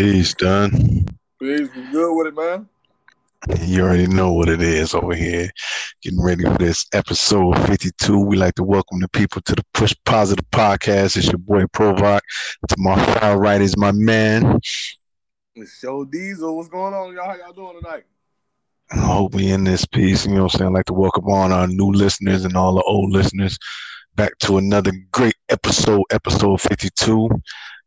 Peace, 0.00 0.32
done. 0.32 1.04
Peace, 1.38 1.68
good 1.92 2.16
with 2.16 2.28
it, 2.28 2.34
man. 2.34 2.66
You 3.68 3.82
already 3.82 4.06
know 4.06 4.32
what 4.32 4.48
it 4.48 4.62
is 4.62 4.94
over 4.94 5.14
here. 5.14 5.50
Getting 6.00 6.22
ready 6.22 6.42
for 6.42 6.56
this 6.56 6.86
episode 6.94 7.58
52. 7.66 8.18
We 8.18 8.38
like 8.38 8.54
to 8.54 8.64
welcome 8.64 9.00
the 9.00 9.08
people 9.08 9.42
to 9.42 9.54
the 9.54 9.62
Push 9.74 9.94
Positive 10.06 10.50
Podcast. 10.52 11.18
It's 11.18 11.26
your 11.26 11.36
boy 11.36 11.64
Provoc. 11.64 12.20
To 12.68 12.76
my 12.78 12.96
far 13.16 13.38
right 13.38 13.60
is 13.60 13.76
my 13.76 13.92
man. 13.92 14.58
It's 15.54 15.78
Show 15.78 16.06
Diesel. 16.06 16.56
What's 16.56 16.70
going 16.70 16.94
on, 16.94 17.12
y'all? 17.12 17.26
How 17.26 17.36
y'all 17.36 17.52
doing 17.52 17.82
tonight? 17.82 18.04
I 18.92 19.00
hope 19.00 19.34
we 19.34 19.50
in 19.50 19.64
this 19.64 19.84
piece. 19.84 20.24
You 20.24 20.32
know 20.32 20.44
what 20.44 20.54
I'm 20.54 20.58
saying? 20.60 20.68
I'd 20.70 20.78
like 20.78 20.86
to 20.86 20.94
welcome 20.94 21.26
on 21.26 21.52
our 21.52 21.66
new 21.66 21.92
listeners 21.92 22.46
and 22.46 22.56
all 22.56 22.74
the 22.74 22.82
old 22.84 23.10
listeners 23.10 23.58
back 24.20 24.36
to 24.36 24.58
another 24.58 24.92
great 25.12 25.36
episode, 25.48 26.02
episode 26.10 26.60
52. 26.60 27.30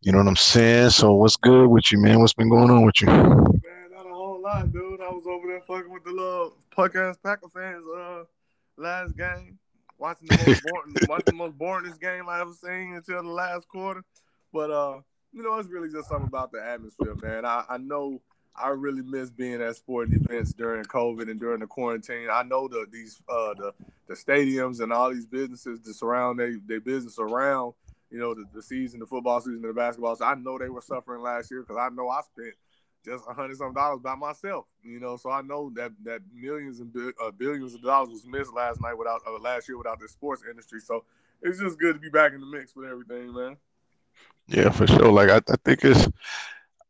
You 0.02 0.12
know 0.12 0.18
what 0.18 0.28
I'm 0.28 0.36
saying? 0.36 0.90
So 0.90 1.14
what's 1.14 1.36
good 1.36 1.68
with 1.68 1.92
you, 1.92 2.00
man? 2.00 2.22
What's 2.22 2.34
been 2.34 2.50
going 2.50 2.72
on 2.72 2.88
with 2.88 3.00
you? 3.02 3.06
Man, 3.06 3.28
not 3.92 4.08
a 4.08 4.14
whole 4.16 4.42
lot, 4.42 4.74
dude. 4.74 5.00
I 5.00 5.12
was 5.12 5.28
over 5.28 5.46
there 5.46 5.62
fucking 5.62 5.94
with 5.94 6.04
the 6.04 6.10
little 6.10 6.58
podcast 6.76 7.18
Packer 7.24 7.50
fans 7.50 7.86
uh 7.96 8.24
last 8.78 9.16
game. 9.16 9.60
Watching 10.00 10.28
the 10.28 10.38
most 10.48 10.64
boring, 10.64 10.96
watching 11.08 11.26
the 11.26 11.34
most 11.34 11.56
boringest 11.56 12.02
game 12.02 12.28
I 12.28 12.42
ever 12.42 12.54
seen 12.54 12.96
until 12.96 13.22
the 13.22 13.30
last 13.30 13.68
quarter. 13.68 14.04
But 14.52 14.72
uh, 14.72 15.02
you 15.34 15.44
know, 15.44 15.60
it's 15.60 15.70
really 15.70 15.92
just 15.92 16.10
something 16.10 16.30
about 16.30 16.52
the 16.52 16.66
atmosphere, 16.66 17.14
man. 17.22 17.46
I, 17.46 17.64
I 17.70 17.78
know 17.78 18.24
I 18.56 18.70
really 18.70 19.02
miss 19.02 19.32
being 19.32 19.62
at 19.62 19.76
sporting 19.76 20.24
events 20.24 20.54
during 20.54 20.84
COVID 20.86 21.30
and 21.30 21.40
during 21.40 21.60
the 21.60 21.68
quarantine. 21.68 22.28
I 22.32 22.44
know 22.44 22.68
the 22.68 22.86
these 22.92 23.22
uh 23.28 23.54
the 23.56 23.74
the 24.08 24.14
stadiums 24.14 24.82
and 24.82 24.94
all 24.94 25.12
these 25.12 25.26
businesses 25.26 25.82
that 25.82 25.94
surround 25.94 26.40
their 26.40 26.58
they 26.68 26.80
business 26.80 27.18
around 27.20 27.74
you 28.14 28.20
know, 28.20 28.36
the, 28.36 28.46
the 28.54 28.62
season, 28.62 29.00
the 29.00 29.08
football 29.08 29.42
season, 29.42 29.56
and 29.56 29.64
the 29.64 29.74
basketball. 29.74 30.16
So 30.16 30.24
I 30.24 30.36
know 30.36 30.60
they 30.60 30.70
were 30.70 30.82
suffering 30.82 31.24
last 31.24 31.50
year 31.50 31.62
because 31.62 31.78
I 31.78 31.90
know 31.94 32.10
I 32.10 32.22
spent 32.22 32.54
just 33.04 33.26
a 33.28 33.34
hundred 33.34 33.58
some 33.58 33.74
dollars 33.74 34.02
by 34.02 34.14
myself. 34.14 34.66
You 34.84 35.00
know, 35.00 35.18
so 35.18 35.32
I 35.32 35.42
know 35.42 35.72
that 35.76 35.92
that 36.04 36.22
millions 36.32 36.80
and 36.80 36.96
uh, 36.96 37.32
billions 37.32 37.74
of 37.74 37.82
dollars 37.82 38.10
was 38.10 38.26
missed 38.26 38.54
last 38.54 38.80
night 38.80 38.94
without 38.94 39.22
uh, 39.28 39.40
last 39.40 39.68
year 39.68 39.80
without 39.80 40.00
the 40.00 40.08
sports 40.08 40.44
industry. 40.48 40.80
So 40.80 41.04
it's 41.42 41.60
just 41.60 41.80
good 41.80 41.96
to 41.96 42.00
be 42.00 42.10
back 42.10 42.34
in 42.34 42.40
the 42.40 42.46
mix 42.46 42.76
with 42.76 42.88
everything, 42.88 43.34
man. 43.34 43.58
Yeah, 44.48 44.70
for 44.70 44.86
sure. 44.86 45.12
Like 45.12 45.30
I, 45.30 45.38
I 45.52 45.56
think 45.66 45.84
it's 45.84 46.08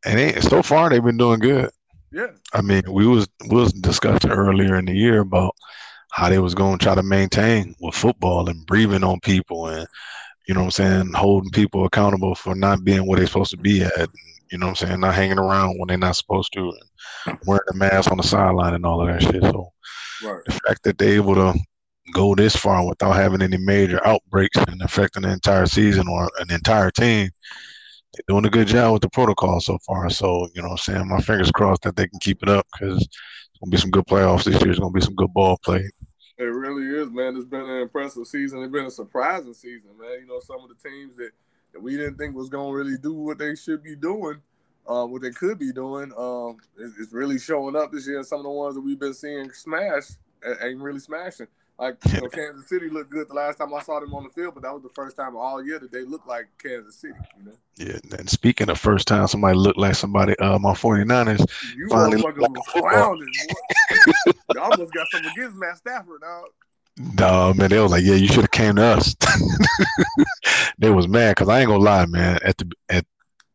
and 0.04 0.42
so 0.42 0.62
far 0.62 0.90
they've 0.90 1.04
been 1.04 1.16
doing 1.16 1.40
good. 1.40 1.70
Yeah. 2.12 2.28
I 2.52 2.60
mean, 2.62 2.82
we 2.90 3.06
was 3.06 3.26
we 3.48 3.56
was 3.56 3.72
discussing 3.72 4.30
earlier 4.30 4.76
in 4.76 4.84
the 4.84 4.94
year 4.94 5.20
about 5.20 5.54
how 6.12 6.28
they 6.28 6.38
was 6.38 6.54
going 6.54 6.78
to 6.78 6.84
try 6.84 6.94
to 6.94 7.02
maintain 7.02 7.74
with 7.80 7.94
football 7.94 8.48
and 8.48 8.64
breathing 8.66 9.02
on 9.02 9.18
people 9.20 9.66
and 9.66 9.86
you 10.46 10.54
know 10.54 10.60
what 10.60 10.78
I'm 10.78 11.04
saying, 11.04 11.12
holding 11.14 11.50
people 11.50 11.86
accountable 11.86 12.34
for 12.34 12.54
not 12.54 12.84
being 12.84 13.06
where 13.06 13.18
they're 13.18 13.26
supposed 13.26 13.52
to 13.52 13.56
be 13.56 13.82
at. 13.82 14.08
You 14.52 14.58
know 14.58 14.66
what 14.66 14.82
I'm 14.82 14.88
saying, 14.88 15.00
not 15.00 15.14
hanging 15.14 15.38
around 15.38 15.78
when 15.78 15.88
they're 15.88 15.96
not 15.96 16.16
supposed 16.16 16.52
to, 16.52 16.72
and 17.26 17.38
wearing 17.46 17.62
the 17.66 17.74
mask 17.74 18.10
on 18.10 18.18
the 18.18 18.22
sideline 18.22 18.74
and 18.74 18.84
all 18.84 19.00
of 19.00 19.08
that 19.08 19.22
shit. 19.22 19.42
So 19.42 19.72
right. 20.22 20.42
the 20.44 20.52
fact 20.52 20.82
that 20.84 20.98
they're 20.98 21.14
able 21.14 21.34
to 21.34 21.58
go 22.12 22.34
this 22.34 22.54
far 22.54 22.86
without 22.86 23.14
having 23.14 23.40
any 23.40 23.56
major 23.56 24.06
outbreaks 24.06 24.58
and 24.68 24.82
affecting 24.82 25.22
the 25.22 25.32
entire 25.32 25.66
season 25.66 26.06
or 26.08 26.30
an 26.38 26.52
entire 26.52 26.90
team, 26.90 27.30
they're 28.14 28.34
doing 28.34 28.46
a 28.46 28.50
good 28.50 28.68
job 28.68 28.92
with 28.92 29.02
the 29.02 29.10
protocol 29.10 29.60
so 29.60 29.78
far. 29.86 30.08
So, 30.10 30.48
you 30.54 30.62
know 30.62 30.70
I'm 30.70 30.76
saying? 30.78 31.08
My 31.08 31.20
fingers 31.20 31.50
crossed 31.50 31.82
that 31.82 31.96
they 31.96 32.06
can 32.06 32.18
keep 32.20 32.42
it 32.42 32.48
up 32.48 32.66
because 32.72 33.00
it's 33.02 33.58
going 33.60 33.70
to 33.70 33.76
be 33.76 33.80
some 33.80 33.90
good 33.90 34.06
playoffs 34.06 34.44
this 34.44 34.60
year. 34.60 34.70
It's 34.70 34.78
going 34.78 34.92
to 34.92 34.98
be 34.98 35.04
some 35.04 35.14
good 35.14 35.32
ball 35.32 35.58
play. 35.58 35.90
It 36.36 36.44
really 36.44 36.86
is, 37.00 37.10
man. 37.10 37.36
It's 37.36 37.44
been 37.44 37.68
an 37.68 37.82
impressive 37.82 38.26
season. 38.26 38.62
It's 38.62 38.72
been 38.72 38.86
a 38.86 38.90
surprising 38.90 39.54
season, 39.54 39.90
man. 40.00 40.20
You 40.20 40.26
know, 40.26 40.40
some 40.40 40.60
of 40.60 40.68
the 40.68 40.88
teams 40.88 41.16
that, 41.16 41.30
that 41.72 41.82
we 41.82 41.96
didn't 41.96 42.16
think 42.16 42.34
was 42.34 42.48
going 42.48 42.72
to 42.72 42.76
really 42.76 42.98
do 42.98 43.14
what 43.14 43.38
they 43.38 43.54
should 43.54 43.82
be 43.82 43.94
doing, 43.94 44.40
uh, 44.86 45.06
what 45.06 45.22
they 45.22 45.30
could 45.30 45.58
be 45.58 45.72
doing, 45.72 46.12
um, 46.16 46.56
is, 46.76 47.12
really 47.12 47.38
showing 47.38 47.76
up 47.76 47.92
this 47.92 48.08
year. 48.08 48.22
Some 48.24 48.40
of 48.40 48.44
the 48.44 48.50
ones 48.50 48.74
that 48.74 48.80
we've 48.80 48.98
been 48.98 49.14
seeing 49.14 49.50
smash 49.52 50.10
ain't 50.60 50.80
really 50.80 51.00
smashing. 51.00 51.46
Like 51.78 51.96
you 52.12 52.20
know, 52.20 52.28
Kansas 52.28 52.68
City 52.68 52.88
looked 52.88 53.10
good 53.10 53.28
the 53.28 53.34
last 53.34 53.58
time 53.58 53.74
I 53.74 53.82
saw 53.82 54.00
them 54.00 54.14
on 54.14 54.24
the 54.24 54.30
field, 54.30 54.54
but 54.54 54.62
that 54.62 54.72
was 54.72 54.82
the 54.82 54.90
first 54.90 55.16
time 55.16 55.36
all 55.36 55.64
year 55.64 55.78
that 55.78 55.90
they 55.90 56.04
looked 56.04 56.28
like 56.28 56.46
Kansas 56.62 56.96
City. 56.96 57.14
You 57.38 57.44
know? 57.44 57.52
Yeah, 57.76 58.18
and 58.18 58.30
speaking 58.30 58.70
of 58.70 58.78
first 58.78 59.08
time 59.08 59.26
somebody 59.26 59.56
looked 59.56 59.78
like 59.78 59.96
somebody, 59.96 60.38
uh, 60.38 60.58
my 60.58 60.72
49ers 60.72 61.46
you 61.76 61.88
finally 61.88 62.18
looked 62.18 62.38
like 62.38 62.50
was 62.50 62.66
clowning. 62.68 63.28
you 64.54 64.60
almost 64.60 64.92
got 64.92 65.06
something 65.10 65.30
against 65.32 65.56
Matt 65.56 65.78
Stafford, 65.78 66.20
dog. 66.20 66.46
No, 66.96 67.52
man, 67.54 67.70
they 67.70 67.80
was 67.80 67.90
like, 67.90 68.04
yeah, 68.04 68.14
you 68.14 68.28
should 68.28 68.42
have 68.42 68.52
came 68.52 68.76
to 68.76 68.82
us. 68.82 69.16
they 70.78 70.90
was 70.90 71.08
mad 71.08 71.32
because 71.32 71.48
I 71.48 71.60
ain't 71.60 71.68
gonna 71.68 71.82
lie, 71.82 72.06
man. 72.06 72.38
At 72.44 72.56
the 72.58 72.70
at 72.88 73.04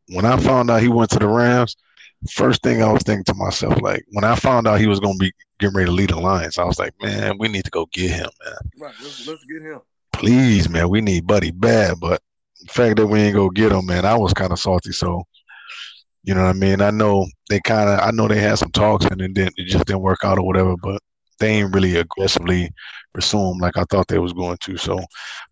when 0.10 0.26
I 0.26 0.38
found 0.38 0.70
out 0.70 0.82
he 0.82 0.90
went 0.90 1.12
to 1.12 1.20
the 1.20 1.28
Rams, 1.28 1.78
first 2.32 2.62
thing 2.64 2.84
I 2.84 2.92
was 2.92 3.04
thinking 3.04 3.24
to 3.26 3.34
myself, 3.34 3.82
like 3.82 4.04
when 4.10 4.24
I 4.24 4.36
found 4.36 4.68
out 4.68 4.80
he 4.80 4.88
was 4.88 5.00
gonna 5.00 5.18
be 5.18 5.32
getting 5.60 5.76
ready 5.76 5.88
to 5.88 5.92
lead 5.92 6.10
the 6.10 6.20
Lions, 6.20 6.58
I 6.58 6.64
was 6.64 6.80
like, 6.80 6.94
man, 7.02 7.38
we 7.38 7.48
need 7.48 7.66
to 7.66 7.72
go 7.72 7.86
get 7.94 8.12
him, 8.12 8.30
man. 8.44 8.56
Right, 8.78 8.96
let's, 9.02 9.28
let's 9.28 9.44
get 9.46 9.62
him. 9.62 9.80
Please, 10.14 10.70
man, 10.70 10.90
we 10.90 11.02
need 11.02 11.28
Buddy 11.28 11.52
bad, 11.52 12.00
but 12.00 12.22
the 12.62 12.74
fact 12.74 12.98
that 12.98 13.08
we 13.08 13.20
ain't 13.20 13.36
go 13.36 13.50
get 13.50 13.72
him, 13.72 13.86
man, 13.86 14.06
I 14.06 14.18
was 14.18 14.34
kind 14.34 14.52
of 14.52 14.60
salty. 14.60 14.92
So, 14.92 15.24
you 16.24 16.34
know 16.34 16.44
what 16.44 16.50
I 16.50 16.54
mean? 16.54 16.82
I 16.82 16.92
know 16.92 17.26
they 17.50 17.62
kind 17.62 17.90
of, 17.90 18.00
I 18.00 18.12
know 18.12 18.28
they 18.28 18.40
had 18.40 18.58
some 18.58 18.72
talks 18.72 19.06
and 19.06 19.22
it 19.22 19.34
didn't, 19.34 19.54
it 19.58 19.68
just 19.68 19.86
didn't 19.86 20.02
work 20.02 20.20
out 20.24 20.38
or 20.38 20.46
whatever, 20.46 20.76
but 20.76 21.02
they 21.40 21.52
ain't 21.52 21.74
really 21.74 21.96
aggressively 21.96 22.70
pursue 23.14 23.52
him 23.52 23.60
like 23.60 23.78
I 23.78 23.86
thought 23.90 24.10
they 24.10 24.20
was 24.20 24.34
going 24.34 24.58
to. 24.58 24.78
So, 24.78 25.00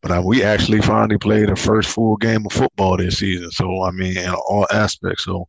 but 0.02 0.24
we 0.26 0.44
actually 0.44 0.82
finally 0.82 1.18
played 1.18 1.48
the 1.48 1.56
first 1.56 1.90
full 1.90 2.18
game 2.18 2.46
of 2.46 2.52
football 2.52 2.98
this 2.98 3.20
season. 3.20 3.52
So, 3.52 3.84
I 3.84 3.92
mean, 3.92 4.18
in 4.18 4.30
all 4.30 4.68
aspects. 4.72 5.24
So, 5.24 5.48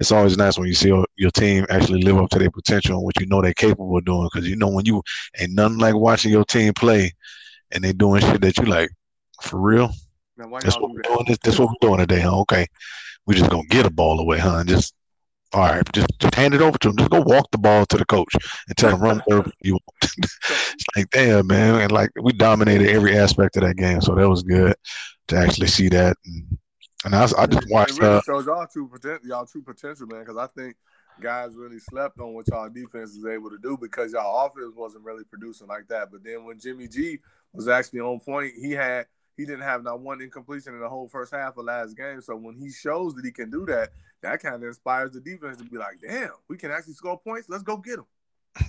it's 0.00 0.12
always 0.12 0.36
nice 0.38 0.58
when 0.58 0.66
you 0.66 0.74
see 0.74 0.88
your, 0.88 1.04
your 1.16 1.30
team 1.30 1.66
actually 1.68 2.02
live 2.02 2.16
up 2.16 2.30
to 2.30 2.38
their 2.38 2.50
potential 2.50 2.96
and 2.96 3.04
what 3.04 3.20
you 3.20 3.26
know 3.26 3.42
they're 3.42 3.52
capable 3.52 3.98
of 3.98 4.04
doing. 4.06 4.28
Because 4.32 4.48
you 4.48 4.56
know 4.56 4.68
when 4.68 4.86
you 4.86 5.02
ain't 5.38 5.52
nothing 5.52 5.78
like 5.78 5.94
watching 5.94 6.32
your 6.32 6.44
team 6.44 6.72
play 6.72 7.12
and 7.70 7.84
they 7.84 7.92
doing 7.92 8.22
shit 8.22 8.40
that 8.40 8.56
you 8.56 8.64
like 8.64 8.90
for 9.42 9.60
real. 9.60 9.90
that's 10.36 10.80
what 10.80 10.90
we're 10.90 11.02
doing. 11.02 11.24
This, 11.28 11.38
this 11.44 11.58
what 11.58 11.68
we're 11.68 11.88
doing 11.88 12.00
today, 12.00 12.20
huh? 12.20 12.40
Okay, 12.40 12.66
we 13.26 13.34
just 13.34 13.50
gonna 13.50 13.68
get 13.68 13.84
a 13.86 13.90
ball 13.90 14.18
away, 14.20 14.38
huh? 14.38 14.56
And 14.56 14.68
just 14.68 14.94
all 15.52 15.66
right, 15.66 15.82
just 15.92 16.08
just 16.18 16.34
hand 16.34 16.54
it 16.54 16.62
over 16.62 16.78
to 16.78 16.88
him. 16.88 16.96
Just 16.96 17.10
go 17.10 17.20
walk 17.20 17.50
the 17.52 17.58
ball 17.58 17.84
to 17.84 17.96
the 17.98 18.06
coach 18.06 18.34
and 18.68 18.76
tell 18.78 18.94
him 18.94 19.02
run 19.02 19.20
wherever 19.26 19.50
you 19.60 19.74
want. 19.74 20.14
it's 20.48 20.84
like 20.96 21.10
damn, 21.10 21.46
man, 21.46 21.78
and 21.78 21.92
like 21.92 22.10
we 22.22 22.32
dominated 22.32 22.88
every 22.88 23.18
aspect 23.18 23.56
of 23.56 23.64
that 23.64 23.76
game, 23.76 24.00
so 24.00 24.14
that 24.14 24.28
was 24.28 24.42
good 24.42 24.74
to 25.28 25.36
actually 25.36 25.66
see 25.66 25.90
that. 25.90 26.16
And, 26.24 26.58
and 27.04 27.14
I, 27.14 27.22
I 27.22 27.46
just 27.46 27.70
watched. 27.70 27.98
It 27.98 28.02
really 28.02 28.16
uh, 28.16 28.20
shows 28.22 28.46
y'all 28.46 28.66
true 28.66 28.88
potential, 28.88 29.28
y'all 29.28 29.46
true 29.46 29.62
potential, 29.62 30.06
man. 30.06 30.20
Because 30.20 30.36
I 30.36 30.46
think 30.46 30.76
guys 31.20 31.54
really 31.54 31.78
slept 31.78 32.18
on 32.20 32.34
what 32.34 32.48
y'all 32.48 32.68
defense 32.68 33.16
was 33.16 33.26
able 33.26 33.50
to 33.50 33.58
do 33.58 33.76
because 33.76 34.12
y'all 34.12 34.46
offense 34.46 34.74
wasn't 34.76 35.04
really 35.04 35.24
producing 35.24 35.66
like 35.66 35.88
that. 35.88 36.10
But 36.10 36.24
then 36.24 36.44
when 36.44 36.58
Jimmy 36.58 36.88
G 36.88 37.18
was 37.52 37.68
actually 37.68 38.00
on 38.00 38.20
point, 38.20 38.52
he 38.56 38.72
had 38.72 39.06
he 39.36 39.46
didn't 39.46 39.62
have 39.62 39.82
not 39.82 40.00
one 40.00 40.20
incompletion 40.20 40.74
in 40.74 40.80
the 40.80 40.88
whole 40.88 41.08
first 41.08 41.32
half 41.32 41.56
of 41.56 41.64
last 41.64 41.96
game. 41.96 42.20
So 42.20 42.36
when 42.36 42.56
he 42.56 42.70
shows 42.70 43.14
that 43.14 43.24
he 43.24 43.30
can 43.30 43.50
do 43.50 43.64
that, 43.66 43.90
that 44.22 44.40
kind 44.40 44.56
of 44.56 44.62
inspires 44.62 45.12
the 45.12 45.20
defense 45.20 45.58
to 45.58 45.64
be 45.64 45.78
like, 45.78 46.00
damn, 46.00 46.30
we 46.48 46.56
can 46.56 46.70
actually 46.70 46.94
score 46.94 47.18
points. 47.18 47.48
Let's 47.48 47.62
go 47.62 47.78
get 47.78 47.96
them. 47.96 48.06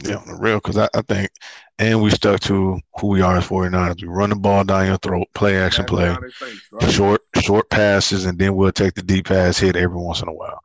Yeah, 0.06 0.18
on 0.18 0.28
the 0.28 0.36
real, 0.36 0.58
because 0.58 0.78
I, 0.78 0.88
I, 0.94 1.02
think, 1.02 1.31
and 1.80 2.02
we 2.02 2.12
stuck 2.12 2.40
to 2.41 2.80
who 3.00 3.08
we 3.08 3.22
are 3.22 3.38
as 3.38 3.47
49ers. 3.47 4.02
We 4.02 4.08
run 4.08 4.30
the 4.30 4.36
ball 4.36 4.64
down 4.64 4.86
your 4.86 4.97
throat, 4.97 5.28
play 5.34 5.58
action 5.58 5.86
play, 5.86 6.16
face, 6.40 6.62
right? 6.72 6.91
short 6.91 7.22
short 7.41 7.69
passes, 7.69 8.25
and 8.25 8.38
then 8.38 8.56
we'll 8.56 8.72
take 8.72 8.94
the 8.94 9.02
deep 9.02 9.28
pass 9.28 9.57
hit 9.57 9.75
every 9.75 9.97
once 9.97 10.22
in 10.22 10.28
a 10.28 10.34
while. 10.34 10.59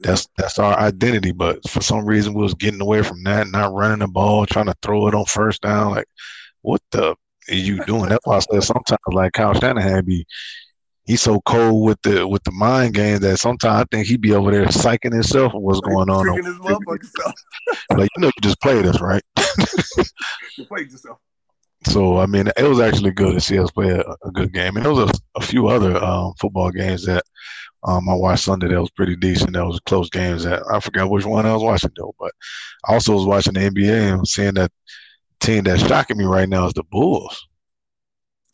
That's 0.00 0.28
that's 0.36 0.58
our 0.58 0.78
identity. 0.78 1.32
But 1.32 1.68
for 1.68 1.82
some 1.82 2.06
reason, 2.06 2.34
we 2.34 2.42
was 2.42 2.54
getting 2.54 2.80
away 2.80 3.02
from 3.02 3.22
that, 3.24 3.48
not 3.48 3.72
running 3.72 3.98
the 3.98 4.08
ball, 4.08 4.46
trying 4.46 4.66
to 4.66 4.74
throw 4.82 5.08
it 5.08 5.14
on 5.14 5.26
first 5.26 5.62
down. 5.62 5.92
Like, 5.92 6.08
what 6.62 6.80
the 6.90 7.14
are 7.50 7.54
you 7.54 7.84
doing? 7.84 8.08
That's 8.08 8.26
why 8.26 8.36
I 8.36 8.40
said 8.40 8.62
sometimes, 8.62 9.00
like 9.08 9.32
Kyle 9.32 9.54
Shanahan 9.54 10.04
be 10.04 10.26
he's 11.04 11.22
so 11.22 11.40
cold 11.40 11.84
with 11.84 12.00
the 12.02 12.26
with 12.26 12.42
the 12.44 12.52
mind 12.52 12.94
game 12.94 13.18
that 13.18 13.38
sometimes 13.38 13.82
I 13.82 13.84
think 13.90 14.06
he'd 14.06 14.20
be 14.20 14.32
over 14.32 14.50
there 14.52 14.66
psyching 14.66 15.12
himself 15.12 15.52
what's 15.54 15.80
going 15.80 16.08
on. 16.08 16.26
like 17.90 18.10
you 18.16 18.22
know, 18.22 18.28
you 18.28 18.42
just 18.42 18.60
played 18.60 18.86
us, 18.86 19.00
right? 19.00 19.22
you 20.56 20.64
played 20.66 20.90
yourself. 20.90 21.18
So 21.86 22.18
I 22.18 22.26
mean, 22.26 22.48
it 22.56 22.64
was 22.64 22.80
actually 22.80 23.12
good 23.12 23.34
to 23.34 23.40
see 23.40 23.58
us 23.58 23.70
play 23.70 23.90
a, 23.90 24.00
a 24.00 24.30
good 24.32 24.52
game, 24.52 24.76
and 24.76 24.84
there 24.84 24.92
was 24.92 25.10
a, 25.10 25.38
a 25.38 25.40
few 25.40 25.68
other 25.68 25.96
um, 25.96 26.34
football 26.38 26.70
games 26.70 27.06
that 27.06 27.24
um, 27.84 28.08
I 28.08 28.14
watched 28.14 28.44
Sunday 28.44 28.68
that 28.68 28.80
was 28.80 28.90
pretty 28.90 29.16
decent. 29.16 29.54
That 29.54 29.64
was 29.64 29.80
close 29.80 30.10
games 30.10 30.44
that 30.44 30.62
I 30.70 30.80
forgot 30.80 31.10
which 31.10 31.24
one 31.24 31.46
I 31.46 31.54
was 31.54 31.62
watching 31.62 31.90
though, 31.96 32.14
but 32.18 32.32
I 32.86 32.92
also 32.94 33.14
was 33.14 33.24
watching 33.24 33.54
the 33.54 33.60
NBA 33.60 34.12
and 34.12 34.28
seeing 34.28 34.54
that 34.54 34.72
team 35.40 35.64
that's 35.64 35.86
shocking 35.86 36.18
me 36.18 36.24
right 36.24 36.48
now 36.48 36.66
is 36.66 36.74
the 36.74 36.82
Bulls. 36.84 37.46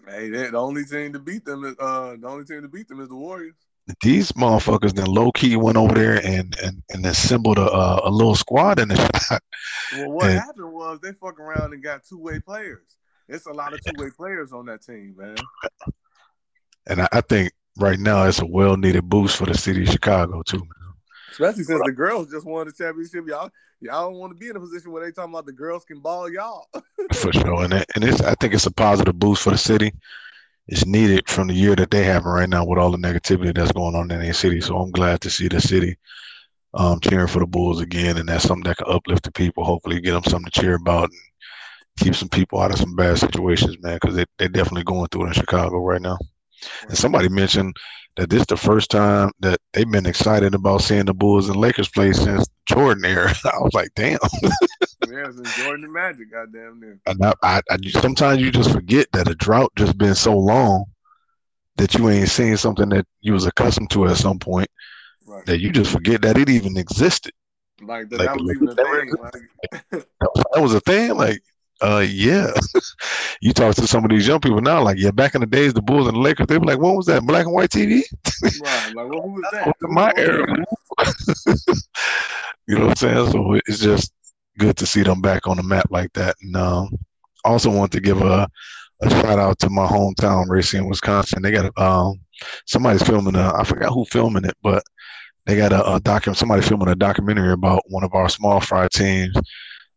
Hey, 0.08 0.28
the 0.28 0.56
only 0.56 0.84
team 0.84 1.12
to 1.12 1.18
beat 1.18 1.44
them 1.44 1.64
is 1.64 1.74
uh 1.80 2.16
the 2.20 2.28
only 2.28 2.44
team 2.44 2.62
to 2.62 2.68
beat 2.68 2.86
them 2.86 3.00
is 3.00 3.08
the 3.08 3.16
Warriors. 3.16 3.54
These 4.02 4.32
motherfuckers 4.32 4.92
then 4.94 5.06
low 5.06 5.32
key 5.32 5.56
went 5.56 5.76
over 5.76 5.94
there 5.94 6.24
and 6.24 6.56
and, 6.62 6.82
and 6.90 7.04
assembled 7.04 7.58
a, 7.58 8.06
a 8.06 8.10
little 8.10 8.36
squad 8.36 8.78
in 8.78 8.88
the 8.88 8.96
shot. 9.28 9.42
Well, 9.94 10.12
what 10.12 10.30
and, 10.30 10.38
happened 10.38 10.72
was 10.72 11.00
they 11.00 11.12
fuck 11.12 11.40
around 11.40 11.72
and 11.72 11.82
got 11.82 12.04
two 12.04 12.18
way 12.18 12.38
players. 12.38 12.96
It's 13.28 13.46
a 13.46 13.52
lot 13.52 13.72
of 13.72 13.80
two 13.82 13.92
way 14.02 14.10
players 14.16 14.52
on 14.52 14.66
that 14.66 14.82
team, 14.82 15.14
man. 15.16 15.36
And 16.86 17.02
I, 17.02 17.08
I, 17.12 17.20
think 17.20 17.52
right 17.78 17.98
now 17.98 18.24
it's 18.24 18.40
a 18.40 18.46
well 18.46 18.76
needed 18.76 19.08
boost 19.08 19.36
for 19.36 19.46
the 19.46 19.56
city 19.56 19.82
of 19.82 19.88
Chicago 19.88 20.42
too, 20.42 20.58
man. 20.58 20.94
Especially 21.32 21.64
since 21.64 21.82
the 21.84 21.92
girls 21.92 22.30
just 22.30 22.46
won 22.46 22.66
the 22.66 22.72
championship, 22.72 23.24
y'all 23.26 23.50
y'all 23.80 24.10
don't 24.10 24.18
want 24.18 24.32
to 24.32 24.38
be 24.38 24.48
in 24.48 24.56
a 24.56 24.60
position 24.60 24.92
where 24.92 25.04
they 25.04 25.10
talking 25.10 25.32
about 25.32 25.46
the 25.46 25.52
girls 25.52 25.84
can 25.84 26.00
ball 26.00 26.30
y'all. 26.30 26.66
for 27.14 27.32
sure, 27.32 27.64
and 27.64 27.74
it, 27.74 27.86
and 27.94 28.04
it's 28.04 28.20
I 28.20 28.34
think 28.34 28.54
it's 28.54 28.66
a 28.66 28.72
positive 28.72 29.18
boost 29.18 29.42
for 29.42 29.50
the 29.50 29.58
city. 29.58 29.92
It's 30.68 30.86
needed 30.86 31.28
from 31.28 31.48
the 31.48 31.54
year 31.54 31.76
that 31.76 31.90
they 31.90 32.04
having 32.04 32.28
right 32.28 32.48
now 32.48 32.64
with 32.64 32.78
all 32.78 32.90
the 32.90 32.98
negativity 32.98 33.54
that's 33.54 33.72
going 33.72 33.94
on 33.94 34.10
in 34.10 34.20
their 34.20 34.32
city. 34.32 34.60
So 34.60 34.76
I'm 34.76 34.90
glad 34.90 35.20
to 35.20 35.30
see 35.30 35.46
the 35.46 35.60
city 35.60 35.96
um, 36.74 36.98
cheering 37.00 37.28
for 37.28 37.38
the 37.38 37.46
Bulls 37.46 37.80
again, 37.80 38.16
and 38.16 38.28
that's 38.28 38.44
something 38.44 38.68
that 38.68 38.78
can 38.78 38.92
uplift 38.92 39.24
the 39.24 39.32
people. 39.32 39.64
Hopefully, 39.64 40.00
get 40.00 40.12
them 40.12 40.24
something 40.24 40.50
to 40.50 40.60
cheer 40.60 40.74
about 40.74 41.10
and 41.10 41.20
keep 41.98 42.14
some 42.14 42.28
people 42.28 42.60
out 42.60 42.72
of 42.72 42.78
some 42.78 42.94
bad 42.94 43.18
situations, 43.18 43.76
man, 43.80 43.98
because 44.00 44.16
they, 44.16 44.24
they're 44.38 44.48
definitely 44.48 44.84
going 44.84 45.08
through 45.08 45.24
it 45.24 45.28
in 45.28 45.32
Chicago 45.32 45.78
right 45.78 46.00
now. 46.00 46.18
And 46.88 46.96
somebody 46.96 47.28
mentioned 47.28 47.76
that 48.16 48.30
this 48.30 48.40
is 48.40 48.46
the 48.46 48.56
first 48.56 48.90
time 48.90 49.30
that 49.40 49.60
they've 49.72 49.90
been 49.90 50.06
excited 50.06 50.54
about 50.54 50.80
seeing 50.80 51.04
the 51.04 51.14
Bulls 51.14 51.48
and 51.48 51.56
Lakers 51.56 51.88
play 51.88 52.12
since 52.12 52.46
Jordan 52.66 53.04
era. 53.04 53.34
I 53.44 53.58
was 53.58 53.74
like, 53.74 53.90
damn. 53.94 54.18
yeah, 55.08 55.30
since 55.30 55.56
Jordan 55.56 55.84
and 55.84 55.92
Magic, 55.92 56.30
goddamn 56.32 56.80
near. 56.80 56.98
And 57.06 57.24
I, 57.24 57.34
I, 57.42 57.60
I, 57.70 57.76
sometimes 58.00 58.40
you 58.40 58.50
just 58.50 58.72
forget 58.72 59.06
that 59.12 59.28
a 59.28 59.34
drought 59.34 59.72
just 59.76 59.98
been 59.98 60.14
so 60.14 60.36
long 60.36 60.84
that 61.76 61.94
you 61.94 62.08
ain't 62.08 62.28
seen 62.28 62.56
something 62.56 62.88
that 62.88 63.06
you 63.20 63.34
was 63.34 63.46
accustomed 63.46 63.90
to 63.90 64.06
at 64.06 64.16
some 64.16 64.38
point 64.38 64.68
right. 65.26 65.44
that 65.46 65.60
you 65.60 65.70
just 65.70 65.90
forget 65.90 66.22
that 66.22 66.38
it 66.38 66.48
even 66.48 66.76
existed. 66.76 67.32
Like 67.82 68.08
that, 68.08 68.20
like, 68.20 68.28
that 68.28 68.40
was 68.40 68.56
even 68.56 68.68
a 68.68 68.74
thing. 68.74 69.12
Like. 69.20 70.06
that 70.54 70.62
was 70.62 70.72
a 70.72 70.80
thing. 70.80 71.14
Like 71.14 71.42
uh, 71.82 72.04
yeah. 72.08 72.50
you 73.40 73.52
talk 73.52 73.74
to 73.74 73.86
some 73.86 74.04
of 74.04 74.10
these 74.10 74.26
young 74.26 74.40
people 74.40 74.60
now, 74.60 74.82
like, 74.82 74.98
yeah, 74.98 75.10
back 75.10 75.34
in 75.34 75.40
the 75.40 75.46
days, 75.46 75.74
the 75.74 75.82
Bulls 75.82 76.06
and 76.06 76.16
the 76.16 76.20
Lakers, 76.20 76.46
they 76.46 76.58
were 76.58 76.64
like, 76.64 76.78
what 76.78 76.96
was 76.96 77.06
that? 77.06 77.22
Black 77.22 77.44
and 77.44 77.54
white 77.54 77.70
TV? 77.70 78.02
right. 78.42 78.94
Like, 78.94 79.08
well, 79.08 79.22
who 79.22 79.32
was 79.32 79.44
that? 79.52 79.74
My 79.82 80.12
era. 80.16 80.46
you 82.66 82.78
know 82.78 82.86
what 82.86 82.90
I'm 82.90 82.96
saying? 82.96 83.32
So 83.32 83.60
it's 83.66 83.80
just 83.80 84.12
good 84.58 84.76
to 84.78 84.86
see 84.86 85.02
them 85.02 85.20
back 85.20 85.46
on 85.46 85.58
the 85.58 85.62
map 85.62 85.86
like 85.90 86.12
that. 86.14 86.36
And 86.42 86.56
um, 86.56 86.90
also 87.44 87.70
want 87.70 87.92
to 87.92 88.00
give 88.00 88.22
a, 88.22 88.48
a 89.02 89.10
shout 89.10 89.38
out 89.38 89.58
to 89.58 89.70
my 89.70 89.86
hometown, 89.86 90.48
Racine, 90.48 90.88
Wisconsin. 90.88 91.42
They 91.42 91.52
got 91.52 91.76
um, 91.78 92.20
somebody's 92.64 93.02
filming 93.02 93.36
a, 93.36 93.52
I 93.54 93.64
forgot 93.64 93.92
who 93.92 94.06
filming 94.06 94.44
it, 94.44 94.56
but 94.62 94.82
they 95.44 95.56
got 95.56 95.72
a, 95.72 95.94
a 95.94 96.00
document. 96.00 96.38
Somebody 96.38 96.62
filming 96.62 96.88
a 96.88 96.94
documentary 96.94 97.52
about 97.52 97.82
one 97.88 98.02
of 98.02 98.14
our 98.14 98.30
small 98.30 98.60
fry 98.60 98.88
teams 98.88 99.36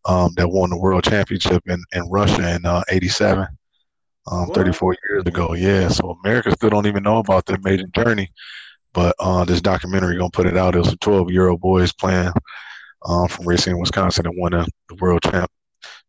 um, 0.05 0.33
that 0.37 0.49
won 0.49 0.69
the 0.69 0.77
world 0.77 1.03
championship 1.03 1.63
in, 1.67 1.83
in 1.93 2.09
Russia 2.09 2.55
in 2.55 2.65
uh, 2.65 2.83
87, 2.89 3.47
um, 4.31 4.49
34 4.49 4.95
years 5.09 5.23
ago. 5.25 5.53
Yeah, 5.53 5.87
so 5.89 6.17
America 6.23 6.51
still 6.51 6.69
don't 6.69 6.87
even 6.87 7.03
know 7.03 7.17
about 7.17 7.45
the 7.45 7.55
amazing 7.55 7.91
journey. 7.91 8.29
But 8.93 9.15
uh, 9.19 9.45
this 9.45 9.61
documentary 9.61 10.17
gonna 10.17 10.31
put 10.31 10.47
it 10.47 10.57
out. 10.57 10.75
It 10.75 10.79
was 10.79 10.93
a 10.93 10.97
12 10.97 11.31
year 11.31 11.47
old 11.49 11.61
boys 11.61 11.93
playing 11.93 12.31
um, 13.05 13.27
from 13.27 13.47
Racine, 13.47 13.79
Wisconsin, 13.79 14.25
and 14.25 14.35
won 14.37 14.53
a, 14.53 14.65
the 14.89 14.95
world 14.95 15.21
champ 15.23 15.51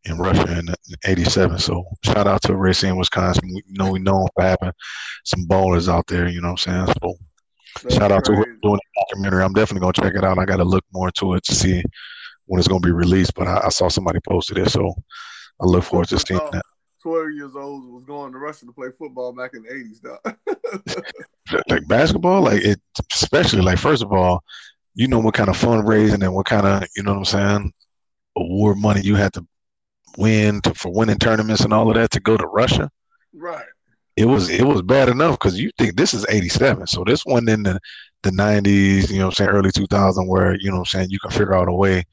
in 0.05 0.19
Russia 0.19 0.51
in, 0.59 0.69
in 0.69 0.95
'87. 1.05 1.59
So 1.59 1.85
shout 2.05 2.27
out 2.27 2.43
to 2.43 2.57
Racine, 2.57 2.97
Wisconsin. 2.97 3.49
We 3.53 3.63
you 3.67 3.79
know 3.79 3.91
we 3.91 3.99
know 3.99 4.27
for 4.35 4.43
having 4.43 4.73
some 5.25 5.47
ballers 5.47 5.93
out 5.93 6.07
there. 6.07 6.29
You 6.29 6.41
know 6.41 6.53
what 6.53 6.67
I'm 6.67 6.87
saying? 6.87 6.97
So 7.03 7.15
That's 7.83 7.95
shout 7.97 8.13
out 8.13 8.25
crazy. 8.25 8.43
to 8.45 8.59
doing 8.63 8.81
the 8.83 9.03
documentary. 9.03 9.45
I'm 9.45 9.53
definitely 9.53 9.81
gonna 9.81 9.93
check 9.93 10.15
it 10.17 10.25
out. 10.25 10.39
I 10.39 10.47
got 10.47 10.57
to 10.57 10.65
look 10.65 10.85
more 10.93 11.09
into 11.09 11.35
it 11.35 11.45
to 11.45 11.55
see 11.55 11.83
when 12.51 12.59
it's 12.59 12.67
going 12.67 12.83
to 12.83 12.87
be 12.87 12.93
released. 12.93 13.35
But 13.35 13.47
I, 13.47 13.67
I, 13.67 13.69
saw 13.69 13.89
somebody 13.89 14.19
posted 14.29 14.59
it, 14.59 14.71
so 14.71 14.93
I 15.61 15.67
look 15.67 15.85
forward 15.85 16.09
to 16.09 16.19
seeing 16.19 16.41
that. 16.51 16.63
Twelve 17.01 17.31
years 17.33 17.55
old 17.55 17.93
was 17.93 18.05
going 18.05 18.33
to 18.33 18.39
Russia 18.39 18.67
to 18.67 18.73
play 18.73 18.89
football 18.99 19.33
back 19.33 19.53
in 19.55 19.63
the 19.63 19.73
eighties, 19.73 20.01
though. 20.01 20.19
like 21.69 21.87
basketball, 21.87 22.43
like 22.43 22.63
it, 22.63 22.81
especially 23.13 23.63
like 23.63 23.79
first 23.79 24.03
of 24.03 24.13
all, 24.13 24.43
you 24.95 25.07
know 25.07 25.21
what 25.21 25.35
kind 25.35 25.49
of 25.49 25.57
fundraising 25.57 26.25
and 26.25 26.35
what 26.35 26.47
kind 26.47 26.67
of 26.67 26.83
you 26.97 27.05
know 27.05 27.13
what 27.13 27.19
I'm 27.19 27.25
saying 27.25 27.73
award 28.37 28.79
money 28.79 29.01
you 29.01 29.15
had 29.15 29.33
to 29.35 29.47
win 30.19 30.61
to, 30.63 30.75
for 30.75 30.93
winning 30.93 31.19
tournaments 31.19 31.63
and 31.63 31.73
all 31.73 31.89
of 31.89 31.95
that 31.95 32.11
to 32.11 32.21
go 32.21 32.37
to 32.37 32.47
Russia. 32.47 32.91
Right. 33.33 33.65
It 34.17 34.25
was 34.25 34.51
it 34.51 34.65
was 34.65 34.83
bad 34.83 35.09
enough 35.09 35.39
because 35.39 35.59
you 35.59 35.71
think 35.79 35.97
this 35.97 36.15
is 36.15 36.27
'87, 36.29 36.89
so 36.89 37.05
this 37.07 37.25
one 37.25 37.49
in 37.49 37.63
the 37.63 37.79
the 38.25 38.31
'90s, 38.31 39.09
you 39.09 39.19
know, 39.19 39.27
what 39.27 39.41
I'm 39.41 39.47
saying 39.47 39.51
early 39.51 39.71
2000, 39.71 40.27
where 40.27 40.57
you 40.57 40.69
know, 40.69 40.79
what 40.79 40.81
I'm 40.81 40.87
saying 40.87 41.11
you 41.11 41.21
can 41.21 41.31
figure 41.31 41.55
out 41.55 41.69
a 41.69 41.73
way 41.73 42.05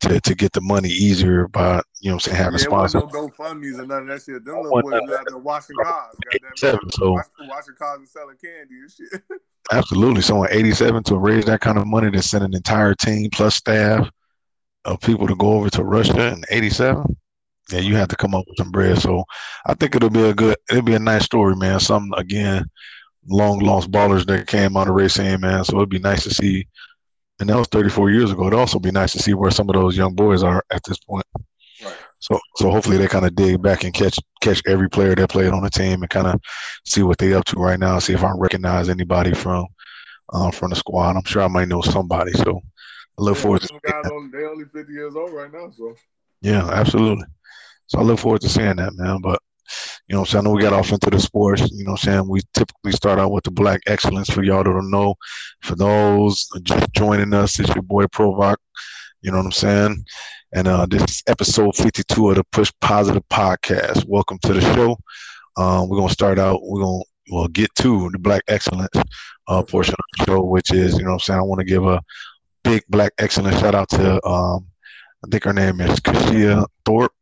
to, 0.00 0.20
to 0.20 0.34
get 0.34 0.52
the 0.52 0.60
money 0.60 0.88
easier 0.88 1.48
by 1.48 1.80
you 2.00 2.10
know 2.10 2.14
what 2.14 2.26
I'm 2.26 2.32
saying 2.32 2.36
having 2.36 2.58
yeah, 2.60 2.66
sponsors. 2.66 3.02
No 3.02 3.08
GoFundMe's 3.08 3.78
and 3.78 3.88
none 3.88 4.02
of 4.02 4.08
that 4.08 4.22
shit. 4.22 4.44
Them 4.44 4.62
little 4.62 4.82
boys 4.82 4.94
out 4.94 5.24
there 5.26 5.38
washing 5.38 5.76
cars, 5.82 6.14
goddamn. 6.60 6.90
So 6.90 7.12
washing 7.40 7.74
cars 7.76 7.98
and 7.98 8.08
selling 8.08 8.36
candy 8.36 8.74
and 8.80 8.90
shit. 8.90 9.22
Absolutely. 9.72 10.22
So 10.22 10.44
in 10.44 10.52
'87 10.52 11.02
to 11.04 11.18
raise 11.18 11.44
that 11.46 11.60
kind 11.60 11.78
of 11.78 11.86
money 11.86 12.10
to 12.10 12.22
send 12.22 12.44
an 12.44 12.54
entire 12.54 12.94
team 12.94 13.28
plus 13.30 13.56
staff 13.56 14.08
of 14.84 15.00
people 15.00 15.26
to 15.26 15.36
go 15.36 15.54
over 15.54 15.70
to 15.70 15.84
Russia 15.84 16.32
in 16.32 16.44
'87. 16.50 17.16
Yeah, 17.70 17.80
you 17.80 17.96
have 17.96 18.08
to 18.08 18.16
come 18.16 18.34
up 18.34 18.46
with 18.46 18.56
some 18.56 18.70
bread. 18.70 18.98
So 18.98 19.24
I 19.66 19.74
think 19.74 19.94
it'll 19.94 20.08
be 20.08 20.22
a 20.22 20.32
good, 20.32 20.56
it'll 20.70 20.82
be 20.82 20.94
a 20.94 20.98
nice 20.98 21.24
story, 21.24 21.54
man. 21.54 21.80
Some 21.80 22.14
again, 22.16 22.64
long 23.28 23.58
lost 23.58 23.90
ballers 23.90 24.24
that 24.26 24.46
came 24.46 24.76
out 24.76 24.88
of 24.88 24.94
Racine, 24.94 25.40
man. 25.40 25.64
So 25.64 25.76
it'd 25.76 25.90
be 25.90 25.98
nice 25.98 26.22
to 26.22 26.30
see 26.30 26.66
and 27.40 27.48
that 27.48 27.56
was 27.56 27.68
34 27.68 28.10
years 28.10 28.32
ago. 28.32 28.46
It'd 28.46 28.58
also 28.58 28.78
be 28.78 28.90
nice 28.90 29.12
to 29.12 29.18
see 29.18 29.34
where 29.34 29.50
some 29.50 29.68
of 29.68 29.74
those 29.74 29.96
young 29.96 30.14
boys 30.14 30.42
are 30.42 30.64
at 30.70 30.82
this 30.84 30.98
point. 30.98 31.24
Right. 31.84 31.96
So, 32.18 32.38
so 32.56 32.70
hopefully 32.70 32.96
they 32.96 33.06
kind 33.06 33.24
of 33.24 33.36
dig 33.36 33.62
back 33.62 33.84
and 33.84 33.94
catch 33.94 34.18
catch 34.40 34.60
every 34.66 34.90
player 34.90 35.14
that 35.14 35.30
played 35.30 35.52
on 35.52 35.62
the 35.62 35.70
team 35.70 36.02
and 36.02 36.10
kind 36.10 36.26
of 36.26 36.40
see 36.84 37.02
what 37.02 37.18
they're 37.18 37.38
up 37.38 37.44
to 37.46 37.56
right 37.56 37.78
now. 37.78 37.98
See 38.00 38.12
if 38.12 38.24
I 38.24 38.32
recognize 38.36 38.88
anybody 38.88 39.34
from 39.34 39.66
uh, 40.32 40.50
from 40.50 40.70
the 40.70 40.76
squad. 40.76 41.16
I'm 41.16 41.24
sure 41.24 41.42
I 41.42 41.48
might 41.48 41.68
know 41.68 41.80
somebody. 41.80 42.32
So 42.32 42.60
I 43.18 43.22
look 43.22 43.36
yeah, 43.36 43.42
forward 43.42 43.62
to. 43.62 43.80
Guys 43.84 44.10
only, 44.12 44.30
they 44.30 44.44
only 44.44 44.64
50 44.64 44.92
years 44.92 45.14
old 45.14 45.32
right 45.32 45.52
now, 45.52 45.70
so. 45.70 45.94
Yeah, 46.40 46.68
absolutely. 46.68 47.24
So 47.86 47.98
I 47.98 48.02
look 48.02 48.18
forward 48.18 48.40
to 48.42 48.48
seeing 48.48 48.76
that, 48.76 48.92
man. 48.94 49.20
But 49.20 49.40
you 50.08 50.16
know, 50.16 50.24
so 50.24 50.38
I 50.38 50.42
know 50.42 50.52
we 50.52 50.62
got 50.62 50.72
off 50.72 50.90
into 50.90 51.10
the 51.10 51.20
sports. 51.20 51.70
You 51.70 51.84
know, 51.84 51.92
what 51.92 52.06
I'm 52.06 52.12
saying 52.12 52.28
we 52.28 52.40
typically 52.54 52.92
start 52.92 53.18
out 53.18 53.30
with 53.30 53.44
the 53.44 53.50
Black 53.50 53.80
Excellence 53.86 54.30
for 54.30 54.42
y'all 54.42 54.64
that 54.64 54.70
don't 54.70 54.90
know. 54.90 55.14
For 55.60 55.74
those 55.74 56.48
just 56.62 56.90
joining 56.94 57.34
us, 57.34 57.60
it's 57.60 57.74
your 57.74 57.82
boy 57.82 58.04
Provoc. 58.06 58.56
You 59.20 59.32
know 59.32 59.36
what 59.36 59.46
I'm 59.46 59.52
saying? 59.52 60.04
And 60.54 60.66
uh, 60.66 60.86
this 60.86 61.02
is 61.02 61.22
episode 61.26 61.76
52 61.76 62.30
of 62.30 62.36
the 62.36 62.44
Push 62.52 62.72
Positive 62.80 63.22
Podcast. 63.28 64.06
Welcome 64.06 64.38
to 64.44 64.54
the 64.54 64.62
show. 64.62 64.96
Um, 65.58 65.90
we're 65.90 65.98
gonna 65.98 66.08
start 66.08 66.38
out. 66.38 66.60
We're 66.62 66.82
gonna 66.82 67.04
well 67.30 67.48
get 67.48 67.74
to 67.76 68.08
the 68.10 68.18
Black 68.18 68.42
Excellence 68.48 68.96
uh, 69.46 69.62
portion 69.62 69.92
of 69.92 70.04
the 70.18 70.24
show, 70.24 70.42
which 70.42 70.72
is 70.72 70.96
you 70.96 71.04
know 71.04 71.10
what 71.10 71.14
I'm 71.14 71.20
saying. 71.20 71.40
I 71.40 71.42
want 71.42 71.58
to 71.58 71.66
give 71.66 71.84
a 71.84 72.00
big 72.64 72.82
Black 72.88 73.12
Excellence 73.18 73.60
shout 73.60 73.74
out 73.74 73.90
to 73.90 74.26
um, 74.26 74.66
I 75.22 75.28
think 75.30 75.44
her 75.44 75.52
name 75.52 75.82
is 75.82 76.00
Keishia 76.00 76.64
Thorpe. 76.86 77.12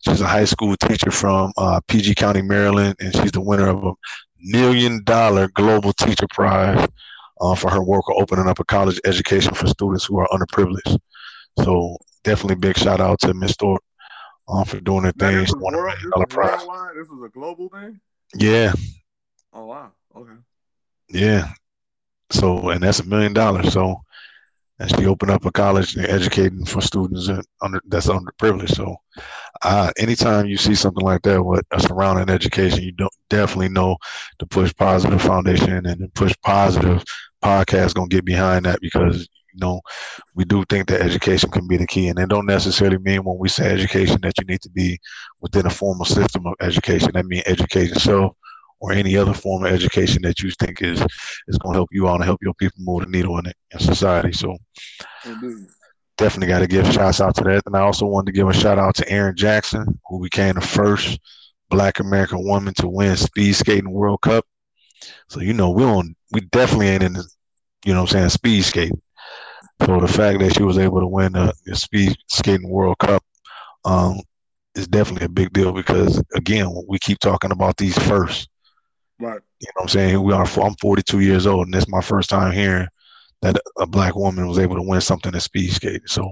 She's 0.00 0.20
a 0.20 0.26
high 0.26 0.44
school 0.44 0.76
teacher 0.76 1.10
from 1.10 1.52
uh, 1.56 1.80
PG 1.88 2.14
County, 2.14 2.42
Maryland, 2.42 2.94
and 3.00 3.12
she's 3.14 3.32
the 3.32 3.40
winner 3.40 3.68
of 3.68 3.84
a 3.84 3.92
million 4.40 5.02
dollar 5.04 5.48
global 5.48 5.92
teacher 5.92 6.26
prize 6.30 6.86
uh, 7.40 7.54
for 7.54 7.70
her 7.70 7.82
work 7.82 8.04
of 8.08 8.16
opening 8.18 8.48
up 8.48 8.60
a 8.60 8.64
college 8.64 9.00
education 9.04 9.54
for 9.54 9.66
students 9.66 10.04
who 10.04 10.18
are 10.18 10.28
underprivileged. 10.28 10.98
So 11.64 11.96
definitely 12.24 12.56
big 12.56 12.78
shout 12.78 13.00
out 13.00 13.20
to 13.20 13.34
Miss 13.34 13.54
Thorpe 13.56 13.82
uh, 14.48 14.64
for 14.64 14.80
doing 14.80 15.04
her 15.04 15.12
thing. 15.12 15.34
World, 15.60 15.92
this, 16.00 16.24
prize. 16.28 16.60
this 16.60 17.08
was 17.08 17.24
a 17.24 17.30
global 17.30 17.68
thing. 17.68 18.00
Yeah. 18.34 18.72
Oh 19.52 19.66
wow. 19.66 19.92
Okay. 20.14 20.34
Yeah. 21.08 21.52
So 22.30 22.70
and 22.70 22.82
that's 22.82 23.00
a 23.00 23.04
million 23.04 23.32
dollars. 23.32 23.72
So 23.72 24.02
and 24.78 24.90
she 24.90 25.06
opened 25.06 25.30
up 25.30 25.44
a 25.44 25.50
college 25.50 25.96
and 25.96 26.06
educating 26.06 26.64
for 26.64 26.80
students 26.80 27.28
under 27.60 27.80
that's 27.88 28.06
underprivileged. 28.06 28.76
So, 28.76 28.96
uh, 29.62 29.90
anytime 29.98 30.46
you 30.46 30.56
see 30.56 30.74
something 30.74 31.04
like 31.04 31.22
that 31.22 31.42
with 31.42 31.64
a 31.72 31.80
surrounding 31.80 32.30
education, 32.30 32.84
you 32.84 32.92
don't 32.92 33.12
definitely 33.28 33.70
know 33.70 33.96
the 34.38 34.46
Push 34.46 34.74
Positive 34.76 35.20
Foundation 35.20 35.86
and 35.86 36.00
the 36.00 36.08
Push 36.14 36.34
Positive 36.42 37.02
podcast 37.42 37.94
gonna 37.94 38.08
get 38.08 38.24
behind 38.24 38.64
that 38.64 38.80
because 38.80 39.28
you 39.52 39.60
know 39.60 39.80
we 40.34 40.44
do 40.44 40.64
think 40.68 40.88
that 40.88 41.00
education 41.00 41.50
can 41.50 41.66
be 41.66 41.76
the 41.76 41.86
key, 41.86 42.08
and 42.08 42.18
it 42.18 42.28
don't 42.28 42.46
necessarily 42.46 42.98
mean 42.98 43.24
when 43.24 43.38
we 43.38 43.48
say 43.48 43.70
education 43.70 44.18
that 44.22 44.38
you 44.38 44.44
need 44.44 44.60
to 44.62 44.70
be 44.70 44.98
within 45.40 45.66
a 45.66 45.70
formal 45.70 46.04
system 46.04 46.46
of 46.46 46.54
education. 46.60 47.10
That 47.14 47.26
means 47.26 47.44
education. 47.46 47.94
yourself 47.94 48.36
or 48.80 48.92
any 48.92 49.16
other 49.16 49.34
form 49.34 49.64
of 49.64 49.72
education 49.72 50.22
that 50.22 50.40
you 50.40 50.50
think 50.52 50.82
is 50.82 51.00
is 51.48 51.58
going 51.58 51.74
to 51.74 51.78
help 51.78 51.88
you 51.92 52.08
out 52.08 52.16
and 52.16 52.24
help 52.24 52.42
your 52.42 52.54
people 52.54 52.78
move 52.80 53.00
the 53.00 53.10
needle 53.10 53.38
in, 53.38 53.46
it, 53.46 53.56
in 53.72 53.78
society. 53.80 54.32
So 54.32 54.56
mm-hmm. 55.24 55.64
definitely 56.16 56.48
got 56.48 56.60
to 56.60 56.66
give 56.66 56.90
shouts 56.92 57.20
out 57.20 57.34
to 57.36 57.44
that. 57.44 57.62
And 57.66 57.76
I 57.76 57.80
also 57.80 58.06
wanted 58.06 58.26
to 58.26 58.32
give 58.32 58.48
a 58.48 58.52
shout 58.52 58.78
out 58.78 58.94
to 58.96 59.08
Erin 59.10 59.36
Jackson, 59.36 59.98
who 60.08 60.22
became 60.22 60.54
the 60.54 60.60
first 60.60 61.18
Black 61.70 62.00
American 62.00 62.44
woman 62.44 62.74
to 62.74 62.88
win 62.88 63.16
Speed 63.16 63.54
Skating 63.54 63.90
World 63.90 64.20
Cup. 64.22 64.46
So 65.28 65.40
you 65.40 65.52
know 65.52 65.70
we 65.70 65.84
on 65.84 66.14
we 66.32 66.40
definitely 66.40 66.88
ain't 66.88 67.02
in 67.02 67.12
the 67.14 67.24
you 67.84 67.94
know 67.94 68.02
I'm 68.02 68.06
saying 68.06 68.28
speed 68.30 68.62
skating. 68.62 69.00
So 69.86 70.00
the 70.00 70.08
fact 70.08 70.40
that 70.40 70.54
she 70.56 70.64
was 70.64 70.78
able 70.78 71.00
to 71.00 71.06
win 71.06 71.32
the, 71.32 71.52
the 71.64 71.76
Speed 71.76 72.16
Skating 72.28 72.68
World 72.68 72.98
Cup 72.98 73.22
um, 73.84 74.18
is 74.74 74.88
definitely 74.88 75.26
a 75.26 75.30
big 75.30 75.52
deal 75.52 75.72
because 75.72 76.22
again 76.34 76.68
we 76.88 76.98
keep 76.98 77.18
talking 77.20 77.52
about 77.52 77.76
these 77.76 77.96
first 77.98 78.48
Right. 79.20 79.40
You 79.60 79.66
know 79.68 79.72
what 79.74 79.82
I'm 79.82 79.88
saying? 79.88 80.22
We 80.22 80.32
are 80.32 80.46
I'm 80.60 80.74
42 80.76 81.20
years 81.20 81.46
old 81.46 81.66
and 81.66 81.74
this 81.74 81.84
is 81.84 81.88
my 81.88 82.00
first 82.00 82.30
time 82.30 82.52
hearing 82.52 82.88
that 83.42 83.56
a 83.78 83.86
black 83.86 84.16
woman 84.16 84.46
was 84.46 84.58
able 84.58 84.76
to 84.76 84.82
win 84.82 85.00
something 85.00 85.32
in 85.32 85.40
speed 85.40 85.72
skating. 85.72 86.06
So, 86.06 86.28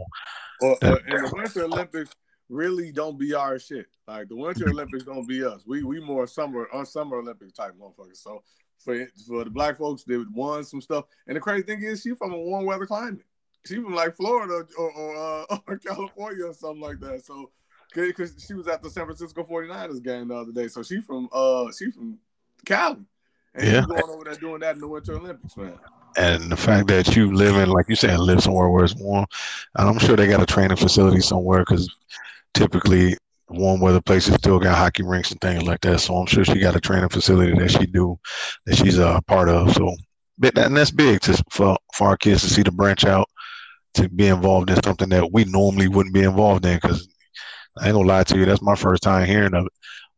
well, 0.61 0.77
that, 0.81 1.03
in 1.07 1.23
the 1.23 1.33
Winter 1.35 1.65
Olympics, 1.65 2.11
really 2.49 2.93
don't 2.93 3.19
be 3.19 3.35
our 3.35 3.59
shit. 3.59 3.87
Like 4.07 4.29
the 4.29 4.37
Winter 4.37 4.69
Olympics 4.69 5.05
don't 5.05 5.27
be 5.27 5.45
us. 5.45 5.65
We 5.67 5.83
we 5.83 6.01
more 6.01 6.27
summer 6.27 6.69
on 6.73 6.87
Summer 6.87 7.17
Olympics 7.17 7.53
type 7.53 7.75
motherfuckers. 7.81 8.19
So 8.19 8.43
for 8.79 9.07
for 9.27 9.45
the 9.45 9.51
black 9.51 9.79
folks, 9.79 10.05
they 10.05 10.19
won 10.33 10.65
some 10.65 10.81
stuff. 10.81 11.05
And 11.27 11.37
the 11.37 11.41
crazy 11.41 11.65
thing 11.65 11.83
is, 11.83 12.03
she 12.03 12.15
from 12.15 12.33
a 12.33 12.39
warm 12.39 12.65
weather 12.65 12.87
climate. 12.87 13.25
She 13.67 13.77
from 13.77 13.95
like 13.95 14.17
Florida 14.17 14.65
or 14.79 14.91
or, 14.91 15.17
uh, 15.17 15.59
or 15.67 15.79
California 15.79 16.47
or 16.47 16.55
something 16.55 16.81
like 16.81 17.01
that. 17.01 17.25
So 17.25 17.51
because 17.95 18.35
she 18.47 18.55
was 18.55 18.69
at 18.69 18.83
the 18.83 18.91
San 18.91 19.05
Francisco 19.05 19.45
49ers 19.45 20.03
game 20.03 20.29
the 20.29 20.35
other 20.35 20.53
day. 20.53 20.69
So 20.69 20.83
she 20.83 21.01
from 21.01 21.29
uh 21.33 21.71
she 21.73 21.91
from 21.91 22.19
Cali. 22.67 22.99
And 23.55 23.67
yeah. 23.67 23.85
going 23.87 24.03
over 24.09 24.25
there 24.25 24.35
doing 24.35 24.61
that 24.61 24.75
in 24.75 24.81
the 24.81 24.89
Winter 24.89 25.17
Olympics, 25.17 25.57
man. 25.57 25.79
And 26.19 26.51
the 26.51 26.57
fact 26.57 26.89
that 26.89 27.17
you 27.17 27.33
live 27.33 27.57
in, 27.57 27.71
like 27.71 27.89
you 27.89 27.97
said, 27.97 28.19
live 28.19 28.43
somewhere 28.43 28.69
where 28.69 28.85
it's 28.85 28.95
warm, 28.95 29.27
I'm 29.77 29.99
sure 29.99 30.17
they 30.17 30.27
got 30.27 30.43
a 30.43 30.47
training 30.47 30.77
facility 30.77 31.21
somewhere 31.21 31.61
because 31.61 31.89
typically 32.55 33.17
warm 33.49 33.81
weather 33.81 34.01
places 34.01 34.35
still 34.35 34.59
got 34.59 34.77
hockey 34.77 35.03
rinks 35.03 35.31
and 35.31 35.41
things 35.41 35.63
like 35.63 35.81
that. 35.83 36.01
So 36.01 36.17
I'm 36.17 36.27
sure 36.27 36.45
she 36.45 36.59
got 36.59 36.77
a 36.77 36.81
training 36.81 37.11
facility 37.11 37.53
that 37.59 37.71
she 37.71 37.87
do 37.87 38.19
that 38.65 38.77
she's 38.77 38.99
a 38.99 39.21
part 39.27 39.49
of. 39.49 39.73
So, 39.75 39.95
and 40.43 40.77
that's 40.77 40.91
big 40.91 41.21
to 41.23 41.43
for 41.51 41.79
for 41.95 42.09
our 42.09 42.17
kids 42.17 42.43
to 42.43 42.51
see 42.51 42.63
the 42.63 42.73
branch 42.73 43.05
out 43.05 43.29
to 43.95 44.09
be 44.09 44.27
involved 44.27 44.71
in 44.71 44.83
something 44.83 45.09
that 45.11 45.33
we 45.33 45.45
normally 45.45 45.89
wouldn't 45.89 46.15
be 46.15 46.23
involved 46.23 46.67
in. 46.67 46.79
Because 46.81 47.09
I 47.79 47.87
ain't 47.87 47.95
gonna 47.95 48.09
lie 48.09 48.25
to 48.25 48.39
you, 48.39 48.45
that's 48.45 48.63
my 48.63 48.75
first 48.75 49.03
time 49.03 49.27
hearing 49.27 49.55
of 49.55 49.69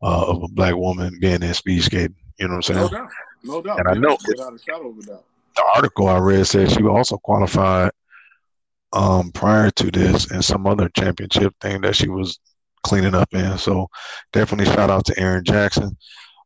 uh, 0.02 0.26
of 0.28 0.43
a 0.43 0.49
black 0.49 0.76
woman 0.76 1.19
being 1.21 1.43
in 1.43 1.55
speed 1.55 1.83
skating. 1.83 2.14
You 2.38 2.49
know 2.49 2.57
what 2.57 2.71
I'm 2.71 2.75
saying? 2.75 2.80
No 2.80 2.88
doubt, 2.88 3.11
no 3.42 3.62
doubt. 3.62 3.78
And 3.80 3.88
I 3.88 3.95
know 3.95 4.16
without 4.26 4.54
a 4.54 4.59
shadow 4.59 4.90
of 4.90 4.99
a 4.99 5.02
doubt. 5.02 5.25
The 5.57 5.64
article 5.75 6.09
I 6.09 6.18
read 6.18 6.47
said 6.47 6.71
she 6.71 6.83
also 6.85 7.18
qualified 7.18 7.90
um, 8.92 9.33
prior 9.33 9.71
to 9.73 9.90
this 9.90 10.30
and 10.30 10.45
some 10.45 10.66
other 10.66 10.88
championship 10.90 11.54
thing 11.61 11.80
that 11.83 11.97
she 11.97 12.09
was 12.09 12.38
cleaning 12.85 13.14
up 13.14 13.28
in. 13.35 13.59
So 13.59 13.88
definitely 14.33 14.73
shout 14.73 14.90
out 14.90 15.04
to 15.07 15.18
Erin 15.18 15.45
Jackson. 15.45 15.97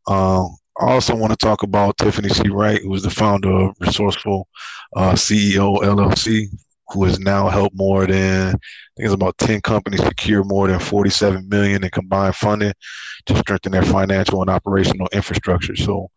Um, 0.06 0.56
I 0.80 0.86
also 0.90 1.14
want 1.14 1.30
to 1.32 1.36
talk 1.36 1.62
about 1.62 1.98
Tiffany 1.98 2.30
C. 2.30 2.48
Wright, 2.48 2.80
who 2.82 2.94
is 2.94 3.02
the 3.02 3.10
founder 3.10 3.50
of 3.50 3.76
Resourceful 3.80 4.48
uh, 4.96 5.12
CEO 5.12 5.78
LLC, 5.78 6.46
who 6.92 7.04
has 7.04 7.18
now 7.18 7.48
helped 7.48 7.76
more 7.76 8.06
than 8.06 8.48
I 8.48 8.94
think 8.96 9.06
it's 9.06 9.14
about 9.14 9.38
10 9.38 9.60
companies 9.62 10.02
secure 10.02 10.44
more 10.44 10.68
than 10.68 10.78
47 10.78 11.48
million 11.48 11.82
in 11.82 11.90
combined 11.90 12.36
funding 12.36 12.72
to 13.26 13.36
strengthen 13.38 13.72
their 13.72 13.82
financial 13.82 14.40
and 14.42 14.50
operational 14.50 15.08
infrastructure. 15.12 15.76
So 15.76 16.10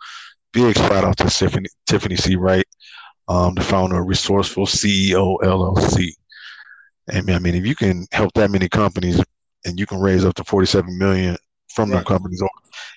big 0.52 0.76
shout 0.76 1.04
out 1.04 1.18
to 1.18 1.30
Tiffany, 1.30 1.70
Tiffany 1.86 2.16
C. 2.16 2.36
Wright 2.36 2.66
um, 3.28 3.56
the 3.56 3.62
founder 3.62 4.00
of 4.00 4.08
Resourceful 4.08 4.66
CEO 4.66 5.38
LLC. 5.42 6.12
And 7.12 7.30
I 7.30 7.40
mean, 7.40 7.56
if 7.56 7.66
you 7.66 7.76
can 7.76 8.06
help 8.12 8.34
that 8.34 8.52
many 8.52 8.70
companies 8.70 9.22
and 9.66 9.80
you 9.80 9.86
can 9.86 10.00
raise 10.00 10.26
up 10.26 10.36
to 10.36 10.44
47 10.44 10.98
million 10.98 11.38
from 11.70 11.90
right. 11.90 11.98
them 11.98 12.06
companies 12.06 12.42
or 12.42 12.50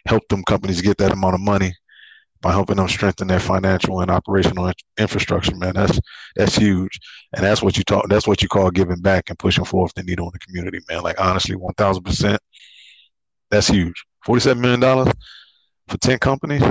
help 0.07 0.23
them 0.29 0.43
companies 0.45 0.81
get 0.81 0.99
that 0.99 1.13
amount 1.13 1.35
of 1.35 1.41
money 1.41 1.75
by 2.41 2.53
helping 2.53 2.77
them 2.77 2.89
strengthen 2.89 3.29
their 3.29 3.41
financial 3.41 4.01
and 4.01 4.11
operational 4.11 4.73
infrastructure, 4.99 5.57
man, 5.57 5.75
that's 5.75 6.01
that's 6.37 6.57
huge, 6.57 7.01
and 7.35 7.45
that's 7.45 7.63
what 7.63 7.77
you 7.77 7.85
talk. 7.85 8.09
That's 8.09 8.27
what 8.27 8.43
you 8.43 8.49
call 8.49 8.71
giving 8.71 9.01
back 9.01 9.29
and 9.31 9.39
pushing 9.39 9.65
forth 9.65 9.93
the 9.95 10.03
needle 10.03 10.27
in 10.27 10.33
the 10.33 10.39
community, 10.39 10.81
man. 10.89 11.03
Like 11.03 11.21
honestly, 11.21 11.57
one 11.57 11.75
thousand 11.75 12.05
percent, 12.05 12.41
that's 13.51 13.69
huge. 13.69 14.05
Forty-seven 14.25 14.61
million 14.61 14.81
dollars 14.81 15.13
for 15.89 15.99
ten 15.99 16.19
companies, 16.19 16.63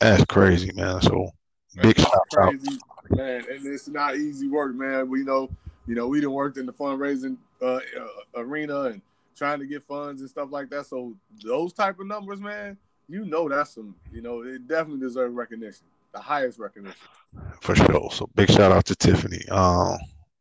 that's 0.00 0.24
crazy, 0.26 0.72
man. 0.74 1.00
So 1.02 1.30
big 1.80 1.98
shout 1.98 2.12
out 2.38 2.54
man, 3.10 3.44
and 3.50 3.66
it's 3.66 3.88
not 3.88 4.16
easy 4.16 4.48
work, 4.48 4.74
man. 4.74 5.08
We 5.08 5.22
know, 5.22 5.50
you 5.86 5.94
know, 5.94 6.08
we 6.08 6.20
didn't 6.20 6.32
worked 6.32 6.58
in 6.58 6.66
the 6.66 6.72
fundraising 6.72 7.36
uh, 7.60 7.76
uh, 7.76 8.06
arena 8.36 8.82
and 8.82 9.02
trying 9.36 9.58
to 9.60 9.66
get 9.66 9.86
funds 9.86 10.20
and 10.20 10.30
stuff 10.30 10.48
like 10.50 10.70
that. 10.70 10.86
So 10.86 11.14
those 11.44 11.72
type 11.72 11.98
of 12.00 12.06
numbers, 12.06 12.40
man, 12.40 12.76
you 13.12 13.24
know, 13.24 13.48
that's 13.48 13.74
some, 13.74 13.94
you 14.12 14.22
know, 14.22 14.42
it 14.42 14.66
definitely 14.66 15.00
deserves 15.00 15.34
recognition, 15.34 15.84
the 16.12 16.20
highest 16.20 16.58
recognition. 16.58 16.98
For 17.60 17.74
sure. 17.74 18.10
So 18.10 18.28
big 18.34 18.50
shout 18.50 18.72
out 18.72 18.84
to 18.86 18.94
Tiffany. 18.94 19.46
Um, 19.50 19.98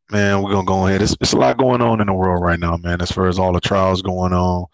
man, 0.09 0.41
we're 0.41 0.51
gonna 0.51 0.65
go 0.65 0.87
ahead. 0.87 1.01
It's, 1.01 1.15
it's 1.21 1.33
a 1.33 1.37
lot 1.37 1.57
going 1.57 1.81
on 1.81 2.01
in 2.01 2.07
the 2.07 2.13
world 2.13 2.43
right 2.43 2.59
now, 2.59 2.77
man. 2.77 3.01
As 3.01 3.11
far 3.11 3.27
as 3.27 3.39
all 3.39 3.53
the 3.53 3.61
trials 3.61 4.01
going 4.01 4.33
on, 4.33 4.65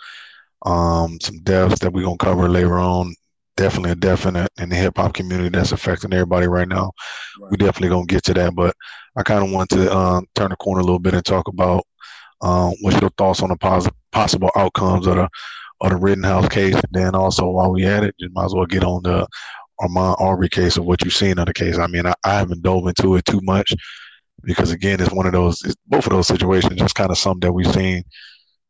um, 0.66 1.20
some 1.22 1.40
deaths 1.40 1.80
that 1.80 1.94
we're 1.94 2.06
gonna 2.06 2.18
cover 2.18 2.50
later 2.50 2.78
on 2.78 3.14
definitely 3.58 3.92
a 3.92 3.96
definite 3.96 4.50
in 4.60 4.70
the 4.70 4.76
hip 4.76 4.96
hop 4.96 5.14
community 5.14 5.50
that's 5.50 5.74
affecting 5.74 6.14
everybody 6.14 6.48
right 6.48 6.68
now. 6.68 6.92
Right. 7.42 7.52
We 7.52 7.58
definitely 7.58 7.90
gonna 7.90 8.06
get 8.06 8.24
to 8.26 8.34
that, 8.36 8.56
but 8.56 8.76
I 9.18 9.24
kind 9.24 9.44
of 9.44 9.52
want 9.52 9.70
to 9.72 9.94
um, 9.94 10.26
turn 10.36 10.52
the 10.52 10.56
corner 10.56 10.80
a 10.80 10.84
little 10.84 11.00
bit 11.00 11.16
and 11.16 11.26
talk 11.26 11.48
about 11.50 11.84
um, 12.42 12.74
what's 12.82 13.02
your 13.02 13.10
thoughts 13.18 13.42
on 13.42 13.50
the 13.50 13.58
pos- 13.58 13.90
possible 14.12 14.52
outcomes 14.56 15.08
of 15.08 15.16
the 15.16 15.30
of 15.82 15.92
the 15.92 15.98
Rittenhouse 15.98 16.50
case, 16.50 16.76
and 16.76 16.92
then 16.92 17.16
also 17.16 17.50
while 17.50 17.72
we 17.72 17.86
at 17.86 18.04
it, 18.04 18.16
you 18.18 18.30
might 18.34 18.46
as 18.46 18.54
well 18.54 18.66
get 18.66 18.84
on 18.84 19.04
the 19.04 19.28
Ahmaud 19.82 20.20
Arbery 20.20 20.50
case 20.50 20.78
of 20.78 20.86
what 20.86 21.04
you've 21.04 21.14
seen 21.14 21.38
of 21.38 21.46
the 21.46 21.54
case. 21.54 21.78
I 21.78 21.88
mean, 21.88 22.06
I, 22.06 22.14
I 22.24 22.36
haven't 22.36 22.64
dove 22.64 22.88
into 22.88 23.16
it 23.16 23.26
too 23.26 23.42
much 23.44 23.74
because 24.44 24.72
again, 24.72 25.00
it's 25.00 25.12
one 25.12 25.28
of 25.28 25.34
those, 25.34 25.62
both 25.88 26.06
of 26.06 26.12
those 26.12 26.28
situations, 26.28 26.80
just 26.80 26.96
kind 26.96 27.12
of 27.12 27.18
something 27.18 27.48
that 27.48 27.54
we've 27.54 27.72
seen 27.72 28.04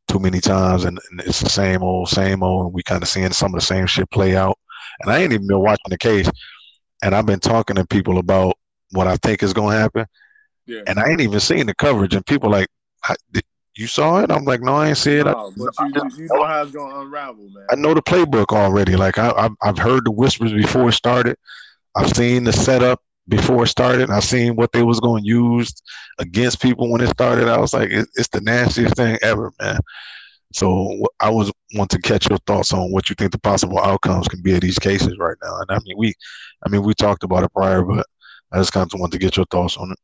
too 0.08 0.20
many 0.20 0.40
times, 0.40 0.86
and, 0.86 1.00
and 1.12 1.22
it's 1.22 1.42
the 1.42 1.50
same 1.50 1.84
old, 1.84 2.10
same 2.10 2.44
old, 2.44 2.66
and 2.66 2.74
we 2.74 2.84
kind 2.84 3.04
of 3.04 3.10
seeing 3.10 3.32
some 3.32 3.54
of 3.54 3.60
the 3.60 3.66
same 3.66 3.86
shit 3.86 4.10
play 4.12 4.36
out. 4.36 4.58
And 5.02 5.12
I 5.12 5.20
ain't 5.20 5.34
even 5.34 5.48
been 5.48 5.60
watching 5.60 5.90
the 5.90 5.98
case. 5.98 6.30
And 7.04 7.14
I've 7.14 7.26
been 7.26 7.40
talking 7.40 7.76
to 7.76 7.86
people 7.86 8.18
about 8.18 8.56
what 8.92 9.08
I 9.08 9.18
think 9.18 9.44
is 9.44 9.54
going 9.54 9.76
to 9.76 9.80
happen. 9.80 10.06
Yeah. 10.66 10.82
And 10.88 11.00
I 11.00 11.10
ain't 11.10 11.22
even 11.22 11.40
seen 11.40 11.68
the 11.68 11.76
coverage. 11.76 12.16
And 12.16 12.26
people 12.26 12.50
like, 12.50 12.68
you 13.78 13.88
saw 13.88 14.20
it? 14.20 14.32
I'm 14.32 14.46
like, 14.46 14.62
no, 14.62 14.76
I 14.76 14.90
ain't 14.90 14.98
see 14.98 15.18
it. 15.18 15.26
No, 15.26 15.52
but 15.56 15.74
you, 15.80 16.24
you 16.24 16.28
know 16.34 16.46
how 16.46 16.64
it's 16.64 16.72
going 16.72 16.92
to 16.92 17.00
unravel, 17.02 17.50
man. 17.50 17.66
I 17.70 17.76
know 17.76 17.94
the 17.94 18.02
playbook 18.02 18.48
already. 18.48 18.96
Like 18.96 19.18
I, 19.18 19.50
I've 19.62 19.78
heard 19.78 20.06
the 20.06 20.12
whispers 20.12 20.54
before 20.54 20.90
it 20.90 20.94
started. 20.94 21.38
I've 21.96 22.16
seen 22.16 22.44
the 22.44 22.54
setup 22.54 23.02
before 23.28 23.64
it 23.64 23.68
started. 23.68 24.10
I've 24.10 24.24
seen 24.24 24.56
what 24.56 24.72
they 24.72 24.84
was 24.84 25.00
going 25.00 25.24
to 25.24 25.30
use 25.30 25.74
against 26.20 26.62
people 26.62 26.92
when 26.92 27.02
it 27.02 27.10
started. 27.10 27.48
I 27.48 27.60
was 27.60 27.74
like, 27.74 27.90
it's 27.92 28.30
the 28.30 28.42
nastiest 28.42 28.96
thing 28.96 29.18
ever, 29.22 29.52
man. 29.60 29.80
So 30.54 31.06
I 31.20 31.30
was 31.30 31.52
want 31.76 31.92
to 31.92 32.00
catch 32.00 32.30
your 32.30 32.40
thoughts 32.48 32.72
on 32.74 32.92
what 32.92 33.10
you 33.10 33.16
think 33.16 33.32
the 33.32 33.40
possible 33.40 33.80
outcomes 33.80 34.28
can 34.28 34.42
be 34.42 34.56
of 34.56 34.62
these 34.62 34.80
cases 34.80 35.18
right 35.20 35.36
now. 35.44 35.58
And 35.58 35.70
I 35.70 35.80
mean, 35.84 35.98
we, 35.98 36.14
I 36.66 36.70
mean, 36.70 36.84
we 36.84 36.94
talked 36.94 37.24
about 37.24 37.44
it 37.44 37.52
prior, 37.54 37.84
but 37.84 38.06
I 38.52 38.58
just 38.58 38.72
kind 38.72 38.90
of 38.92 39.00
want 39.00 39.12
to 39.12 39.20
get 39.20 39.36
your 39.36 39.46
thoughts 39.48 39.76
on 39.78 39.92
it. 39.92 40.00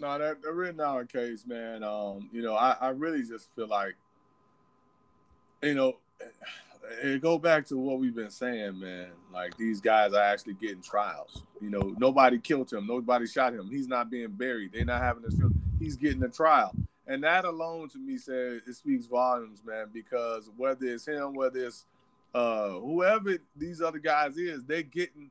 No, 0.00 0.18
that 0.18 0.42
the 0.42 0.52
Rittenhouse 0.52 1.06
case, 1.06 1.44
man. 1.46 1.82
Um, 1.82 2.30
you 2.32 2.42
know, 2.42 2.54
I, 2.54 2.76
I 2.80 2.88
really 2.88 3.22
just 3.22 3.48
feel 3.54 3.68
like, 3.68 3.96
you 5.62 5.74
know, 5.74 5.98
it 7.02 7.20
go 7.20 7.38
back 7.38 7.66
to 7.66 7.76
what 7.76 8.00
we've 8.00 8.14
been 8.14 8.30
saying, 8.30 8.80
man. 8.80 9.08
Like 9.32 9.56
these 9.56 9.80
guys 9.80 10.12
are 10.12 10.22
actually 10.22 10.54
getting 10.54 10.82
trials. 10.82 11.42
You 11.60 11.70
know, 11.70 11.94
nobody 11.98 12.38
killed 12.38 12.72
him, 12.72 12.86
nobody 12.86 13.26
shot 13.26 13.52
him. 13.52 13.68
He's 13.70 13.88
not 13.88 14.10
being 14.10 14.30
buried. 14.30 14.72
They're 14.72 14.84
not 14.84 15.02
having 15.02 15.22
this. 15.22 15.36
He's 15.78 15.96
getting 15.96 16.22
a 16.22 16.28
trial 16.28 16.74
and 17.10 17.24
that 17.24 17.44
alone 17.44 17.88
to 17.88 17.98
me 17.98 18.16
says 18.18 18.62
it 18.66 18.74
speaks 18.74 19.06
volumes, 19.06 19.62
man. 19.66 19.88
Because 19.92 20.48
whether 20.56 20.86
it's 20.86 21.06
him, 21.06 21.34
whether 21.34 21.66
it's 21.66 21.84
uh, 22.32 22.70
whoever 22.70 23.36
these 23.56 23.82
other 23.82 23.98
guys 23.98 24.36
is, 24.36 24.62
they're 24.64 24.82
getting 24.82 25.28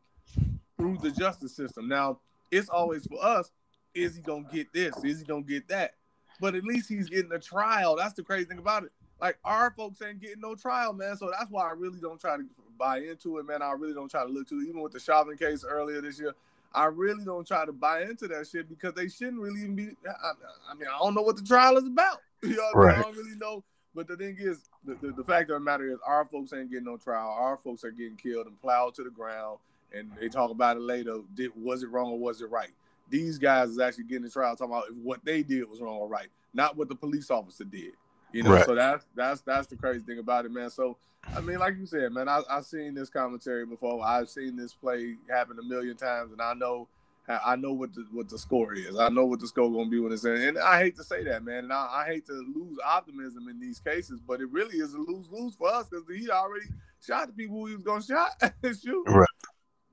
through 0.77 0.97
the 0.97 1.09
justice 1.09 1.55
system. 1.55 1.87
Now 1.87 2.19
it's 2.51 2.67
always 2.67 3.07
for 3.07 3.23
us: 3.23 3.51
is 3.93 4.15
he 4.15 4.21
gonna 4.21 4.47
get 4.51 4.71
this? 4.73 4.95
Is 5.03 5.19
he 5.19 5.25
gonna 5.25 5.41
get 5.41 5.67
that? 5.69 5.95
But 6.39 6.55
at 6.55 6.63
least 6.63 6.89
he's 6.89 7.09
getting 7.09 7.31
a 7.31 7.39
trial. 7.39 7.95
That's 7.95 8.13
the 8.13 8.23
crazy 8.23 8.45
thing 8.45 8.59
about 8.59 8.83
it. 8.83 8.91
Like 9.19 9.37
our 9.43 9.71
folks 9.71 10.01
ain't 10.01 10.21
getting 10.21 10.41
no 10.41 10.55
trial, 10.55 10.93
man. 10.93 11.17
So 11.17 11.31
that's 11.37 11.51
why 11.51 11.67
I 11.67 11.71
really 11.71 11.99
don't 11.99 12.19
try 12.19 12.37
to 12.37 12.45
buy 12.77 12.99
into 12.99 13.37
it, 13.37 13.45
man. 13.45 13.61
I 13.61 13.71
really 13.71 13.93
don't 13.93 14.09
try 14.09 14.23
to 14.23 14.29
look 14.29 14.47
to 14.49 14.55
it. 14.59 14.67
Even 14.67 14.81
with 14.81 14.93
the 14.93 14.99
Chauvin 14.99 15.37
case 15.37 15.65
earlier 15.67 16.01
this 16.01 16.19
year, 16.19 16.33
I 16.73 16.85
really 16.85 17.25
don't 17.25 17.45
try 17.45 17.65
to 17.65 17.73
buy 17.73 18.03
into 18.03 18.27
that 18.29 18.47
shit 18.47 18.69
because 18.69 18.93
they 18.93 19.09
shouldn't 19.09 19.41
really 19.41 19.61
even 19.61 19.75
be. 19.75 19.89
I, 20.07 20.31
I 20.71 20.73
mean, 20.75 20.87
I 20.87 20.97
don't 20.99 21.15
know 21.15 21.21
what 21.21 21.35
the 21.35 21.43
trial 21.43 21.77
is 21.77 21.85
about. 21.85 22.19
You 22.41 22.55
know, 22.55 22.71
right. 22.73 22.97
I, 22.97 23.01
don't 23.01 23.17
really 23.17 23.35
know. 23.35 23.65
But 23.93 24.07
the 24.07 24.15
thing 24.15 24.37
is, 24.39 24.69
the, 24.85 24.95
the, 25.01 25.11
the, 25.11 25.25
fact 25.25 25.49
of 25.49 25.55
the 25.55 25.59
matter 25.59 25.91
is, 25.91 25.97
our 26.07 26.23
folks 26.23 26.53
ain't 26.53 26.71
getting 26.71 26.85
no 26.85 26.95
trial. 26.95 27.35
Our 27.37 27.57
folks 27.57 27.83
are 27.83 27.91
getting 27.91 28.15
killed 28.15 28.47
and 28.47 28.57
plowed 28.61 28.95
to 28.95 29.03
the 29.03 29.09
ground, 29.09 29.57
and 29.93 30.09
they 30.17 30.29
talk 30.29 30.49
about 30.49 30.77
it 30.77 30.83
later. 30.83 31.17
Did 31.33 31.51
was 31.61 31.83
it 31.83 31.89
wrong 31.89 32.11
or 32.11 32.17
was 32.17 32.39
it 32.39 32.49
right? 32.49 32.69
These 33.09 33.37
guys 33.37 33.69
is 33.69 33.79
actually 33.79 34.05
getting 34.05 34.23
the 34.23 34.29
trial 34.29 34.55
talking 34.55 34.73
about 34.73 34.85
if 34.89 34.95
what 34.95 35.23
they 35.23 35.43
did 35.43 35.69
was 35.69 35.81
wrong 35.81 35.97
or 35.97 36.07
right, 36.07 36.27
not 36.53 36.77
what 36.77 36.89
the 36.89 36.95
police 36.95 37.29
officer 37.31 37.63
did. 37.63 37.93
You 38.31 38.43
know, 38.43 38.53
right. 38.53 38.65
so 38.65 38.75
that's 38.75 39.05
that's 39.15 39.41
that's 39.41 39.67
the 39.67 39.75
crazy 39.75 40.05
thing 40.05 40.19
about 40.19 40.45
it, 40.45 40.51
man. 40.51 40.69
So 40.69 40.97
I 41.35 41.41
mean, 41.41 41.59
like 41.59 41.77
you 41.77 41.85
said, 41.85 42.11
man, 42.11 42.29
I, 42.29 42.41
I've 42.49 42.65
seen 42.65 42.93
this 42.93 43.09
commentary 43.09 43.65
before. 43.65 44.03
I've 44.05 44.29
seen 44.29 44.55
this 44.55 44.73
play 44.73 45.15
happen 45.29 45.57
a 45.59 45.63
million 45.63 45.97
times, 45.97 46.31
and 46.31 46.41
I 46.41 46.53
know 46.53 46.87
I 47.29 47.55
know 47.55 47.73
what 47.73 47.93
the 47.93 48.05
what 48.11 48.27
the 48.27 48.39
score 48.39 48.73
is. 48.73 48.97
I 48.97 49.09
know 49.09 49.25
what 49.25 49.39
the 49.39 49.47
score 49.47 49.71
gonna 49.71 49.89
be 49.89 49.99
when 49.99 50.11
it's 50.11 50.25
in. 50.25 50.35
And 50.35 50.57
I 50.57 50.79
hate 50.79 50.95
to 50.97 51.03
say 51.03 51.23
that, 51.25 51.43
man. 51.43 51.65
And 51.65 51.73
I, 51.73 52.03
I 52.03 52.05
hate 52.07 52.25
to 52.25 52.33
lose 52.33 52.77
optimism 52.83 53.47
in 53.47 53.59
these 53.59 53.79
cases, 53.79 54.19
but 54.25 54.41
it 54.41 54.49
really 54.51 54.77
is 54.77 54.93
a 54.93 54.97
lose 54.97 55.29
lose 55.31 55.53
for 55.53 55.71
us 55.71 55.89
because 55.89 56.05
he 56.07 56.29
already 56.31 56.65
shot 57.05 57.27
the 57.27 57.33
people 57.33 57.65
he 57.65 57.75
was 57.75 57.83
gonna 57.83 58.01
shot 58.01 58.31
shoot. 58.63 59.03
Right. 59.07 59.27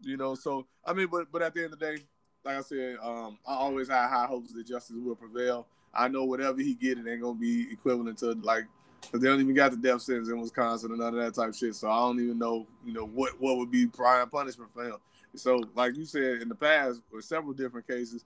You 0.00 0.16
know, 0.16 0.34
so 0.34 0.66
I 0.84 0.94
mean, 0.94 1.08
but 1.10 1.30
but 1.30 1.42
at 1.42 1.52
the 1.52 1.64
end 1.64 1.74
of 1.74 1.78
the 1.78 1.96
day, 1.96 2.02
like 2.46 2.56
I 2.58 2.60
said, 2.60 2.96
um, 3.02 3.38
I 3.46 3.54
always 3.54 3.88
had 3.88 4.08
high 4.08 4.26
hopes 4.26 4.52
that 4.52 4.66
justice 4.66 4.96
will 4.96 5.16
prevail. 5.16 5.66
I 5.92 6.08
know 6.08 6.24
whatever 6.24 6.60
he 6.60 6.74
get, 6.74 6.98
it 6.98 7.08
ain't 7.08 7.22
gonna 7.22 7.34
be 7.34 7.66
equivalent 7.72 8.18
to 8.18 8.32
like, 8.42 8.64
cause 9.10 9.20
they 9.20 9.28
don't 9.28 9.40
even 9.40 9.54
got 9.54 9.72
the 9.72 9.76
death 9.76 10.02
sentence 10.02 10.28
in 10.28 10.40
Wisconsin 10.40 10.90
and 10.92 11.00
none 11.00 11.18
of 11.18 11.20
that 11.22 11.34
type 11.34 11.50
of 11.50 11.56
shit. 11.56 11.74
So 11.74 11.90
I 11.90 11.98
don't 11.98 12.20
even 12.20 12.38
know, 12.38 12.66
you 12.84 12.92
know, 12.92 13.06
what 13.06 13.40
what 13.40 13.58
would 13.58 13.70
be 13.70 13.86
prime 13.86 14.28
punishment 14.28 14.70
for 14.72 14.84
him. 14.84 14.96
So, 15.34 15.60
like 15.74 15.96
you 15.96 16.04
said 16.04 16.40
in 16.40 16.48
the 16.48 16.54
past, 16.54 17.02
with 17.12 17.24
several 17.24 17.52
different 17.52 17.86
cases, 17.86 18.24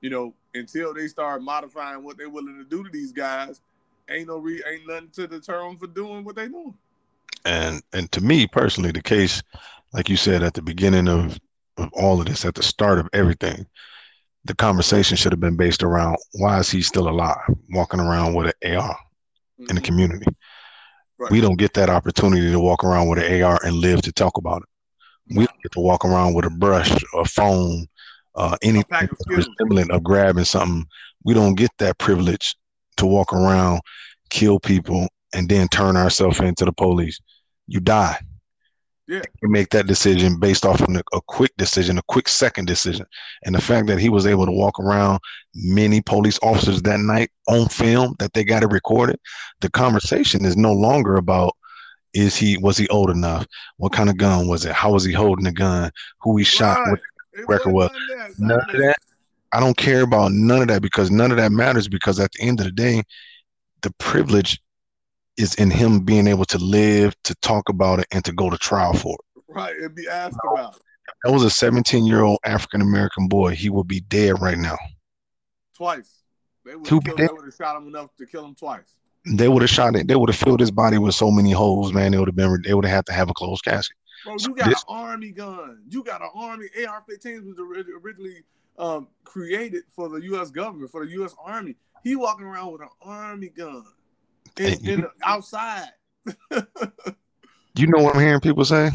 you 0.00 0.10
know, 0.10 0.34
until 0.54 0.92
they 0.92 1.06
start 1.06 1.42
modifying 1.42 2.02
what 2.02 2.18
they're 2.18 2.28
willing 2.28 2.58
to 2.58 2.64
do 2.64 2.82
to 2.82 2.90
these 2.90 3.12
guys, 3.12 3.60
ain't 4.08 4.26
no 4.26 4.38
re 4.38 4.62
ain't 4.68 4.88
nothing 4.88 5.10
to 5.10 5.26
deter 5.28 5.62
them 5.62 5.78
for 5.78 5.86
doing 5.86 6.24
what 6.24 6.34
they 6.34 6.48
doing. 6.48 6.74
And 7.44 7.82
and 7.92 8.10
to 8.12 8.20
me 8.20 8.48
personally, 8.48 8.90
the 8.90 9.02
case, 9.02 9.40
like 9.92 10.08
you 10.08 10.16
said 10.16 10.42
at 10.42 10.54
the 10.54 10.62
beginning 10.62 11.08
of, 11.08 11.38
of 11.76 11.90
all 11.92 12.20
of 12.20 12.26
this, 12.26 12.44
at 12.44 12.54
the 12.54 12.62
start 12.62 12.98
of 12.98 13.08
everything, 13.12 13.66
the 14.44 14.54
conversation 14.54 15.16
should 15.16 15.32
have 15.32 15.40
been 15.40 15.56
based 15.56 15.82
around 15.82 16.16
why 16.32 16.58
is 16.58 16.70
he 16.70 16.82
still 16.82 17.08
alive, 17.08 17.38
walking 17.70 18.00
around 18.00 18.34
with 18.34 18.52
an 18.62 18.76
AR 18.76 18.90
mm-hmm. 18.90 19.64
in 19.70 19.76
the 19.76 19.82
community. 19.82 20.26
Right. 21.18 21.30
We 21.30 21.40
don't 21.40 21.58
get 21.58 21.74
that 21.74 21.88
opportunity 21.88 22.50
to 22.50 22.58
walk 22.60 22.82
around 22.82 23.08
with 23.08 23.20
an 23.20 23.42
AR 23.42 23.60
and 23.64 23.76
live 23.76 24.02
to 24.02 24.12
talk 24.12 24.38
about 24.38 24.62
it. 24.62 25.36
We 25.36 25.46
don't 25.46 25.62
get 25.62 25.72
to 25.72 25.80
walk 25.80 26.04
around 26.04 26.34
with 26.34 26.44
a 26.44 26.50
brush, 26.50 26.90
a 27.14 27.24
phone, 27.24 27.86
uh, 28.34 28.56
anything 28.62 29.08
similar 29.58 29.84
of 29.90 30.02
grabbing 30.02 30.44
something. 30.44 30.84
We 31.24 31.34
don't 31.34 31.54
get 31.54 31.70
that 31.78 31.98
privilege 31.98 32.56
to 32.96 33.06
walk 33.06 33.32
around, 33.32 33.80
kill 34.30 34.58
people, 34.58 35.06
and 35.32 35.48
then 35.48 35.68
turn 35.68 35.96
ourselves 35.96 36.40
into 36.40 36.64
the 36.64 36.72
police. 36.72 37.20
You 37.68 37.80
die. 37.80 38.18
Yeah. 39.12 39.20
Make 39.42 39.68
that 39.70 39.86
decision 39.86 40.40
based 40.40 40.64
off 40.64 40.80
of 40.80 40.88
a 40.88 41.20
quick 41.26 41.52
decision, 41.58 41.98
a 41.98 42.02
quick 42.08 42.28
second 42.28 42.64
decision. 42.64 43.04
And 43.44 43.54
the 43.54 43.60
fact 43.60 43.86
that 43.88 43.98
he 43.98 44.08
was 44.08 44.26
able 44.26 44.46
to 44.46 44.52
walk 44.52 44.80
around 44.80 45.20
many 45.54 46.00
police 46.00 46.38
officers 46.42 46.80
that 46.82 46.98
night 46.98 47.30
on 47.46 47.68
film 47.68 48.14
that 48.20 48.32
they 48.32 48.42
got 48.42 48.62
it 48.62 48.70
recorded, 48.70 49.20
the 49.60 49.70
conversation 49.70 50.46
is 50.46 50.56
no 50.56 50.72
longer 50.72 51.16
about 51.16 51.54
is 52.14 52.36
he 52.36 52.56
was 52.56 52.78
he 52.78 52.88
old 52.88 53.10
enough? 53.10 53.46
What 53.76 53.92
kind 53.92 54.08
of 54.08 54.16
gun 54.16 54.48
was 54.48 54.64
it? 54.64 54.72
How 54.72 54.92
was 54.92 55.04
he 55.04 55.12
holding 55.12 55.44
the 55.44 55.52
gun? 55.52 55.90
Who 56.22 56.38
he 56.38 56.44
shot? 56.44 56.78
Right. 56.78 56.98
What 57.34 57.48
record 57.48 57.72
was? 57.72 57.90
None 58.38 58.60
of 58.60 58.76
that. 58.78 58.96
I 59.52 59.60
don't 59.60 59.76
care 59.76 60.00
about 60.00 60.32
none 60.32 60.62
of 60.62 60.68
that 60.68 60.80
because 60.80 61.10
none 61.10 61.30
of 61.30 61.36
that 61.36 61.52
matters 61.52 61.86
because 61.86 62.18
at 62.18 62.32
the 62.32 62.48
end 62.48 62.60
of 62.60 62.64
the 62.64 62.72
day, 62.72 63.02
the 63.82 63.90
privilege 63.98 64.58
is 65.36 65.54
in 65.54 65.70
him 65.70 66.00
being 66.00 66.26
able 66.26 66.44
to 66.46 66.58
live, 66.58 67.14
to 67.24 67.34
talk 67.36 67.68
about 67.68 67.98
it, 68.00 68.06
and 68.12 68.24
to 68.24 68.32
go 68.32 68.50
to 68.50 68.58
trial 68.58 68.94
for 68.94 69.14
it. 69.14 69.42
Right, 69.48 69.76
and 69.76 69.94
be 69.94 70.08
asked 70.08 70.38
about 70.52 70.76
it. 70.76 70.82
That 71.24 71.32
was 71.32 71.44
a 71.44 71.50
17 71.50 72.06
year 72.06 72.22
old 72.22 72.38
African 72.44 72.80
American 72.80 73.28
boy. 73.28 73.54
He 73.54 73.70
would 73.70 73.88
be 73.88 74.00
dead 74.00 74.40
right 74.40 74.58
now. 74.58 74.76
Twice. 75.76 76.22
They 76.64 76.76
would 76.76 76.88
have 76.88 77.54
shot 77.54 77.76
him 77.76 77.88
enough 77.88 78.14
to 78.18 78.26
kill 78.26 78.44
him 78.44 78.54
twice. 78.54 78.94
They 79.24 79.48
would 79.48 79.62
have 79.62 79.70
shot 79.70 79.94
it. 79.96 80.08
They 80.08 80.16
would 80.16 80.30
have 80.30 80.36
filled 80.36 80.60
his 80.60 80.70
body 80.70 80.98
with 80.98 81.14
so 81.14 81.30
many 81.30 81.52
holes, 81.52 81.92
man. 81.92 82.12
They 82.12 82.18
would 82.18 82.28
have 82.28 82.36
been. 82.36 82.62
They 82.64 82.74
would 82.74 82.84
have 82.84 82.94
had 82.94 83.06
to 83.06 83.12
have 83.12 83.30
a 83.30 83.34
closed 83.34 83.64
casket. 83.64 83.96
Bro, 84.24 84.36
you 84.40 84.54
got 84.54 84.68
this, 84.68 84.84
an 84.88 84.96
army 84.96 85.30
gun. 85.32 85.82
You 85.88 86.04
got 86.04 86.22
an 86.22 86.30
army. 86.34 86.68
AR-15 86.86 87.44
was 87.44 87.58
originally 87.58 88.42
um, 88.78 89.08
created 89.24 89.82
for 89.94 90.08
the 90.08 90.22
U.S. 90.26 90.50
government, 90.50 90.90
for 90.90 91.04
the 91.04 91.10
U.S. 91.12 91.34
Army. 91.44 91.74
He 92.04 92.16
walking 92.16 92.46
around 92.46 92.72
with 92.72 92.82
an 92.82 92.88
army 93.00 93.48
gun 93.48 93.84
in, 94.58 94.88
in 94.88 95.06
outside. 95.24 95.88
you 97.74 97.86
know 97.86 98.02
what 98.02 98.14
I'm 98.14 98.20
hearing 98.20 98.40
people 98.40 98.64
say? 98.64 98.90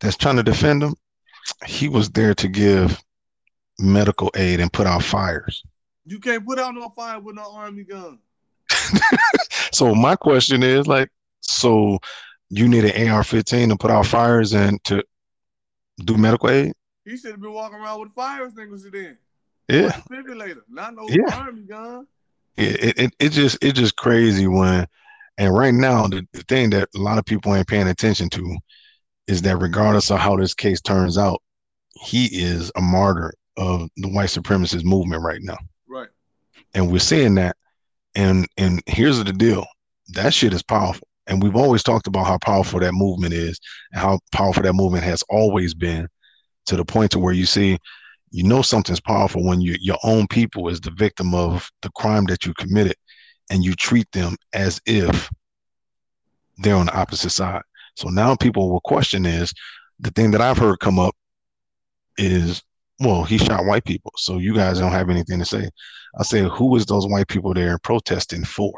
That's 0.00 0.16
trying 0.16 0.36
to 0.36 0.42
defend 0.42 0.82
him. 0.82 0.94
He 1.66 1.88
was 1.88 2.10
there 2.10 2.34
to 2.34 2.48
give 2.48 3.02
medical 3.78 4.30
aid 4.34 4.60
and 4.60 4.72
put 4.72 4.86
out 4.86 5.02
fires. 5.02 5.62
You 6.06 6.18
can't 6.18 6.46
put 6.46 6.58
out 6.58 6.74
no 6.74 6.88
fire 6.90 7.20
with 7.20 7.36
no 7.36 7.52
army 7.54 7.84
gun. 7.84 8.18
so 9.72 9.94
my 9.94 10.16
question 10.16 10.62
is 10.62 10.86
like, 10.86 11.10
so 11.40 11.98
you 12.48 12.68
need 12.68 12.84
an 12.84 13.08
AR-15 13.08 13.68
to 13.68 13.76
put 13.76 13.90
out 13.90 14.06
fires 14.06 14.52
and 14.52 14.82
to 14.84 15.02
do 16.04 16.16
medical 16.16 16.50
aid? 16.50 16.72
He 17.04 17.16
should 17.16 17.32
have 17.32 17.40
been 17.40 17.52
walking 17.52 17.78
around 17.78 18.00
with 18.00 18.14
fire 18.14 18.46
extinguisher 18.46 18.90
then. 18.90 19.18
Yeah. 19.68 19.90
Defibrillator, 20.10 20.62
not 20.68 20.94
no 20.94 21.08
yeah. 21.08 21.34
army 21.34 21.62
gun. 21.62 22.06
It, 22.56 22.98
it 22.98 23.14
it 23.18 23.28
just 23.30 23.58
it's 23.62 23.78
just 23.78 23.96
crazy 23.96 24.46
when, 24.46 24.86
and 25.38 25.54
right 25.54 25.74
now 25.74 26.06
the, 26.06 26.26
the 26.32 26.42
thing 26.42 26.70
that 26.70 26.88
a 26.94 26.98
lot 26.98 27.18
of 27.18 27.24
people 27.24 27.54
ain't 27.54 27.68
paying 27.68 27.88
attention 27.88 28.28
to 28.30 28.58
is 29.26 29.42
that 29.42 29.58
regardless 29.58 30.10
of 30.10 30.18
how 30.18 30.36
this 30.36 30.54
case 30.54 30.80
turns 30.80 31.16
out, 31.16 31.40
he 31.94 32.26
is 32.26 32.70
a 32.76 32.80
martyr 32.80 33.32
of 33.56 33.88
the 33.96 34.08
white 34.08 34.28
supremacist 34.28 34.84
movement 34.84 35.22
right 35.22 35.40
now. 35.42 35.58
Right. 35.88 36.08
And 36.74 36.90
we're 36.90 36.98
seeing 36.98 37.34
that, 37.36 37.56
and 38.14 38.46
and 38.56 38.82
here's 38.86 39.22
the 39.22 39.32
deal: 39.32 39.66
that 40.14 40.34
shit 40.34 40.52
is 40.52 40.62
powerful. 40.62 41.06
And 41.26 41.42
we've 41.42 41.56
always 41.56 41.84
talked 41.84 42.08
about 42.08 42.26
how 42.26 42.38
powerful 42.38 42.80
that 42.80 42.92
movement 42.92 43.32
is 43.32 43.60
and 43.92 44.00
how 44.00 44.18
powerful 44.32 44.64
that 44.64 44.72
movement 44.72 45.04
has 45.04 45.22
always 45.28 45.74
been 45.74 46.08
to 46.66 46.76
the 46.76 46.84
point 46.84 47.12
to 47.12 47.20
where 47.20 47.32
you 47.32 47.46
see, 47.46 47.78
you 48.30 48.44
know, 48.44 48.62
something's 48.62 49.00
powerful 49.00 49.44
when 49.44 49.60
you, 49.60 49.76
your 49.80 49.98
own 50.04 50.26
people 50.28 50.68
is 50.68 50.80
the 50.80 50.92
victim 50.92 51.34
of 51.34 51.68
the 51.82 51.90
crime 51.90 52.24
that 52.26 52.46
you 52.46 52.54
committed 52.54 52.96
and 53.50 53.64
you 53.64 53.74
treat 53.74 54.10
them 54.12 54.36
as 54.52 54.80
if 54.86 55.30
they're 56.58 56.76
on 56.76 56.86
the 56.86 56.96
opposite 56.96 57.30
side. 57.30 57.62
So 57.96 58.08
now 58.08 58.36
people 58.36 58.70
will 58.70 58.80
question 58.80 59.26
is 59.26 59.52
the 59.98 60.10
thing 60.12 60.30
that 60.30 60.40
I've 60.40 60.58
heard 60.58 60.78
come 60.78 60.98
up 60.98 61.14
is, 62.18 62.62
well, 63.00 63.24
he 63.24 63.38
shot 63.38 63.64
white 63.64 63.84
people. 63.84 64.12
So 64.16 64.38
you 64.38 64.54
guys 64.54 64.78
don't 64.78 64.92
have 64.92 65.10
anything 65.10 65.38
to 65.40 65.44
say. 65.44 65.68
I 66.18 66.22
say, 66.22 66.42
who 66.42 66.76
is 66.76 66.86
those 66.86 67.06
white 67.06 67.28
people 67.28 67.52
there 67.52 67.78
protesting 67.78 68.44
for? 68.44 68.72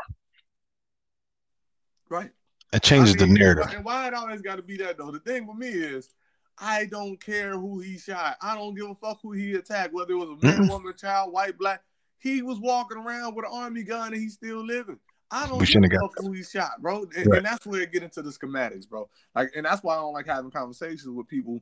Right. 2.08 2.30
It 2.72 2.82
changes 2.82 3.16
I 3.16 3.26
mean, 3.26 3.34
the 3.34 3.40
narrative. 3.40 3.74
And 3.74 3.84
why 3.84 4.08
it 4.08 4.14
always 4.14 4.40
got 4.40 4.56
to 4.56 4.62
be 4.62 4.78
that 4.78 4.96
though? 4.96 5.10
The 5.10 5.20
thing 5.20 5.46
with 5.46 5.56
me 5.56 5.68
is, 5.68 6.10
I 6.58 6.86
don't 6.86 7.22
care 7.22 7.52
who 7.52 7.80
he 7.80 7.98
shot. 7.98 8.36
I 8.40 8.54
don't 8.54 8.74
give 8.74 8.88
a 8.88 8.94
fuck 8.94 9.18
who 9.22 9.32
he 9.32 9.54
attacked, 9.54 9.92
whether 9.92 10.12
it 10.12 10.16
was 10.16 10.30
a 10.30 10.46
man, 10.46 10.68
woman, 10.68 10.94
child, 10.96 11.32
white, 11.32 11.58
black. 11.58 11.82
He 12.18 12.42
was 12.42 12.60
walking 12.60 12.98
around 12.98 13.34
with 13.34 13.46
an 13.46 13.52
army 13.52 13.82
gun 13.82 14.12
and 14.12 14.22
he's 14.22 14.34
still 14.34 14.64
living. 14.64 14.98
I 15.30 15.46
don't 15.46 15.66
give 15.66 15.82
a 15.82 15.88
fuck 15.88 16.12
who 16.18 16.32
he 16.32 16.44
shot, 16.44 16.80
bro. 16.80 17.06
And, 17.16 17.26
right. 17.26 17.38
and 17.38 17.46
that's 17.46 17.66
where 17.66 17.80
it 17.80 17.92
get 17.92 18.02
into 18.02 18.22
the 18.22 18.30
schematics, 18.30 18.88
bro. 18.88 19.08
Like, 19.34 19.50
and 19.56 19.64
that's 19.64 19.82
why 19.82 19.94
I 19.94 20.00
don't 20.00 20.12
like 20.12 20.26
having 20.26 20.50
conversations 20.50 21.08
with 21.08 21.26
people 21.26 21.60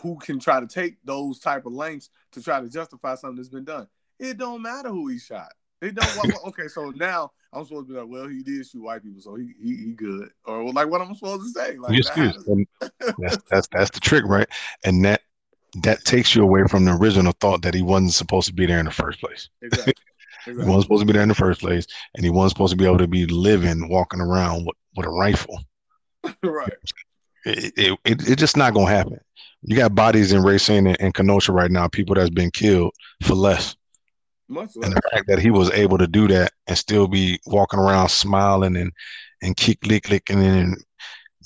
who 0.00 0.16
can 0.18 0.38
try 0.38 0.60
to 0.60 0.66
take 0.66 0.96
those 1.04 1.38
type 1.38 1.64
of 1.64 1.72
lengths 1.72 2.10
to 2.32 2.42
try 2.42 2.60
to 2.60 2.68
justify 2.68 3.14
something 3.14 3.36
that's 3.36 3.48
been 3.48 3.64
done. 3.64 3.86
It 4.18 4.36
don't 4.36 4.62
matter 4.62 4.88
who 4.88 5.08
he 5.08 5.18
shot. 5.18 5.52
It 5.80 5.94
don't. 5.94 6.46
okay, 6.48 6.68
so 6.68 6.90
now 6.96 7.30
I'm 7.52 7.64
supposed 7.64 7.88
to 7.88 7.94
be 7.94 8.00
like, 8.00 8.08
well, 8.08 8.26
he 8.26 8.42
did 8.42 8.66
shoot 8.66 8.82
white 8.82 9.02
people, 9.02 9.20
so 9.20 9.36
he 9.36 9.54
he, 9.62 9.76
he 9.76 9.92
good, 9.92 10.30
or 10.44 10.72
like 10.72 10.88
what 10.88 11.00
I'm 11.00 11.14
supposed 11.14 11.54
to 11.54 11.60
say. 11.60 11.76
Like 11.76 11.92
that's, 13.18 13.38
that's 13.50 13.68
that's 13.68 13.90
the 13.90 14.00
trick, 14.00 14.24
right? 14.24 14.48
And 14.84 15.04
that 15.04 15.22
that 15.82 16.04
takes 16.04 16.34
you 16.34 16.42
away 16.42 16.64
from 16.68 16.84
the 16.84 16.92
original 16.92 17.32
thought 17.40 17.62
that 17.62 17.74
he 17.74 17.82
wasn't 17.82 18.12
supposed 18.12 18.48
to 18.48 18.54
be 18.54 18.66
there 18.66 18.80
in 18.80 18.86
the 18.86 18.90
first 18.90 19.20
place. 19.20 19.48
Exactly. 19.62 19.94
exactly. 20.46 20.64
he 20.64 20.68
wasn't 20.68 20.82
supposed 20.82 21.00
to 21.00 21.06
be 21.06 21.12
there 21.12 21.22
in 21.22 21.28
the 21.28 21.34
first 21.34 21.60
place, 21.60 21.86
and 22.14 22.24
he 22.24 22.30
wasn't 22.30 22.50
supposed 22.50 22.72
to 22.72 22.76
be 22.76 22.86
able 22.86 22.98
to 22.98 23.08
be 23.08 23.26
living, 23.26 23.88
walking 23.88 24.20
around 24.20 24.66
with, 24.66 24.76
with 24.96 25.06
a 25.06 25.10
rifle. 25.10 25.60
right. 26.42 26.72
It, 27.44 27.72
it, 27.76 27.98
it, 28.04 28.28
it's 28.28 28.40
just 28.40 28.56
not 28.56 28.74
gonna 28.74 28.90
happen. 28.90 29.20
You 29.62 29.76
got 29.76 29.94
bodies 29.94 30.32
in 30.32 30.42
Racine 30.42 30.86
and, 30.86 31.00
and 31.00 31.14
Kenosha 31.14 31.52
right 31.52 31.70
now, 31.70 31.88
people 31.88 32.14
that's 32.14 32.30
been 32.30 32.50
killed 32.50 32.92
for 33.22 33.34
less. 33.34 33.76
Much 34.48 34.76
and 34.76 34.92
the 34.92 35.02
fact 35.12 35.26
that 35.28 35.38
he 35.38 35.50
was 35.50 35.70
able 35.72 35.98
to 35.98 36.06
do 36.06 36.26
that 36.28 36.52
and 36.66 36.78
still 36.78 37.06
be 37.06 37.38
walking 37.46 37.78
around 37.78 38.08
smiling 38.08 38.76
and 38.76 38.92
and 39.42 39.56
kick 39.56 39.86
lick 39.86 40.08
licking 40.08 40.42
and 40.42 40.82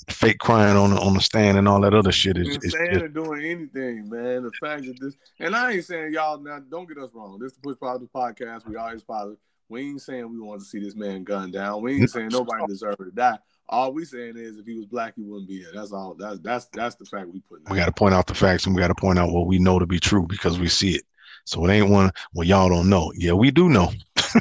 fake 0.09 0.39
crying 0.39 0.77
on 0.77 0.93
on 0.93 1.13
the 1.13 1.21
stand 1.21 1.57
and 1.57 1.67
all 1.67 1.81
that 1.81 1.93
other 1.93 2.11
shit 2.11 2.37
is, 2.37 2.57
is 2.61 2.73
doing 3.13 3.43
anything, 3.43 4.09
man. 4.09 4.43
The 4.43 4.51
fact 4.61 4.85
that 4.85 4.99
this 4.99 5.15
and 5.39 5.55
I 5.55 5.73
ain't 5.73 5.85
saying 5.85 6.13
y'all 6.13 6.39
now 6.39 6.59
don't 6.59 6.87
get 6.87 6.97
us 6.97 7.09
wrong. 7.13 7.39
This 7.39 7.51
is 7.51 7.57
the 7.57 7.61
Push 7.61 7.79
Positive 7.79 8.09
podcast. 8.15 8.65
We 8.65 8.77
always 8.77 9.03
positive. 9.03 9.37
We 9.69 9.81
ain't 9.81 10.01
saying 10.01 10.29
we 10.29 10.39
want 10.39 10.61
to 10.61 10.65
see 10.65 10.79
this 10.79 10.95
man 10.95 11.23
gunned 11.23 11.53
down. 11.53 11.81
We 11.81 11.99
ain't 11.99 12.09
saying 12.09 12.29
nobody 12.29 12.65
deserved 12.67 12.99
to 12.99 13.11
die. 13.11 13.39
All 13.67 13.93
we 13.93 14.05
saying 14.05 14.37
is 14.37 14.57
if 14.57 14.65
he 14.65 14.75
was 14.75 14.85
black, 14.85 15.13
he 15.15 15.23
wouldn't 15.23 15.47
be 15.47 15.59
here. 15.59 15.71
That's 15.73 15.91
all. 15.91 16.15
That's 16.15 16.39
that's 16.39 16.65
that's 16.65 16.95
the 16.95 17.05
fact 17.05 17.27
we 17.27 17.41
put. 17.49 17.69
We 17.69 17.77
got 17.77 17.85
to 17.85 17.91
point 17.91 18.13
out 18.13 18.27
the 18.27 18.35
facts 18.35 18.65
and 18.65 18.75
we 18.75 18.81
got 18.81 18.89
to 18.89 18.95
point 18.95 19.19
out 19.19 19.31
what 19.31 19.47
we 19.47 19.59
know 19.59 19.79
to 19.79 19.85
be 19.85 19.99
true 19.99 20.25
because 20.27 20.59
we 20.59 20.67
see 20.67 20.91
it. 20.91 21.03
So 21.45 21.65
it 21.65 21.73
ain't 21.73 21.89
one 21.89 22.11
well 22.33 22.47
y'all 22.47 22.69
don't 22.69 22.89
know. 22.89 23.11
Yeah, 23.15 23.33
we 23.33 23.51
do 23.51 23.69
know. 23.69 23.91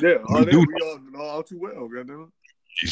yeah, 0.00 0.18
we 0.28 0.44
do 0.46 0.60
we 0.60 0.74
all 0.82 0.98
know 1.10 1.20
all 1.20 1.42
too 1.42 1.58
well, 1.60 1.88
goddamn. 1.88 2.32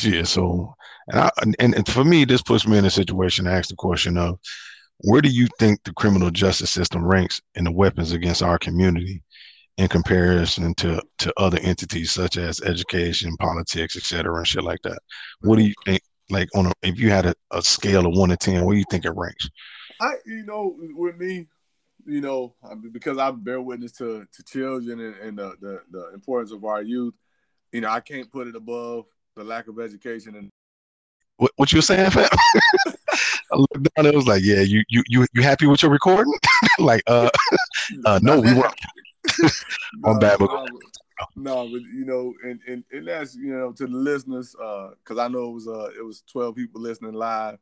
Yeah, 0.03 0.25
so 0.25 0.75
and, 1.09 1.21
I, 1.21 1.31
and 1.59 1.75
and 1.75 1.89
for 1.89 2.05
me, 2.05 2.25
this 2.25 2.43
puts 2.43 2.67
me 2.67 2.79
in 2.79 2.85
a 2.85 2.91
situation 2.91 3.45
to 3.45 3.53
ask 3.53 3.69
the 3.69 3.77
question 3.77 4.17
of 4.17 4.39
where 4.99 5.21
do 5.21 5.29
you 5.29 5.47
think 5.59 5.83
the 5.85 5.93
criminal 5.93 6.31
justice 6.31 6.71
system 6.71 7.05
ranks 7.05 7.41
in 7.55 7.65
the 7.65 7.73
weapons 7.73 8.13
against 8.13 8.43
our 8.43 8.59
community 8.59 9.23
in 9.77 9.89
comparison 9.89 10.75
to 10.77 11.01
to 11.19 11.33
other 11.37 11.59
entities 11.61 12.13
such 12.13 12.37
as 12.37 12.61
education, 12.63 13.37
politics, 13.39 13.97
etc., 13.97 14.37
and 14.37 14.47
shit 14.47 14.65
like 14.65 14.81
that? 14.83 14.99
What 15.41 15.57
do 15.57 15.65
you 15.65 15.71
mm-hmm. 15.71 15.91
think? 15.93 16.03
Like 16.29 16.49
on 16.57 16.67
a, 16.67 16.73
if 16.83 16.99
you 16.99 17.11
had 17.11 17.27
a, 17.27 17.35
a 17.53 17.63
scale 17.63 18.05
of 18.05 18.17
one 18.17 18.31
to 18.31 18.37
ten, 18.37 18.65
where 18.65 18.75
do 18.75 18.79
you 18.79 18.85
think 18.91 19.05
it 19.05 19.13
ranks? 19.15 19.49
I, 20.01 20.15
you 20.27 20.45
know, 20.45 20.77
with 20.77 21.17
me, 21.17 21.47
you 22.07 22.21
know, 22.21 22.55
because 22.93 23.19
I 23.19 23.31
bear 23.31 23.61
witness 23.61 23.93
to 23.93 24.27
to 24.33 24.43
children 24.45 25.01
and, 25.01 25.17
and 25.17 25.39
the, 25.39 25.57
the 25.61 25.83
the 25.91 26.15
importance 26.15 26.53
of 26.53 26.65
our 26.65 26.83
youth. 26.83 27.15
You 27.73 27.81
know, 27.83 27.91
I 27.91 28.01
can't 28.01 28.31
put 28.31 28.47
it 28.47 28.57
above 28.57 29.07
the 29.35 29.45
lack 29.45 29.69
of 29.69 29.81
education 29.81 30.37
and. 30.37 30.49
What, 31.39 31.51
what 31.57 31.71
you 31.71 31.79
were 31.79 31.83
saying, 31.83 32.11
fam? 32.13 32.31
I 33.53 33.57
looked 33.57 33.75
down. 33.75 33.91
and 33.99 34.07
It 34.07 34.15
was 34.15 34.27
like, 34.27 34.43
yeah, 34.43 34.61
you 34.61 34.83
you 34.89 35.03
you 35.09 35.27
you 35.35 35.43
happy 35.43 35.67
with 35.67 35.83
your 35.83 35.91
recording? 35.91 36.33
like, 36.79 37.03
uh, 37.07 37.29
uh 38.07 38.19
no, 38.23 38.41
we 38.41 38.55
weren't. 38.55 38.75
I'm 40.05 40.19
bad, 40.19 40.39
but 40.39 40.51
no, 41.35 41.69
but 41.69 41.83
you 41.83 42.05
know, 42.07 42.33
and, 42.43 42.61
and 42.67 42.85
and 42.91 43.09
that's 43.09 43.35
you 43.35 43.53
know 43.53 43.73
to 43.73 43.87
the 43.87 43.97
listeners, 43.97 44.55
uh, 44.63 44.91
because 45.03 45.19
I 45.19 45.29
know 45.29 45.51
it 45.51 45.55
was 45.55 45.69
uh 45.69 45.91
it 45.99 46.05
was 46.05 46.23
twelve 46.23 46.57
people 46.57 46.81
listening 46.81 47.13
live. 47.13 47.59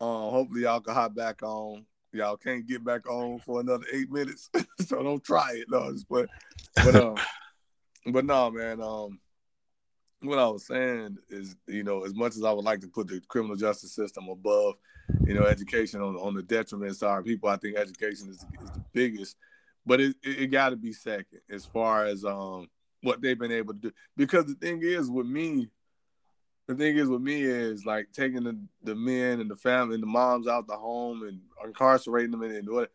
Um, 0.00 0.30
hopefully 0.30 0.62
y'all 0.62 0.80
can 0.80 0.94
hop 0.94 1.14
back 1.14 1.42
on. 1.42 1.86
Y'all 2.16 2.36
can't 2.36 2.66
get 2.66 2.84
back 2.84 3.08
on 3.08 3.38
for 3.40 3.60
another 3.60 3.84
eight 3.92 4.10
minutes, 4.10 4.50
so 4.80 5.02
don't 5.02 5.22
try 5.24 5.52
it. 5.54 5.66
No, 5.68 5.94
but 6.08 6.28
but 6.76 6.94
um, 6.94 7.16
but 8.12 8.24
no, 8.24 8.50
man. 8.50 8.80
Um, 8.82 9.20
what 10.22 10.38
I 10.38 10.48
was 10.48 10.66
saying 10.66 11.18
is, 11.28 11.56
you 11.66 11.84
know, 11.84 12.04
as 12.04 12.14
much 12.14 12.36
as 12.36 12.42
I 12.42 12.50
would 12.50 12.64
like 12.64 12.80
to 12.80 12.88
put 12.88 13.06
the 13.06 13.20
criminal 13.28 13.54
justice 13.54 13.94
system 13.94 14.28
above, 14.28 14.74
you 15.26 15.34
know, 15.34 15.44
education 15.44 16.00
on 16.00 16.16
on 16.16 16.34
the 16.34 16.42
detriment 16.42 16.96
side 16.96 17.18
of 17.18 17.24
people, 17.24 17.48
I 17.48 17.56
think 17.56 17.76
education 17.76 18.28
is 18.30 18.44
is 18.60 18.70
the 18.70 18.84
biggest 18.92 19.36
but 19.86 20.00
it, 20.00 20.16
it, 20.22 20.42
it 20.42 20.46
got 20.48 20.70
to 20.70 20.76
be 20.76 20.92
second 20.92 21.40
as 21.48 21.64
far 21.64 22.04
as 22.04 22.24
um 22.24 22.68
what 23.02 23.22
they've 23.22 23.38
been 23.38 23.52
able 23.52 23.72
to 23.72 23.80
do. 23.80 23.92
Because 24.16 24.46
the 24.46 24.54
thing 24.54 24.80
is 24.82 25.10
with 25.10 25.26
me, 25.26 25.68
the 26.66 26.74
thing 26.74 26.96
is 26.96 27.08
with 27.08 27.22
me 27.22 27.42
is 27.42 27.86
like 27.86 28.08
taking 28.12 28.44
the, 28.44 28.58
the 28.82 28.94
men 28.94 29.40
and 29.40 29.50
the 29.50 29.56
family 29.56 29.94
and 29.94 30.02
the 30.02 30.08
moms 30.08 30.48
out 30.48 30.66
the 30.66 30.76
home 30.76 31.22
and 31.22 31.40
incarcerating 31.64 32.32
them 32.32 32.42
and, 32.42 32.68
what 32.68 32.90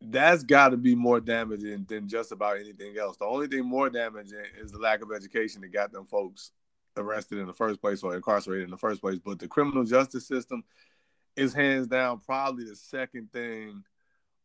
that's 0.00 0.42
got 0.42 0.70
to 0.70 0.78
be 0.78 0.94
more 0.94 1.20
damaging 1.20 1.84
than 1.86 2.08
just 2.08 2.32
about 2.32 2.58
anything 2.58 2.96
else. 2.98 3.18
The 3.18 3.26
only 3.26 3.48
thing 3.48 3.66
more 3.66 3.90
damaging 3.90 4.38
is 4.58 4.72
the 4.72 4.78
lack 4.78 5.02
of 5.02 5.12
education 5.12 5.60
that 5.60 5.72
got 5.72 5.92
them 5.92 6.06
folks 6.06 6.52
arrested 6.96 7.38
in 7.38 7.46
the 7.46 7.52
first 7.52 7.80
place 7.82 8.02
or 8.02 8.16
incarcerated 8.16 8.64
in 8.64 8.70
the 8.70 8.78
first 8.78 9.02
place. 9.02 9.18
But 9.22 9.38
the 9.38 9.48
criminal 9.48 9.84
justice 9.84 10.26
system 10.26 10.64
is 11.36 11.52
hands 11.52 11.86
down 11.86 12.20
probably 12.20 12.64
the 12.64 12.76
second 12.76 13.30
thing 13.30 13.84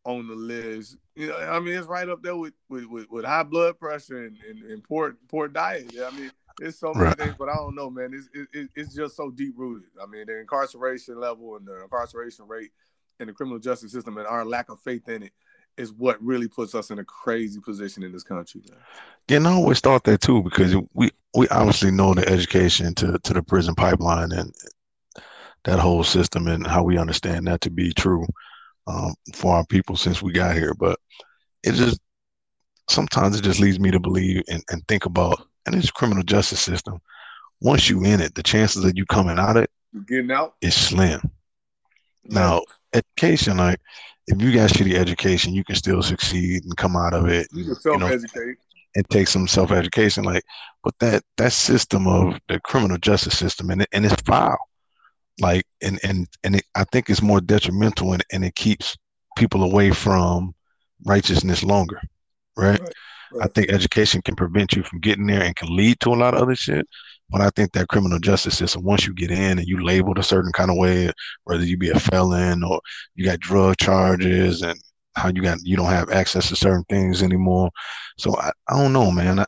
on 0.03 0.27
the 0.27 0.35
list. 0.35 0.97
You 1.15 1.27
know, 1.27 1.37
I 1.37 1.59
mean, 1.59 1.75
it's 1.75 1.87
right 1.87 2.09
up 2.09 2.21
there 2.21 2.35
with 2.35 2.53
with, 2.69 2.85
with, 2.85 3.09
with 3.09 3.25
high 3.25 3.43
blood 3.43 3.79
pressure 3.79 4.25
and, 4.25 4.37
and, 4.47 4.63
and, 4.63 4.83
poor 4.83 5.15
poor 5.29 5.47
diet. 5.47 5.93
I 5.99 6.11
mean, 6.11 6.31
it's 6.61 6.79
so 6.79 6.93
many 6.93 7.07
right. 7.07 7.17
things, 7.17 7.35
but 7.37 7.49
I 7.49 7.55
don't 7.55 7.75
know, 7.75 7.89
man. 7.89 8.11
It's 8.13 8.29
it, 8.53 8.69
it's 8.75 8.95
just 8.95 9.15
so 9.15 9.31
deep 9.31 9.53
rooted. 9.57 9.89
I 10.01 10.05
mean, 10.05 10.25
the 10.27 10.39
incarceration 10.39 11.19
level 11.19 11.55
and 11.55 11.65
the 11.65 11.83
incarceration 11.83 12.47
rate 12.47 12.71
in 13.19 13.27
the 13.27 13.33
criminal 13.33 13.59
justice 13.59 13.91
system 13.91 14.17
and 14.17 14.27
our 14.27 14.45
lack 14.45 14.69
of 14.69 14.79
faith 14.81 15.07
in 15.09 15.23
it 15.23 15.33
is 15.77 15.91
what 15.91 16.21
really 16.23 16.47
puts 16.47 16.73
us 16.73 16.89
in 16.89 16.99
a 16.99 17.03
crazy 17.03 17.59
position 17.59 18.03
in 18.03 18.11
this 18.11 18.23
country. 18.23 18.61
Man. 18.69 18.79
Yeah, 19.27 19.37
and 19.37 19.47
I 19.47 19.53
always 19.53 19.79
thought 19.79 20.03
that 20.05 20.21
too 20.21 20.41
because 20.43 20.75
we 20.93 21.11
we 21.35 21.47
obviously 21.49 21.91
know 21.91 22.13
the 22.13 22.27
education 22.27 22.93
to 22.95 23.19
to 23.19 23.33
the 23.33 23.43
prison 23.43 23.75
pipeline 23.75 24.31
and 24.31 24.53
that 25.65 25.79
whole 25.79 26.03
system 26.03 26.47
and 26.47 26.65
how 26.65 26.83
we 26.83 26.97
understand 26.97 27.47
that 27.47 27.61
to 27.61 27.69
be 27.69 27.91
true 27.93 28.25
um, 28.87 29.13
for 29.33 29.55
our 29.55 29.65
people 29.65 29.97
since 29.97 30.21
we 30.21 30.31
got 30.31 30.55
here. 30.55 30.73
But 30.73 30.99
it 31.63 31.73
just 31.73 31.99
sometimes 32.89 33.37
it 33.37 33.43
just 33.43 33.59
leads 33.59 33.79
me 33.79 33.91
to 33.91 33.99
believe 33.99 34.43
and, 34.47 34.63
and 34.69 34.87
think 34.87 35.05
about 35.05 35.47
and 35.65 35.75
it's 35.75 35.91
criminal 35.91 36.23
justice 36.23 36.59
system. 36.59 36.99
Once 37.61 37.89
you 37.89 38.03
in 38.03 38.21
it, 38.21 38.35
the 38.35 38.43
chances 38.43 38.83
of 38.83 38.91
you 38.95 39.05
coming 39.05 39.39
out 39.39 39.57
of 39.57 39.63
it 39.63 39.69
getting 40.07 40.31
out 40.31 40.55
is 40.61 40.75
slim. 40.75 41.21
Now, 42.25 42.61
education, 42.93 43.57
like 43.57 43.79
if 44.27 44.41
you 44.41 44.53
got 44.53 44.71
shitty 44.71 44.95
education, 44.95 45.53
you 45.53 45.63
can 45.63 45.75
still 45.75 46.01
succeed 46.01 46.63
and 46.63 46.75
come 46.75 46.95
out 46.95 47.13
of 47.13 47.27
it. 47.27 47.47
You 47.53 47.65
can 47.65 47.75
self-educate. 47.75 48.39
You 48.39 48.45
know, 48.47 48.53
and 48.97 49.09
take 49.09 49.27
some 49.27 49.45
self-education, 49.45 50.23
like, 50.23 50.43
but 50.83 50.93
that 50.99 51.23
that 51.37 51.51
system 51.51 52.07
of 52.07 52.39
the 52.47 52.59
criminal 52.61 52.97
justice 52.97 53.37
system 53.37 53.69
and 53.69 53.85
and 53.91 54.05
it's 54.05 54.21
foul 54.21 54.57
like 55.41 55.65
and 55.81 55.99
and 56.03 56.27
and 56.45 56.55
it, 56.55 56.63
i 56.75 56.85
think 56.85 57.09
it's 57.09 57.21
more 57.21 57.41
detrimental 57.41 58.13
and, 58.13 58.23
and 58.31 58.45
it 58.45 58.55
keeps 58.55 58.95
people 59.35 59.63
away 59.63 59.91
from 59.91 60.55
righteousness 61.05 61.61
longer 61.61 61.99
right? 62.55 62.79
Right, 62.79 62.93
right? 63.35 63.45
i 63.45 63.47
think 63.53 63.69
education 63.69 64.21
can 64.21 64.35
prevent 64.35 64.73
you 64.73 64.83
from 64.83 64.99
getting 64.99 65.27
there 65.27 65.43
and 65.43 65.55
can 65.55 65.75
lead 65.75 65.99
to 65.99 66.09
a 66.09 66.15
lot 66.15 66.33
of 66.33 66.41
other 66.41 66.55
shit 66.55 66.87
but 67.29 67.41
i 67.41 67.49
think 67.51 67.71
that 67.71 67.87
criminal 67.87 68.19
justice 68.19 68.57
system 68.57 68.83
once 68.83 69.05
you 69.05 69.13
get 69.13 69.31
in 69.31 69.59
and 69.59 69.67
you 69.67 69.83
labeled 69.83 70.17
a 70.17 70.23
certain 70.23 70.51
kind 70.51 70.71
of 70.71 70.77
way 70.77 71.11
whether 71.43 71.63
you 71.63 71.77
be 71.77 71.89
a 71.89 71.99
felon 71.99 72.63
or 72.63 72.79
you 73.15 73.25
got 73.25 73.39
drug 73.39 73.75
charges 73.77 74.61
and 74.61 74.79
how 75.15 75.29
you 75.29 75.41
got 75.41 75.57
you 75.63 75.77
don't 75.77 75.85
have 75.85 76.09
access 76.09 76.49
to 76.49 76.55
certain 76.55 76.83
things 76.89 77.21
anymore 77.21 77.69
so 78.17 78.35
i, 78.37 78.51
I 78.67 78.81
don't 78.81 78.93
know 78.93 79.11
man 79.11 79.39
I, 79.39 79.45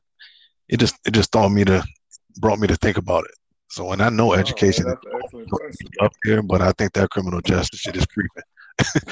it 0.70 0.78
just 0.78 0.96
it 1.06 1.12
just 1.12 1.32
thought 1.32 1.50
me 1.50 1.66
to 1.66 1.84
brought 2.40 2.60
me 2.60 2.68
to 2.68 2.76
think 2.76 2.98
about 2.98 3.26
it 3.26 3.32
so, 3.70 3.92
and 3.92 4.02
I 4.02 4.10
know 4.10 4.32
oh, 4.32 4.36
education 4.36 4.86
up 6.02 6.14
here, 6.24 6.42
but 6.42 6.62
I 6.62 6.72
think 6.74 6.94
that 6.94 7.10
criminal 7.10 7.42
justice 7.42 7.80
shit 7.80 7.98
is 7.98 8.06
creeping. 8.06 8.44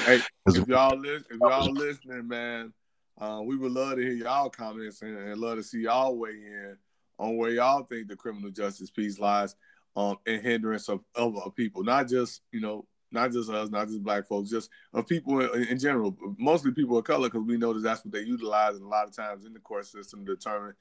hey, 0.04 0.20
if 0.46 0.66
y'all 0.66 0.96
listen, 0.96 1.26
if 1.30 1.40
y'all 1.40 1.72
listening, 1.72 2.28
man, 2.28 2.72
uh, 3.18 3.40
we 3.42 3.56
would 3.56 3.72
love 3.72 3.96
to 3.96 4.02
hear 4.02 4.12
y'all 4.12 4.50
comments 4.50 5.02
and, 5.02 5.16
and, 5.16 5.40
love 5.40 5.56
to 5.56 5.62
see 5.62 5.80
y'all 5.80 6.16
weigh 6.16 6.32
in 6.32 6.76
on 7.18 7.36
where 7.36 7.50
y'all 7.50 7.84
think 7.84 8.08
the 8.08 8.16
criminal 8.16 8.50
justice 8.50 8.90
piece 8.90 9.18
lies 9.18 9.54
um, 9.96 10.16
in 10.26 10.42
hindrance 10.42 10.88
of 10.88 11.00
other 11.14 11.50
people, 11.54 11.82
not 11.82 12.08
just 12.08 12.42
you 12.52 12.60
know, 12.60 12.86
not 13.10 13.32
just 13.32 13.50
us, 13.50 13.70
not 13.70 13.88
just 13.88 14.02
black 14.02 14.26
folks, 14.26 14.50
just 14.50 14.70
of 14.92 15.06
people 15.06 15.40
in, 15.54 15.64
in 15.64 15.78
general, 15.78 16.16
mostly 16.38 16.72
people 16.72 16.98
of 16.98 17.04
color, 17.04 17.28
because 17.28 17.46
we 17.46 17.56
know 17.56 17.72
that 17.72 17.82
that's 17.82 18.04
what 18.04 18.12
they 18.12 18.20
utilize, 18.20 18.76
a 18.76 18.84
lot 18.84 19.08
of 19.08 19.16
times 19.16 19.44
in 19.44 19.52
the 19.52 19.60
court 19.60 19.86
system 19.86 20.24
to 20.26 20.34
determine 20.34 20.74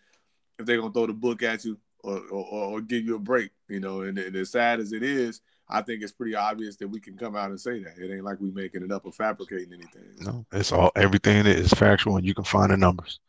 if 0.60 0.66
they're 0.66 0.80
gonna 0.80 0.92
throw 0.92 1.08
the 1.08 1.14
book 1.14 1.42
at 1.44 1.64
you 1.64 1.78
or, 2.04 2.20
or, 2.32 2.66
or 2.66 2.82
give 2.82 3.06
you 3.06 3.16
a 3.16 3.20
break, 3.20 3.52
you 3.68 3.80
know. 3.80 4.02
And, 4.02 4.18
and, 4.18 4.36
as 4.36 4.52
sad 4.52 4.80
as 4.80 4.92
it 4.92 5.04
is, 5.04 5.42
I 5.68 5.82
think 5.82 6.04
it's 6.04 6.12
pretty 6.12 6.36
obvious 6.36 6.76
that 6.78 6.88
we 6.88 7.00
can 7.00 7.18
come 7.18 7.36
out 7.36 7.50
and 7.50 7.60
say 7.60 7.84
that. 7.84 7.98
It 7.98 8.14
ain't 8.14 8.24
like 8.24 8.40
we 8.40 8.52
making 8.52 8.84
it 8.84 8.92
up 8.92 9.06
or 9.06 9.12
fabricating 9.12 9.74
anything. 9.74 10.04
No, 10.20 10.46
it's 10.52 10.72
all 10.72 10.92
everything 10.96 11.46
is 11.46 11.72
factual, 11.72 12.18
and 12.18 12.26
you 12.26 12.36
can 12.36 12.44
find 12.44 12.72
the 12.72 12.78
numbers. 12.78 13.20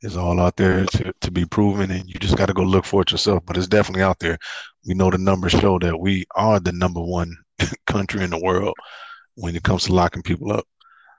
It's 0.00 0.16
all 0.16 0.40
out 0.40 0.56
there 0.56 0.84
to, 0.84 1.12
to 1.20 1.30
be 1.30 1.44
proven, 1.44 1.90
and 1.90 2.08
you 2.08 2.14
just 2.20 2.36
got 2.36 2.46
to 2.46 2.54
go 2.54 2.62
look 2.62 2.84
for 2.84 3.02
it 3.02 3.10
yourself. 3.10 3.44
But 3.46 3.56
it's 3.56 3.66
definitely 3.66 4.02
out 4.02 4.18
there. 4.18 4.38
We 4.86 4.94
know 4.94 5.10
the 5.10 5.18
numbers 5.18 5.52
show 5.52 5.78
that 5.80 5.98
we 5.98 6.24
are 6.34 6.60
the 6.60 6.72
number 6.72 7.00
one 7.00 7.36
country 7.86 8.22
in 8.22 8.30
the 8.30 8.38
world 8.38 8.74
when 9.34 9.54
it 9.54 9.62
comes 9.62 9.84
to 9.84 9.92
locking 9.92 10.22
people 10.22 10.52
up. 10.52 10.66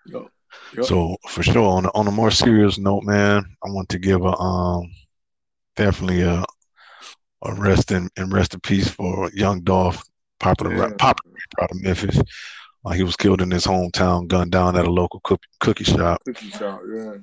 Yep. 0.07 0.27
Yep. 0.75 0.85
So 0.85 1.15
for 1.29 1.43
sure, 1.43 1.69
on 1.69 1.85
a, 1.85 1.89
on 1.93 2.07
a 2.07 2.11
more 2.11 2.31
serious 2.31 2.77
note, 2.77 3.03
man, 3.03 3.45
I 3.63 3.69
want 3.69 3.89
to 3.89 3.99
give 3.99 4.21
a 4.21 4.37
um 4.37 4.91
definitely 5.75 6.21
a 6.21 6.43
a 7.43 7.53
rest 7.53 7.91
in 7.91 8.09
and 8.17 8.33
rest 8.33 8.53
in 8.53 8.59
peace 8.59 8.89
for 8.89 9.29
Young 9.33 9.61
Dolph, 9.61 10.03
popular 10.39 10.75
yeah. 10.75 10.89
popular 10.97 11.35
out 11.61 11.71
of 11.71 11.81
Memphis. 11.81 12.21
Uh, 12.85 12.91
he 12.91 13.03
was 13.03 13.15
killed 13.15 13.41
in 13.41 13.51
his 13.51 13.65
hometown, 13.65 14.27
gunned 14.27 14.51
down 14.51 14.75
at 14.77 14.87
a 14.87 14.91
local 14.91 15.19
cook, 15.23 15.41
cookie 15.59 15.83
shop. 15.83 16.21
Cookie 16.25 16.49
shop, 16.49 16.79
yeah. 16.93 17.15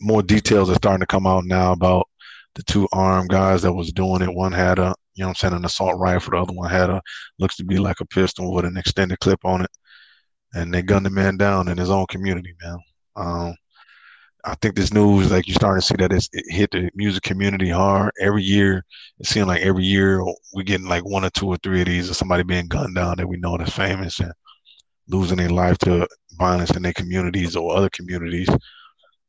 More 0.00 0.22
details 0.22 0.68
are 0.68 0.74
starting 0.74 1.00
to 1.00 1.06
come 1.06 1.26
out 1.26 1.44
now 1.44 1.72
about 1.72 2.08
the 2.54 2.64
two 2.64 2.88
armed 2.92 3.30
guys 3.30 3.62
that 3.62 3.72
was 3.72 3.92
doing 3.92 4.22
it. 4.22 4.34
One 4.34 4.52
had 4.52 4.78
a, 4.78 4.94
you 5.14 5.22
know 5.22 5.28
I'm 5.28 5.34
saying, 5.36 5.54
an 5.54 5.64
assault 5.64 5.98
rifle. 5.98 6.32
The 6.32 6.38
other 6.38 6.52
one 6.52 6.68
had 6.68 6.90
a, 6.90 7.00
looks 7.38 7.56
to 7.56 7.64
be 7.64 7.78
like 7.78 8.00
a 8.00 8.06
pistol 8.06 8.52
with 8.52 8.64
an 8.64 8.76
extended 8.76 9.20
clip 9.20 9.44
on 9.44 9.62
it. 9.62 9.70
And 10.54 10.74
they 10.74 10.82
gunned 10.82 11.06
the 11.06 11.10
man 11.10 11.36
down 11.36 11.68
in 11.68 11.78
his 11.78 11.88
own 11.88 12.06
community, 12.08 12.54
man. 12.60 12.78
Um, 13.14 13.54
I 14.44 14.56
think 14.56 14.74
this 14.74 14.92
news, 14.92 15.30
like 15.30 15.46
you're 15.46 15.54
starting 15.54 15.80
to 15.80 15.86
see 15.86 15.94
that 15.98 16.12
it's 16.12 16.28
it 16.32 16.44
hit 16.48 16.70
the 16.72 16.90
music 16.94 17.22
community 17.22 17.70
hard. 17.70 18.12
Every 18.20 18.42
year, 18.42 18.84
it 19.20 19.26
seems 19.26 19.46
like 19.46 19.62
every 19.62 19.84
year 19.84 20.20
we're 20.52 20.64
getting 20.64 20.88
like 20.88 21.04
one 21.04 21.24
or 21.24 21.30
two 21.30 21.46
or 21.46 21.56
three 21.58 21.80
of 21.80 21.86
these 21.86 22.10
of 22.10 22.16
somebody 22.16 22.42
being 22.42 22.66
gunned 22.66 22.96
down 22.96 23.16
that 23.18 23.28
we 23.28 23.36
know 23.36 23.56
that's 23.56 23.76
famous 23.76 24.18
and 24.18 24.32
losing 25.06 25.36
their 25.36 25.50
life 25.50 25.78
to 25.78 26.08
violence 26.32 26.70
in 26.70 26.82
their 26.82 26.92
communities 26.92 27.54
or 27.54 27.76
other 27.76 27.90
communities. 27.90 28.48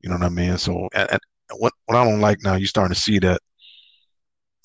You 0.01 0.09
know 0.09 0.15
what 0.15 0.25
I 0.25 0.29
mean? 0.29 0.57
So, 0.57 0.89
and, 0.95 1.11
and 1.11 1.19
what 1.57 1.73
what 1.85 1.97
I 1.97 2.03
don't 2.03 2.21
like 2.21 2.39
now, 2.43 2.55
you're 2.55 2.67
starting 2.67 2.95
to 2.95 2.99
see 2.99 3.19
that 3.19 3.39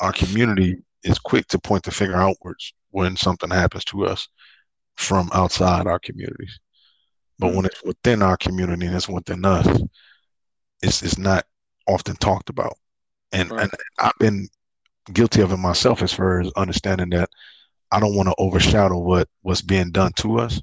our 0.00 0.12
community 0.12 0.76
is 1.04 1.18
quick 1.18 1.46
to 1.48 1.58
point 1.58 1.82
the 1.82 1.90
finger 1.90 2.16
outwards 2.16 2.72
when 2.90 3.16
something 3.16 3.50
happens 3.50 3.84
to 3.86 4.06
us 4.06 4.28
from 4.96 5.28
outside 5.32 5.86
our 5.86 5.98
communities. 5.98 6.58
But 7.38 7.48
when 7.48 7.58
mm-hmm. 7.58 7.66
it's 7.66 7.84
within 7.84 8.22
our 8.22 8.36
community 8.36 8.86
and 8.86 8.96
it's 8.96 9.08
within 9.08 9.44
us, 9.44 9.66
it's 10.82 11.02
it's 11.02 11.18
not 11.18 11.44
often 11.86 12.16
talked 12.16 12.50
about, 12.50 12.76
and 13.32 13.50
right. 13.50 13.62
and 13.62 13.72
I've 13.98 14.18
been 14.18 14.48
guilty 15.12 15.40
of 15.40 15.52
it 15.52 15.56
myself 15.56 16.02
as 16.02 16.12
far 16.12 16.40
as 16.40 16.52
understanding 16.56 17.10
that 17.10 17.30
I 17.90 18.00
don't 18.00 18.14
want 18.14 18.28
to 18.28 18.34
overshadow 18.38 18.98
what 18.98 19.28
what's 19.42 19.62
being 19.62 19.90
done 19.90 20.12
to 20.16 20.38
us 20.38 20.60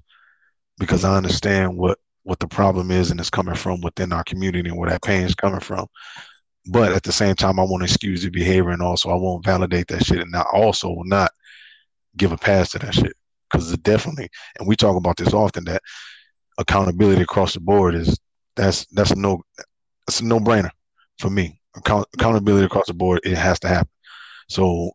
because 0.77 1.03
I 1.03 1.15
understand 1.15 1.77
what 1.77 1.99
what 2.23 2.39
the 2.39 2.47
problem 2.47 2.91
is 2.91 3.11
and 3.11 3.19
it's 3.19 3.29
coming 3.29 3.55
from 3.55 3.81
within 3.81 4.11
our 4.11 4.23
community 4.23 4.69
and 4.69 4.77
where 4.77 4.89
that 4.89 5.03
pain 5.03 5.21
is 5.21 5.35
coming 5.35 5.59
from. 5.59 5.87
But 6.67 6.93
at 6.93 7.03
the 7.03 7.11
same 7.11 7.35
time, 7.35 7.59
I 7.59 7.63
want 7.63 7.81
to 7.81 7.85
excuse 7.85 8.23
the 8.23 8.29
behavior 8.29 8.71
and 8.71 8.81
also 8.81 9.09
I 9.09 9.15
won't 9.15 9.45
validate 9.45 9.87
that 9.89 10.03
shit 10.03 10.19
and 10.19 10.35
I 10.35 10.43
also 10.53 10.89
will 10.89 11.05
not 11.05 11.31
give 12.17 12.31
a 12.31 12.37
pass 12.37 12.71
to 12.71 12.79
that 12.79 12.93
shit 12.93 13.13
because 13.49 13.71
it 13.71 13.83
definitely 13.83 14.29
and 14.57 14.67
we 14.67 14.75
talk 14.75 14.95
about 14.95 15.17
this 15.17 15.33
often 15.33 15.65
that 15.65 15.81
accountability 16.57 17.21
across 17.21 17.53
the 17.53 17.59
board 17.59 17.93
is 17.93 18.17
that's 18.55 18.85
that's 18.87 19.15
no 19.15 19.41
it's 20.07 20.19
a 20.19 20.25
no 20.25 20.39
brainer 20.39 20.69
for 21.19 21.29
me. 21.29 21.59
Account- 21.75 22.07
accountability 22.13 22.65
across 22.65 22.87
the 22.87 22.93
board, 22.93 23.21
it 23.23 23.37
has 23.37 23.59
to 23.61 23.67
happen. 23.67 23.89
So 24.49 24.91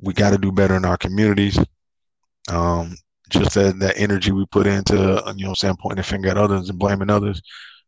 we 0.00 0.12
got 0.12 0.30
to 0.30 0.38
do 0.38 0.52
better 0.52 0.76
in 0.76 0.84
our 0.84 0.96
communities. 0.96 1.58
Um, 2.50 2.96
just 3.30 3.54
that, 3.54 3.78
that 3.78 3.98
energy 3.98 4.32
we 4.32 4.46
put 4.46 4.66
into, 4.66 5.22
you 5.36 5.46
know, 5.46 5.54
saying 5.54 5.76
pointing 5.80 5.98
the 5.98 6.02
finger 6.02 6.28
at 6.30 6.38
others 6.38 6.70
and 6.70 6.78
blaming 6.78 7.10
others, 7.10 7.42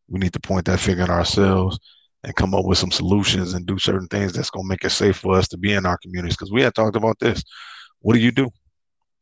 we 0.09 0.19
need 0.19 0.33
to 0.33 0.41
point 0.41 0.67
that 0.67 0.81
finger 0.81 1.03
at 1.03 1.11
ourselves 1.11 1.79
and 2.25 2.37
come 2.37 2.55
up 2.55 2.67
with 2.67 2.77
some 2.77 2.91
solutions 2.91 3.55
and 3.55 3.67
do 3.67 3.79
certain 3.79 4.07
things 4.09 4.33
that's 4.33 4.51
going 4.51 4.65
to 4.65 4.69
make 4.69 4.85
it 4.85 4.91
safe 4.91 5.17
for 5.17 5.37
us 5.37 5.49
to 5.49 5.57
be 5.57 5.73
in 5.73 5.87
our 5.87 5.99
communities. 6.03 6.37
Because 6.37 6.53
we 6.53 6.63
had 6.63 6.75
talked 6.75 6.97
about 6.97 7.19
this. 7.19 7.43
What 8.01 8.15
do 8.15 8.21
you 8.21 8.31
do? 8.31 8.49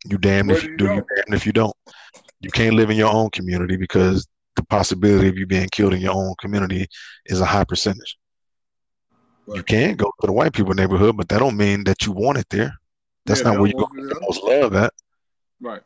You 0.07 0.19
damned 0.19 0.51
if 0.51 0.65
you, 0.65 0.77
do, 0.77 0.85
you 0.85 1.05
damned 1.17 1.35
if 1.35 1.47
you 1.47 1.53
don't. 1.53 1.75
You 2.41 2.51
can't 2.51 2.75
live 2.75 2.91
in 2.91 2.97
your 2.97 3.13
own 3.13 3.31
community 3.31 3.77
because 3.77 4.27
the 4.59 4.67
possibility 4.67 5.29
of 5.29 5.39
you 5.39 5.47
being 5.47 5.69
killed 5.71 5.95
in 5.95 6.01
your 6.01 6.15
own 6.15 6.35
community 6.41 6.87
is 7.27 7.41
a 7.41 7.47
high 7.47 7.65
percentage. 7.65 8.19
Right. 9.47 9.57
You 9.57 9.63
can 9.63 9.97
go 9.97 10.13
to 10.21 10.27
the 10.27 10.33
white 10.33 10.53
people 10.53 10.75
neighborhood, 10.75 11.17
but 11.17 11.29
that 11.31 11.39
don't 11.39 11.57
mean 11.57 11.85
that 11.85 12.05
you 12.05 12.13
want 12.13 12.39
it 12.39 12.47
there. 12.51 12.73
That's 13.25 13.41
yeah, 13.41 13.51
not 13.51 13.61
where 13.61 13.69
you 13.69 13.75
go 13.75 13.87
get 13.87 14.09
the 14.09 14.21
most 14.21 14.43
love 14.43 14.75
at. 14.75 14.93
Right. 15.61 15.83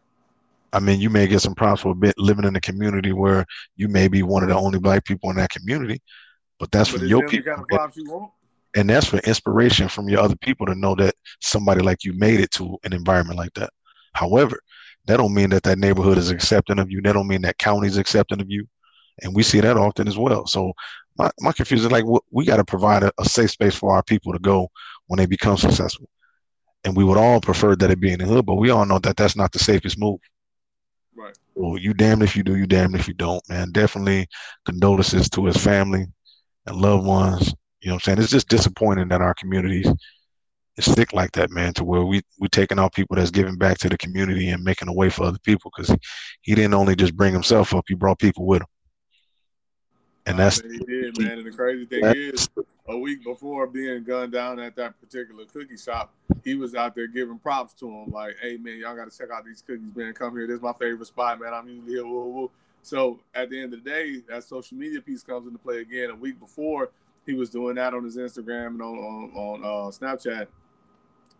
I 0.73 0.81
mean, 0.81 1.01
you 1.01 1.11
may 1.11 1.27
get 1.27 1.41
some 1.41 1.55
props 1.55 1.83
for 1.83 1.91
a 1.91 1.95
bit 1.95 2.15
living 2.17 2.47
in 2.47 2.57
a 2.57 2.61
community 2.61 3.13
where 3.13 3.45
you 3.77 3.89
may 3.89 4.09
be 4.09 4.23
one 4.23 4.43
of 4.43 4.49
the 4.49 4.57
only 4.57 4.79
black 4.79 5.05
people 5.05 5.29
in 5.31 5.37
that 5.37 5.51
community, 5.51 6.01
but 6.59 6.71
that's 6.71 6.91
but 6.91 7.01
from 7.01 7.09
your 7.09 7.29
people. 7.29 7.55
You 7.97 8.33
and 8.75 8.89
that's 8.89 9.07
for 9.07 9.19
inspiration 9.19 9.89
from 9.89 10.09
your 10.09 10.21
other 10.21 10.37
people 10.37 10.65
to 10.65 10.75
know 10.75 10.95
that 10.95 11.15
somebody 11.43 11.83
like 11.83 12.05
you 12.05 12.15
made 12.15 12.41
it 12.41 12.51
to 12.53 12.79
an 12.85 12.95
environment 12.95 13.39
like 13.39 13.53
that. 13.55 13.71
However, 14.15 14.61
that 15.07 15.17
don't 15.17 15.35
mean 15.35 15.51
that 15.51 15.65
that 15.65 15.79
neighborhood 15.79 16.19
is 16.19 16.31
accepting 16.31 16.79
of 16.79 16.91
you. 16.91 17.01
That 17.03 17.15
don't 17.15 17.27
mean 17.27 17.43
that 17.43 17.59
county 17.59 17.89
is 17.89 17.97
accepting 17.97 18.41
of 18.41 18.51
you, 18.51 18.67
and 19.23 19.35
we 19.35 19.43
see 19.43 19.61
that 19.61 19.77
often 19.77 20.09
as 20.09 20.17
well. 20.17 20.47
So 20.47 20.73
my 21.19 21.31
my 21.41 21.53
confusion 21.53 21.87
is 21.87 21.93
like 21.93 22.05
we 22.31 22.45
got 22.45 22.57
to 22.57 22.65
provide 22.65 23.03
a, 23.03 23.13
a 23.19 23.25
safe 23.25 23.51
space 23.51 23.75
for 23.75 23.93
our 23.93 24.03
people 24.03 24.33
to 24.33 24.39
go 24.39 24.69
when 25.07 25.19
they 25.19 25.27
become 25.27 25.57
successful, 25.57 26.09
and 26.85 26.97
we 26.97 27.05
would 27.05 27.19
all 27.19 27.41
prefer 27.41 27.77
that 27.77 27.91
it 27.91 28.01
be 28.01 28.13
in 28.13 28.21
the 28.21 28.27
hood, 28.27 28.47
but 28.47 28.55
we 28.55 28.71
all 28.71 28.87
know 28.87 28.99
that 29.01 29.17
that's 29.17 29.37
not 29.37 29.53
the 29.53 29.59
safest 29.59 29.99
move. 29.99 30.21
Right. 31.15 31.37
Well, 31.55 31.79
you 31.79 31.93
damned 31.93 32.23
if 32.23 32.35
you 32.37 32.43
do, 32.43 32.57
you 32.57 32.67
damned 32.67 32.95
if 32.95 33.07
you 33.07 33.15
don't, 33.15 33.43
man. 33.49 33.73
Definitely 33.73 34.27
condolences 34.65 35.29
to 35.31 35.45
his 35.45 35.57
family 35.57 36.07
and 36.67 36.77
loved 36.77 37.05
ones. 37.05 37.55
You 37.83 37.89
know 37.89 37.95
what 37.95 38.03
I'm 38.09 38.17
saying? 38.17 38.19
It's 38.21 38.31
just 38.31 38.49
disappointing 38.49 39.09
that 39.09 39.21
our 39.21 39.35
communities 39.35 39.89
is 40.77 40.85
sick 40.87 41.13
like 41.13 41.33
that, 41.33 41.51
man, 41.51 41.73
to 41.75 41.85
where 41.85 42.05
we 42.05 42.23
we 42.39 42.49
taking 42.49 42.79
out 42.79 42.95
people 42.95 43.17
that's 43.17 43.31
giving 43.31 43.57
back 43.57 43.79
to 43.79 43.89
the 43.89 43.99
community 43.99 44.49
and 44.49 44.63
making 44.63 44.89
a 44.89 44.93
way 44.93 45.09
for 45.09 45.25
other 45.25 45.39
people 45.39 45.71
because 45.75 45.91
he, 45.91 45.97
he 46.43 46.55
didn't 46.55 46.75
only 46.75 46.97
just 46.97 47.17
bring 47.17 47.33
himself 47.33 47.75
up, 47.75 47.85
he 47.89 47.95
brought 47.95 48.19
people 48.19 48.47
with 48.47 48.63
him. 48.63 48.69
And 50.25 50.39
that's 50.39 50.61
he 50.61 50.79
did, 50.79 51.19
man. 51.19 51.39
And 51.39 51.47
the 51.47 51.51
crazy 51.51 51.85
thing 51.85 52.05
is, 52.05 52.49
a 52.89 52.97
week 52.97 53.25
before 53.25 53.67
being 53.67 54.05
gunned 54.05 54.33
down 54.33 54.61
at 54.61 54.77
that 54.77 55.01
particular 55.01 55.45
cookie 55.47 55.77
shop, 55.77 56.15
he 56.45 56.55
was 56.55 56.77
out 56.77 56.95
there 56.95 57.09
giving 57.09 57.39
props 57.39 57.75
to 57.75 57.91
him, 57.91 58.13
like, 58.13 58.37
"Hey, 58.41 58.57
man, 58.57 58.79
y'all 58.79 58.95
got 58.95 59.11
to 59.11 59.17
check 59.17 59.31
out 59.35 59.45
these 59.45 59.63
cookies, 59.67 59.95
man. 59.97 60.13
Come 60.15 60.37
here. 60.37 60.47
This 60.47 60.57
is 60.57 60.63
my 60.63 60.75
favorite 60.75 61.07
spot, 61.07 61.41
man. 61.41 61.53
I'm 61.53 61.69
usually 61.69 61.93
here." 61.93 62.07
Woo, 62.07 62.29
woo. 62.29 62.51
So 62.83 63.21
at 63.35 63.51
the 63.51 63.61
end 63.61 63.75
of 63.75 63.83
the 63.83 63.91
day, 63.91 64.23
that 64.29 64.45
social 64.45 64.77
media 64.77 65.01
piece 65.01 65.23
comes 65.25 65.47
into 65.47 65.59
play 65.59 65.79
again. 65.79 66.11
A 66.11 66.15
week 66.15 66.39
before, 66.39 66.91
he 67.27 67.35
was 67.35 67.51
doing 67.51 67.75
that 67.77 67.93
on 67.93 68.05
his 68.05 68.17
Instagram 68.17 68.69
and 68.69 68.83
on 68.83 68.99
on, 68.99 69.31
on 69.35 69.65
uh, 69.65 69.91
Snapchat. 69.91 70.47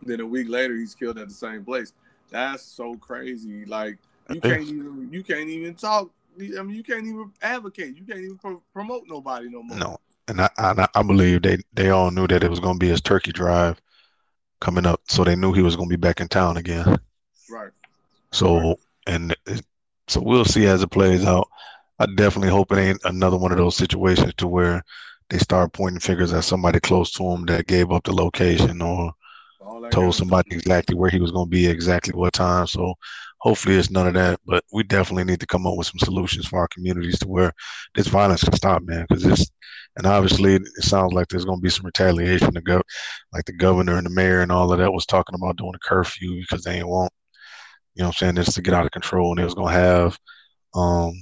Then 0.05 0.19
a 0.19 0.25
week 0.25 0.49
later, 0.49 0.75
he's 0.75 0.95
killed 0.95 1.17
at 1.17 1.27
the 1.27 1.33
same 1.33 1.63
place. 1.63 1.93
That's 2.29 2.63
so 2.63 2.95
crazy. 2.95 3.65
Like 3.65 3.97
you 4.29 4.41
can't 4.41 4.67
even 4.67 5.09
you 5.11 5.23
can't 5.23 5.49
even 5.49 5.75
talk 5.75 6.09
I 6.39 6.63
mean, 6.63 6.75
you 6.75 6.83
can't 6.83 7.05
even 7.05 7.31
advocate. 7.41 7.95
You 7.95 8.03
can't 8.05 8.19
even 8.19 8.37
pro- 8.37 8.63
promote 8.73 9.03
nobody 9.07 9.49
no 9.49 9.61
more. 9.61 9.77
No, 9.77 9.97
and 10.27 10.41
I, 10.41 10.49
I, 10.57 10.87
I 10.95 11.03
believe 11.03 11.41
they 11.41 11.57
they 11.73 11.89
all 11.89 12.11
knew 12.11 12.27
that 12.27 12.43
it 12.43 12.49
was 12.49 12.59
going 12.59 12.75
to 12.75 12.79
be 12.79 12.89
his 12.89 13.01
turkey 13.01 13.31
drive 13.31 13.79
coming 14.59 14.85
up, 14.85 15.01
so 15.07 15.23
they 15.23 15.35
knew 15.35 15.53
he 15.53 15.61
was 15.61 15.75
going 15.75 15.89
to 15.89 15.97
be 15.97 15.99
back 15.99 16.21
in 16.21 16.27
town 16.27 16.57
again. 16.57 16.97
Right. 17.49 17.71
So 18.31 18.59
right. 18.59 18.77
and 19.07 19.35
so 20.07 20.21
we'll 20.21 20.45
see 20.45 20.65
as 20.65 20.81
it 20.81 20.91
plays 20.91 21.25
out. 21.25 21.47
I 21.99 22.07
definitely 22.15 22.49
hope 22.49 22.71
it 22.71 22.79
ain't 22.79 23.01
another 23.05 23.37
one 23.37 23.51
of 23.51 23.57
those 23.57 23.77
situations 23.77 24.33
to 24.37 24.47
where 24.47 24.83
they 25.29 25.37
start 25.37 25.73
pointing 25.73 25.99
fingers 25.99 26.33
at 26.33 26.43
somebody 26.43 26.79
close 26.79 27.11
to 27.13 27.23
him 27.23 27.45
that 27.45 27.67
gave 27.67 27.91
up 27.91 28.03
the 28.03 28.13
location 28.13 28.81
or 28.81 29.13
told 29.91 30.15
somebody 30.15 30.55
exactly 30.55 30.95
where 30.95 31.09
he 31.09 31.19
was 31.19 31.31
going 31.31 31.45
to 31.45 31.49
be 31.49 31.67
exactly 31.67 32.13
what 32.13 32.33
time. 32.33 32.67
So 32.67 32.93
hopefully 33.39 33.75
it's 33.75 33.91
none 33.91 34.07
of 34.07 34.13
that. 34.15 34.39
But 34.45 34.63
we 34.71 34.83
definitely 34.83 35.25
need 35.25 35.39
to 35.39 35.45
come 35.47 35.67
up 35.67 35.77
with 35.77 35.87
some 35.87 35.99
solutions 35.99 36.47
for 36.47 36.59
our 36.59 36.67
communities 36.67 37.19
to 37.19 37.27
where 37.27 37.51
this 37.95 38.07
violence 38.07 38.43
can 38.43 38.53
stop, 38.53 38.81
man. 38.83 39.05
Because 39.07 39.23
this, 39.23 39.49
and 39.97 40.05
obviously 40.05 40.55
it 40.55 40.67
sounds 40.79 41.13
like 41.13 41.27
there's 41.27 41.45
going 41.45 41.59
to 41.59 41.63
be 41.63 41.69
some 41.69 41.85
retaliation. 41.85 42.53
To 42.53 42.61
go, 42.61 42.81
like 43.33 43.45
the 43.45 43.53
governor 43.53 43.97
and 43.97 44.05
the 44.05 44.11
mayor 44.11 44.41
and 44.41 44.51
all 44.51 44.71
of 44.71 44.79
that 44.79 44.93
was 44.93 45.05
talking 45.05 45.35
about 45.35 45.57
doing 45.57 45.73
a 45.75 45.87
curfew 45.87 46.41
because 46.41 46.63
they 46.63 46.77
ain't 46.77 46.87
want, 46.87 47.11
you 47.95 48.01
know, 48.01 48.07
what 48.07 48.15
I'm 48.15 48.19
saying 48.19 48.35
this 48.35 48.53
to 48.55 48.61
get 48.61 48.73
out 48.73 48.85
of 48.85 48.91
control, 48.91 49.31
and 49.31 49.39
they 49.39 49.43
was 49.43 49.53
going 49.53 49.73
to 49.73 49.79
have. 49.79 50.17
um 50.73 51.13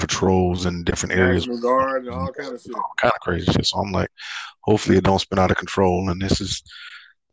patrols 0.00 0.66
in 0.66 0.82
different 0.82 1.14
areas. 1.14 1.46
Guard 1.46 2.06
and 2.06 2.14
all 2.14 2.32
kind 2.32 2.52
of 2.52 2.60
shit. 2.60 2.74
All 2.74 2.82
kind 3.00 3.12
of 3.14 3.20
crazy 3.20 3.50
shit. 3.52 3.64
So 3.66 3.78
I'm 3.78 3.92
like, 3.92 4.10
hopefully 4.64 4.98
it 4.98 5.04
don't 5.04 5.20
spin 5.20 5.38
out 5.38 5.52
of 5.52 5.56
control 5.56 6.10
and 6.10 6.20
this 6.20 6.40
is 6.40 6.62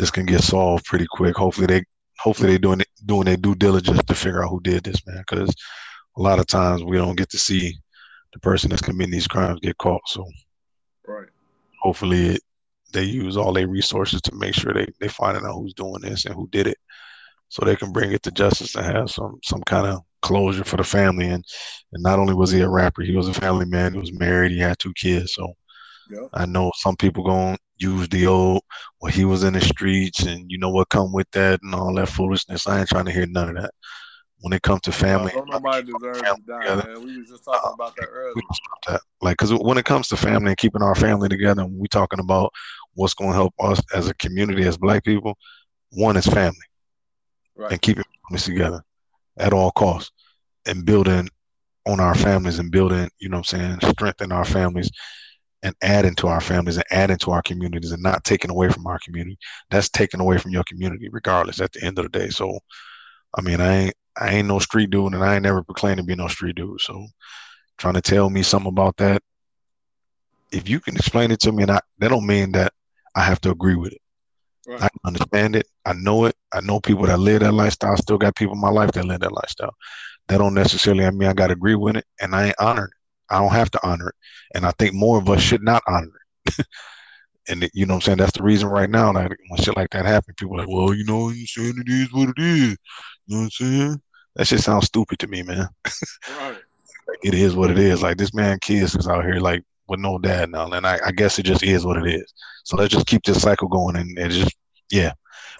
this 0.01 0.09
can 0.09 0.25
get 0.25 0.41
solved 0.41 0.83
pretty 0.85 1.05
quick. 1.07 1.35
Hopefully 1.35 1.67
they 1.67 1.83
hopefully 2.17 2.53
they 2.53 2.57
doing 2.57 2.79
it, 2.81 2.87
doing 3.05 3.25
their 3.25 3.37
due 3.37 3.53
diligence 3.53 4.01
to 4.03 4.15
figure 4.15 4.43
out 4.43 4.49
who 4.49 4.59
did 4.59 4.83
this, 4.83 5.05
man. 5.05 5.23
Because 5.29 5.53
a 6.17 6.21
lot 6.21 6.39
of 6.39 6.47
times 6.47 6.83
we 6.83 6.97
don't 6.97 7.15
get 7.15 7.29
to 7.29 7.37
see 7.37 7.77
the 8.33 8.39
person 8.39 8.71
that's 8.71 8.81
committing 8.81 9.11
these 9.11 9.27
crimes 9.27 9.59
get 9.59 9.77
caught. 9.77 10.01
So, 10.07 10.25
right. 11.05 11.27
Hopefully 11.83 12.29
it, 12.29 12.41
they 12.91 13.03
use 13.03 13.37
all 13.37 13.53
their 13.53 13.67
resources 13.67 14.21
to 14.21 14.33
make 14.33 14.55
sure 14.55 14.73
they 14.73 14.87
they 14.99 15.07
finding 15.07 15.45
out 15.45 15.53
who's 15.53 15.75
doing 15.75 16.01
this 16.01 16.25
and 16.25 16.33
who 16.33 16.47
did 16.47 16.65
it, 16.65 16.79
so 17.49 17.63
they 17.63 17.75
can 17.75 17.91
bring 17.91 18.11
it 18.11 18.23
to 18.23 18.31
justice 18.31 18.73
and 18.73 18.85
have 18.85 19.11
some 19.11 19.37
some 19.43 19.61
kind 19.67 19.85
of 19.85 19.99
closure 20.23 20.63
for 20.63 20.77
the 20.77 20.83
family. 20.83 21.27
And 21.27 21.45
and 21.93 22.01
not 22.01 22.17
only 22.17 22.33
was 22.33 22.49
he 22.49 22.61
a 22.61 22.67
rapper, 22.67 23.03
he 23.03 23.15
was 23.15 23.27
a 23.27 23.35
family 23.35 23.67
man. 23.67 23.93
He 23.93 23.99
was 23.99 24.13
married. 24.13 24.51
He 24.51 24.57
had 24.57 24.79
two 24.79 24.93
kids. 24.93 25.35
So. 25.35 25.53
Yep. 26.09 26.29
I 26.33 26.45
know 26.45 26.73
some 26.75 26.97
people 26.97 27.23
going 27.23 27.57
use 27.81 28.07
the 28.09 28.27
old 28.27 28.61
well 28.99 29.11
he 29.11 29.25
was 29.25 29.43
in 29.43 29.53
the 29.53 29.61
streets 29.61 30.23
and 30.23 30.49
you 30.49 30.57
know 30.57 30.69
what 30.69 30.89
come 30.89 31.11
with 31.11 31.29
that 31.31 31.59
and 31.63 31.73
all 31.73 31.93
that 31.95 32.09
foolishness. 32.09 32.67
I 32.67 32.79
ain't 32.79 32.89
trying 32.89 33.05
to 33.05 33.11
hear 33.11 33.25
none 33.25 33.49
of 33.49 33.63
that. 33.63 33.71
When 34.41 34.53
it 34.53 34.63
comes 34.63 34.81
to 34.81 34.91
family, 34.91 35.31
nobody 35.35 35.91
deserves 35.91 36.19
to 36.19 36.35
die, 36.47 36.61
together, 36.61 36.93
man. 36.93 37.05
We 37.05 37.17
was 37.19 37.29
just 37.29 37.43
talking 37.43 37.69
uh, 37.69 37.73
about 37.73 37.95
that 37.97 38.07
earlier. 38.07 38.41
That. 38.87 39.01
Like, 39.21 39.37
because 39.37 39.53
when 39.53 39.77
it 39.77 39.85
comes 39.85 40.07
to 40.07 40.17
family 40.17 40.49
and 40.49 40.57
keeping 40.57 40.81
our 40.81 40.95
family 40.95 41.29
together, 41.29 41.61
and 41.61 41.77
we 41.77 41.87
talking 41.87 42.19
about 42.19 42.51
what's 42.95 43.13
going 43.13 43.29
to 43.29 43.35
help 43.35 43.53
us 43.59 43.79
as 43.93 44.07
a 44.07 44.15
community, 44.15 44.63
as 44.63 44.79
Black 44.79 45.03
people, 45.03 45.37
one 45.91 46.17
is 46.17 46.25
family, 46.25 46.57
right. 47.55 47.71
and 47.71 47.81
keeping 47.83 48.03
families 48.27 48.45
together 48.45 48.81
at 49.37 49.53
all 49.53 49.71
costs, 49.73 50.11
and 50.65 50.85
building 50.85 51.29
on 51.85 51.99
our 51.99 52.15
families 52.15 52.57
and 52.57 52.71
building, 52.71 53.07
you 53.19 53.29
know, 53.29 53.37
what 53.37 53.53
I'm 53.53 53.79
saying, 53.79 53.91
strengthen 53.91 54.31
our 54.31 54.45
families 54.45 54.89
and 55.63 55.75
adding 55.81 56.15
to 56.15 56.27
our 56.27 56.41
families 56.41 56.77
and 56.77 56.85
adding 56.91 57.17
to 57.17 57.31
our 57.31 57.41
communities 57.41 57.91
and 57.91 58.01
not 58.01 58.23
taking 58.23 58.51
away 58.51 58.69
from 58.69 58.87
our 58.87 58.99
community. 58.99 59.37
That's 59.69 59.89
taken 59.89 60.19
away 60.19 60.37
from 60.37 60.51
your 60.51 60.63
community, 60.63 61.09
regardless. 61.09 61.61
At 61.61 61.71
the 61.73 61.83
end 61.83 61.99
of 61.99 62.11
the 62.11 62.19
day, 62.19 62.29
so 62.29 62.59
I 63.37 63.41
mean, 63.41 63.61
I 63.61 63.75
ain't 63.75 63.95
I 64.19 64.29
ain't 64.29 64.47
no 64.47 64.59
street 64.59 64.89
dude, 64.89 65.13
and 65.13 65.23
I 65.23 65.35
ain't 65.35 65.43
never 65.43 65.63
proclaimed 65.63 65.97
to 65.97 66.03
be 66.03 66.15
no 66.15 66.27
street 66.27 66.55
dude. 66.55 66.81
So 66.81 67.05
trying 67.77 67.93
to 67.93 68.01
tell 68.01 68.29
me 68.29 68.43
something 68.43 68.69
about 68.69 68.97
that, 68.97 69.21
if 70.51 70.67
you 70.67 70.79
can 70.79 70.95
explain 70.95 71.31
it 71.31 71.39
to 71.41 71.51
me, 71.51 71.63
and 71.63 71.71
I, 71.71 71.79
that 71.99 72.09
don't 72.09 72.25
mean 72.25 72.51
that 72.53 72.73
I 73.15 73.21
have 73.21 73.39
to 73.41 73.51
agree 73.51 73.75
with 73.75 73.93
it. 73.93 74.01
Right. 74.67 74.83
I 74.83 74.89
understand 75.05 75.55
it. 75.55 75.67
I 75.85 75.93
know 75.93 76.25
it. 76.25 76.35
I 76.53 76.61
know 76.61 76.79
people 76.79 77.05
that 77.05 77.19
live 77.19 77.39
that 77.39 77.53
lifestyle. 77.53 77.97
Still 77.97 78.17
got 78.17 78.35
people 78.35 78.53
in 78.53 78.61
my 78.61 78.69
life 78.69 78.91
that 78.91 79.05
live 79.05 79.21
that 79.21 79.31
lifestyle. 79.31 79.73
That 80.27 80.37
don't 80.37 80.53
necessarily 80.53 81.05
I 81.05 81.11
mean 81.11 81.29
I 81.29 81.33
got 81.33 81.47
to 81.47 81.53
agree 81.53 81.75
with 81.75 81.97
it, 81.97 82.05
and 82.19 82.35
I 82.35 82.47
ain't 82.47 82.55
honored 82.59 82.91
I 83.31 83.39
don't 83.39 83.51
have 83.51 83.71
to 83.71 83.87
honor 83.87 84.09
it. 84.09 84.15
And 84.55 84.65
I 84.65 84.71
think 84.71 84.93
more 84.93 85.17
of 85.17 85.29
us 85.29 85.41
should 85.41 85.63
not 85.63 85.83
honor 85.87 86.11
it. 86.45 86.65
and 87.47 87.69
you 87.73 87.85
know 87.85 87.95
what 87.95 88.03
I'm 88.03 88.05
saying? 88.05 88.17
That's 88.17 88.37
the 88.37 88.43
reason 88.43 88.67
right 88.67 88.89
now 88.89 89.11
that 89.13 89.31
when 89.49 89.61
shit 89.61 89.75
like 89.75 89.89
that 89.91 90.05
happen, 90.05 90.35
people 90.37 90.55
are 90.55 90.59
like, 90.59 90.69
well, 90.69 90.93
you 90.93 91.05
know, 91.05 91.29
you 91.29 91.47
saying 91.47 91.75
it 91.77 91.89
is 91.89 92.13
what 92.13 92.29
it 92.29 92.41
is. 92.41 92.77
You 93.27 93.35
know 93.35 93.37
what 93.37 93.43
I'm 93.43 93.49
saying? 93.51 94.01
That 94.35 94.47
shit 94.47 94.59
sounds 94.61 94.85
stupid 94.85 95.19
to 95.19 95.27
me, 95.27 95.43
man. 95.43 95.67
right. 96.39 96.57
it 97.23 97.33
is 97.33 97.55
what 97.55 97.71
it 97.71 97.79
is. 97.79 98.01
Like 98.01 98.17
this 98.17 98.33
man 98.33 98.59
kids 98.59 98.95
is 98.95 99.07
out 99.07 99.25
here 99.25 99.39
like 99.39 99.63
with 99.87 99.99
no 99.99 100.17
dad 100.17 100.49
now. 100.49 100.71
And 100.71 100.85
I, 100.85 100.99
I, 101.05 101.11
guess 101.11 101.37
it 101.37 101.43
just 101.43 101.63
is 101.63 101.85
what 101.85 101.97
it 101.97 102.07
is. 102.07 102.33
So 102.63 102.77
let's 102.77 102.93
just 102.93 103.07
keep 103.07 103.23
this 103.23 103.41
cycle 103.41 103.67
going 103.67 103.97
and, 103.97 104.17
and 104.17 104.31
just 104.31 104.55
yeah. 104.89 105.13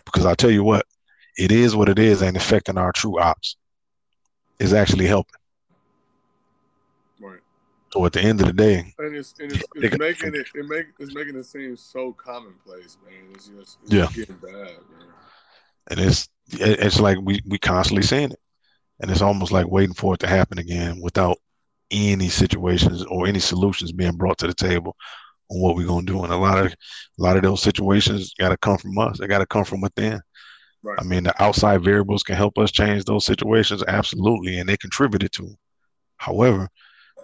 Because 0.06 0.26
I'll 0.26 0.36
tell 0.36 0.52
you 0.52 0.64
what, 0.64 0.86
it 1.38 1.52
is 1.52 1.76
what 1.76 1.90
it 1.90 2.00
is 2.00 2.22
and 2.22 2.38
affecting 2.38 2.78
our 2.78 2.92
true 2.92 3.20
ops. 3.20 3.58
Is 4.60 4.74
actually 4.74 5.08
helping. 5.08 5.41
So 7.94 8.06
at 8.06 8.14
the 8.14 8.22
end 8.22 8.40
of 8.40 8.48
the 8.48 8.54
day, 8.54 8.94
and 9.00 9.16
it's, 9.16 9.34
and 9.40 9.52
it's, 9.52 9.64
it's 9.76 9.98
making 9.98 10.34
it 10.34 10.48
it 10.56 10.66
make 10.66 10.86
it's 10.98 11.14
making 11.14 11.36
it 11.36 11.46
seem 11.46 11.76
so 11.76 12.14
commonplace, 12.14 12.98
man. 13.06 13.32
It's 13.34 13.48
just 13.48 13.80
it's 13.84 13.94
yeah, 13.94 14.08
getting 14.14 14.38
bad, 14.38 14.54
man. 14.54 15.08
And 15.90 16.00
it's 16.00 16.30
it's 16.52 17.02
like 17.02 17.18
we 17.22 17.42
we 17.46 17.58
constantly 17.58 18.04
seeing 18.04 18.32
it, 18.32 18.40
and 19.02 19.12
it's 19.12 19.22
almost 19.22 19.52
like 19.52 19.68
waiting 19.68 19.94
for 19.94 20.14
it 20.14 20.22
to 20.22 20.28
happen 20.28 20.58
again 20.58 21.02
without 21.02 21.38
any 21.92 22.30
situations 22.30 23.04
or 23.04 23.28
any 23.28 23.40
solutions 23.40 23.92
being 23.92 24.16
brought 24.16 24.38
to 24.38 24.48
the 24.48 24.54
table 24.54 24.96
on 25.50 25.60
what 25.60 25.76
we're 25.76 25.88
gonna 25.88 26.06
do. 26.06 26.24
And 26.24 26.32
a 26.32 26.38
lot 26.38 26.66
of 26.66 26.68
a 26.68 26.76
lot 27.18 27.36
of 27.36 27.44
those 27.44 27.62
situations 27.62 28.34
got 28.40 28.50
to 28.50 28.58
come 28.58 28.78
from 28.78 28.98
us. 28.98 29.20
They 29.20 29.28
got 29.28 29.40
to 29.40 29.46
come 29.46 29.66
from 29.66 29.82
within. 29.82 30.22
Right. 30.82 30.98
I 31.00 31.04
mean, 31.04 31.24
the 31.24 31.44
outside 31.44 31.84
variables 31.84 32.24
can 32.24 32.36
help 32.36 32.58
us 32.58 32.72
change 32.72 33.04
those 33.04 33.26
situations, 33.26 33.84
absolutely, 33.88 34.60
and 34.60 34.68
they 34.68 34.78
contributed 34.78 35.32
to. 35.34 35.44
Them. 35.44 35.58
However, 36.18 36.70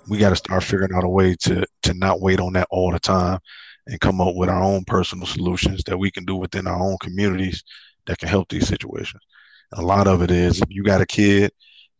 we 0.08 0.17
got 0.17 0.30
to 0.30 0.36
start 0.36 0.63
figuring 0.63 0.93
out 0.93 1.04
a 1.04 1.10
way 1.10 1.36
to 1.36 1.65
to 1.84 1.93
not 1.93 2.22
wait 2.22 2.39
on 2.39 2.54
that 2.54 2.67
all 2.70 2.91
the 2.91 3.00
time 3.00 3.39
and 3.88 4.00
come 4.00 4.22
up 4.22 4.36
with 4.36 4.50
our 4.50 4.62
own 4.63 4.84
personal 4.86 5.26
solutions 5.26 5.84
that 5.86 5.98
we 5.98 6.12
can 6.12 6.26
do 6.26 6.36
within 6.36 6.67
our 6.67 6.82
own 6.82 6.98
communities 7.02 7.63
that 8.06 8.17
can 8.17 8.28
help 8.28 8.50
these 8.50 8.67
situations. 8.67 9.22
And 9.72 9.84
a 9.84 9.86
lot 9.86 10.08
of 10.08 10.22
it 10.22 10.32
is 10.32 10.62
if 10.62 10.67
you 10.70 10.84
got 10.84 11.02
a 11.02 11.06
kid, 11.06 11.52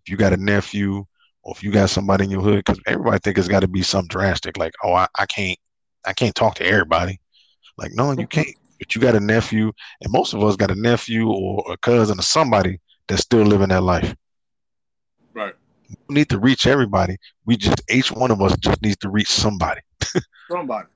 if 0.06 0.10
you 0.10 0.18
got 0.18 0.34
a 0.34 0.38
nephew, 0.38 1.06
or 1.44 1.54
if 1.56 1.64
you 1.64 1.72
got 1.72 1.90
somebody 1.90 2.26
in 2.26 2.32
your 2.32 2.42
hood, 2.42 2.58
because 2.58 2.80
everybody 2.88 3.20
think 3.20 3.38
it's 3.38 3.48
got 3.48 3.62
to 3.62 3.68
be 3.68 3.82
some 3.82 4.08
drastic, 4.08 4.58
like, 4.58 4.74
oh, 4.84 4.94
I, 4.94 5.08
I 5.18 5.26
can't, 5.26 5.58
I 6.06 6.14
can't 6.14 6.36
talk 6.36 6.56
to 6.56 6.66
everybody. 6.66 7.20
Like, 7.78 7.92
no, 7.94 8.12
you 8.12 8.28
can't. 8.28 8.48
But 8.80 8.94
you 8.94 9.02
got 9.02 9.16
a 9.16 9.20
nephew, 9.20 9.72
and 10.02 10.12
most 10.12 10.34
of 10.34 10.44
us 10.44 10.56
got 10.56 10.72
a 10.72 10.76
nephew 10.76 11.30
or 11.30 11.64
a 11.72 11.78
cousin 11.78 12.20
or 12.20 12.24
somebody 12.24 12.80
that's 13.08 13.24
still 13.24 13.44
living 13.44 13.70
that 13.70 13.82
life. 13.82 14.14
Need 16.10 16.30
to 16.30 16.40
reach 16.40 16.68
everybody. 16.68 17.18
We 17.46 17.58
just 17.58 17.82
each 17.90 18.12
one 18.12 18.32
of 18.32 18.42
us 18.42 18.56
just 18.58 18.82
needs 18.82 18.98
to 18.98 19.10
reach 19.10 19.30
somebody. 19.30 19.82
somebody. 20.50 20.88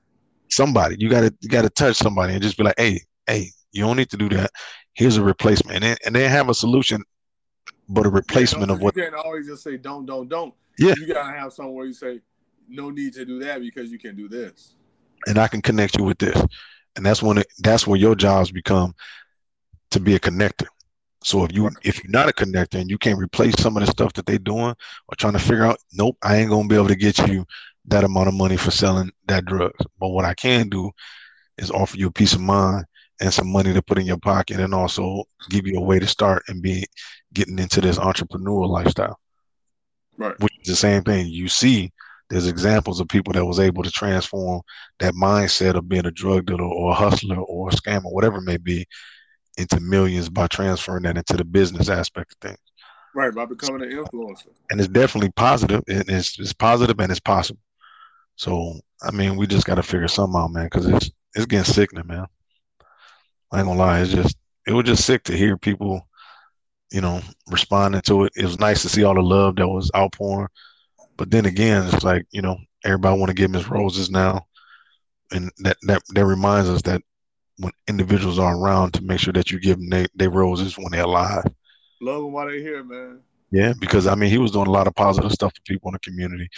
somebody. 0.50 0.96
You 0.98 1.08
gotta 1.08 1.34
you 1.40 1.48
gotta 1.48 1.70
touch 1.70 1.96
somebody 1.96 2.34
and 2.34 2.42
just 2.42 2.56
be 2.56 2.64
like, 2.64 2.78
hey, 2.78 3.00
hey, 3.26 3.48
you 3.72 3.82
don't 3.84 3.96
need 3.96 4.10
to 4.10 4.16
do 4.16 4.28
that. 4.30 4.50
Here's 4.94 5.16
a 5.16 5.22
replacement, 5.22 5.76
and 5.76 5.84
then, 5.84 5.96
and 6.04 6.14
then 6.14 6.30
have 6.30 6.48
a 6.48 6.54
solution, 6.54 7.02
but 7.88 8.06
a 8.06 8.10
replacement 8.10 8.68
yeah, 8.68 8.74
of 8.74 8.82
what. 8.82 8.96
You 8.96 9.02
can't 9.02 9.14
always 9.14 9.46
just 9.46 9.62
say 9.62 9.78
don't, 9.78 10.04
don't, 10.04 10.28
don't. 10.28 10.54
Yeah, 10.78 10.94
you 10.98 11.06
gotta 11.06 11.36
have 11.38 11.52
somewhere 11.52 11.86
you 11.86 11.94
say 11.94 12.20
no 12.68 12.90
need 12.90 13.14
to 13.14 13.24
do 13.24 13.38
that 13.40 13.60
because 13.60 13.90
you 13.90 13.98
can 13.98 14.16
do 14.16 14.28
this. 14.28 14.74
And 15.26 15.38
I 15.38 15.48
can 15.48 15.62
connect 15.62 15.96
you 15.96 16.04
with 16.04 16.18
this, 16.18 16.40
and 16.96 17.06
that's 17.06 17.22
when 17.22 17.38
it, 17.38 17.46
that's 17.58 17.86
where 17.86 17.98
your 17.98 18.14
jobs 18.14 18.50
become 18.50 18.94
to 19.90 20.00
be 20.00 20.14
a 20.14 20.20
connector. 20.20 20.66
So 21.24 21.44
if 21.44 21.52
you 21.52 21.70
if 21.82 22.02
you're 22.02 22.10
not 22.10 22.28
a 22.28 22.32
connector 22.32 22.80
and 22.80 22.90
you 22.90 22.98
can't 22.98 23.18
replace 23.18 23.54
some 23.58 23.76
of 23.76 23.84
the 23.84 23.90
stuff 23.90 24.12
that 24.14 24.26
they're 24.26 24.38
doing 24.38 24.74
or 25.08 25.16
trying 25.16 25.34
to 25.34 25.38
figure 25.38 25.64
out, 25.64 25.78
nope, 25.92 26.16
I 26.22 26.36
ain't 26.36 26.50
gonna 26.50 26.68
be 26.68 26.74
able 26.74 26.88
to 26.88 26.96
get 26.96 27.18
you 27.28 27.46
that 27.86 28.04
amount 28.04 28.28
of 28.28 28.34
money 28.34 28.56
for 28.56 28.70
selling 28.70 29.10
that 29.26 29.44
drug. 29.44 29.72
But 29.98 30.10
what 30.10 30.24
I 30.24 30.34
can 30.34 30.68
do 30.68 30.90
is 31.58 31.70
offer 31.70 31.96
you 31.96 32.08
a 32.08 32.12
peace 32.12 32.34
of 32.34 32.40
mind 32.40 32.84
and 33.20 33.32
some 33.32 33.50
money 33.50 33.72
to 33.72 33.82
put 33.82 33.98
in 33.98 34.06
your 34.06 34.18
pocket 34.18 34.60
and 34.60 34.74
also 34.74 35.24
give 35.48 35.66
you 35.66 35.78
a 35.78 35.82
way 35.82 35.98
to 35.98 36.06
start 36.06 36.42
and 36.48 36.62
be 36.62 36.84
getting 37.32 37.58
into 37.58 37.80
this 37.80 37.98
entrepreneurial 37.98 38.68
lifestyle. 38.68 39.18
Right. 40.16 40.38
Which 40.40 40.52
is 40.62 40.68
the 40.68 40.76
same 40.76 41.02
thing. 41.02 41.28
You 41.28 41.48
see 41.48 41.92
there's 42.28 42.48
examples 42.48 43.00
of 43.00 43.08
people 43.08 43.32
that 43.34 43.44
was 43.44 43.60
able 43.60 43.82
to 43.82 43.90
transform 43.90 44.62
that 44.98 45.14
mindset 45.14 45.74
of 45.74 45.88
being 45.88 46.06
a 46.06 46.10
drug 46.10 46.46
dealer 46.46 46.64
or 46.64 46.92
a 46.92 46.94
hustler 46.94 47.36
or 47.36 47.68
a 47.68 47.72
scammer, 47.72 48.10
whatever 48.12 48.38
it 48.38 48.44
may 48.44 48.56
be, 48.56 48.86
into 49.58 49.80
millions 49.80 50.28
by 50.28 50.46
transferring 50.46 51.02
that 51.04 51.18
into 51.18 51.36
the 51.36 51.44
business 51.44 51.88
aspect 51.88 52.32
of 52.32 52.48
things. 52.48 52.58
Right, 53.14 53.34
by 53.34 53.44
becoming 53.44 53.82
an 53.82 53.90
influencer. 53.90 54.48
And 54.70 54.80
it's 54.80 54.88
definitely 54.88 55.32
positive. 55.32 55.82
It's, 55.86 56.38
it's 56.38 56.54
positive 56.54 56.98
and 56.98 57.10
it's 57.10 57.20
possible. 57.20 57.60
So 58.36 58.80
I 59.02 59.10
mean, 59.10 59.36
we 59.36 59.46
just 59.46 59.66
got 59.66 59.74
to 59.76 59.82
figure 59.82 60.08
something 60.08 60.40
out, 60.40 60.52
man, 60.52 60.64
because 60.64 60.86
it's 60.86 61.10
it's 61.34 61.46
getting 61.46 61.72
sickening, 61.72 62.06
man. 62.06 62.26
I 63.50 63.58
ain't 63.58 63.66
gonna 63.66 63.78
lie, 63.78 64.00
it's 64.00 64.12
just 64.12 64.36
it 64.66 64.72
was 64.72 64.84
just 64.84 65.04
sick 65.04 65.24
to 65.24 65.36
hear 65.36 65.56
people, 65.58 66.06
you 66.90 67.00
know, 67.00 67.20
responding 67.50 68.00
to 68.02 68.24
it. 68.24 68.32
It 68.36 68.44
was 68.44 68.58
nice 68.58 68.82
to 68.82 68.88
see 68.88 69.04
all 69.04 69.14
the 69.14 69.22
love 69.22 69.56
that 69.56 69.68
was 69.68 69.90
outpouring, 69.94 70.48
but 71.16 71.30
then 71.30 71.46
again, 71.46 71.86
it's 71.86 72.04
like 72.04 72.26
you 72.30 72.42
know, 72.42 72.56
everybody 72.84 73.18
want 73.18 73.30
to 73.30 73.34
give 73.34 73.50
Miss 73.50 73.68
Roses 73.68 74.10
now, 74.10 74.46
and 75.32 75.50
that 75.58 75.76
that 75.82 76.02
that 76.14 76.24
reminds 76.24 76.68
us 76.68 76.82
that 76.82 77.02
when 77.58 77.72
individuals 77.88 78.38
are 78.38 78.56
around 78.56 78.92
to 78.92 79.02
make 79.02 79.20
sure 79.20 79.32
that 79.32 79.50
you 79.50 79.60
give 79.60 79.78
them 79.78 79.90
their 79.90 80.06
they 80.14 80.28
roses 80.28 80.76
when 80.76 80.90
they're 80.90 81.04
alive. 81.04 81.44
Love 82.00 82.22
them 82.22 82.32
while 82.32 82.46
they're 82.46 82.58
here, 82.58 82.82
man. 82.82 83.20
Yeah, 83.50 83.74
because 83.78 84.06
I 84.06 84.14
mean, 84.14 84.30
he 84.30 84.38
was 84.38 84.50
doing 84.50 84.66
a 84.66 84.72
lot 84.72 84.86
of 84.86 84.94
positive 84.94 85.30
stuff 85.32 85.52
for 85.54 85.62
people 85.62 85.90
in 85.90 85.92
the 85.92 85.98
community 85.98 86.48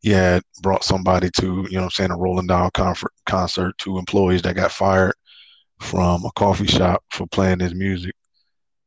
he 0.00 0.10
had 0.10 0.42
brought 0.62 0.82
somebody 0.82 1.30
to, 1.30 1.66
you 1.70 1.76
know 1.76 1.84
I'm 1.84 1.90
saying, 1.90 2.10
a 2.10 2.16
Rolling 2.16 2.46
Loud 2.46 2.72
concert, 2.72 3.12
concert 3.26 3.76
to 3.78 3.98
employees 3.98 4.42
that 4.42 4.56
got 4.56 4.72
fired 4.72 5.14
from 5.78 6.24
a 6.24 6.32
coffee 6.32 6.66
shop 6.66 7.04
for 7.10 7.26
playing 7.26 7.60
his 7.60 7.74
music 7.74 8.14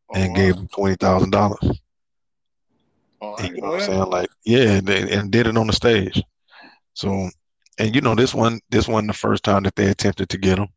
oh, 0.09 0.15
and 0.15 0.29
wow. 0.29 0.35
gave 0.35 0.55
him 0.55 0.67
$20,000. 0.69 1.77
Oh, 3.21 3.43
you 3.43 3.61
know 3.61 3.69
what 3.69 3.81
I'm 3.81 3.85
saying? 3.85 4.09
Like, 4.09 4.29
yeah, 4.43 4.71
and, 4.71 4.89
and 4.89 5.31
did 5.31 5.47
it 5.47 5.57
on 5.57 5.67
the 5.67 5.73
stage. 5.73 6.21
So, 6.93 7.29
and 7.79 7.95
you 7.95 8.01
know, 8.01 8.15
this 8.15 8.33
one, 8.33 8.59
this 8.69 8.87
wasn't 8.87 9.07
the 9.07 9.17
first 9.17 9.43
time 9.43 9.63
that 9.63 9.75
they 9.75 9.89
attempted 9.89 10.29
to 10.29 10.37
get 10.37 10.57
him. 10.57 10.67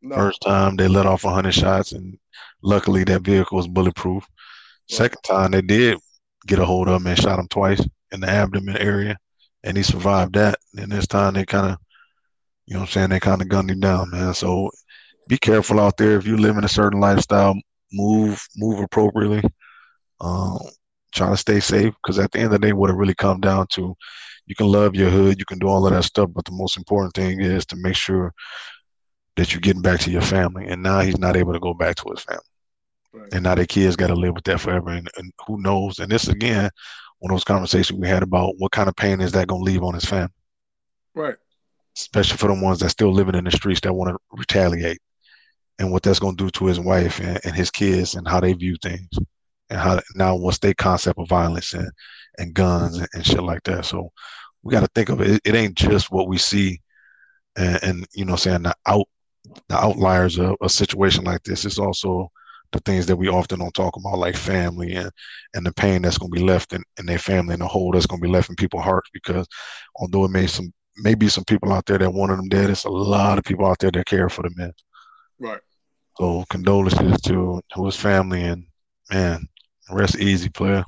No. 0.00 0.14
First 0.14 0.42
time 0.42 0.76
they 0.76 0.88
let 0.88 1.06
off 1.06 1.24
100 1.24 1.52
shots, 1.52 1.92
and 1.92 2.18
luckily 2.62 3.04
that 3.04 3.22
vehicle 3.22 3.56
was 3.56 3.68
bulletproof. 3.68 4.24
Right. 4.24 4.96
Second 4.96 5.22
time 5.22 5.50
they 5.50 5.62
did 5.62 5.98
get 6.46 6.58
a 6.58 6.64
hold 6.64 6.88
of 6.88 7.00
him 7.00 7.06
and 7.06 7.18
shot 7.18 7.38
him 7.38 7.48
twice 7.48 7.84
in 8.12 8.20
the 8.20 8.28
abdomen 8.28 8.76
area 8.76 9.18
and 9.64 9.76
he 9.76 9.82
survived 9.82 10.34
that. 10.34 10.58
And 10.76 10.90
this 10.90 11.06
time 11.06 11.34
they 11.34 11.44
kind 11.44 11.72
of, 11.72 11.78
you 12.66 12.74
know 12.74 12.80
what 12.80 12.88
I'm 12.88 12.92
saying, 12.92 13.10
they 13.10 13.20
kind 13.20 13.42
of 13.42 13.48
gunned 13.48 13.70
him 13.70 13.80
down, 13.80 14.10
man. 14.10 14.34
So 14.34 14.70
be 15.28 15.38
careful 15.38 15.80
out 15.80 15.96
there. 15.96 16.16
If 16.16 16.26
you 16.26 16.36
live 16.36 16.56
in 16.56 16.64
a 16.64 16.68
certain 16.68 17.00
lifestyle, 17.00 17.54
move 17.92 18.42
move 18.56 18.80
appropriately. 18.80 19.42
Um, 20.20 20.58
try 21.14 21.30
to 21.30 21.36
stay 21.36 21.60
safe 21.60 21.94
because 22.02 22.18
at 22.18 22.32
the 22.32 22.38
end 22.38 22.46
of 22.46 22.60
the 22.60 22.66
day, 22.66 22.72
what 22.72 22.90
it 22.90 22.96
really 22.96 23.14
comes 23.14 23.40
down 23.40 23.66
to, 23.72 23.94
you 24.46 24.54
can 24.54 24.66
love 24.66 24.94
your 24.94 25.10
hood, 25.10 25.38
you 25.38 25.44
can 25.44 25.58
do 25.58 25.68
all 25.68 25.86
of 25.86 25.92
that 25.92 26.04
stuff, 26.04 26.30
but 26.34 26.44
the 26.44 26.52
most 26.52 26.76
important 26.76 27.14
thing 27.14 27.40
is 27.40 27.64
to 27.66 27.76
make 27.76 27.96
sure 27.96 28.32
that 29.38 29.52
you're 29.52 29.60
getting 29.60 29.82
back 29.82 30.00
to 30.00 30.10
your 30.10 30.22
family. 30.22 30.66
And 30.68 30.82
now 30.82 31.00
he's 31.00 31.18
not 31.18 31.36
able 31.36 31.52
to 31.52 31.60
go 31.60 31.74
back 31.74 31.96
to 31.96 32.10
his 32.10 32.22
family. 32.22 32.42
Right. 33.12 33.32
And 33.32 33.44
now 33.44 33.54
their 33.54 33.66
kids 33.66 33.96
got 33.96 34.08
to 34.08 34.14
live 34.14 34.34
with 34.34 34.44
that 34.44 34.60
forever. 34.60 34.90
And, 34.90 35.08
and 35.16 35.32
who 35.46 35.60
knows? 35.60 35.98
And 35.98 36.10
this 36.10 36.28
again 36.28 36.70
one 37.20 37.32
of 37.32 37.34
those 37.34 37.44
conversations 37.44 37.98
we 37.98 38.08
had 38.08 38.22
about 38.22 38.54
what 38.58 38.72
kind 38.72 38.88
of 38.88 38.96
pain 38.96 39.20
is 39.20 39.32
that 39.32 39.48
going 39.48 39.64
to 39.64 39.70
leave 39.70 39.82
on 39.82 39.94
his 39.94 40.04
family. 40.04 40.28
Right. 41.14 41.36
Especially 41.96 42.36
for 42.36 42.46
the 42.46 42.62
ones 42.62 42.78
that 42.80 42.90
still 42.90 43.12
living 43.12 43.34
in 43.34 43.44
the 43.44 43.50
streets 43.50 43.80
that 43.80 43.92
want 43.92 44.10
to 44.10 44.18
retaliate 44.32 45.00
and 45.78 45.90
what 45.90 46.02
that's 46.02 46.20
going 46.20 46.36
to 46.36 46.44
do 46.44 46.50
to 46.50 46.66
his 46.66 46.78
wife 46.78 47.18
and, 47.18 47.40
and 47.44 47.54
his 47.54 47.70
kids 47.70 48.14
and 48.14 48.26
how 48.26 48.40
they 48.40 48.52
view 48.52 48.76
things 48.82 49.08
and 49.70 49.80
how 49.80 50.00
now 50.14 50.36
what's 50.36 50.58
their 50.58 50.74
concept 50.74 51.18
of 51.18 51.28
violence 51.28 51.74
and, 51.74 51.90
and 52.38 52.54
guns 52.54 52.98
and, 52.98 53.08
and 53.14 53.26
shit 53.26 53.42
like 53.42 53.62
that. 53.64 53.84
So 53.84 54.10
we 54.62 54.72
got 54.72 54.80
to 54.80 54.90
think 54.94 55.08
of 55.08 55.20
it. 55.20 55.30
it. 55.30 55.40
it. 55.44 55.54
ain't 55.56 55.74
just 55.74 56.12
what 56.12 56.28
we 56.28 56.38
see 56.38 56.80
and, 57.56 57.82
and 57.82 58.06
you 58.14 58.24
know, 58.24 58.36
saying 58.36 58.62
the 58.62 58.74
out, 58.86 59.08
the 59.68 59.76
outliers 59.76 60.38
of 60.38 60.56
a 60.62 60.68
situation 60.68 61.24
like 61.24 61.42
this. 61.42 61.64
It's 61.64 61.78
also 61.78 62.28
the 62.72 62.80
things 62.80 63.06
that 63.06 63.16
we 63.16 63.28
often 63.28 63.60
don't 63.60 63.74
talk 63.74 63.96
about, 63.96 64.18
like 64.18 64.36
family 64.36 64.94
and 64.94 65.10
and 65.54 65.64
the 65.64 65.72
pain 65.72 66.02
that's 66.02 66.18
going 66.18 66.30
to 66.30 66.38
be 66.38 66.44
left 66.44 66.72
in, 66.72 66.82
in 66.98 67.06
their 67.06 67.18
family 67.18 67.54
and 67.54 67.62
the 67.62 67.66
hole 67.66 67.92
that's 67.92 68.06
going 68.06 68.20
to 68.20 68.26
be 68.26 68.32
left 68.32 68.50
in 68.50 68.56
people's 68.56 68.84
hearts. 68.84 69.10
Because 69.12 69.46
although 69.96 70.24
it 70.24 70.30
may 70.30 70.46
some 70.46 70.72
maybe 70.96 71.28
some 71.28 71.44
people 71.44 71.72
out 71.72 71.86
there 71.86 71.98
that 71.98 72.12
wanted 72.12 72.38
them 72.38 72.48
dead, 72.48 72.70
it's 72.70 72.84
a 72.84 72.90
lot 72.90 73.38
of 73.38 73.44
people 73.44 73.66
out 73.66 73.78
there 73.78 73.90
that 73.90 74.06
care 74.06 74.28
for 74.28 74.42
the 74.42 74.50
man. 74.56 74.72
Right. 75.38 75.60
So 76.18 76.44
condolences 76.50 77.20
to 77.22 77.60
to 77.74 77.86
his 77.86 77.96
family 77.96 78.42
and 78.42 78.66
man, 79.10 79.48
rest 79.90 80.18
easy, 80.18 80.48
player. 80.48 80.84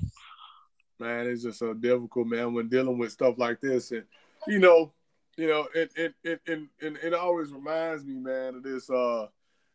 Man, 0.98 1.28
it's 1.28 1.44
just 1.44 1.58
so 1.58 1.72
difficult, 1.72 2.26
man, 2.26 2.52
when 2.52 2.68
dealing 2.68 2.98
with 2.98 3.12
stuff 3.12 3.36
like 3.38 3.60
this, 3.60 3.90
and 3.90 4.04
you 4.46 4.58
know, 4.58 4.92
you 5.40 5.46
know, 5.46 5.66
it 5.74 5.90
it 5.96 6.14
it 6.22 6.40
it, 6.44 6.60
it, 6.80 6.96
it 7.02 7.14
always 7.14 7.50
reminds 7.50 8.04
me, 8.04 8.12
man, 8.12 8.56
of 8.56 8.62
this 8.62 8.90
uh 8.90 9.26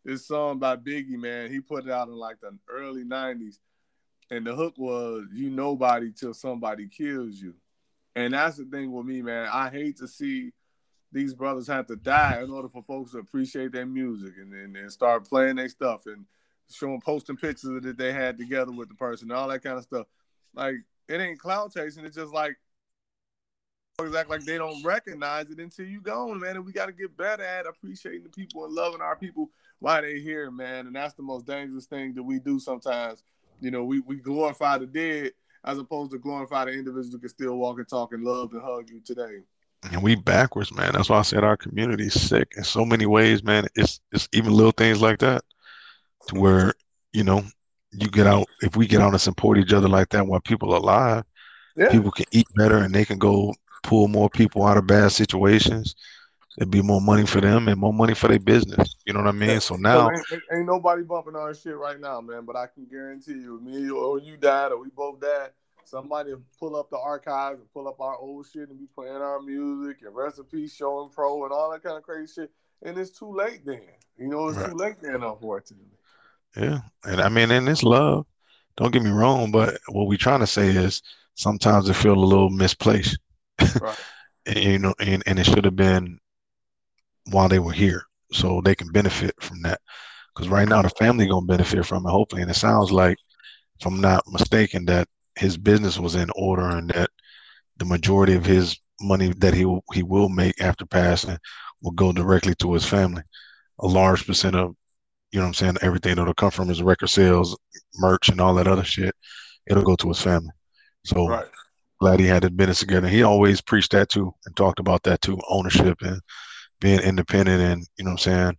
this 0.04 0.28
song 0.28 0.60
by 0.60 0.76
Biggie, 0.76 1.18
man. 1.18 1.50
He 1.50 1.60
put 1.60 1.88
it 1.88 1.92
out 1.92 2.08
in 2.08 2.14
like 2.14 2.40
the 2.40 2.56
early 2.70 3.04
'90s, 3.04 3.58
and 4.30 4.46
the 4.46 4.54
hook 4.54 4.76
was 4.78 5.26
"You 5.34 5.50
nobody 5.50 6.12
till 6.12 6.36
somebody 6.36 6.88
kills 6.88 7.42
you," 7.42 7.56
and 8.16 8.36
that's 8.36 8.58
the 8.58 8.66
thing 8.66 8.92
with 8.92 9.08
me, 9.08 9.24
man. 9.24 9.50
I 9.52 9.72
hate 9.72 9.98
to 9.98 10.08
see 10.08 10.52
these 11.12 11.34
brothers 11.34 11.66
have 11.66 11.88
to 11.88 11.96
die 11.96 12.44
in 12.44 12.52
order 12.52 12.70
for 12.70 12.84
folks 12.84 13.14
to 13.14 13.18
appreciate 13.18 13.72
their 13.72 13.88
music 13.88 14.36
and 14.38 14.54
and, 14.54 14.78
and 14.78 14.92
start 14.92 15.28
playing 15.28 15.56
their 15.56 15.70
stuff 15.70 16.06
and 16.06 16.26
showing 16.70 17.02
posting 17.02 17.38
pictures 17.38 17.82
that 17.82 17.98
they 17.98 18.14
had 18.14 18.38
together 18.38 18.72
with 18.72 18.90
the 18.90 18.96
person, 18.96 19.32
and 19.32 19.40
all 19.40 19.48
that 19.48 19.64
kind 19.64 19.80
of 19.80 19.84
stuff. 19.84 20.06
Like 20.54 20.76
it 21.10 21.20
ain't 21.20 21.40
cloud 21.40 21.74
chasing. 21.74 22.06
It's 22.06 22.18
just 22.18 22.36
like 22.36 22.56
act 24.16 24.30
like 24.30 24.44
they 24.44 24.58
don't 24.58 24.84
recognize 24.84 25.50
it 25.50 25.60
until 25.60 25.86
you 25.86 26.02
gone, 26.02 26.40
man. 26.40 26.58
And 26.58 26.66
we 26.66 26.74
got 26.74 26.88
to 26.88 26.92
get 26.92 27.16
better 27.16 27.44
at 27.44 27.66
appreciating 27.66 28.24
the 28.24 28.30
people 28.30 28.66
and 28.66 28.74
loving 28.74 29.02
our 29.02 29.16
people 29.16 29.50
while 29.80 30.02
they 30.02 30.20
here, 30.20 30.52
man. 30.52 30.88
And 30.88 30.96
that's 30.96 31.14
the 31.14 31.24
most 31.24 31.46
dangerous 31.46 31.86
thing 31.86 32.14
that 32.16 32.24
we 32.24 32.40
do 32.40 32.60
sometimes. 32.60 33.24
You 33.62 33.72
know, 33.72 33.86
we, 33.86 34.02
we 34.02 34.18
glorify 34.18 34.78
the 34.78 34.86
dead 34.86 35.32
as 35.64 35.78
opposed 35.78 36.12
to 36.12 36.18
glorify 36.18 36.66
the 36.66 36.72
individuals 36.72 37.14
who 37.14 37.20
can 37.20 37.30
still 37.30 37.56
walk 37.56 37.78
and 37.78 37.88
talk 37.88 38.14
and 38.14 38.24
love 38.24 38.52
and 38.54 38.62
hug 38.62 38.90
you 38.90 39.00
today. 39.00 39.40
And 39.92 40.04
we 40.04 40.16
backwards, 40.16 40.74
man. 40.74 40.92
That's 40.94 41.10
why 41.10 41.20
I 41.20 41.24
said 41.24 41.44
our 41.44 41.58
community 41.58 42.08
is 42.08 42.20
sick 42.20 42.54
in 42.58 42.64
so 42.64 42.86
many 42.86 43.06
ways, 43.06 43.44
man. 43.44 43.68
It's 43.76 44.02
it's 44.12 44.28
even 44.34 44.52
little 44.52 44.72
things 44.72 45.02
like 45.02 45.20
that 45.20 45.44
to 46.28 46.40
where, 46.40 46.74
you 47.14 47.24
know, 47.24 47.44
you 47.92 48.10
get 48.10 48.26
out 48.26 48.48
if 48.62 48.76
we 48.76 48.88
get 48.88 49.02
out 49.02 49.12
and 49.12 49.22
support 49.22 49.58
each 49.58 49.74
other 49.74 49.88
like 49.88 50.10
that 50.10 50.26
while 50.26 50.40
people 50.40 50.74
are 50.74 50.78
alive, 50.78 51.24
yeah. 51.78 51.90
people 51.90 52.12
can 52.12 52.26
eat 52.32 52.48
better 52.56 52.78
and 52.78 52.94
they 52.94 53.06
can 53.06 53.20
go 53.20 53.54
pull 53.86 54.08
more 54.08 54.30
people 54.30 54.66
out 54.66 54.78
of 54.78 54.88
bad 54.88 55.12
situations, 55.12 55.96
it'd 56.58 56.72
be 56.72 56.82
more 56.82 57.02
money 57.02 57.26
for 57.26 57.42
them 57.42 57.68
and 57.68 57.80
more 57.80 57.94
money 57.94 58.14
for 58.14 58.28
their 58.28 58.40
business. 58.40 58.96
You 59.06 59.14
know 59.14 59.20
what 59.20 59.30
I 59.30 59.34
mean? 59.34 59.60
So 59.60 59.76
now 59.76 60.10
ain't, 60.10 60.42
ain't, 60.52 60.66
nobody 60.66 61.04
bumping 61.04 61.36
our 61.36 61.54
shit 61.54 61.78
right 61.78 62.00
now, 62.00 62.22
man. 62.22 62.46
But 62.46 62.56
I 62.56 62.68
can 62.68 62.86
guarantee 62.86 63.34
you, 63.34 63.60
me 63.62 63.90
or 63.90 64.20
you 64.20 64.38
died 64.38 64.72
or 64.72 64.82
we 64.82 64.90
both 64.90 65.20
died, 65.20 65.50
somebody 65.84 66.34
pull 66.60 66.76
up 66.76 66.90
the 66.90 66.98
archives 66.98 67.60
and 67.60 67.72
pull 67.72 67.88
up 67.88 68.00
our 68.00 68.18
old 68.18 68.48
shit 68.52 68.70
and 68.70 68.80
be 68.80 68.88
playing 68.96 69.16
our 69.16 69.42
music 69.42 69.98
and 70.04 70.16
recipe 70.16 70.68
showing 70.68 71.10
pro 71.10 71.44
and 71.44 71.54
all 71.54 71.72
that 71.72 71.84
kind 71.84 71.98
of 71.98 72.04
crazy 72.04 72.34
shit. 72.34 72.52
And 72.82 72.98
it's 72.98 73.18
too 73.18 73.34
late 73.34 73.66
then. 73.66 73.82
You 74.18 74.28
know, 74.28 74.48
it's 74.48 74.58
right. 74.58 74.70
too 74.70 74.76
late 74.76 74.96
then, 75.02 75.24
unfortunately. 75.24 75.88
Yeah. 76.56 76.80
And 77.04 77.22
I 77.22 77.30
mean, 77.30 77.52
and 77.52 77.68
it's 77.70 77.84
love. 77.84 78.26
Don't 78.78 78.92
get 78.92 79.04
me 79.04 79.10
wrong, 79.10 79.52
but 79.52 79.78
what 79.88 80.08
we're 80.08 80.18
trying 80.18 80.42
to 80.42 80.48
say 80.48 80.68
is 80.68 81.02
sometimes 81.36 81.88
it 81.88 81.94
feel 81.94 82.14
a 82.14 82.20
little 82.20 82.50
misplaced. 82.50 83.18
Right. 83.60 83.98
and, 84.46 84.58
you 84.58 84.80
know, 84.80 84.94
and, 85.00 85.24
and 85.26 85.40
it 85.40 85.46
should 85.46 85.66
have 85.66 85.76
been 85.76 86.20
while 87.32 87.50
they 87.50 87.60
were 87.60 87.72
here, 87.72 88.04
so 88.32 88.62
they 88.62 88.76
can 88.76 88.92
benefit 88.92 89.34
from 89.42 89.62
that. 89.64 89.82
Because 90.34 90.50
right 90.50 90.68
now 90.68 90.82
the 90.82 90.90
family 90.90 91.28
gonna 91.28 91.46
benefit 91.46 91.86
from 91.86 92.06
it, 92.06 92.10
hopefully. 92.10 92.42
And 92.42 92.52
it 92.52 92.56
sounds 92.56 92.92
like, 92.92 93.18
if 93.80 93.86
I'm 93.86 94.02
not 94.02 94.24
mistaken, 94.28 94.86
that 94.86 95.08
his 95.36 95.58
business 95.58 96.00
was 96.00 96.16
in 96.16 96.30
order 96.36 96.68
and 96.68 96.90
that 96.92 97.10
the 97.78 97.86
majority 97.86 98.34
of 98.34 98.46
his 98.46 98.78
money 99.02 99.34
that 99.38 99.54
he 99.54 99.66
will, 99.66 99.84
he 99.94 100.04
will 100.04 100.30
make 100.30 100.62
after 100.62 100.86
passing 100.86 101.38
will 101.82 101.92
go 101.92 102.12
directly 102.12 102.56
to 102.56 102.74
his 102.74 102.86
family. 102.86 103.22
A 103.80 103.88
large 103.88 104.26
percent 104.26 104.56
of, 104.56 104.76
you 105.32 105.40
know, 105.40 105.46
what 105.46 105.48
I'm 105.48 105.54
saying 105.54 105.78
everything 105.82 106.16
that'll 106.16 106.34
come 106.34 106.52
from 106.52 106.70
his 106.70 106.82
record 106.82 107.08
sales, 107.08 107.58
merch, 107.96 108.30
and 108.30 108.40
all 108.40 108.54
that 108.56 108.68
other 108.68 108.86
shit, 108.86 109.14
it'll 109.68 109.84
go 109.84 109.96
to 109.98 110.08
his 110.08 110.22
family. 110.22 110.52
So 111.06 111.28
right. 111.28 111.46
Glad 112.06 112.20
he 112.20 112.28
had 112.28 112.44
his 112.44 112.52
business 112.52 112.80
together. 112.82 113.08
He 113.08 113.24
always 113.24 113.62
preached 113.62 113.92
that 113.94 114.10
too 114.10 114.32
and 114.46 114.56
talked 114.56 114.80
about 114.80 115.02
that 115.04 115.22
too, 115.22 115.40
ownership 115.50 115.98
and 116.02 116.22
being 116.80 117.00
independent 117.00 117.60
and 117.60 117.84
you 117.98 118.06
know 118.06 118.12
what 118.12 118.28
I'm 118.28 118.32
saying, 118.32 118.58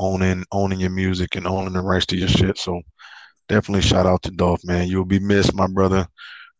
owning 0.00 0.44
owning 0.50 0.80
your 0.80 0.90
music 0.90 1.36
and 1.36 1.46
owning 1.46 1.74
the 1.74 1.82
rights 1.82 2.06
to 2.06 2.16
your 2.16 2.26
shit. 2.26 2.58
So 2.58 2.80
definitely 3.48 3.82
shout 3.82 4.06
out 4.06 4.22
to 4.24 4.32
Dolph, 4.32 4.64
man. 4.64 4.88
You'll 4.88 5.04
be 5.04 5.20
missed, 5.20 5.54
my 5.54 5.68
brother. 5.68 6.04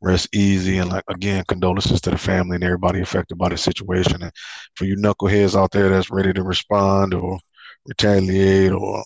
Rest 0.01 0.29
easy 0.33 0.79
and 0.79 0.89
like 0.89 1.03
again, 1.09 1.43
condolences 1.49 2.01
to 2.03 2.11
the 2.11 2.17
family 2.19 2.55
and 2.55 2.65
everybody 2.65 3.01
affected 3.01 3.37
by 3.37 3.49
the 3.49 3.59
situation. 3.59 4.23
And 4.23 4.31
for 4.77 4.85
you 4.85 4.95
knuckleheads 4.95 5.61
out 5.61 5.73
there 5.73 5.89
that's 5.89 6.13
ready 6.13 6.33
to 6.33 6.45
respond 6.45 7.13
or 7.13 7.41
retaliate 7.87 8.71
or 8.71 9.03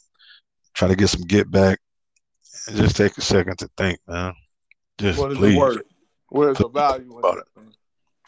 try 0.74 0.88
to 0.88 0.94
get 0.94 1.08
some 1.08 1.22
get 1.22 1.50
back, 1.50 1.78
just 2.74 2.96
take 2.96 3.16
a 3.16 3.22
second 3.22 3.56
to 3.60 3.70
think, 3.78 3.98
man. 4.06 4.34
Just 4.98 5.18
what 5.18 5.32
is 5.32 5.38
please. 5.38 5.54
the 5.54 5.58
word? 5.58 5.82
Where's 6.35 6.59
the 6.59 6.68
value 6.68 7.16
about 7.16 7.39
it? 7.39 7.45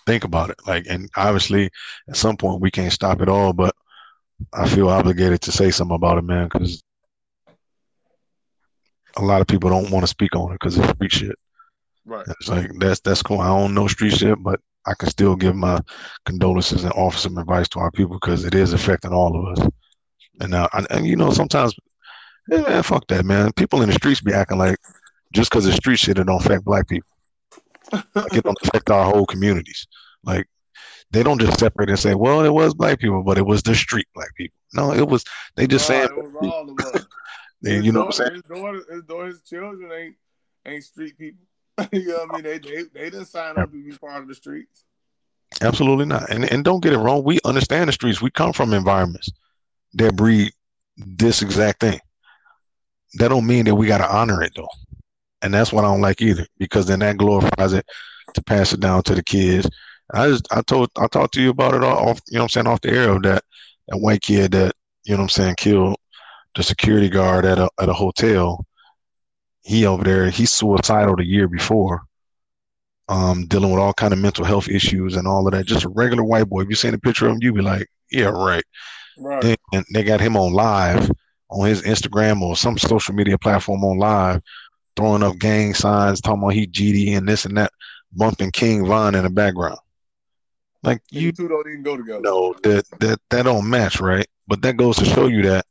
think 0.07 0.23
about 0.23 0.51
it. 0.51 0.57
Like, 0.65 0.87
and 0.89 1.11
obviously, 1.17 1.69
at 2.09 2.17
some 2.17 2.37
point, 2.37 2.61
we 2.61 2.71
can't 2.71 2.93
stop 2.93 3.21
it 3.21 3.29
all, 3.29 3.53
but 3.53 3.75
I 4.53 4.69
feel 4.69 4.89
obligated 4.89 5.41
to 5.41 5.51
say 5.51 5.73
something 5.73 5.97
about 5.97 6.19
it, 6.19 6.23
man, 6.23 6.45
because 6.45 6.85
a 9.17 9.23
lot 9.23 9.41
of 9.41 9.49
people 9.49 9.71
don't 9.71 9.91
want 9.91 10.05
to 10.05 10.07
speak 10.07 10.37
on 10.37 10.53
it 10.53 10.61
because 10.61 10.79
it's 10.79 10.89
street 10.91 11.11
shit. 11.11 11.37
Right. 12.05 12.25
It's 12.29 12.49
like 12.49 12.71
that's 12.79 13.01
that's 13.01 13.23
cool. 13.23 13.41
I 13.41 13.49
don't 13.49 13.75
know 13.75 13.89
street 13.89 14.13
shit, 14.13 14.41
but 14.41 14.61
I 14.87 14.95
can 14.95 15.09
still 15.09 15.35
give 15.35 15.57
my 15.57 15.81
condolences 16.27 16.85
and 16.85 16.93
offer 16.93 17.19
some 17.19 17.39
advice 17.39 17.69
to 17.71 17.81
our 17.81 17.91
people 17.91 18.19
because 18.21 18.45
it 18.45 18.55
is 18.55 18.73
affecting 18.73 19.13
all 19.13 19.37
of 19.37 19.59
us. 19.59 19.69
And 20.41 20.53
now, 20.53 20.69
and, 20.75 20.87
and 20.91 21.07
you 21.09 21.17
know, 21.17 21.33
sometimes, 21.33 21.75
yeah, 22.49 22.61
man, 22.61 22.85
fuck 22.85 23.05
that, 23.09 23.25
man. 23.25 23.51
People 23.55 23.83
in 23.83 23.89
the 23.89 23.95
streets 23.95 24.21
be 24.21 24.33
acting 24.33 24.59
like 24.59 24.79
just 25.33 25.51
because 25.51 25.67
it's 25.67 25.77
street 25.77 25.99
shit, 25.99 26.19
it 26.19 26.25
don't 26.25 26.41
affect 26.41 26.65
black 26.65 26.87
people 26.87 27.16
like 27.93 28.34
it 28.34 28.45
don't 28.45 28.59
affect 28.62 28.91
our 28.91 29.05
whole 29.05 29.26
communities. 29.26 29.87
Like 30.22 30.47
they 31.11 31.22
don't 31.22 31.41
just 31.41 31.59
separate 31.59 31.89
and 31.89 31.99
say, 31.99 32.14
"Well, 32.14 32.45
it 32.45 32.53
was 32.53 32.74
black 32.74 32.99
people, 32.99 33.22
but 33.22 33.39
it 33.39 33.47
was 33.47 33.62
the 33.62 33.74
street 33.74 34.07
black 34.14 34.34
people." 34.37 34.57
No, 34.72 34.93
it 34.93 35.09
was 35.09 35.24
they 35.57 35.66
just 35.66 35.87
saying. 35.87 36.09
It 36.11 36.16
was 36.16 36.34
all 36.43 36.70
of 36.70 37.07
they, 37.62 37.80
you 37.80 37.93
know 37.93 38.01
what 38.01 38.07
I'm 38.07 38.12
saying? 38.12 38.34
His 38.34 38.43
daughter, 38.43 38.82
his, 38.91 39.03
daughter, 39.05 39.26
his 39.26 39.43
children 39.43 39.93
ain't 39.93 40.16
ain't 40.66 40.84
street 40.84 41.16
people. 41.16 41.45
you 41.93 42.09
know 42.09 42.26
what 42.26 42.30
I 42.30 42.34
mean? 42.34 42.43
They 42.43 42.59
they 42.59 42.82
they 42.93 43.11
didn't 43.11 43.26
sign 43.26 43.57
up 43.57 43.70
to 43.70 43.84
be 43.84 43.97
part 43.97 44.22
of 44.22 44.28
the 44.28 44.34
streets. 44.34 44.84
Absolutely 45.61 46.07
not. 46.07 46.28
And 46.30 46.51
and 46.51 46.64
don't 46.64 46.82
get 46.82 46.93
it 46.93 46.99
wrong. 46.99 47.22
We 47.22 47.39
understand 47.45 47.89
the 47.89 47.93
streets. 47.93 48.20
We 48.20 48.30
come 48.30 48.53
from 48.53 48.72
environments 48.72 49.30
that 49.95 50.16
breed 50.16 50.53
this 50.97 51.43
exact 51.43 51.80
thing. 51.80 52.01
That 53.14 53.28
don't 53.28 53.47
mean 53.47 53.64
that 53.66 53.74
we 53.74 53.87
got 53.87 53.99
to 53.99 54.14
honor 54.14 54.43
it 54.43 54.53
though 54.57 54.68
and 55.47 55.55
that's 55.55 55.72
what 55.72 55.84
I 55.84 55.88
don't 55.88 56.01
like 56.01 56.20
either 56.20 56.47
because 56.59 56.86
then 56.86 56.99
that 56.99 57.16
glorifies 57.16 57.72
it 57.72 57.86
to 58.34 58.42
pass 58.42 58.72
it 58.72 58.80
down 58.80 59.03
to 59.05 59.14
the 59.14 59.22
kids. 59.22 59.68
I 60.12 60.28
just 60.28 60.47
I 60.53 60.61
told 60.62 60.90
I 60.99 61.07
talked 61.07 61.34
to 61.34 61.42
you 61.42 61.51
about 61.51 61.74
it 61.74 61.82
off 61.82 62.20
you 62.28 62.36
know 62.36 62.44
I'm 62.44 62.49
saying 62.49 62.66
off 62.66 62.80
the 62.80 62.90
air 62.90 63.11
of 63.11 63.22
that 63.22 63.42
that 63.88 63.99
white 63.99 64.22
kid 64.22 64.53
that 64.53 64.74
you 65.05 65.16
know 65.16 65.22
I'm 65.22 65.28
saying 65.28 65.55
killed 65.57 65.97
the 66.55 66.62
security 66.62 67.09
guard 67.09 67.47
at 67.47 67.59
a 67.59 67.70
at 67.80 67.88
a 67.88 67.92
hotel. 67.92 68.64
He 69.62 69.86
over 69.86 70.05
there 70.05 70.30
he's 70.30 70.53
suicidal 70.53 71.16
the 71.16 71.24
year 71.24 71.49
before, 71.49 72.03
um, 73.09 73.47
dealing 73.47 73.70
with 73.70 73.80
all 73.80 73.94
kind 73.94 74.12
of 74.12 74.20
mental 74.20 74.44
health 74.44 74.68
issues 74.68 75.16
and 75.16 75.26
all 75.26 75.47
of 75.47 75.55
that. 75.55 75.66
Just 75.66 75.84
a 75.84 75.88
regular 75.88 76.22
white 76.22 76.49
boy. 76.49 76.62
If 76.62 76.68
you 76.68 76.74
seen 76.76 76.94
a 76.94 76.99
picture 76.99 77.26
of 77.26 77.32
him, 77.32 77.38
you 77.40 77.53
be 77.53 77.62
like, 77.62 77.88
yeah, 78.11 78.26
right. 78.26 78.64
Right. 79.18 79.57
and 79.72 79.84
they 79.94 80.05
got 80.05 80.20
him 80.20 80.36
on 80.36 80.53
live 80.53 81.11
on 81.51 81.66
his 81.66 81.82
Instagram 81.82 82.42
or 82.42 82.57
some 82.57 82.76
social 82.76 83.14
media 83.14 83.38
platform 83.38 83.84
on 83.84 83.99
live 83.99 84.42
throwing 84.97 85.22
up 85.22 85.38
gang 85.38 85.74
signs, 85.74 86.20
talking 86.20 86.42
about 86.42 86.55
he 86.55 86.66
GD 86.66 87.16
and 87.16 87.28
this 87.28 87.44
and 87.44 87.57
that, 87.57 87.72
bumping 88.12 88.51
King 88.51 88.86
Von 88.86 89.14
in 89.14 89.24
the 89.24 89.30
background. 89.30 89.78
Like 90.82 91.03
you, 91.11 91.32
two 91.32 91.49
don't 91.49 91.66
even 91.68 91.82
go 91.82 91.97
together. 91.97 92.20
No, 92.20 92.55
that 92.62 92.84
that 93.01 93.20
that 93.30 93.42
don't 93.42 93.68
match, 93.68 94.01
right? 94.01 94.26
But 94.47 94.62
that 94.62 94.76
goes 94.76 94.97
to 94.97 95.05
show 95.05 95.26
you 95.26 95.42
that 95.42 95.66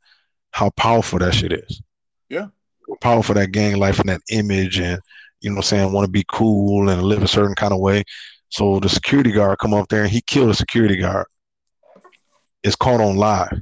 how 0.50 0.70
powerful 0.70 1.18
that 1.18 1.34
shit 1.34 1.52
is. 1.52 1.82
Yeah. 2.28 2.48
How 2.88 2.96
powerful 3.00 3.34
that 3.34 3.52
gang 3.52 3.76
life 3.76 3.98
and 3.98 4.08
that 4.08 4.20
image 4.30 4.78
and 4.78 5.00
you 5.40 5.50
know 5.50 5.56
what 5.56 5.58
I'm 5.72 5.78
saying, 5.78 5.92
want 5.92 6.06
to 6.06 6.10
be 6.10 6.24
cool 6.28 6.88
and 6.88 7.02
live 7.02 7.22
a 7.22 7.28
certain 7.28 7.54
kind 7.54 7.72
of 7.72 7.80
way. 7.80 8.04
So 8.48 8.80
the 8.80 8.88
security 8.88 9.32
guard 9.32 9.58
come 9.58 9.74
up 9.74 9.88
there 9.88 10.02
and 10.02 10.10
he 10.10 10.20
killed 10.20 10.50
a 10.50 10.54
security 10.54 10.96
guard. 10.96 11.26
It's 12.62 12.76
caught 12.76 13.00
on 13.00 13.16
live. 13.16 13.60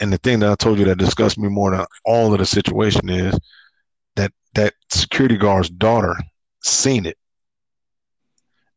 And 0.00 0.12
the 0.12 0.18
thing 0.18 0.40
that 0.40 0.50
I 0.50 0.54
told 0.54 0.78
you 0.78 0.84
that 0.86 0.98
disgusts 0.98 1.38
me 1.38 1.48
more 1.48 1.70
than 1.70 1.86
all 2.04 2.32
of 2.32 2.38
the 2.38 2.46
situation 2.46 3.08
is 3.08 3.38
that 4.58 4.74
security 4.90 5.36
guard's 5.36 5.70
daughter 5.70 6.16
seen 6.64 7.06
it. 7.06 7.16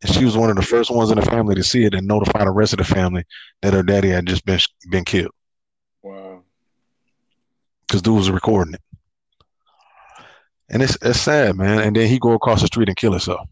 And 0.03 0.13
she 0.13 0.25
was 0.25 0.37
one 0.37 0.51
of 0.51 0.55
the 0.55 0.61
first 0.61 0.91
ones 0.91 1.09
in 1.09 1.17
the 1.17 1.25
family 1.25 1.55
to 1.55 1.63
see 1.63 1.85
it 1.85 1.95
and 1.95 2.07
notify 2.07 2.43
the 2.43 2.51
rest 2.51 2.73
of 2.73 2.77
the 2.77 2.83
family 2.83 3.23
that 3.61 3.73
her 3.73 3.81
daddy 3.81 4.09
had 4.09 4.27
just 4.27 4.45
been 4.45 4.59
been 4.89 5.05
killed. 5.05 5.31
Wow. 6.03 6.43
Because 7.87 8.03
dude 8.03 8.15
was 8.15 8.29
recording 8.29 8.75
it. 8.75 8.81
And 10.69 10.83
it's 10.83 10.97
it's 11.01 11.19
sad, 11.19 11.55
man. 11.55 11.79
And 11.79 11.95
then 11.95 12.07
he 12.07 12.19
go 12.19 12.33
across 12.33 12.61
the 12.61 12.67
street 12.67 12.87
and 12.87 12.97
kill 12.97 13.11
himself. 13.11 13.47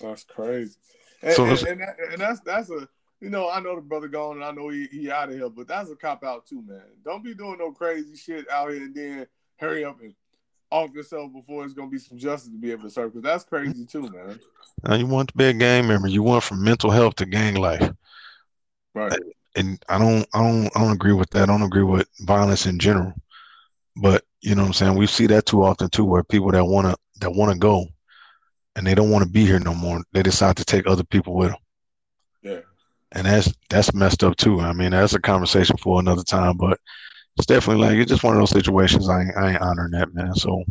That's 0.00 0.24
crazy. 0.24 0.76
And, 1.22 1.34
so 1.34 1.44
and, 1.44 1.62
and, 1.62 1.80
that, 1.80 1.96
and 2.12 2.20
that's 2.20 2.40
that's 2.40 2.70
a 2.70 2.88
you 3.20 3.30
know, 3.30 3.50
I 3.50 3.60
know 3.60 3.74
the 3.76 3.82
brother 3.82 4.08
gone 4.08 4.36
and 4.36 4.44
I 4.44 4.50
know 4.50 4.68
he, 4.68 4.86
he 4.86 5.10
out 5.10 5.30
of 5.30 5.34
here, 5.34 5.48
but 5.48 5.68
that's 5.68 5.90
a 5.90 5.96
cop 5.96 6.24
out 6.24 6.46
too, 6.46 6.62
man. 6.66 6.82
Don't 7.04 7.24
be 7.24 7.34
doing 7.34 7.58
no 7.58 7.72
crazy 7.72 8.16
shit 8.16 8.50
out 8.50 8.70
here 8.70 8.82
and 8.82 8.94
then 8.94 9.26
hurry 9.58 9.84
up 9.84 10.00
and 10.00 10.14
off 10.70 10.92
yourself 10.92 11.32
before 11.32 11.64
it's 11.64 11.74
gonna 11.74 11.90
be 11.90 11.98
some 11.98 12.18
justice 12.18 12.50
to 12.50 12.58
be 12.58 12.72
able 12.72 12.82
to 12.82 12.90
serve 12.90 13.12
because 13.12 13.22
that's 13.22 13.44
crazy 13.44 13.84
too, 13.86 14.02
man. 14.10 14.38
Now 14.84 14.94
you 14.94 15.06
want 15.06 15.28
to 15.28 15.36
be 15.36 15.46
a 15.46 15.52
gang 15.52 15.86
member. 15.86 16.08
You 16.08 16.22
want 16.22 16.44
from 16.44 16.62
mental 16.62 16.90
health 16.90 17.16
to 17.16 17.26
gang 17.26 17.54
life, 17.54 17.90
right? 18.94 19.18
And 19.54 19.82
I 19.88 19.98
don't, 19.98 20.26
I 20.34 20.42
don't, 20.42 20.66
I 20.76 20.80
don't 20.80 20.92
agree 20.92 21.14
with 21.14 21.30
that. 21.30 21.44
I 21.44 21.46
don't 21.46 21.62
agree 21.62 21.82
with 21.82 22.06
violence 22.20 22.66
in 22.66 22.78
general. 22.78 23.14
But 23.96 24.24
you 24.42 24.54
know 24.54 24.62
what 24.62 24.68
I'm 24.68 24.74
saying? 24.74 24.98
We 24.98 25.06
see 25.06 25.26
that 25.28 25.46
too 25.46 25.64
often 25.64 25.88
too, 25.88 26.04
where 26.04 26.22
people 26.22 26.50
that 26.50 26.64
wanna 26.64 26.94
that 27.20 27.30
wanna 27.30 27.56
go, 27.56 27.86
and 28.74 28.86
they 28.86 28.94
don't 28.94 29.10
want 29.10 29.24
to 29.24 29.30
be 29.30 29.46
here 29.46 29.58
no 29.58 29.74
more. 29.74 30.02
They 30.12 30.22
decide 30.22 30.56
to 30.56 30.64
take 30.64 30.86
other 30.86 31.04
people 31.04 31.34
with 31.34 31.48
them. 31.48 31.58
Yeah. 32.42 32.60
And 33.12 33.26
that's 33.26 33.52
that's 33.70 33.94
messed 33.94 34.22
up 34.22 34.36
too. 34.36 34.60
I 34.60 34.72
mean, 34.72 34.90
that's 34.90 35.14
a 35.14 35.20
conversation 35.20 35.76
for 35.78 35.98
another 35.98 36.22
time. 36.22 36.58
But 36.58 36.78
it's 37.36 37.46
definitely 37.46 37.84
like 37.84 37.96
it's 37.96 38.10
just 38.10 38.24
one 38.24 38.34
of 38.34 38.40
those 38.40 38.50
situations. 38.50 39.08
I 39.08 39.22
ain't, 39.22 39.36
I 39.36 39.52
ain't 39.52 39.60
honoring 39.60 39.92
that 39.92 40.14
man. 40.14 40.34
So 40.34 40.64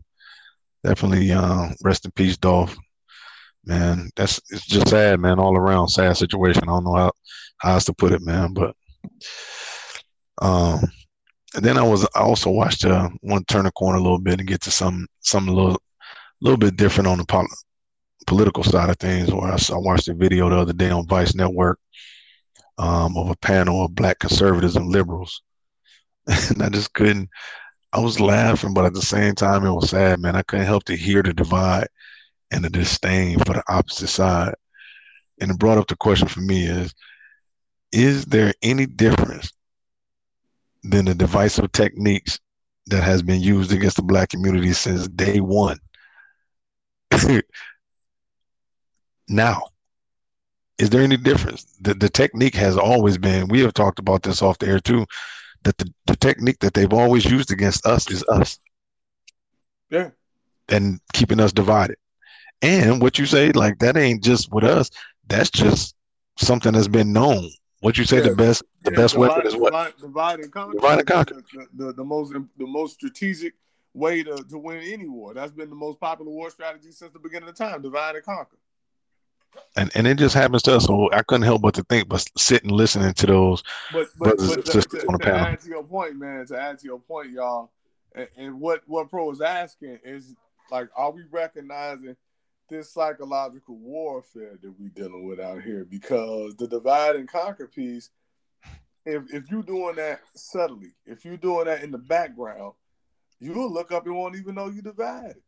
definitely 0.84 1.32
uh, 1.32 1.70
rest 1.84 2.06
in 2.06 2.12
peace, 2.12 2.38
Dolph. 2.38 2.76
Man, 3.66 4.10
that's 4.16 4.40
it's 4.50 4.66
just 4.66 4.90
sad, 4.90 5.20
man. 5.20 5.40
All 5.40 5.58
around 5.58 5.90
sad 5.90 6.18
situation. 6.18 6.64
I 6.64 6.68
don't 6.68 6.84
know 6.84 6.96
how 6.96 7.12
how 7.58 7.74
else 7.74 7.86
to 7.86 7.94
put 7.94 8.14
it, 8.14 8.22
man. 8.22 8.54
But 8.54 8.76
um, 10.42 10.82
and 11.56 11.64
then 11.64 11.78
I 11.78 11.84
was 11.84 12.04
I 12.16 12.20
also 12.20 12.50
watched 12.50 12.86
uh 12.86 13.10
want 13.22 13.48
to 13.48 13.54
turn 13.54 13.66
the 13.66 13.72
corner 13.72 13.98
a 13.98 14.02
little 14.02 14.20
bit 14.20 14.40
and 14.40 14.48
get 14.48 14.62
to 14.62 14.72
some 14.72 15.08
some 15.22 15.48
little 15.48 15.80
little 16.42 16.58
bit 16.58 16.78
different 16.78 17.08
on 17.08 17.18
the 17.20 17.26
pol- 17.26 17.48
political 18.28 18.64
side 18.64 18.90
of 18.90 18.98
things. 18.98 19.32
Where 19.32 19.52
I, 19.52 19.56
I 19.56 19.78
watched 19.78 20.08
a 20.08 20.16
video 20.16 20.50
the 20.50 20.58
other 20.58 20.74
day 20.74 20.90
on 20.90 21.08
Vice 21.08 21.36
Network 21.36 21.80
um, 22.78 23.18
of 23.18 23.30
a 23.30 23.36
panel 23.38 23.86
of 23.86 23.96
black 23.96 24.20
conservatives 24.20 24.76
and 24.76 24.88
liberals 24.88 25.42
and 26.28 26.64
I 26.64 26.70
just 26.70 26.94
couldn't. 26.94 27.30
I 27.94 28.00
was 28.00 28.20
laughing, 28.20 28.74
but 28.74 28.86
at 28.86 28.94
the 28.94 29.02
same 29.02 29.36
time, 29.36 29.66
it 29.66 29.72
was 29.72 29.90
sad, 29.92 30.20
man. 30.20 30.36
I 30.36 30.42
couldn't 30.44 30.66
help 30.66 30.84
to 30.86 30.98
hear 30.98 31.24
the 31.24 31.34
divide 31.34 31.88
and 32.52 32.64
the 32.64 32.70
disdain 32.70 33.40
for 33.40 33.54
the 33.54 33.64
opposite 33.70 34.08
side. 34.10 34.56
and 35.42 35.52
it 35.52 35.60
brought 35.60 35.78
up 35.78 35.88
the 35.88 35.96
question 35.96 36.28
for 36.28 36.42
me 36.42 36.66
is: 36.66 36.94
Is 37.92 38.26
there 38.26 38.54
any 38.62 38.86
difference 38.86 39.52
than 40.84 41.06
the 41.06 41.16
divisive 41.16 41.72
techniques 41.72 42.40
that 42.88 43.04
has 43.04 43.22
been 43.24 43.42
used 43.42 43.72
against 43.74 43.98
the 43.98 44.04
black 44.04 44.30
community 44.30 44.74
since 44.74 45.08
day 45.08 45.40
one? 45.40 45.80
now, 49.30 49.62
is 50.78 50.90
there 50.90 51.02
any 51.02 51.18
difference? 51.18 51.66
The 51.80 51.94
the 51.94 52.10
technique 52.10 52.56
has 52.56 52.78
always 52.78 53.18
been. 53.18 53.48
We 53.48 53.62
have 53.62 53.74
talked 53.74 54.00
about 54.00 54.24
this 54.24 54.42
off 54.42 54.58
the 54.60 54.68
air 54.68 54.80
too. 54.80 55.06
That 55.66 55.78
the, 55.78 55.94
the 56.06 56.16
technique 56.16 56.60
that 56.60 56.74
they've 56.74 56.94
always 56.94 57.26
used 57.26 57.52
against 57.52 57.86
us 57.86 58.10
is 58.10 58.24
us. 58.30 58.60
Yeah. 59.90 60.12
And 60.70 61.02
keeping 61.12 61.40
us 61.40 61.52
divided. 61.52 61.98
And 62.62 63.02
what 63.02 63.20
you 63.20 63.26
say, 63.26 63.52
like 63.52 63.80
that 63.80 63.98
ain't 63.98 64.24
just 64.24 64.54
with 64.54 64.64
us. 64.64 64.90
That's 65.28 65.50
just 65.50 65.96
something 66.38 66.74
that's 66.74 66.88
been 66.88 67.12
known. 67.12 67.50
What 67.82 67.98
you 67.98 68.06
say, 68.06 68.18
yeah. 68.18 68.30
the 68.30 68.36
best, 68.36 68.64
the 68.84 68.92
yeah, 68.92 68.98
best 68.98 69.14
divide, 69.16 69.28
weapon 69.28 69.48
is 69.48 69.56
what? 69.56 69.72
Divide, 69.72 69.94
divide 70.00 70.40
and 70.40 70.52
conquer. 70.52 70.74
Divide 70.74 71.00
and 71.00 71.08
conquer. 71.08 71.44
The, 71.54 71.68
the, 71.86 71.94
the, 71.94 72.04
most, 72.04 72.34
the 72.34 72.68
most 72.68 72.94
strategic 72.94 73.54
way 73.94 74.24
to, 74.24 74.36
to 74.50 74.58
win 74.58 74.78
any 74.84 75.08
war. 75.08 75.34
That's 75.34 75.52
been 75.52 75.70
the 75.70 75.76
most 75.76 76.00
popular 76.00 76.32
war 76.32 76.50
strategy 76.52 76.92
since 76.92 77.12
the 77.12 77.20
beginning 77.20 77.50
of 77.50 77.56
time. 77.56 77.82
Divide 77.82 78.16
and 78.16 78.24
conquer. 78.24 78.58
And 79.76 79.92
and 79.96 80.08
it 80.08 80.18
just 80.18 80.36
happens 80.36 80.62
to 80.64 80.76
us. 80.76 80.86
So 80.86 81.12
I 81.12 81.22
couldn't 81.24 81.44
help 81.44 81.62
but 81.62 81.74
to 81.76 81.84
think, 81.84 82.08
but 82.08 82.26
sitting 82.38 82.70
listening 82.70 83.14
to 83.14 83.26
those 83.26 83.64
but, 83.92 84.08
but, 84.18 84.38
brothers 84.38 84.48
but 84.48 84.58
and 84.58 84.66
sisters 84.66 85.02
to, 85.02 85.08
on 85.08 85.14
the 85.14 85.20
to 85.20 85.26
panel. 85.26 85.48
add 85.48 85.62
to 85.62 85.70
your 85.70 85.84
point, 85.84 86.16
man. 86.16 86.46
To 86.48 86.60
add 86.60 86.80
to 86.80 86.86
your 86.86 87.00
point, 87.00 87.32
y'all, 87.32 87.72
and, 88.14 88.28
and 88.38 88.60
what 88.60 88.82
what 88.88 89.10
Pro 89.10 89.32
is 89.32 89.42
asking 89.42 90.00
is 90.04 90.34
like, 90.72 90.90
are 90.96 91.12
we 91.12 91.24
recognizing 91.30 92.16
this 92.70 92.92
psychological 92.92 93.76
warfare 93.76 94.58
that 94.62 94.80
we 94.80 94.90
dealing 94.90 95.28
with 95.28 95.40
out 95.40 95.62
here 95.62 95.86
because 95.86 96.56
the 96.56 96.68
divide 96.68 97.16
and 97.16 97.28
conquer 97.28 97.68
piece 97.68 98.10
if 99.06 99.24
if 99.34 99.52
you're 99.52 99.62
doing 99.62 99.96
that 99.96 100.22
subtly 100.34 100.94
if 101.06 101.24
you're 101.24 101.38
doing 101.38 101.66
that 101.66 101.84
in 101.84 101.92
the 101.92 101.98
background 101.98 102.74
you'll 103.40 103.72
look 103.72 103.92
up 103.92 104.06
and 104.06 104.16
won't 104.16 104.36
even 104.36 104.56
know 104.56 104.70
you 104.70 104.82
divided 104.82 105.42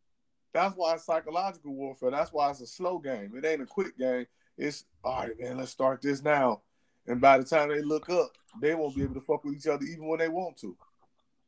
that's 0.58 0.76
why 0.76 0.94
it's 0.94 1.04
psychological 1.04 1.74
warfare. 1.74 2.10
That's 2.10 2.32
why 2.32 2.50
it's 2.50 2.60
a 2.60 2.66
slow 2.66 2.98
game. 2.98 3.32
It 3.36 3.46
ain't 3.46 3.62
a 3.62 3.66
quick 3.66 3.98
game. 3.98 4.26
It's 4.56 4.84
all 5.04 5.20
right 5.20 5.38
man 5.38 5.58
let's 5.58 5.70
start 5.70 6.02
this 6.02 6.22
now. 6.22 6.62
And 7.06 7.20
by 7.20 7.38
the 7.38 7.44
time 7.44 7.68
they 7.68 7.80
look 7.80 8.10
up 8.10 8.32
they 8.60 8.74
won't 8.74 8.96
be 8.96 9.02
able 9.02 9.14
to 9.14 9.20
fuck 9.20 9.44
with 9.44 9.54
each 9.54 9.66
other 9.66 9.84
even 9.84 10.06
when 10.06 10.18
they 10.18 10.28
want 10.28 10.56
to. 10.58 10.76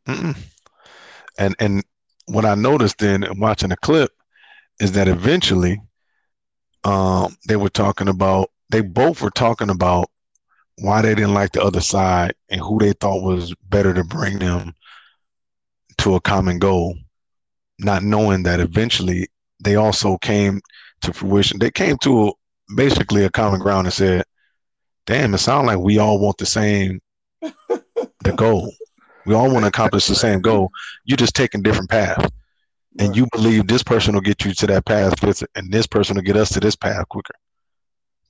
Mm-mm. 0.07 0.37
and 1.39 1.55
and 1.59 1.85
what 2.27 2.47
i 2.47 2.55
noticed 2.55 2.99
then 2.99 3.23
watching 3.37 3.69
the 3.69 3.77
clip 3.77 4.11
is 4.81 4.93
that 4.93 5.09
eventually 5.09 5.79
um, 6.85 7.37
they 7.47 7.57
were 7.57 7.69
talking 7.69 8.09
about 8.09 8.51
they 8.71 8.81
both 8.81 9.21
were 9.21 9.31
talking 9.31 9.69
about 9.69 10.11
why 10.79 11.03
they 11.03 11.15
didn't 11.15 11.35
like 11.35 11.53
the 11.53 11.63
other 11.63 11.81
side 11.81 12.35
and 12.49 12.61
who 12.61 12.79
they 12.79 12.93
thought 12.93 13.23
was 13.23 13.55
better 13.69 13.93
to 13.93 14.05
bring 14.05 14.39
them 14.39 14.75
to 15.99 16.15
a 16.15 16.21
common 16.21 16.59
goal, 16.59 16.97
not 17.81 18.03
knowing 18.03 18.43
that 18.45 18.61
eventually 18.61 19.29
they 19.63 19.77
also 19.77 20.17
came 20.19 20.61
to 21.03 21.13
fruition. 21.13 21.59
They 21.59 21.71
came 21.71 21.97
to 21.99 22.29
a, 22.29 22.33
basically 22.77 23.25
a 23.25 23.31
common 23.31 23.61
ground 23.61 23.87
and 23.87 23.95
said, 23.95 24.25
"Damn, 25.07 25.35
it 25.35 25.39
sounds 25.39 25.67
like 25.67 25.79
we 25.79 25.99
all 25.99 26.19
want 26.19 26.39
the 26.39 26.47
same 26.47 27.01
the 27.41 28.33
goal. 28.37 28.73
We 29.27 29.35
all 29.35 29.51
want 29.51 29.65
to 29.65 29.69
accomplish 29.69 30.07
the 30.07 30.15
same 30.15 30.41
goal. 30.41 30.71
You're 31.05 31.17
just 31.17 31.35
taking 31.35 31.63
different 31.63 31.91
paths." 31.91 32.31
and 32.99 33.17
you 33.17 33.27
believe 33.33 33.67
this 33.67 33.83
person 33.83 34.15
will 34.15 34.21
get 34.21 34.45
you 34.45 34.53
to 34.53 34.67
that 34.67 34.85
path 34.85 35.15
and 35.55 35.73
this 35.73 35.87
person 35.87 36.17
will 36.17 36.23
get 36.23 36.37
us 36.37 36.51
to 36.51 36.61
this 36.61 36.77
path 36.77 37.09
quicker. 37.09 37.35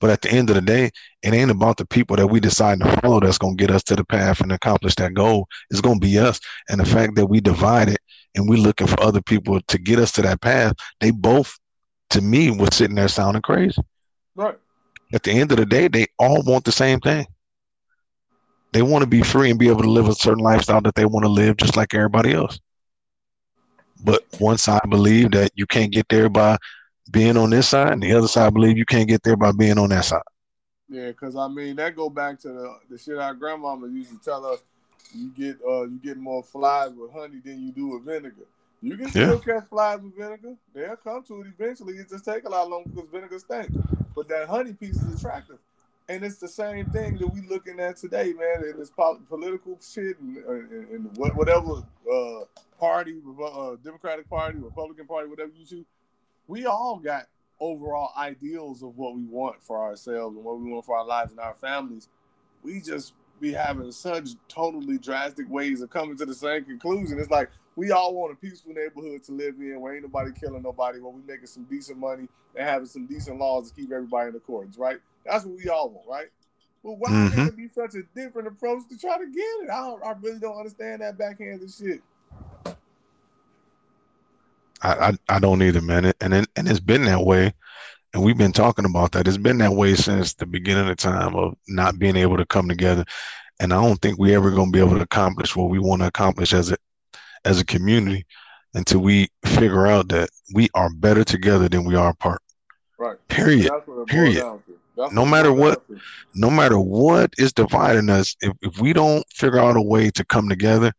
But 0.01 0.09
at 0.09 0.21
the 0.21 0.31
end 0.31 0.49
of 0.49 0.55
the 0.55 0.61
day, 0.61 0.89
it 1.21 1.33
ain't 1.33 1.51
about 1.51 1.77
the 1.77 1.85
people 1.85 2.17
that 2.17 2.27
we 2.27 2.39
decide 2.39 2.79
to 2.79 3.01
follow 3.01 3.19
that's 3.19 3.37
going 3.37 3.55
to 3.55 3.61
get 3.61 3.73
us 3.73 3.83
to 3.83 3.95
the 3.95 4.03
path 4.03 4.41
and 4.41 4.51
accomplish 4.51 4.95
that 4.95 5.13
goal. 5.13 5.47
It's 5.69 5.79
going 5.79 6.01
to 6.01 6.05
be 6.05 6.17
us. 6.17 6.39
And 6.69 6.81
the 6.81 6.85
fact 6.85 7.15
that 7.15 7.27
we 7.27 7.39
divide 7.39 7.87
it 7.87 7.99
and 8.35 8.49
we're 8.49 8.57
looking 8.57 8.87
for 8.87 8.99
other 8.99 9.21
people 9.21 9.61
to 9.61 9.77
get 9.77 9.99
us 9.99 10.11
to 10.13 10.23
that 10.23 10.41
path, 10.41 10.73
they 10.99 11.11
both, 11.11 11.55
to 12.09 12.21
me, 12.21 12.49
was 12.49 12.75
sitting 12.75 12.95
there 12.95 13.07
sounding 13.07 13.43
crazy. 13.43 13.79
Right. 14.35 14.57
At 15.13 15.21
the 15.21 15.31
end 15.31 15.51
of 15.51 15.57
the 15.57 15.67
day, 15.67 15.87
they 15.87 16.07
all 16.17 16.41
want 16.43 16.65
the 16.65 16.71
same 16.71 16.99
thing. 16.99 17.27
They 18.73 18.81
want 18.81 19.03
to 19.03 19.07
be 19.07 19.21
free 19.21 19.51
and 19.51 19.59
be 19.59 19.67
able 19.67 19.83
to 19.83 19.91
live 19.91 20.07
a 20.07 20.15
certain 20.15 20.43
lifestyle 20.43 20.81
that 20.81 20.95
they 20.95 21.05
want 21.05 21.25
to 21.25 21.29
live 21.29 21.57
just 21.57 21.77
like 21.77 21.93
everybody 21.93 22.33
else. 22.33 22.59
But 24.03 24.23
once 24.39 24.67
I 24.67 24.79
believe 24.89 25.31
that 25.31 25.51
you 25.55 25.67
can't 25.67 25.91
get 25.91 26.07
there 26.09 26.29
by 26.29 26.57
being 27.11 27.37
on 27.37 27.49
this 27.49 27.69
side, 27.69 27.93
and 27.93 28.03
the 28.03 28.13
other 28.13 28.27
side 28.27 28.53
believe 28.53 28.77
you 28.77 28.85
can't 28.85 29.07
get 29.07 29.23
there 29.23 29.37
by 29.37 29.51
being 29.51 29.77
on 29.77 29.89
that 29.89 30.05
side. 30.05 30.21
Yeah, 30.89 31.07
because 31.07 31.35
I 31.35 31.47
mean 31.47 31.77
that 31.77 31.95
go 31.95 32.09
back 32.09 32.39
to 32.41 32.49
the 32.49 32.77
the 32.89 32.97
shit 32.97 33.17
our 33.17 33.33
grandmama 33.33 33.87
used 33.87 34.11
to 34.11 34.17
tell 34.17 34.45
us. 34.45 34.59
You 35.13 35.29
get 35.29 35.57
uh 35.67 35.83
you 35.83 35.99
get 36.03 36.17
more 36.17 36.43
flies 36.43 36.91
with 36.91 37.11
honey 37.11 37.41
than 37.43 37.65
you 37.65 37.71
do 37.71 37.87
with 37.87 38.05
vinegar. 38.05 38.45
You 38.81 38.97
can 38.97 39.09
still 39.09 39.41
yeah. 39.45 39.53
catch 39.53 39.69
flies 39.69 39.99
with 40.01 40.17
vinegar. 40.17 40.55
They'll 40.73 40.95
come 40.95 41.23
to 41.23 41.41
it 41.41 41.47
eventually. 41.47 41.95
It 41.95 42.09
just 42.09 42.25
take 42.25 42.45
a 42.45 42.49
lot 42.49 42.69
longer 42.69 42.89
because 42.89 43.09
vinegar 43.09 43.39
stinks. 43.39 43.73
But 44.15 44.27
that 44.29 44.47
honey 44.49 44.73
piece 44.73 45.01
is 45.01 45.15
attractive. 45.15 45.59
And 46.09 46.23
it's 46.23 46.37
the 46.37 46.47
same 46.47 46.87
thing 46.87 47.17
that 47.17 47.27
we 47.27 47.41
looking 47.47 47.79
at 47.79 47.95
today, 47.95 48.33
man. 48.33 48.63
In 48.69 48.77
this 48.77 48.89
political 48.89 49.79
shit 49.81 50.19
and, 50.19 50.37
and, 50.37 50.89
and 50.89 51.17
whatever 51.17 51.83
uh, 52.11 52.39
party, 52.79 53.21
uh, 53.41 53.75
Democratic 53.83 54.29
Party, 54.29 54.57
Republican 54.57 55.05
Party, 55.05 55.29
whatever 55.29 55.51
you 55.55 55.65
choose, 55.65 55.85
we 56.47 56.65
all 56.65 56.97
got 56.97 57.27
overall 57.59 58.11
ideals 58.17 58.81
of 58.81 58.97
what 58.97 59.15
we 59.15 59.23
want 59.23 59.61
for 59.63 59.81
ourselves 59.81 60.35
and 60.35 60.43
what 60.43 60.59
we 60.59 60.71
want 60.71 60.85
for 60.85 60.97
our 60.97 61.05
lives 61.05 61.31
and 61.31 61.39
our 61.39 61.53
families. 61.53 62.09
We 62.63 62.81
just 62.81 63.13
be 63.39 63.53
having 63.53 63.91
such 63.91 64.29
totally 64.47 64.97
drastic 64.97 65.49
ways 65.49 65.81
of 65.81 65.89
coming 65.89 66.17
to 66.17 66.25
the 66.25 66.35
same 66.35 66.65
conclusion. 66.65 67.19
It's 67.19 67.29
like 67.29 67.49
we 67.75 67.91
all 67.91 68.13
want 68.13 68.33
a 68.33 68.35
peaceful 68.35 68.73
neighborhood 68.73 69.23
to 69.23 69.31
live 69.31 69.55
in 69.59 69.79
where 69.79 69.93
ain't 69.93 70.03
nobody 70.03 70.31
killing 70.37 70.61
nobody, 70.61 70.99
where 70.99 71.11
we 71.11 71.21
making 71.25 71.47
some 71.47 71.63
decent 71.63 71.97
money 71.97 72.27
and 72.55 72.67
having 72.67 72.87
some 72.87 73.05
decent 73.07 73.39
laws 73.39 73.71
to 73.71 73.75
keep 73.75 73.91
everybody 73.91 74.29
in 74.29 74.35
accordance, 74.35 74.77
right? 74.77 74.97
That's 75.25 75.45
what 75.45 75.55
we 75.57 75.69
all 75.69 75.89
want, 75.89 76.07
right? 76.07 76.27
But 76.83 76.93
why 76.93 77.09
mm-hmm. 77.09 77.47
it 77.47 77.55
be 77.55 77.67
such 77.67 77.95
a 77.95 78.03
different 78.15 78.47
approach 78.47 78.87
to 78.89 78.97
try 78.97 79.17
to 79.17 79.25
get 79.25 79.39
it? 79.39 79.69
I, 79.69 79.93
I 80.03 80.13
really 80.19 80.39
don't 80.39 80.57
understand 80.57 81.01
that 81.01 81.17
backhanded 81.17 81.71
shit. 81.71 82.01
I, 84.81 85.09
I, 85.09 85.13
I 85.29 85.39
don't 85.39 85.61
either, 85.61 85.81
man. 85.81 86.11
And 86.21 86.33
it, 86.33 86.47
and 86.55 86.67
it's 86.67 86.79
been 86.79 87.05
that 87.05 87.23
way, 87.23 87.53
and 88.13 88.23
we've 88.23 88.37
been 88.37 88.51
talking 88.51 88.85
about 88.85 89.11
that. 89.13 89.27
It's 89.27 89.37
been 89.37 89.57
that 89.59 89.73
way 89.73 89.95
since 89.95 90.33
the 90.33 90.45
beginning 90.45 90.89
of 90.89 90.97
time 90.97 91.35
of 91.35 91.55
not 91.67 91.99
being 91.99 92.15
able 92.15 92.37
to 92.37 92.45
come 92.45 92.67
together. 92.67 93.05
And 93.59 93.73
I 93.73 93.81
don't 93.81 94.01
think 94.01 94.17
we 94.17 94.35
ever 94.35 94.51
gonna 94.51 94.71
be 94.71 94.79
able 94.79 94.95
to 94.95 95.03
accomplish 95.03 95.55
what 95.55 95.69
we 95.69 95.79
want 95.79 96.01
to 96.01 96.07
accomplish 96.07 96.53
as 96.53 96.71
a 96.71 96.77
as 97.45 97.59
a 97.59 97.65
community 97.65 98.25
until 98.73 98.99
we 98.99 99.29
figure 99.45 99.87
out 99.87 100.09
that 100.09 100.29
we 100.53 100.69
are 100.73 100.89
better 100.89 101.23
together 101.23 101.67
than 101.67 101.85
we 101.85 101.95
are 101.95 102.09
apart. 102.09 102.41
Right. 102.97 103.17
Period. 103.27 103.71
Period. 104.07 104.43
No 105.11 105.25
matter 105.25 105.51
what, 105.51 105.83
no 106.35 106.49
matter 106.49 106.79
what 106.79 107.33
is 107.37 107.51
dividing 107.53 108.09
us, 108.09 108.35
if, 108.41 108.53
if 108.61 108.79
we 108.79 108.93
don't 108.93 109.25
figure 109.33 109.59
out 109.59 109.77
a 109.77 109.81
way 109.81 110.11
to 110.11 110.23
come 110.23 110.47
together 110.47 110.93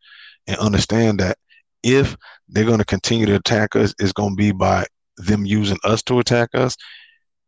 and 0.46 0.56
understand 0.58 1.20
that 1.20 1.38
if 1.82 2.16
they're 2.48 2.64
going 2.64 2.78
to 2.78 2.84
continue 2.84 3.26
to 3.26 3.36
attack 3.36 3.76
us, 3.76 3.94
it's 3.98 4.12
going 4.12 4.30
to 4.30 4.36
be 4.36 4.52
by 4.52 4.86
them 5.16 5.44
using 5.44 5.78
us 5.84 6.02
to 6.04 6.18
attack 6.18 6.50
us 6.54 6.76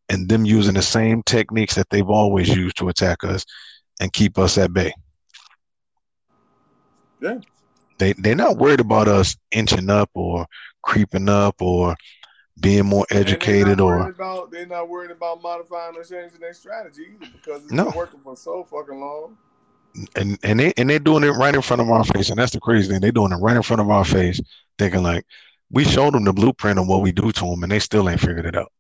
and 0.09 0.29
them 0.29 0.45
using 0.45 0.75
the 0.75 0.83
same 0.83 1.23
techniques 1.23 1.75
that 1.75 1.89
they've 1.91 2.09
always 2.09 2.49
used 2.55 2.77
to 2.79 2.89
attack 2.89 3.25
us 3.25 3.45
and 4.01 4.13
keep 4.13 4.39
us 4.39 4.59
at 4.59 4.73
bay. 4.73 4.93
Yeah. 7.21 7.39
They 7.99 8.13
they're 8.15 8.35
not 8.35 8.59
worried 8.59 8.81
about 8.81 9.09
us 9.09 9.37
inching 9.53 9.89
up 9.89 10.11
or 10.15 10.47
creeping 10.83 11.29
up 11.29 11.63
or 11.63 11.97
being 12.61 12.87
more 12.87 13.07
educated 13.11 13.81
or 13.81 14.11
about, 14.11 14.51
they're 14.51 14.67
not 14.67 14.89
worried 14.89 15.11
about 15.11 15.43
modifying 15.43 15.97
or 15.97 16.05
changing 16.05 16.41
their 16.41 16.53
strategy 16.53 17.07
either 17.15 17.33
because 17.33 17.63
it's 17.65 17.73
no. 17.73 17.85
been 17.87 17.95
working 17.95 18.21
for 18.21 18.37
so 18.37 18.65
fucking 18.65 19.01
long 19.01 19.37
and 20.17 20.39
and 20.43 20.61
they 20.61 20.73
and 20.77 20.91
they're 20.91 20.99
doing 20.99 21.25
it 21.25 21.31
right 21.31 21.55
in 21.55 21.63
front 21.63 21.83
of 21.83 21.91
our 21.91 22.05
face, 22.05 22.31
and 22.31 22.39
that's 22.39 22.53
the 22.53 22.61
crazy 22.61 22.89
thing. 22.89 23.01
They're 23.01 23.13
doing 23.13 23.33
it 23.33 23.37
right 23.37 23.57
in 23.57 23.63
front 23.63 23.81
of 23.81 23.91
our 23.91 24.05
face, 24.05 24.41
thinking 24.79 25.03
like 25.03 25.25
we 25.71 25.85
showed 25.85 26.15
them 26.15 26.25
the 26.25 26.33
blueprint 26.33 26.79
of 26.79 26.89
what 26.89 27.03
we 27.03 27.13
do 27.13 27.33
to 27.33 27.45
them, 27.45 27.63
and 27.63 27.71
they 27.71 27.79
still 27.79 28.09
ain't 28.09 28.21
figured 28.21 28.47
it 28.47 28.57
out. 28.57 28.73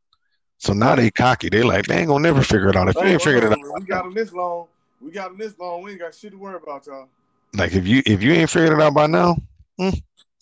So 0.59 0.73
now 0.73 0.95
they 0.95 1.11
cocky. 1.11 1.49
They 1.49 1.63
like 1.63 1.87
they 1.87 1.99
ain't 1.99 2.09
gonna 2.09 2.23
never 2.23 2.43
figure 2.43 2.69
it 2.69 2.77
out. 2.77 2.89
If 2.89 2.97
you 2.97 3.03
ain't 3.03 3.23
figured 3.23 3.45
it 3.45 3.53
out, 3.53 3.59
we 3.79 3.87
got 3.87 4.05
them 4.05 4.15
this 4.15 4.33
long. 4.33 4.67
We 5.01 5.11
got 5.11 5.29
them 5.29 5.39
this 5.39 5.59
long. 5.59 5.83
We 5.83 5.93
ain't 5.93 6.01
got 6.01 6.15
shit 6.15 6.33
to 6.33 6.39
worry 6.39 6.57
about, 6.57 6.87
y'all. 6.87 7.09
Like 7.55 7.75
if 7.75 7.87
you 7.87 8.03
if 8.07 8.23
you 8.23 8.33
ain't 8.33 8.51
figured 8.51 8.73
it 8.73 8.83
out 8.83 8.95
by 8.95 9.07
now, 9.07 9.37
hmm, 9.79 9.91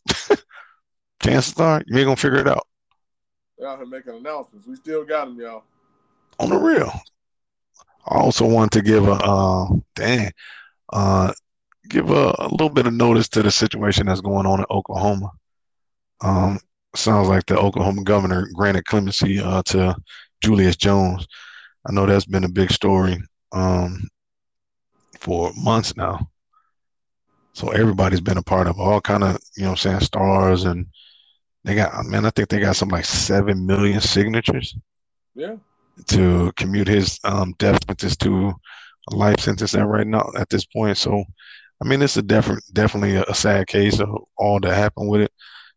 chances 1.22 1.58
are 1.58 1.82
you 1.86 1.98
ain't 1.98 2.06
gonna 2.06 2.16
figure 2.16 2.38
it 2.38 2.48
out. 2.48 2.66
They 3.58 3.66
out 3.66 3.78
here 3.78 3.86
making 3.86 4.14
announcements. 4.14 4.66
We 4.66 4.76
still 4.76 5.04
got 5.04 5.26
them, 5.26 5.38
y'all. 5.38 5.64
On 6.38 6.48
the 6.48 6.56
real. 6.56 6.90
I 8.06 8.16
also 8.16 8.46
want 8.46 8.72
to 8.72 8.82
give 8.82 9.06
a 9.06 9.12
uh, 9.12 9.68
dang 9.94 10.32
uh, 10.92 11.32
give 11.88 12.10
a, 12.10 12.34
a, 12.38 12.48
little 12.48 12.68
bit 12.68 12.86
of 12.86 12.94
notice 12.94 13.28
to 13.30 13.42
the 13.42 13.50
situation 13.50 14.06
that's 14.06 14.20
going 14.20 14.46
on 14.46 14.60
in 14.60 14.66
Oklahoma. 14.70 15.30
Um, 16.20 16.58
sounds 16.94 17.28
like 17.28 17.46
the 17.46 17.58
Oklahoma 17.58 18.02
governor 18.04 18.48
granted 18.54 18.84
clemency 18.84 19.40
uh, 19.40 19.62
to 19.66 19.96
Julius 20.42 20.76
Jones. 20.76 21.26
I 21.86 21.92
know 21.92 22.06
that's 22.06 22.26
been 22.26 22.44
a 22.44 22.48
big 22.48 22.70
story 22.70 23.20
um, 23.52 24.08
for 25.18 25.52
months 25.56 25.96
now. 25.96 26.28
So 27.54 27.68
everybody's 27.70 28.20
been 28.20 28.38
a 28.38 28.42
part 28.42 28.66
of 28.66 28.80
all 28.80 29.00
kind 29.00 29.24
of, 29.24 29.38
you 29.56 29.64
know 29.64 29.70
I'm 29.70 29.76
saying, 29.76 30.00
stars 30.00 30.64
and 30.64 30.86
they 31.64 31.74
got 31.74 32.04
man, 32.06 32.24
I 32.24 32.30
think 32.30 32.48
they 32.48 32.60
got 32.60 32.76
some 32.76 32.88
like 32.88 33.04
seven 33.04 33.66
million 33.66 34.00
signatures. 34.00 34.76
Yeah. 35.34 35.56
To 36.08 36.52
commute 36.56 36.88
his 36.88 37.20
um, 37.24 37.54
death 37.58 37.78
sentence 37.86 38.16
to 38.18 38.54
a 39.10 39.16
life 39.16 39.40
sentence 39.40 39.74
at 39.74 39.86
right 39.86 40.06
now 40.06 40.30
at 40.38 40.48
this 40.48 40.64
point. 40.64 40.96
So 40.96 41.24
I 41.82 41.88
mean 41.88 42.02
it's 42.02 42.16
a 42.16 42.22
different 42.22 42.62
definitely 42.72 43.16
a, 43.16 43.34
sad 43.34 43.66
case 43.66 44.00
of 44.00 44.08
all 44.36 44.60
that 44.60 44.74
happened 44.74 45.08
with 45.10 45.22
it. 45.22 45.32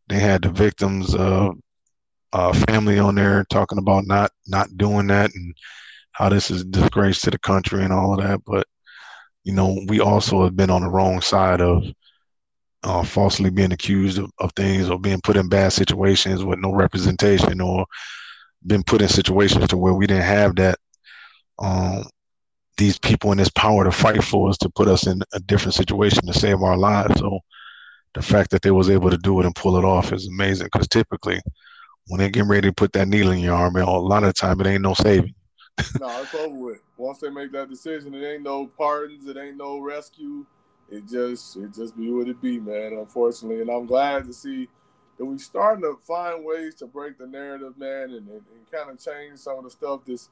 They 0.08 0.20
had 0.20 0.44
the 0.44 0.50
victims 0.50 1.16
uh 1.16 1.52
family 2.68 3.00
on 3.00 3.16
there 3.16 3.46
talking 3.50 3.78
about 3.78 4.06
not 4.08 4.32
not 4.48 4.68
doing 4.78 5.08
that 5.08 5.32
and 5.34 5.56
how 6.12 6.30
this 6.30 6.50
is 6.52 6.62
a 6.62 6.66
disgrace 6.66 7.22
to 7.22 7.32
the 7.32 7.40
country 7.40 7.84
and 7.84 7.94
all 7.94 8.14
of 8.14 8.26
that. 8.26 8.42
But 8.46 8.68
you 9.44 9.54
know, 9.54 9.80
we 9.88 10.00
also 10.00 10.44
have 10.44 10.56
been 10.56 10.70
on 10.70 10.82
the 10.82 10.90
wrong 10.90 11.22
side 11.22 11.62
of 11.62 11.84
uh, 12.84 13.04
falsely 13.04 13.50
being 13.50 13.72
accused 13.72 14.18
of, 14.20 14.32
of 14.40 14.52
things 14.54 14.90
or 14.90 15.00
being 15.00 15.22
put 15.22 15.38
in 15.38 15.50
bad 15.50 15.74
situations 15.74 16.44
with 16.44 16.60
no 16.60 16.72
representation 16.74 17.62
or 17.62 17.86
been 18.68 18.84
put 18.84 19.02
in 19.02 19.08
situations 19.08 19.68
to 19.68 19.78
where 19.78 19.94
we 19.94 20.08
didn't 20.08 20.24
have 20.24 20.56
that 20.56 20.78
um, 21.60 22.04
these 22.78 22.98
people 22.98 23.32
in 23.32 23.38
this 23.38 23.50
power 23.50 23.84
to 23.84 23.92
fight 23.92 24.24
for 24.24 24.50
us 24.50 24.58
to 24.58 24.70
put 24.70 24.88
us 24.88 25.08
in 25.08 25.22
a 25.34 25.40
different 25.40 25.74
situation 25.74 26.26
to 26.26 26.34
save 26.34 26.62
our 26.62 26.78
lives. 26.78 27.20
So 27.20 27.40
the 28.14 28.22
fact 28.22 28.52
that 28.52 28.62
they 28.62 28.72
was 28.72 28.90
able 28.90 29.10
to 29.10 29.18
do 29.18 29.40
it 29.40 29.46
and 29.46 29.56
pull 29.56 29.78
it 29.78 29.86
off 29.86 30.12
is 30.12 30.28
amazing 30.28 30.70
because 30.72 30.88
typically 30.88 31.42
when 32.08 32.20
they 32.20 32.30
get 32.30 32.46
ready 32.46 32.70
to 32.70 32.74
put 32.74 32.94
that 32.94 33.08
needle 33.08 33.32
in 33.32 33.40
your 33.40 33.56
arm, 33.56 33.76
a 33.76 34.00
lot 34.00 34.24
of 34.24 34.30
the 34.30 34.34
time 34.34 34.60
it 34.62 34.68
ain't 34.68 34.82
no 34.82 34.94
saving. 34.94 35.34
no, 36.00 36.22
it's 36.22 36.34
over 36.36 36.56
with. 36.56 36.82
Once 36.98 37.20
they 37.20 37.30
make 37.30 37.52
that 37.52 37.70
decision, 37.70 38.14
it 38.14 38.26
ain't 38.26 38.44
no 38.44 38.68
pardons, 38.68 39.28
it 39.28 39.38
ain't 39.38 39.58
no 39.58 39.80
rescue. 39.80 40.46
It 40.90 41.08
just 41.08 41.58
it 41.58 41.74
just 41.74 41.98
be 41.98 42.12
what 42.12 42.28
it 42.28 42.42
be, 42.42 42.60
man. 42.60 42.94
Unfortunately, 42.94 43.62
and 43.62 43.70
I'm 43.70 43.86
glad 43.86 44.26
to 44.26 44.34
see 44.34 44.70
that 45.18 45.26
we 45.26 45.38
starting 45.38 45.82
to 45.82 45.98
find 46.06 46.46
ways 46.46 46.76
to 46.76 46.86
break 46.86 47.18
the 47.18 47.26
narrative, 47.26 47.78
man, 47.78 48.12
and, 48.12 48.28
and, 48.28 48.30
and 48.30 48.72
kind 48.72 48.90
of 48.90 49.04
change 49.04 49.40
some 49.40 49.58
of 49.58 49.64
the 49.64 49.70
stuff 49.72 50.02
that's 50.06 50.30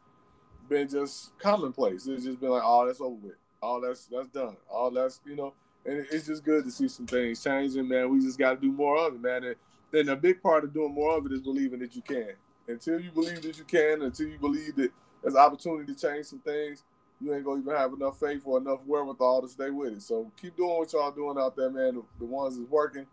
been 0.69 0.87
just 0.87 1.37
commonplace. 1.39 2.07
It's 2.07 2.23
just 2.25 2.39
been 2.39 2.49
like, 2.49 2.63
oh, 2.65 2.85
that's 2.85 3.01
over 3.01 3.15
with. 3.15 3.35
Oh, 3.61 3.79
that's 3.79 4.05
that's 4.07 4.27
done. 4.27 4.57
All 4.69 4.87
oh, 4.87 4.89
that's 4.89 5.21
you 5.25 5.35
know, 5.35 5.53
and 5.85 6.05
it's 6.11 6.27
just 6.27 6.43
good 6.43 6.65
to 6.65 6.71
see 6.71 6.87
some 6.87 7.07
things 7.07 7.43
changing, 7.43 7.87
man. 7.87 8.09
We 8.09 8.19
just 8.19 8.37
got 8.37 8.55
to 8.55 8.61
do 8.61 8.71
more 8.71 8.97
of 8.97 9.15
it, 9.15 9.21
man. 9.21 9.43
And 9.43 9.55
then 9.91 10.09
a 10.09 10.15
big 10.15 10.41
part 10.41 10.63
of 10.63 10.73
doing 10.73 10.93
more 10.93 11.17
of 11.17 11.25
it 11.25 11.31
is 11.31 11.41
believing 11.41 11.79
that 11.79 11.95
you 11.95 12.01
can. 12.01 12.33
Until 12.67 12.99
you 12.99 13.11
believe 13.11 13.41
that 13.41 13.57
you 13.57 13.63
can, 13.63 14.01
until 14.01 14.27
you 14.27 14.37
believe 14.37 14.75
that 14.77 14.91
there's 15.21 15.35
opportunity 15.35 15.93
to 15.93 15.99
change 15.99 16.25
some 16.25 16.39
things, 16.39 16.83
you 17.21 17.33
ain't 17.33 17.45
gonna 17.45 17.61
even 17.61 17.75
have 17.75 17.93
enough 17.93 18.19
faith 18.19 18.41
or 18.45 18.57
enough 18.57 18.79
wherewithal 18.85 19.41
to 19.41 19.47
stay 19.47 19.69
with 19.69 19.93
it. 19.93 20.01
So 20.01 20.31
keep 20.41 20.57
doing 20.57 20.77
what 20.77 20.91
y'all 20.91 21.11
doing 21.11 21.37
out 21.37 21.55
there, 21.55 21.69
man. 21.69 21.95
The, 21.95 22.03
the 22.19 22.25
ones 22.25 22.57
that's 22.57 22.69
working, 22.69 23.05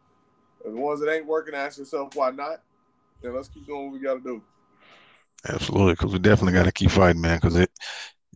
the 0.65 0.71
ones 0.71 1.01
that 1.01 1.13
ain't 1.13 1.27
working, 1.27 1.55
ask 1.55 1.79
yourself 1.79 2.15
why 2.15 2.31
not, 2.31 2.63
and 3.23 3.35
let's 3.35 3.49
keep 3.49 3.67
doing 3.67 3.85
what 3.85 3.93
we 3.93 4.01
got 4.01 4.15
to 4.15 4.21
do. 4.21 4.43
Absolutely, 5.49 5.95
because 5.95 6.13
we 6.13 6.19
definitely 6.19 6.53
got 6.53 6.67
to 6.67 6.73
keep 6.73 6.91
fighting, 6.91 7.21
man. 7.21 7.39
Because 7.39 7.57
it 7.57 7.71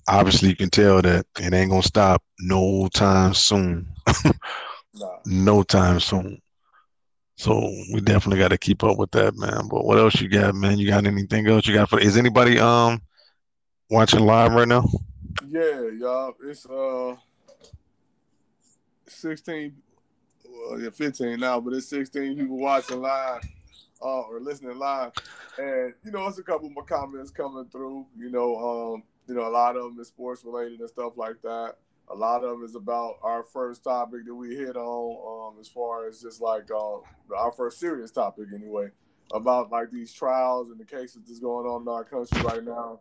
obviously 0.09 0.49
you 0.49 0.57
can 0.57 0.71
tell 0.71 1.03
that 1.03 1.27
it 1.39 1.53
ain't 1.53 1.71
gonna 1.71 1.83
stop 1.83 2.23
no 2.41 2.89
time 2.93 3.35
soon. 3.35 3.87
nah. 4.95 5.19
No 5.27 5.63
time 5.63 6.01
soon. 6.01 6.41
So 7.37 7.61
we 7.93 8.01
definitely 8.01 8.39
got 8.39 8.53
to 8.53 8.59
keep 8.59 8.85
up 8.85 8.97
with 8.97 9.11
that, 9.11 9.37
man. 9.37 9.67
But 9.69 9.85
what 9.85 9.99
else 9.99 10.21
you 10.21 10.29
got, 10.29 10.55
man? 10.55 10.79
You 10.79 10.89
got 10.89 11.07
anything 11.07 11.47
else 11.49 11.67
you 11.67 11.75
got 11.75 11.91
for? 11.91 11.99
Is 11.99 12.17
anybody 12.17 12.59
um 12.59 13.03
watching 13.91 14.21
live 14.21 14.53
right 14.53 14.69
now? 14.69 14.89
Yeah, 15.49 15.89
y'all. 15.99 16.35
It's 16.45 16.65
uh 16.67 17.17
sixteen, 19.09 19.75
well, 20.49 20.81
yeah, 20.81 20.91
fifteen 20.91 21.41
now, 21.41 21.61
but 21.61 21.75
it's 21.75 21.89
sixteen 21.89 22.37
people 22.37 22.59
watching 22.59 23.01
live 23.01 23.43
uh, 24.03 24.23
or 24.23 24.41
listening 24.41 24.79
live, 24.79 25.13
and 25.59 25.95
you 26.05 26.11
know, 26.11 26.27
it's 26.27 26.39
a 26.39 26.43
couple 26.43 26.69
more 26.71 26.85
comments 26.85 27.31
coming 27.31 27.67
through. 27.71 28.07
You 28.17 28.31
know, 28.31 28.57
um, 28.95 29.03
you 29.29 29.35
know, 29.35 29.47
a 29.47 29.51
lot 29.51 29.77
of 29.77 29.83
them 29.85 30.01
is 30.01 30.09
sports 30.09 30.45
related 30.45 30.81
and 30.81 30.89
stuff 30.89 31.13
like 31.17 31.41
that. 31.43 31.77
A 32.11 32.15
lot 32.15 32.45
of 32.45 32.51
them 32.51 32.65
is 32.65 32.75
about 32.75 33.15
our 33.23 33.43
first 33.43 33.83
topic 33.83 34.27
that 34.27 34.35
we 34.35 34.55
hit 34.55 34.77
on, 34.77 35.55
um, 35.55 35.61
as 35.61 35.69
far 35.69 36.07
as 36.07 36.21
just 36.21 36.41
like 36.41 36.71
uh, 36.71 36.99
our 37.35 37.53
first 37.53 37.81
serious 37.81 38.11
topic 38.11 38.49
anyway, 38.55 38.89
about 39.33 39.71
like 39.71 39.91
these 39.91 40.13
trials 40.13 40.71
and 40.71 40.79
the 40.79 40.85
cases 40.85 41.23
that's 41.27 41.41
going 41.41 41.67
on 41.67 41.83
in 41.83 41.89
our 41.89 42.05
country 42.05 42.43
right 42.43 42.63
now 42.63 43.01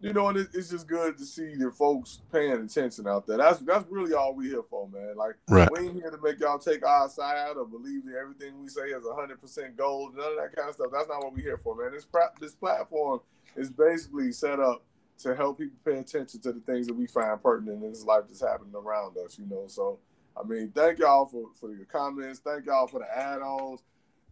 you 0.00 0.12
know, 0.12 0.28
and 0.28 0.38
it's 0.54 0.70
just 0.70 0.86
good 0.86 1.18
to 1.18 1.24
see 1.24 1.56
the 1.56 1.72
folks 1.72 2.20
paying 2.32 2.52
attention 2.52 3.08
out 3.08 3.26
there. 3.26 3.36
That's 3.36 3.58
that's 3.60 3.84
really 3.90 4.14
all 4.14 4.34
we 4.34 4.48
here 4.48 4.62
for, 4.62 4.88
man. 4.88 5.16
Like 5.16 5.34
right. 5.48 5.68
we 5.72 5.88
ain't 5.88 5.94
here 5.94 6.10
to 6.10 6.18
make 6.22 6.38
y'all 6.38 6.58
take 6.58 6.86
our 6.86 7.08
side 7.08 7.56
or 7.56 7.66
believe 7.66 8.04
that 8.06 8.14
everything 8.14 8.60
we 8.60 8.68
say 8.68 8.82
is 8.82 9.04
hundred 9.12 9.40
percent 9.40 9.76
gold. 9.76 10.16
None 10.16 10.32
of 10.32 10.36
that 10.36 10.54
kind 10.54 10.68
of 10.68 10.74
stuff. 10.76 10.88
That's 10.92 11.08
not 11.08 11.24
what 11.24 11.34
we 11.34 11.42
here 11.42 11.58
for, 11.58 11.74
man. 11.74 11.92
This 11.92 12.06
this 12.40 12.54
platform 12.54 13.20
is 13.56 13.70
basically 13.70 14.30
set 14.30 14.60
up 14.60 14.84
to 15.18 15.34
help 15.34 15.58
people 15.58 15.78
pay 15.84 15.98
attention 15.98 16.40
to 16.40 16.52
the 16.52 16.60
things 16.60 16.86
that 16.86 16.94
we 16.94 17.08
find 17.08 17.42
pertinent 17.42 17.82
in 17.82 17.90
this 17.90 18.04
life 18.04 18.22
that's 18.28 18.40
happening 18.40 18.74
around 18.76 19.16
us. 19.18 19.36
You 19.36 19.46
know, 19.46 19.64
so 19.66 19.98
I 20.40 20.46
mean, 20.46 20.70
thank 20.72 21.00
y'all 21.00 21.26
for 21.26 21.46
for 21.58 21.72
your 21.72 21.86
comments. 21.86 22.38
Thank 22.38 22.66
y'all 22.66 22.86
for 22.86 23.00
the 23.00 23.18
add-ons 23.18 23.82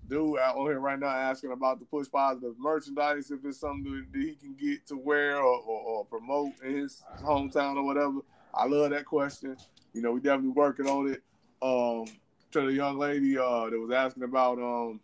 dude 0.09 0.38
out 0.38 0.57
on 0.57 0.66
here 0.66 0.78
right 0.78 0.99
now 0.99 1.09
asking 1.09 1.53
about 1.53 1.80
the 1.80 1.84
push 1.84 2.07
positive 2.11 2.55
merchandise 2.59 3.30
if 3.30 3.44
it's 3.44 3.59
something 3.59 4.07
that 4.12 4.20
he 4.20 4.34
can 4.34 4.55
get 4.55 4.86
to 4.86 4.97
wear 4.97 5.38
or, 5.38 5.61
or, 5.61 5.80
or, 5.80 6.05
promote 6.05 6.53
in 6.64 6.76
his 6.76 7.03
hometown 7.22 7.76
or 7.76 7.82
whatever. 7.82 8.20
I 8.55 8.66
love 8.66 8.90
that 8.90 9.05
question. 9.05 9.57
You 9.92 10.03
know, 10.03 10.12
we 10.12 10.20
definitely 10.20 10.51
working 10.51 10.86
on 10.86 11.09
it. 11.09 11.22
Um, 11.62 12.07
to 12.53 12.66
the 12.66 12.72
young 12.72 12.99
lady 12.99 13.36
uh, 13.36 13.68
that 13.70 13.78
was 13.78 13.90
asking 13.90 14.22
about 14.22 14.59
um, 14.59 15.01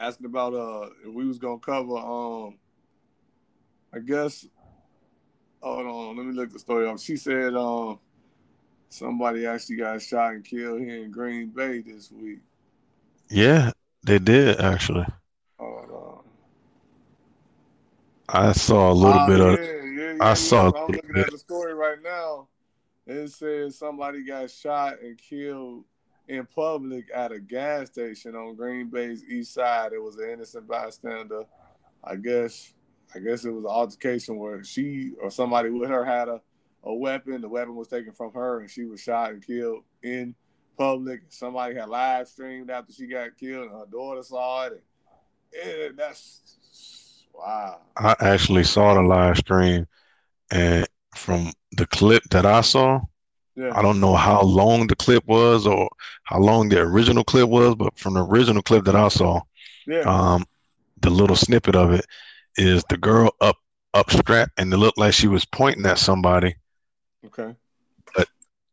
asking 0.00 0.26
about 0.26 0.54
uh, 0.54 0.88
if 1.04 1.12
we 1.12 1.26
was 1.26 1.38
gonna 1.38 1.58
cover 1.58 1.96
um, 1.96 2.58
I 3.92 3.98
guess. 4.00 4.46
Hold 5.60 5.86
on, 5.86 6.16
let 6.16 6.26
me 6.26 6.32
look 6.32 6.52
the 6.52 6.58
story 6.58 6.88
up. 6.88 7.00
She 7.00 7.16
said 7.16 7.54
um, 7.54 7.98
somebody 8.88 9.44
actually 9.46 9.76
got 9.76 10.00
shot 10.00 10.34
and 10.34 10.44
killed 10.44 10.80
here 10.80 11.02
in 11.04 11.10
Green 11.10 11.48
Bay 11.48 11.80
this 11.80 12.12
week. 12.12 12.40
Yeah, 13.30 13.72
they 14.04 14.18
did 14.18 14.60
actually. 14.60 15.06
I 18.28 18.52
saw 18.52 18.92
a 18.92 18.92
little 18.92 19.20
uh, 19.20 19.26
bit 19.26 19.38
yeah, 19.38 19.46
of. 19.46 19.58
Yeah, 19.58 20.14
yeah, 20.16 20.16
I 20.20 20.34
saw. 20.34 20.66
I'm 20.66 20.92
looking 20.92 21.12
bit. 21.14 21.26
at 21.26 21.30
the 21.30 21.38
story 21.38 21.72
right 21.72 21.98
now. 22.02 22.48
It 23.06 23.30
says 23.30 23.78
somebody 23.78 24.22
got 24.22 24.50
shot 24.50 25.00
and 25.00 25.16
killed 25.16 25.84
in 26.28 26.44
public 26.44 27.06
at 27.14 27.32
a 27.32 27.40
gas 27.40 27.86
station 27.86 28.36
on 28.36 28.54
Green 28.54 28.90
Bay's 28.90 29.24
east 29.24 29.54
side. 29.54 29.94
It 29.94 30.02
was 30.02 30.18
an 30.18 30.28
innocent 30.30 30.68
bystander. 30.68 31.44
I 32.04 32.16
guess. 32.16 32.74
I 33.14 33.20
guess 33.20 33.46
it 33.46 33.50
was 33.50 33.64
an 33.64 33.70
altercation 33.70 34.36
where 34.36 34.62
she 34.62 35.12
or 35.22 35.30
somebody 35.30 35.70
with 35.70 35.88
her 35.88 36.04
had 36.04 36.28
a, 36.28 36.42
a 36.84 36.94
weapon. 36.94 37.40
The 37.40 37.48
weapon 37.48 37.74
was 37.74 37.88
taken 37.88 38.12
from 38.12 38.34
her, 38.34 38.60
and 38.60 38.70
she 38.70 38.84
was 38.84 39.00
shot 39.00 39.30
and 39.30 39.44
killed 39.44 39.84
in 40.02 40.34
public. 40.78 41.22
Somebody 41.28 41.74
had 41.74 41.88
live 41.88 42.28
streamed 42.28 42.70
after 42.70 42.92
she 42.92 43.06
got 43.06 43.36
killed, 43.36 43.70
and 43.70 43.72
her 43.72 43.86
daughter 43.90 44.22
saw 44.22 44.66
it. 44.66 44.82
And, 45.62 45.80
and 45.82 45.98
that's 45.98 47.24
wow. 47.34 47.80
I 47.96 48.14
actually 48.20 48.64
saw 48.64 48.94
the 48.94 49.02
live 49.02 49.38
stream, 49.38 49.86
and 50.50 50.86
from 51.14 51.52
the 51.72 51.86
clip 51.86 52.22
that 52.30 52.46
I 52.46 52.60
saw, 52.60 53.00
yeah. 53.56 53.76
I 53.76 53.82
don't 53.82 54.00
know 54.00 54.14
how 54.14 54.40
long 54.42 54.86
the 54.86 54.96
clip 54.96 55.26
was 55.26 55.66
or 55.66 55.90
how 56.22 56.38
long 56.38 56.68
the 56.68 56.80
original 56.80 57.24
clip 57.24 57.48
was, 57.48 57.74
but 57.74 57.98
from 57.98 58.14
the 58.14 58.24
original 58.24 58.62
clip 58.62 58.84
that 58.84 58.94
I 58.94 59.08
saw, 59.08 59.40
yeah. 59.86 60.02
um, 60.02 60.46
the 61.00 61.10
little 61.10 61.36
snippet 61.36 61.74
of 61.74 61.92
it 61.92 62.06
is 62.56 62.84
the 62.88 62.96
girl 62.96 63.34
up 63.40 63.56
up 63.94 64.10
strapped, 64.10 64.52
and 64.58 64.72
it 64.72 64.76
looked 64.76 64.98
like 64.98 65.12
she 65.12 65.26
was 65.26 65.44
pointing 65.44 65.86
at 65.86 65.98
somebody. 65.98 66.54
Okay 67.26 67.54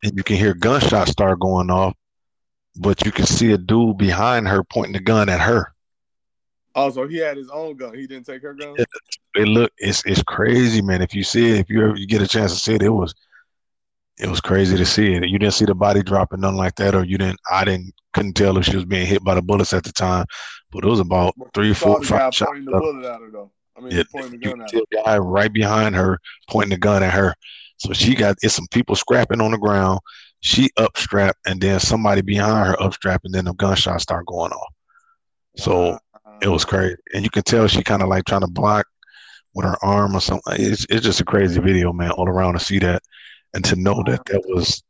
and 0.05 0.15
you 0.15 0.23
can 0.23 0.37
hear 0.37 0.53
gunshots 0.53 1.11
start 1.11 1.39
going 1.39 1.71
off, 1.71 1.95
but 2.77 3.03
you 3.03 3.11
can 3.11 3.25
see 3.25 3.51
a 3.53 3.57
dude 3.57 3.97
behind 3.97 4.47
her 4.47 4.63
pointing 4.63 4.93
the 4.93 4.99
gun 4.99 5.29
at 5.29 5.41
her. 5.41 5.73
Oh, 6.75 6.91
so 6.91 7.07
he 7.07 7.17
had 7.17 7.37
his 7.37 7.49
own 7.49 7.75
gun. 7.75 7.95
He 7.95 8.05
didn't 8.05 8.25
take 8.25 8.41
her 8.43 8.53
gun. 8.53 8.75
It, 8.77 8.87
it 9.35 9.47
look, 9.47 9.71
it's 9.77 10.05
it's 10.05 10.21
crazy, 10.23 10.81
man. 10.81 11.01
If 11.01 11.15
you 11.15 11.23
see 11.23 11.51
it, 11.51 11.59
if 11.59 11.69
you 11.69 11.83
ever 11.83 11.95
you 11.95 12.05
get 12.05 12.21
a 12.21 12.27
chance 12.27 12.53
to 12.53 12.59
see 12.59 12.75
it, 12.75 12.83
it 12.83 12.89
was 12.89 13.15
it 14.17 14.29
was 14.29 14.41
crazy 14.41 14.77
to 14.77 14.85
see 14.85 15.13
it. 15.13 15.27
You 15.27 15.39
didn't 15.39 15.53
see 15.53 15.65
the 15.65 15.73
body 15.73 16.03
dropping, 16.03 16.41
nothing 16.41 16.57
like 16.57 16.75
that, 16.75 16.93
or 16.93 17.03
you 17.03 17.17
didn't. 17.17 17.39
I 17.49 17.63
didn't 17.65 17.93
couldn't 18.13 18.33
tell 18.33 18.57
if 18.57 18.65
she 18.65 18.75
was 18.75 18.85
being 18.85 19.07
hit 19.07 19.23
by 19.23 19.35
the 19.35 19.41
bullets 19.41 19.73
at 19.73 19.83
the 19.85 19.91
time, 19.91 20.25
but 20.71 20.83
it 20.83 20.87
was 20.87 20.99
about 20.99 21.33
three, 21.53 21.73
four, 21.73 22.03
five 22.03 22.35
shots. 22.35 22.51
Pointing 22.51 22.65
the 22.65 22.71
bullet 22.71 23.05
at 23.05 23.21
her 23.21 23.31
though. 23.31 23.51
I 23.77 23.81
mean, 23.81 23.91
yeah, 23.91 24.03
pointing 24.11 24.31
the 24.31 24.37
gun 24.37 24.61
at 24.61 24.71
her. 24.71 24.81
guy 25.05 25.17
right 25.17 25.51
behind 25.51 25.95
her, 25.95 26.19
pointing 26.49 26.71
the 26.71 26.77
gun 26.77 27.03
at 27.03 27.13
her. 27.13 27.35
So 27.77 27.93
she 27.93 28.15
got 28.15 28.37
it's 28.41 28.55
some 28.55 28.67
people 28.71 28.95
scrapping 28.95 29.41
on 29.41 29.51
the 29.51 29.57
ground. 29.57 29.99
She 30.41 30.69
upstrapped, 30.77 31.33
and 31.45 31.59
then 31.59 31.79
somebody 31.79 32.21
behind 32.21 32.67
her 32.67 32.75
upstrapped, 32.75 33.21
and 33.23 33.33
then 33.33 33.45
the 33.45 33.53
gunshots 33.53 34.03
start 34.03 34.25
going 34.27 34.51
off. 34.51 34.73
So 35.57 35.97
it 36.41 36.47
was 36.47 36.65
crazy, 36.65 36.97
and 37.13 37.23
you 37.23 37.29
can 37.29 37.43
tell 37.43 37.67
she 37.67 37.83
kind 37.83 38.01
of 38.01 38.09
like 38.09 38.25
trying 38.25 38.41
to 38.41 38.47
block 38.47 38.85
with 39.53 39.65
her 39.65 39.77
arm 39.83 40.15
or 40.15 40.21
something. 40.21 40.53
It's 40.57 40.85
it's 40.89 41.05
just 41.05 41.21
a 41.21 41.25
crazy 41.25 41.59
video, 41.59 41.93
man, 41.93 42.11
all 42.11 42.29
around 42.29 42.53
to 42.53 42.59
see 42.59 42.79
that 42.79 43.01
and 43.53 43.63
to 43.65 43.75
know 43.75 44.03
that 44.05 44.25
that 44.25 44.43
was 44.47 44.83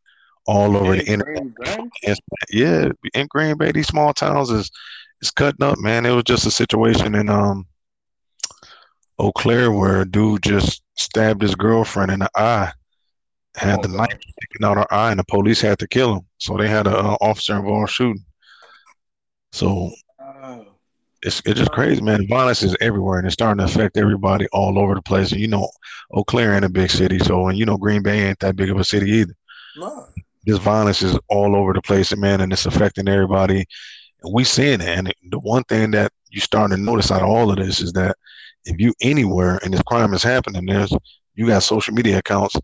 all 0.47 0.75
over 0.75 0.93
In 0.93 0.99
the 0.99 1.07
internet. 1.07 1.43
Yeah, 2.51 2.89
in 3.13 3.27
Green 3.27 3.57
Bay, 3.57 3.71
these 3.71 3.87
small 3.87 4.13
towns 4.13 4.49
is 4.49 4.69
is 5.21 5.31
cutting 5.31 5.65
up, 5.65 5.77
man. 5.79 6.05
It 6.05 6.11
was 6.11 6.23
just 6.23 6.45
a 6.45 6.51
situation 6.51 7.15
and 7.15 7.29
um 7.29 7.65
Eau 9.19 9.31
Claire 9.31 9.71
where 9.71 10.01
a 10.01 10.05
dude 10.05 10.43
just 10.43 10.81
stabbed 10.95 11.41
his 11.41 11.55
girlfriend 11.55 12.11
in 12.11 12.19
the 12.19 12.29
eye, 12.35 12.71
had 13.55 13.79
Oh, 13.79 13.81
the 13.83 13.87
God. 13.89 13.97
knife 13.97 14.19
sticking 14.21 14.65
out 14.65 14.77
her 14.77 14.93
eye, 14.93 15.11
and 15.11 15.19
the 15.19 15.23
police 15.25 15.61
had 15.61 15.79
to 15.79 15.87
kill 15.87 16.15
him. 16.15 16.21
So 16.37 16.57
they 16.57 16.67
had 16.67 16.87
a 16.87 16.97
uh, 16.97 17.17
officer 17.21 17.55
involved 17.55 17.91
shooting. 17.91 18.23
So 19.53 19.91
it's 21.21 21.41
it's 21.45 21.59
just 21.59 21.71
crazy, 21.71 22.01
man. 22.01 22.27
Violence 22.27 22.61
is 22.61 22.75
everywhere, 22.81 23.19
and 23.19 23.25
it's 23.25 23.33
starting 23.33 23.65
to 23.65 23.71
affect 23.71 23.97
everybody 23.97 24.47
all 24.51 24.77
over 24.77 24.93
the 24.95 25.01
place. 25.01 25.31
And 25.31 25.39
you 25.41 25.47
know, 25.47 25.69
Eau 26.13 26.23
Claire 26.23 26.53
ain't 26.53 26.65
a 26.65 26.69
big 26.69 26.91
city, 26.91 27.19
so 27.19 27.47
and 27.47 27.57
you 27.57 27.65
know, 27.65 27.77
Green 27.77 28.03
Bay 28.03 28.27
ain't 28.27 28.39
that 28.39 28.55
big 28.55 28.69
of 28.69 28.77
a 28.79 28.83
city 28.83 29.09
either. 29.11 29.33
No. 29.77 30.07
This 30.45 30.59
violence 30.59 31.01
is 31.01 31.17
all 31.29 31.55
over 31.55 31.73
the 31.73 31.81
place, 31.81 32.15
man, 32.15 32.41
and 32.41 32.53
it's 32.53 32.67
affecting 32.67 33.07
everybody. 33.07 33.65
And 34.23 34.33
we 34.33 34.43
seeing 34.43 34.81
it. 34.81 34.87
And 34.87 35.11
the 35.31 35.39
one 35.39 35.63
thing 35.63 35.89
that 35.91 36.11
you 36.29 36.39
starting 36.39 36.77
to 36.77 36.83
notice 36.83 37.09
out 37.11 37.23
of 37.23 37.29
all 37.29 37.49
of 37.49 37.57
this 37.57 37.81
is 37.81 37.93
that 37.93 38.15
if 38.65 38.79
you 38.79 38.93
anywhere 39.01 39.59
and 39.63 39.73
this 39.73 39.81
crime 39.83 40.13
is 40.13 40.23
happening, 40.23 40.65
there's 40.65 40.93
you 41.35 41.47
got 41.47 41.63
social 41.63 41.93
media 41.93 42.17
accounts 42.17 42.55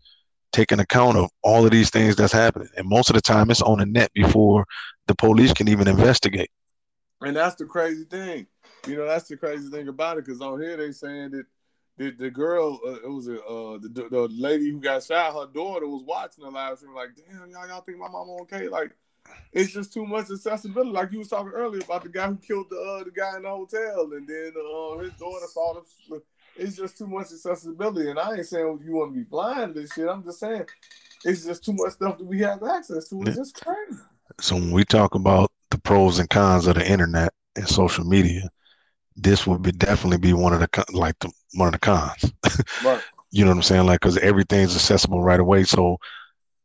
taking 0.52 0.80
account 0.80 1.16
of 1.16 1.30
all 1.42 1.64
of 1.64 1.70
these 1.70 1.90
things 1.90 2.14
that's 2.16 2.32
happening, 2.32 2.68
and 2.76 2.88
most 2.88 3.10
of 3.10 3.14
the 3.14 3.22
time 3.22 3.50
it's 3.50 3.62
on 3.62 3.78
the 3.78 3.86
net 3.86 4.10
before 4.14 4.64
the 5.06 5.14
police 5.14 5.52
can 5.52 5.68
even 5.68 5.88
investigate. 5.88 6.50
And 7.20 7.36
that's 7.36 7.54
the 7.54 7.64
crazy 7.64 8.04
thing. 8.04 8.46
You 8.86 8.96
know, 8.96 9.06
that's 9.06 9.28
the 9.28 9.36
crazy 9.36 9.70
thing 9.70 9.88
about 9.88 10.18
it. 10.18 10.24
Because 10.24 10.40
on 10.40 10.60
here 10.60 10.76
they 10.76 10.90
saying 10.92 11.30
that 11.30 11.44
the, 11.96 12.10
the 12.10 12.30
girl, 12.30 12.80
uh, 12.86 12.94
it 12.94 13.10
was 13.10 13.28
a 13.28 13.40
uh, 13.42 13.78
the, 13.80 14.08
the 14.10 14.28
lady 14.30 14.70
who 14.70 14.80
got 14.80 15.04
shot. 15.04 15.32
Her 15.34 15.52
daughter 15.52 15.86
was 15.86 16.02
watching 16.04 16.44
the 16.44 16.50
live 16.50 16.78
stream. 16.78 16.94
Like, 16.94 17.10
damn, 17.16 17.50
y'all, 17.50 17.68
y'all 17.68 17.82
think 17.82 17.98
my 17.98 18.08
mama 18.08 18.36
okay? 18.42 18.68
Like, 18.68 18.92
it's 19.52 19.72
just 19.72 19.92
too 19.92 20.06
much 20.06 20.30
accessibility. 20.30 20.90
Like 20.90 21.12
you 21.12 21.18
was 21.18 21.28
talking 21.28 21.52
earlier 21.52 21.82
about 21.82 22.02
the 22.02 22.08
guy 22.08 22.28
who 22.28 22.36
killed 22.36 22.66
the 22.70 22.76
uh, 22.76 23.04
the 23.04 23.10
guy 23.10 23.36
in 23.36 23.42
the 23.42 23.48
hotel, 23.48 24.10
and 24.12 24.26
then 24.26 24.52
uh, 24.56 24.98
his 24.98 25.12
daughter 25.14 25.46
saw 25.46 25.74
them. 25.74 26.22
It's 26.56 26.76
just 26.76 26.98
too 26.98 27.06
much 27.06 27.32
accessibility. 27.32 28.10
And 28.10 28.18
I 28.18 28.36
ain't 28.36 28.46
saying 28.46 28.80
you 28.84 28.92
want 28.92 29.12
to 29.12 29.18
be 29.18 29.24
blind 29.24 29.74
to 29.74 29.80
this 29.80 29.92
shit. 29.92 30.08
I'm 30.08 30.22
just 30.22 30.40
saying 30.40 30.66
it's 31.24 31.44
just 31.44 31.64
too 31.64 31.72
much 31.72 31.92
stuff 31.92 32.18
that 32.18 32.24
we 32.24 32.40
have 32.40 32.62
access 32.62 33.08
to. 33.08 33.22
It's 33.22 33.36
just 33.36 33.64
crazy. 33.64 34.02
So 34.40 34.56
when 34.56 34.70
we 34.70 34.84
talk 34.84 35.14
about 35.14 35.50
the 35.70 35.78
pros 35.78 36.18
and 36.18 36.28
cons 36.28 36.66
of 36.66 36.74
the 36.74 36.86
internet 36.86 37.32
and 37.56 37.68
social 37.68 38.04
media, 38.04 38.50
this 39.16 39.46
would 39.46 39.62
be 39.62 39.72
definitely 39.72 40.18
be 40.18 40.32
one 40.32 40.52
of 40.52 40.60
the 40.60 40.84
like 40.92 41.18
the 41.20 41.30
one 41.54 41.68
of 41.68 41.72
the 41.72 41.78
cons. 41.78 42.32
Right. 42.84 43.02
You 43.34 43.46
know 43.46 43.52
what 43.52 43.56
I'm 43.56 43.62
saying? 43.62 43.86
Like, 43.86 44.00
because 44.00 44.18
everything's 44.18 44.76
accessible 44.76 45.22
right 45.22 45.40
away. 45.40 45.64
So 45.64 45.96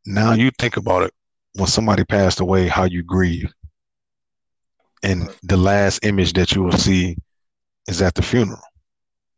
now 0.04 0.34
you 0.34 0.50
think 0.58 0.76
about 0.76 1.02
it. 1.02 1.14
When 1.54 1.66
somebody 1.66 2.04
passed 2.04 2.40
away, 2.40 2.68
how 2.68 2.84
you 2.84 3.02
grieve, 3.02 3.52
and 5.02 5.28
the 5.42 5.56
last 5.56 6.04
image 6.04 6.32
that 6.34 6.52
you 6.52 6.62
will 6.62 6.72
see 6.72 7.16
is 7.88 8.02
at 8.02 8.14
the 8.14 8.22
funeral. 8.22 8.60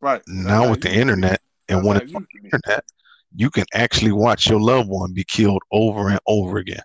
Right. 0.00 0.22
Now 0.26 0.60
That's 0.60 0.70
with 0.70 0.80
the 0.82 0.92
internet 0.92 1.40
and 1.68 1.84
when 1.84 1.98
it's 1.98 2.14
on 2.14 2.26
the 2.32 2.44
internet, 2.44 2.84
you 3.34 3.50
can 3.50 3.64
actually 3.74 4.12
watch 4.12 4.48
your 4.48 4.60
loved 4.60 4.88
one 4.88 5.12
be 5.12 5.24
killed 5.24 5.62
over 5.70 6.08
and 6.08 6.18
over 6.26 6.58
again. 6.58 6.82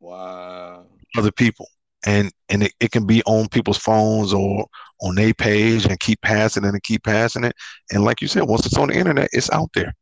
Wow. 0.00 0.84
other 1.16 1.32
people 1.32 1.66
and 2.06 2.30
and 2.50 2.64
it, 2.64 2.72
it 2.78 2.90
can 2.90 3.06
be 3.06 3.22
on 3.24 3.48
people's 3.48 3.78
phones 3.78 4.34
or 4.34 4.66
on 5.00 5.14
their 5.14 5.32
page 5.32 5.86
and 5.86 5.98
keep 6.00 6.20
passing 6.20 6.64
it 6.64 6.68
and 6.68 6.82
keep 6.82 7.02
passing 7.04 7.44
it 7.44 7.54
and 7.90 8.04
like 8.04 8.20
you 8.20 8.28
said 8.28 8.42
once 8.42 8.66
it's 8.66 8.76
on 8.76 8.88
the 8.88 8.94
internet 8.94 9.30
it's 9.32 9.50
out 9.52 9.70
there 9.74 9.94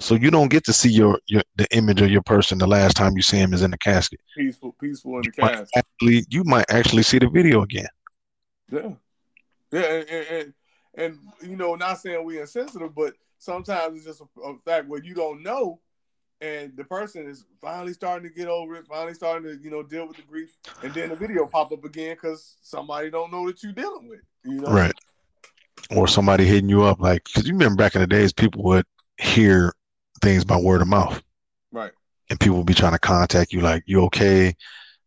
so 0.00 0.14
you 0.14 0.30
don't 0.30 0.48
get 0.48 0.64
to 0.64 0.72
see 0.72 0.90
your, 0.90 1.18
your 1.26 1.42
the 1.56 1.66
image 1.76 2.00
of 2.00 2.10
your 2.10 2.22
person 2.22 2.58
the 2.58 2.66
last 2.66 2.96
time 2.96 3.16
you 3.16 3.22
see 3.22 3.36
him 3.38 3.52
is 3.52 3.62
in 3.62 3.70
the 3.70 3.78
casket 3.78 4.20
Peaceful, 4.36 4.74
peaceful 4.80 5.16
in 5.16 5.22
the 5.22 5.32
you 5.36 5.42
might 5.42 5.56
cast. 5.56 5.76
actually 5.76 6.24
you 6.28 6.44
might 6.44 6.66
actually 6.70 7.02
see 7.02 7.18
the 7.18 7.28
video 7.28 7.62
again 7.62 7.88
Yeah. 8.70 8.90
Yeah, 9.70 9.82
and, 9.82 10.08
and, 10.08 10.26
and, 10.26 10.54
and, 10.94 11.18
you 11.42 11.56
know, 11.56 11.74
not 11.74 12.00
saying 12.00 12.24
we 12.24 12.40
insensitive, 12.40 12.94
but 12.94 13.12
sometimes 13.38 13.96
it's 13.96 14.06
just 14.06 14.22
a, 14.22 14.40
a 14.40 14.56
fact 14.64 14.88
where 14.88 15.02
you 15.02 15.12
don't 15.12 15.42
know, 15.42 15.78
and 16.40 16.74
the 16.74 16.84
person 16.84 17.28
is 17.28 17.44
finally 17.60 17.92
starting 17.92 18.26
to 18.26 18.34
get 18.34 18.48
over 18.48 18.76
it, 18.76 18.86
finally 18.86 19.12
starting 19.12 19.44
to, 19.44 19.62
you 19.62 19.70
know, 19.70 19.82
deal 19.82 20.08
with 20.08 20.16
the 20.16 20.22
grief, 20.22 20.56
and 20.82 20.94
then 20.94 21.10
the 21.10 21.16
video 21.16 21.44
pop 21.44 21.70
up 21.70 21.84
again 21.84 22.14
because 22.14 22.56
somebody 22.62 23.10
don't 23.10 23.30
know 23.30 23.46
that 23.46 23.62
you're 23.62 23.72
dealing 23.72 24.08
with, 24.08 24.20
you 24.44 24.60
know? 24.62 24.72
right 24.72 24.94
or 25.90 26.06
somebody 26.06 26.44
hitting 26.44 26.68
you 26.68 26.82
up 26.82 27.00
like 27.00 27.24
because 27.24 27.46
you 27.46 27.52
remember 27.52 27.76
back 27.76 27.94
in 27.94 28.00
the 28.00 28.06
days 28.06 28.32
people 28.32 28.62
would 28.62 28.84
hear 29.18 29.72
things 30.18 30.44
by 30.44 30.56
word 30.56 30.82
of 30.82 30.88
mouth. 30.88 31.22
Right. 31.70 31.92
and 32.30 32.40
people 32.40 32.56
would 32.58 32.66
be 32.66 32.74
trying 32.74 32.92
to 32.92 32.98
contact 32.98 33.52
you 33.52 33.60
like 33.60 33.82
you 33.86 34.02
okay? 34.04 34.54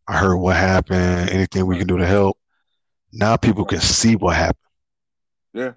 I 0.08 0.18
heard 0.18 0.36
what 0.36 0.56
happened. 0.56 1.30
Anything 1.30 1.66
we 1.66 1.78
can 1.78 1.86
do 1.86 1.96
to 1.98 2.06
help? 2.06 2.36
Now 3.12 3.36
people 3.36 3.64
can 3.64 3.80
see 3.80 4.16
what 4.16 4.36
happened. 4.36 4.56
Yeah. 5.54 5.72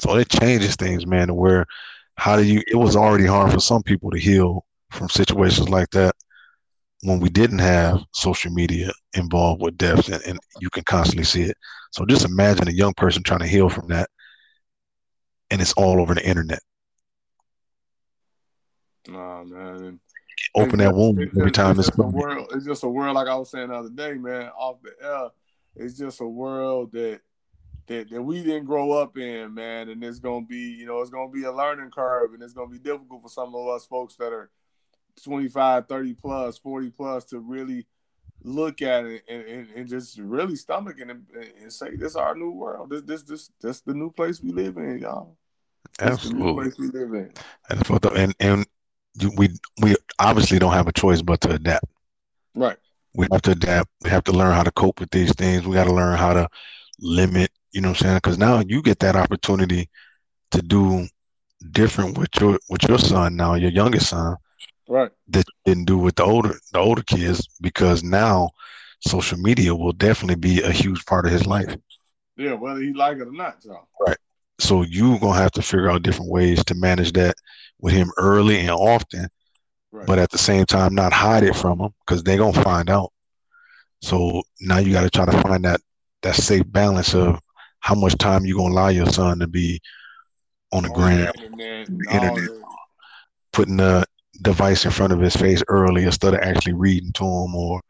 so 0.00 0.16
it 0.16 0.28
changes 0.28 0.76
things 0.76 1.06
man 1.06 1.28
to 1.28 1.34
where 1.34 1.64
how 2.16 2.36
do 2.36 2.42
you 2.44 2.62
it 2.66 2.76
was 2.76 2.94
already 2.96 3.24
hard 3.26 3.52
for 3.52 3.60
some 3.60 3.82
people 3.82 4.10
to 4.10 4.18
heal 4.18 4.66
from 4.90 5.08
situations 5.08 5.68
like 5.70 5.88
that 5.90 6.14
when 7.02 7.20
we 7.20 7.30
didn't 7.30 7.60
have 7.60 8.04
social 8.12 8.52
media 8.52 8.90
involved 9.14 9.62
with 9.62 9.78
deaths 9.78 10.08
and, 10.10 10.22
and 10.24 10.38
you 10.60 10.68
can 10.68 10.84
constantly 10.84 11.24
see 11.24 11.42
it. 11.42 11.56
So 11.92 12.04
just 12.04 12.26
imagine 12.26 12.68
a 12.68 12.72
young 12.72 12.92
person 12.94 13.22
trying 13.22 13.40
to 13.40 13.46
heal 13.46 13.70
from 13.70 13.88
that 13.88 14.10
and 15.50 15.60
it's 15.62 15.72
all 15.74 16.00
over 16.00 16.14
the 16.14 16.26
internet 16.28 16.60
Nah, 19.10 19.44
man. 19.44 19.84
And 19.84 20.00
open 20.54 20.78
that 20.78 20.94
womb 20.94 21.20
every 21.20 21.50
time 21.50 21.78
it's 21.78 21.88
it's 21.88 21.98
a 21.98 22.02
world. 22.02 22.50
It's 22.54 22.66
just 22.66 22.84
a 22.84 22.88
world, 22.88 23.14
like 23.14 23.28
I 23.28 23.34
was 23.34 23.50
saying 23.50 23.68
the 23.68 23.74
other 23.74 23.90
day, 23.90 24.14
man, 24.14 24.50
off 24.56 24.76
the 24.82 24.92
air. 25.02 25.28
It's 25.76 25.98
just 25.98 26.20
a 26.20 26.26
world 26.26 26.92
that 26.92 27.20
that, 27.86 28.08
that 28.10 28.22
we 28.22 28.42
didn't 28.42 28.66
grow 28.66 28.92
up 28.92 29.18
in, 29.18 29.54
man. 29.54 29.88
And 29.88 30.02
it's 30.04 30.20
gonna 30.20 30.46
be, 30.46 30.58
you 30.58 30.86
know, 30.86 31.00
it's 31.00 31.10
gonna 31.10 31.30
be 31.30 31.44
a 31.44 31.52
learning 31.52 31.90
curve, 31.90 32.34
and 32.34 32.42
it's 32.42 32.52
gonna 32.52 32.70
be 32.70 32.78
difficult 32.78 33.22
for 33.22 33.28
some 33.28 33.54
of 33.54 33.68
us 33.68 33.86
folks 33.86 34.16
that 34.16 34.32
are 34.32 34.50
25, 35.22 35.88
30 35.88 36.14
plus, 36.14 36.58
40 36.58 36.90
plus 36.90 37.24
to 37.26 37.40
really 37.40 37.86
look 38.42 38.80
at 38.80 39.04
it 39.04 39.22
and, 39.28 39.42
and, 39.42 39.68
and 39.76 39.88
just 39.88 40.18
really 40.18 40.56
stomach 40.56 40.96
it 40.98 41.10
and, 41.10 41.26
and 41.60 41.72
say 41.72 41.94
this 41.96 42.12
is 42.12 42.16
our 42.16 42.34
new 42.34 42.50
world. 42.50 42.90
This 42.90 43.02
this 43.02 43.22
this 43.22 43.50
this 43.60 43.80
the 43.80 43.94
new 43.94 44.10
place 44.10 44.42
we 44.42 44.52
live 44.52 44.76
in, 44.78 44.98
y'all. 44.98 45.36
This 45.98 46.22
the 46.22 46.34
new 46.34 46.48
absolutely 46.48 46.62
place 46.62 46.78
we 46.78 46.86
live 46.88 47.14
in. 47.14 47.32
and, 48.16 48.34
and 48.40 48.66
we 49.36 49.48
we 49.82 49.96
obviously 50.18 50.58
don't 50.58 50.72
have 50.72 50.88
a 50.88 50.92
choice 50.92 51.22
but 51.22 51.40
to 51.40 51.50
adapt 51.50 51.84
Right. 52.54 52.76
we 53.14 53.26
have 53.32 53.42
to 53.42 53.52
adapt. 53.52 53.90
We 54.02 54.10
have 54.10 54.24
to 54.24 54.32
learn 54.32 54.54
how 54.54 54.62
to 54.62 54.70
cope 54.72 55.00
with 55.00 55.10
these 55.10 55.32
things. 55.34 55.66
We 55.66 55.74
got 55.74 55.84
to 55.84 55.92
learn 55.92 56.16
how 56.16 56.32
to 56.32 56.48
limit, 57.00 57.50
you 57.72 57.80
know 57.80 57.88
what 57.88 58.00
I'm 58.00 58.04
saying? 58.06 58.16
Because 58.18 58.38
now 58.38 58.62
you 58.66 58.82
get 58.82 59.00
that 59.00 59.16
opportunity 59.16 59.88
to 60.52 60.62
do 60.62 61.06
different 61.72 62.18
with 62.18 62.28
your 62.40 62.58
with 62.68 62.88
your 62.88 62.98
son 62.98 63.36
now, 63.36 63.54
your 63.54 63.70
youngest 63.70 64.10
son, 64.10 64.36
Right. 64.88 65.10
that 65.28 65.44
you 65.48 65.74
didn't 65.74 65.86
do 65.86 65.98
with 65.98 66.16
the 66.16 66.24
older 66.24 66.54
the 66.72 66.78
older 66.78 67.02
kids 67.02 67.48
because 67.60 68.02
now 68.02 68.50
social 69.00 69.38
media 69.38 69.74
will 69.74 69.92
definitely 69.92 70.36
be 70.36 70.62
a 70.62 70.70
huge 70.70 71.04
part 71.06 71.26
of 71.26 71.32
his 71.32 71.46
life. 71.46 71.76
Yeah, 72.36 72.54
whether 72.54 72.80
he 72.80 72.92
like 72.92 73.18
it 73.18 73.28
or 73.28 73.32
not, 73.32 73.64
y'all. 73.64 73.88
So 74.58 74.82
you're 74.82 75.18
gonna 75.18 75.38
have 75.38 75.52
to 75.52 75.62
figure 75.62 75.90
out 75.90 76.02
different 76.02 76.30
ways 76.30 76.62
to 76.64 76.74
manage 76.74 77.12
that 77.12 77.34
with 77.82 77.94
him 77.94 78.10
early 78.18 78.58
and 78.60 78.70
often, 78.70 79.28
Right. 79.92 80.06
but 80.06 80.18
at 80.18 80.30
the 80.30 80.38
same 80.38 80.66
time 80.66 80.94
not 80.94 81.12
hide 81.12 81.42
it 81.42 81.56
from 81.56 81.78
them 81.78 81.94
because 82.06 82.22
they're 82.22 82.38
gonna 82.38 82.62
find 82.62 82.90
out. 82.90 83.12
So 84.02 84.42
now 84.60 84.78
you 84.78 84.92
got 84.92 85.02
to 85.02 85.10
try 85.10 85.26
to 85.26 85.42
find 85.42 85.64
that 85.64 85.80
that 86.22 86.34
safe 86.34 86.64
balance 86.66 87.14
of 87.14 87.40
how 87.80 87.94
much 87.94 88.16
time 88.18 88.44
you 88.44 88.56
gonna 88.56 88.72
allow 88.72 88.88
your 88.88 89.06
son 89.06 89.38
to 89.40 89.46
be 89.46 89.80
on 90.72 90.84
the 90.84 90.90
ground, 90.90 91.28
the 91.34 91.34
internet, 91.34 91.88
the 91.98 92.14
internet. 92.14 92.50
putting 93.52 93.76
the 93.76 94.04
device 94.42 94.84
in 94.84 94.90
front 94.90 95.12
of 95.12 95.20
his 95.20 95.36
face 95.36 95.62
early 95.68 96.04
instead 96.04 96.34
of 96.34 96.40
actually 96.40 96.72
reading 96.74 97.12
to 97.14 97.24
him 97.24 97.54
or 97.54 97.80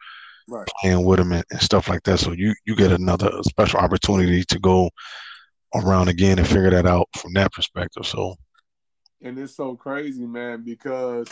Right. 0.49 0.69
playing 0.81 1.05
with 1.05 1.21
him 1.21 1.33
and, 1.33 1.45
and 1.51 1.61
stuff 1.61 1.89
like 1.89 2.03
that. 2.05 2.19
So 2.19 2.33
you 2.33 2.55
you 2.65 2.75
get 2.77 2.93
another 2.93 3.31
special 3.45 3.81
opportunity 3.81 4.43
to 4.45 4.59
go 4.59 4.91
around 5.75 6.09
again 6.09 6.39
and 6.39 6.47
figure 6.49 6.71
that 6.71 6.87
out 6.87 7.09
from 7.17 7.33
that 7.35 7.53
perspective. 7.53 8.07
So 8.07 8.35
and 9.23 9.39
it's 9.39 9.55
so 9.55 9.77
crazy, 9.77 10.27
man, 10.27 10.63
because 10.63 11.29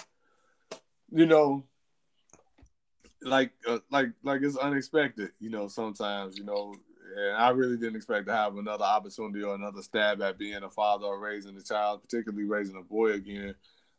you 1.11 1.27
know, 1.27 1.65
like, 3.23 3.53
uh, 3.67 3.79
like, 3.91 4.11
like 4.23 4.43
it's 4.43 4.57
unexpected. 4.57 5.31
You 5.41 5.51
know, 5.51 5.69
sometimes, 5.69 6.37
you 6.37 6.45
know, 6.45 6.75
and 7.17 7.37
I 7.37 7.49
really 7.51 7.77
didn't 7.77 7.97
expect 7.97 8.27
to 8.27 8.35
have 8.35 8.57
another 8.57 8.85
opportunity 8.85 9.43
or 9.43 9.55
another 9.55 9.83
stab 9.83 10.21
at 10.23 10.39
being 10.39 10.63
a 10.63 10.71
father 10.71 11.07
or 11.07 11.19
raising 11.19 11.57
a 11.57 11.63
child, 11.63 12.03
particularly 12.03 12.45
raising 12.45 12.77
a 12.77 12.83
boy 12.83 13.13
again, 13.13 13.55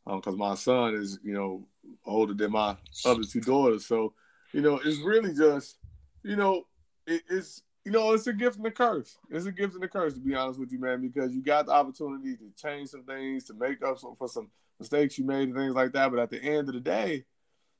because 0.05 0.35
my 0.35 0.55
son 0.55 0.93
is, 0.95 1.19
you 1.23 1.33
know, 1.33 1.65
older 2.05 2.33
than 2.33 2.51
my 2.51 2.77
other 3.05 3.23
two 3.23 3.41
daughters. 3.41 3.85
So, 3.85 4.13
you 4.53 4.61
know, 4.61 4.79
it's 4.83 4.99
really 4.99 5.33
just, 5.33 5.77
you 6.23 6.35
know, 6.35 6.65
it, 7.07 7.23
it's 7.29 7.63
you 7.89 7.97
know, 7.97 8.13
it's 8.13 8.27
a 8.27 8.33
gift 8.33 8.57
and 8.57 8.67
a 8.67 8.71
curse. 8.71 9.17
It's 9.31 9.47
a 9.47 9.51
gift 9.51 9.73
and 9.73 9.83
a 9.83 9.87
curse, 9.87 10.13
to 10.13 10.19
be 10.19 10.35
honest 10.35 10.59
with 10.59 10.71
you, 10.71 10.77
man, 10.77 11.01
because 11.01 11.33
you 11.33 11.41
got 11.41 11.65
the 11.65 11.71
opportunity 11.71 12.35
to 12.35 12.51
change 12.55 12.89
some 12.89 13.01
things, 13.01 13.45
to 13.45 13.55
make 13.55 13.83
up 13.83 13.97
some, 13.97 14.15
for 14.15 14.27
some 14.27 14.51
mistakes 14.79 15.17
you 15.17 15.25
made 15.25 15.47
and 15.47 15.55
things 15.55 15.73
like 15.73 15.91
that. 15.93 16.11
But 16.11 16.19
at 16.19 16.29
the 16.29 16.39
end 16.39 16.69
of 16.69 16.75
the 16.75 16.81
day, 16.81 17.25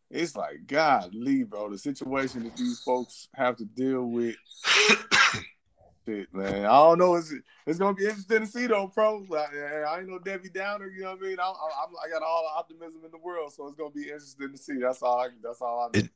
it's 0.10 0.36
like, 0.36 0.66
God, 0.66 1.14
leave, 1.14 1.51
bro. 1.51 1.70
The 1.70 1.78
situation 1.78 2.45
that 2.45 2.57
these 2.57 2.80
folks 2.80 3.28
have 3.36 3.57
to 3.57 3.66
deal 3.66 4.05
with. 4.05 4.36
shit, 6.07 6.34
man. 6.34 6.66
I 6.66 6.78
don't 6.80 6.97
know. 6.97 7.14
It's, 7.14 7.32
it's 7.68 7.78
gonna 7.78 7.93
be 7.93 8.05
interesting 8.05 8.39
to 8.39 8.47
see 8.47 8.66
though, 8.66 8.88
bro. 8.88 9.24
Like, 9.30 9.53
I 9.53 9.99
ain't 9.99 10.10
no 10.10 10.18
Debbie 10.18 10.49
Downer. 10.49 10.88
You 10.88 11.03
know 11.03 11.12
what 11.12 11.20
I 11.20 11.28
mean? 11.28 11.39
I, 11.39 11.43
I, 11.43 12.07
I 12.07 12.10
got 12.10 12.24
all 12.24 12.49
the 12.51 12.60
optimism 12.60 13.05
in 13.05 13.12
the 13.12 13.20
world, 13.20 13.53
so 13.53 13.68
it's 13.68 13.76
gonna 13.76 13.91
be 13.91 14.05
interesting 14.05 14.51
to 14.51 14.57
see. 14.57 14.80
That's 14.80 15.03
all. 15.03 15.20
I, 15.20 15.28
that's 15.43 15.62
all 15.62 15.82
I. 15.82 15.97
Know. 15.97 16.03
It, 16.05 16.10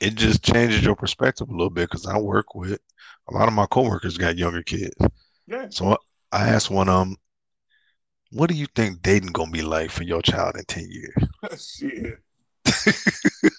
it 0.00 0.14
just 0.14 0.42
changes 0.42 0.84
your 0.84 0.96
perspective 0.96 1.48
a 1.48 1.52
little 1.52 1.70
bit 1.70 1.90
because 1.90 2.06
I 2.06 2.18
work 2.18 2.54
with 2.54 2.78
a 3.28 3.34
lot 3.34 3.48
of 3.48 3.54
my 3.54 3.66
coworkers 3.66 4.18
got 4.18 4.38
younger 4.38 4.62
kids. 4.62 4.94
Yeah. 5.46 5.66
So 5.70 5.96
I 6.32 6.48
asked 6.48 6.70
one 6.70 6.88
of 6.88 7.00
them, 7.00 7.16
"What 8.32 8.50
do 8.50 8.56
you 8.56 8.66
think 8.74 9.02
dating 9.02 9.32
gonna 9.32 9.50
be 9.50 9.62
like 9.62 9.90
for 9.90 10.02
your 10.02 10.22
child 10.22 10.56
in 10.56 10.64
ten 10.64 10.88
years?" 10.90 11.14
Shit. 11.78 12.18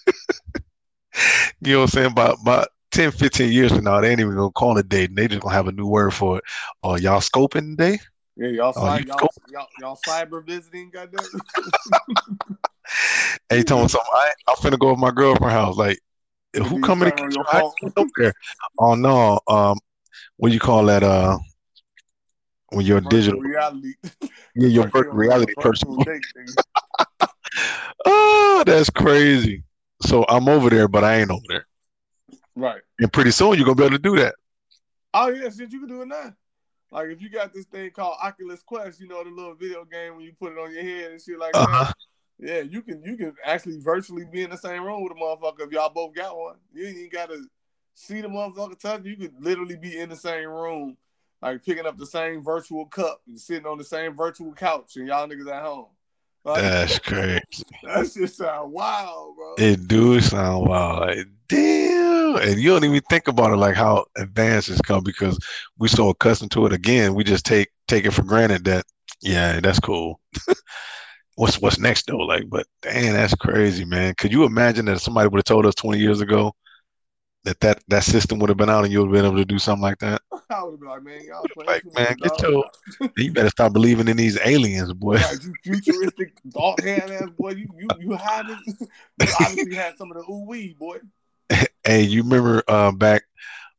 you 1.61 1.73
know 1.73 1.79
what 1.79 1.83
I'm 1.83 1.87
saying? 1.87 2.11
About 2.11 2.37
about 2.41 2.67
10, 2.91 3.11
15 3.11 3.51
years 3.51 3.71
from 3.71 3.83
now, 3.83 4.01
they 4.01 4.11
ain't 4.11 4.19
even 4.19 4.35
gonna 4.35 4.51
call 4.51 4.77
it 4.77 4.89
dating. 4.89 5.15
They 5.15 5.27
just 5.27 5.41
gonna 5.41 5.53
have 5.53 5.67
a 5.67 5.71
new 5.71 5.87
word 5.87 6.13
for 6.13 6.37
it. 6.37 6.43
Oh, 6.83 6.95
y'all 6.95 7.19
scoping 7.19 7.77
today? 7.77 7.99
Yeah, 8.35 8.49
y'all, 8.49 8.73
oh, 8.75 8.81
cy- 8.81 8.99
y'all, 8.99 9.29
y'all, 9.51 9.67
y'all, 9.79 9.99
cyber 10.07 10.45
visiting, 10.45 10.91
goddamn. 10.91 11.19
hey, 13.49 13.63
tell 13.63 13.81
me 13.81 13.87
something. 13.87 14.11
I, 14.13 14.31
I'm 14.47 14.55
finna 14.57 14.79
go 14.79 14.91
with 14.91 14.99
my 14.99 15.11
girlfriend 15.11 15.51
house. 15.51 15.75
Like, 15.75 15.99
who 16.63 16.81
coming 16.81 17.09
to 17.09 17.15
get 17.15 17.33
your 17.33 17.45
house 17.45 17.73
there? 18.17 18.33
Oh 18.79 18.95
no, 18.95 19.39
um, 19.47 19.77
what 20.37 20.49
do 20.49 20.53
you 20.53 20.59
call 20.59 20.85
that? 20.85 21.03
Uh, 21.03 21.37
when 22.69 22.85
you're 22.85 23.01
virtual 23.01 23.09
digital 23.09 23.39
reality. 23.39 23.93
Yeah, 24.55 24.67
your 24.67 24.87
virtual 24.87 25.13
reality 25.13 25.53
person. 25.57 25.97
oh, 28.05 28.63
that's 28.65 28.89
crazy. 28.89 29.63
So 30.01 30.25
I'm 30.27 30.47
over 30.49 30.69
there, 30.69 30.87
but 30.87 31.03
I 31.03 31.19
ain't 31.19 31.31
over 31.31 31.43
there. 31.47 31.67
Right. 32.55 32.81
And 32.99 33.11
pretty 33.11 33.31
soon 33.31 33.55
you're 33.55 33.65
gonna 33.65 33.75
be 33.75 33.83
able 33.83 33.97
to 33.97 34.01
do 34.01 34.17
that. 34.17 34.35
Oh 35.13 35.29
yeah, 35.29 35.49
shit, 35.49 35.71
you 35.71 35.79
can 35.79 35.89
do 35.89 36.01
it 36.01 36.07
now. 36.07 36.33
Like 36.91 37.09
if 37.09 37.21
you 37.21 37.29
got 37.29 37.53
this 37.53 37.65
thing 37.65 37.91
called 37.91 38.17
Oculus 38.21 38.63
Quest, 38.63 38.99
you 38.99 39.07
know 39.07 39.23
the 39.23 39.29
little 39.29 39.55
video 39.55 39.85
game 39.85 40.15
when 40.15 40.25
you 40.25 40.33
put 40.39 40.53
it 40.53 40.57
on 40.57 40.73
your 40.73 40.83
head 40.83 41.11
and 41.11 41.21
shit 41.21 41.39
like 41.39 41.55
uh-huh. 41.55 41.85
that. 41.85 41.93
Yeah, 42.39 42.59
you 42.59 42.81
can 42.81 43.03
you 43.03 43.17
can 43.17 43.33
actually 43.43 43.79
virtually 43.79 44.25
be 44.25 44.43
in 44.43 44.51
the 44.51 44.57
same 44.57 44.83
room 44.83 45.03
with 45.03 45.11
a 45.11 45.15
motherfucker 45.15 45.65
if 45.65 45.71
y'all 45.71 45.89
both 45.89 46.13
got 46.13 46.37
one. 46.37 46.55
You 46.73 46.87
ain't 46.87 47.11
gotta 47.11 47.43
see 47.93 48.21
the 48.21 48.27
motherfucker 48.27 48.79
touch. 48.79 49.03
You 49.05 49.17
could 49.17 49.33
literally 49.39 49.75
be 49.75 49.97
in 49.97 50.09
the 50.09 50.15
same 50.15 50.49
room, 50.49 50.97
like 51.41 51.65
picking 51.65 51.87
up 51.87 51.97
the 51.97 52.05
same 52.05 52.43
virtual 52.43 52.85
cup 52.85 53.21
and 53.27 53.39
sitting 53.39 53.65
on 53.65 53.79
the 53.79 53.83
same 53.83 54.15
virtual 54.15 54.53
couch, 54.53 54.97
and 54.97 55.07
y'all 55.07 55.27
niggas 55.27 55.51
at 55.51 55.63
home. 55.63 55.87
Like, 56.45 56.61
That's 56.61 56.99
crazy. 57.05 57.41
That 57.83 58.11
just 58.13 58.37
sound 58.37 58.71
wild, 58.71 59.35
bro. 59.35 59.55
It 59.57 59.87
do 59.87 60.21
sound 60.21 60.67
wild. 60.67 60.99
Like, 61.01 61.27
damn. 61.49 62.37
And 62.37 62.59
you 62.59 62.69
don't 62.69 62.85
even 62.85 63.01
think 63.09 63.27
about 63.27 63.51
it 63.51 63.57
like 63.57 63.75
how 63.75 64.05
advanced 64.15 64.69
it's 64.69 64.79
come 64.79 65.03
because 65.03 65.39
we're 65.77 65.87
so 65.87 66.09
accustomed 66.09 66.51
to 66.51 66.65
it. 66.67 66.73
Again, 66.73 67.15
we 67.15 67.23
just 67.23 67.45
take 67.45 67.69
take 67.87 68.05
it 68.05 68.11
for 68.11 68.23
granted 68.23 68.63
that 68.65 68.85
yeah, 69.21 69.59
that's 69.59 69.79
cool. 69.79 70.19
what's 71.37 71.61
what's 71.61 71.79
next 71.79 72.07
though? 72.07 72.17
Like, 72.17 72.49
but 72.49 72.65
damn, 72.81 73.13
that's 73.13 73.35
crazy, 73.35 73.85
man. 73.85 74.15
Could 74.17 74.33
you 74.33 74.43
imagine 74.43 74.85
that 74.85 74.99
somebody 74.99 75.29
would 75.29 75.37
have 75.37 75.45
told 75.45 75.65
us 75.65 75.75
20 75.75 75.99
years 75.99 76.19
ago 76.19 76.53
that 77.43 77.59
that, 77.61 77.81
that 77.87 78.03
system 78.03 78.39
would 78.39 78.49
have 78.49 78.57
been 78.57 78.69
out 78.69 78.83
and 78.83 78.91
you 78.91 78.99
would 78.99 79.07
have 79.07 79.13
been 79.13 79.25
able 79.25 79.37
to 79.37 79.45
do 79.45 79.59
something 79.59 79.83
like 79.83 79.99
that? 79.99 80.21
I 80.49 80.63
would 80.63 80.71
have 80.71 80.79
been 80.79 80.89
like, 80.89 81.03
man, 81.03 81.23
y'all 81.23 81.45
like, 81.65 81.83
man, 81.93 82.15
get 82.21 82.41
your, 82.41 82.65
you 83.17 83.31
better 83.31 83.49
stop 83.49 83.71
believing 83.71 84.07
in 84.07 84.17
these 84.17 84.37
aliens, 84.43 84.91
boy. 84.93 85.13
Like, 85.13 85.43
you 85.43 85.53
futuristic 85.63 86.33
dog 86.49 86.81
hand 86.81 87.11
ass 87.11 87.29
boy. 87.37 87.51
You 87.51 87.67
you 87.77 87.87
you 87.99 88.11
had 88.13 88.49
it. 88.49 88.57
You 89.19 89.33
obviously 89.39 89.75
had 89.75 89.97
some 89.97 90.11
of 90.11 90.17
the 90.17 90.31
ooh 90.31 90.45
wee, 90.47 90.75
boy. 90.77 90.97
hey, 91.83 92.01
you 92.01 92.23
remember 92.23 92.63
uh, 92.67 92.91
back, 92.91 93.23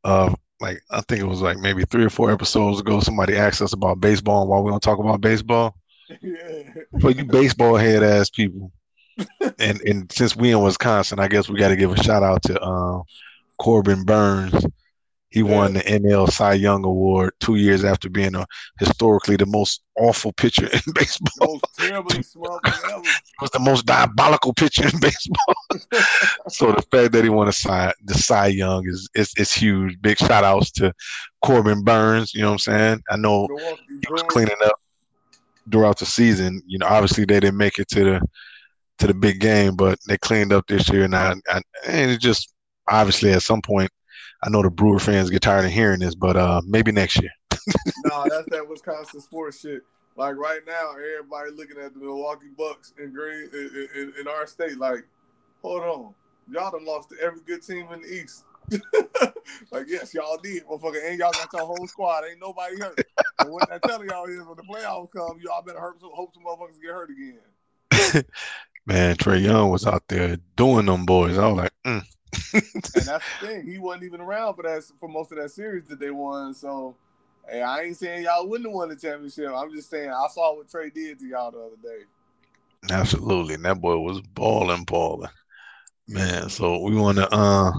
uh, 0.05 0.35
like 0.61 0.81
I 0.91 1.01
think 1.03 1.21
it 1.21 1.27
was 1.27 1.43
like 1.43 1.59
maybe 1.59 1.85
three 1.85 2.05
or 2.05 2.11
four 2.11 2.31
episodes 2.31 2.81
ago, 2.81 3.01
somebody 3.01 3.37
asked 3.37 3.63
us 3.63 3.73
about 3.73 4.01
baseball 4.01 4.43
and 4.43 4.51
why 4.51 4.61
we 4.61 4.71
don't 4.71 4.83
talk 4.83 4.99
about 4.99 5.21
baseball. 5.21 5.77
Yeah. 6.21 6.63
For 7.01 7.11
you 7.11 7.25
baseball 7.25 7.77
head 7.77 8.03
ass 8.03 8.31
people. 8.31 8.73
and 9.59 9.81
and 9.81 10.11
since 10.13 10.37
we 10.37 10.53
in 10.53 10.63
Wisconsin, 10.63 11.19
I 11.19 11.29
guess 11.29 11.49
we 11.49 11.59
got 11.59 11.69
to 11.69 11.77
give 11.77 11.93
a 11.93 12.03
shout 12.03 12.23
out 12.23 12.43
to 12.45 12.61
uh, 12.61 13.03
Corbin 13.59 14.05
Burnes. 14.05 14.65
he 15.31 15.41
yeah. 15.41 15.57
won 15.57 15.75
the 15.75 15.81
NL 15.81 16.31
Cy 16.31 16.55
Young 16.55 16.85
Award 16.85 17.33
two 17.41 17.57
years 17.57 17.85
after 17.85 18.09
being 18.09 18.37
a 18.37 18.47
historically 18.79 19.37
the 19.37 19.47
most 19.47 19.83
awful 19.97 20.33
pitcher 20.33 20.67
in 20.67 20.81
baseball. 20.95 21.61
Most 21.61 21.91
ever. 21.91 22.05
was 23.41 23.51
the 23.51 23.59
most 23.59 23.87
diabolical 23.87 24.55
pitcher 24.55 24.85
in 24.85 25.01
baseball. 25.01 25.55
so 26.49 26.73
the 26.73 26.85
fact 26.93 27.13
that 27.13 27.25
he 27.25 27.31
won 27.31 27.49
a 27.49 27.53
Cy, 27.53 27.93
the 28.05 28.15
Cy 28.15 28.47
Young 28.47 28.87
is 28.87 29.09
it's, 29.15 29.33
it's 29.37 29.53
huge. 29.53 30.01
Big 30.01 30.17
shout 30.17 30.45
outs 30.45 30.71
to 30.73 30.93
Corbin 31.45 31.83
Burnes. 31.83 32.33
You 32.35 32.43
know 32.43 32.49
what 32.49 32.53
I'm 32.53 32.59
saying? 32.61 33.03
I 33.11 33.17
know 33.17 33.49
he 33.89 34.13
was 34.13 34.23
cleaning 34.23 34.57
up 34.65 34.81
throughout 35.71 35.99
the 35.99 36.07
season. 36.07 36.63
You 36.67 36.79
know, 36.79 36.87
obviously 36.87 37.25
they 37.25 37.41
didn't 37.41 37.57
make 37.57 37.79
it 37.79 37.89
to 37.89 38.05
the 38.05 38.21
to 38.99 39.07
the 39.07 39.15
big 39.15 39.41
game, 39.41 39.77
but 39.77 39.99
they 40.09 40.19
cleaned 40.19 40.53
up 40.53 40.67
this 40.67 40.89
year, 40.89 41.05
and 41.05 41.15
I, 41.15 41.35
I 41.49 41.61
and 41.87 42.11
it 42.11 42.21
just 42.21 42.53
obviously 42.89 43.33
at 43.33 43.43
some 43.43 43.63
point 43.63 43.91
I 44.43 44.51
know 44.51 44.63
the 44.63 44.71
Brewer 44.71 44.99
fans 44.99 45.31
get 45.31 45.43
tired 45.43 45.65
of 45.65 45.71
hearing 45.73 46.01
this, 46.01 46.15
but 46.15 46.37
uh, 46.37 46.61
maybe 46.67 46.93
next 46.93 47.21
year. 47.21 47.31
no, 48.05 48.25
that's 48.29 48.49
that 48.51 48.69
Wisconsin 48.69 49.21
sports 49.21 49.61
shit. 49.61 49.83
Like 50.17 50.37
right 50.37 50.61
now, 50.67 50.93
everybody 50.93 51.51
looking 51.53 51.79
at 51.79 51.95
the 51.95 52.01
Milwaukee 52.01 52.49
Bucks 52.57 52.93
in 52.99 53.13
green 53.13 53.49
in, 53.53 53.89
in, 53.95 54.13
in 54.21 54.29
our 54.29 54.47
state. 54.47 54.79
Like, 54.79 55.05
hold 55.63 55.83
on, 55.83 56.15
y'all 56.51 56.71
done 56.71 56.85
lost 56.85 57.11
to 57.11 57.17
every 57.21 57.41
good 57.47 57.63
team 57.63 57.89
in 57.93 58.03
the 58.03 58.09
East. 58.09 58.45
like, 59.73 59.87
yes, 59.89 60.13
y'all 60.15 60.39
did, 60.43 60.67
motherfucker, 60.67 61.09
and 61.09 61.19
y'all 61.19 61.33
got 61.33 61.49
your 61.53 61.67
whole 61.67 61.87
squad. 61.87 62.25
Ain't 62.29 62.41
nobody 62.41 62.79
hurt. 62.79 63.01
But 63.39 63.51
what 63.51 63.73
I 63.73 63.79
telling 63.79 64.09
y'all 64.09 64.27
is, 64.27 64.45
when 64.45 64.57
the 64.57 64.63
playoffs 64.63 65.13
come, 65.13 65.39
y'all 65.41 65.63
better 65.63 65.81
hurt 65.81 66.01
some, 66.01 66.11
hope 66.13 66.35
some 66.35 66.45
motherfuckers 66.45 66.81
get 66.81 66.91
hurt 66.91 67.11
again. 67.11 68.25
Man, 68.87 69.17
Trae 69.17 69.43
Young 69.43 69.71
was 69.71 69.87
out 69.87 70.03
there 70.09 70.39
doing 70.57 70.87
them 70.87 71.05
boys. 71.05 71.39
I 71.39 71.47
was 71.49 71.57
like, 71.57 71.73
mm 71.85 72.03
and 72.53 72.63
that's 73.07 73.25
the 73.41 73.47
thing. 73.47 73.67
He 73.67 73.79
wasn't 73.79 74.05
even 74.05 74.21
around 74.21 74.55
for 74.55 74.63
that 74.63 74.83
for 75.01 75.09
most 75.09 75.33
of 75.33 75.39
that 75.39 75.51
series 75.51 75.85
that 75.85 75.99
they 75.99 76.11
won. 76.11 76.55
So, 76.55 76.95
hey, 77.49 77.63
I 77.63 77.83
ain't 77.83 77.97
saying 77.97 78.25
y'all 78.25 78.47
wouldn't 78.49 78.69
have 78.69 78.75
won 78.75 78.89
the 78.89 78.97
championship. 78.97 79.51
I'm 79.55 79.75
just 79.75 79.91
saying 79.91 80.11
I 80.11 80.27
saw 80.33 80.57
what 80.57 80.71
Trey 80.71 80.91
did 80.91 81.19
to 81.21 81.27
y'all 81.27 81.51
the 81.51 81.59
other 81.59 81.77
day. 81.83 82.05
Absolutely, 82.91 83.55
and 83.55 83.65
that 83.65 83.81
boy 83.81 83.99
was 83.99 84.21
balling, 84.21 84.85
balling, 84.85 85.31
man. 86.07 86.49
So 86.49 86.79
we 86.79 86.95
want 86.95 87.19
to 87.19 87.29
uh 87.33 87.73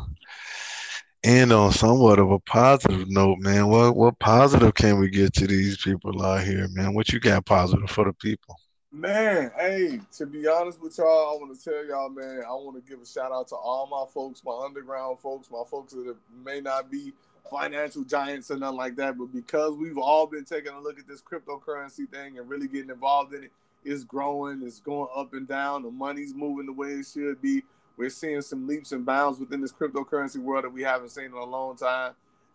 end 1.23 1.51
on 1.51 1.71
somewhat 1.71 2.19
of 2.19 2.31
a 2.31 2.39
positive 2.39 3.09
note, 3.09 3.39
man. 3.39 3.67
What 3.67 3.95
what 3.95 4.19
positive 4.19 4.73
can 4.73 4.99
we 4.99 5.09
get 5.09 5.33
to 5.33 5.47
these 5.47 5.77
people 5.77 6.23
out 6.23 6.43
here, 6.43 6.67
man? 6.69 6.93
What 6.93 7.09
you 7.09 7.19
got 7.19 7.45
positive 7.45 7.89
for 7.89 8.05
the 8.05 8.13
people? 8.13 8.55
Man, 8.91 9.51
hey, 9.55 9.99
to 10.17 10.25
be 10.25 10.47
honest 10.47 10.81
with 10.81 10.97
y'all, 10.97 11.35
I 11.35 11.39
want 11.39 11.55
to 11.55 11.63
tell 11.63 11.85
y'all, 11.85 12.09
man, 12.09 12.41
I 12.47 12.51
want 12.53 12.83
to 12.83 12.89
give 12.89 12.99
a 13.01 13.05
shout 13.05 13.31
out 13.31 13.47
to 13.49 13.55
all 13.55 13.85
my 13.85 14.11
folks, 14.11 14.43
my 14.43 14.59
underground 14.65 15.19
folks, 15.19 15.51
my 15.51 15.61
folks 15.69 15.93
that 15.93 16.15
may 16.43 16.59
not 16.59 16.89
be 16.89 17.13
financial 17.51 18.03
giants 18.03 18.49
or 18.49 18.57
nothing 18.57 18.77
like 18.77 18.95
that, 18.95 19.17
but 19.17 19.31
because 19.31 19.75
we've 19.75 19.97
all 19.97 20.25
been 20.25 20.43
taking 20.43 20.73
a 20.73 20.79
look 20.79 20.97
at 20.97 21.07
this 21.07 21.21
cryptocurrency 21.21 22.09
thing 22.09 22.39
and 22.39 22.49
really 22.49 22.67
getting 22.67 22.89
involved 22.89 23.33
in 23.33 23.43
it, 23.43 23.51
it's 23.83 24.03
growing, 24.03 24.61
it's 24.63 24.79
going 24.79 25.07
up 25.15 25.33
and 25.33 25.47
down, 25.47 25.83
the 25.83 25.91
money's 25.91 26.33
moving 26.33 26.65
the 26.65 26.73
way 26.73 26.89
it 26.89 27.05
should 27.05 27.41
be. 27.41 27.63
We're 27.97 28.09
seeing 28.09 28.41
some 28.41 28.67
leaps 28.67 28.91
and 28.91 29.05
bounds 29.05 29.39
within 29.39 29.61
this 29.61 29.73
cryptocurrency 29.73 30.37
world 30.37 30.63
that 30.63 30.71
we 30.71 30.83
haven't 30.83 31.09
seen 31.09 31.25
in 31.25 31.33
a 31.33 31.43
long 31.43 31.75
time. 31.75 32.13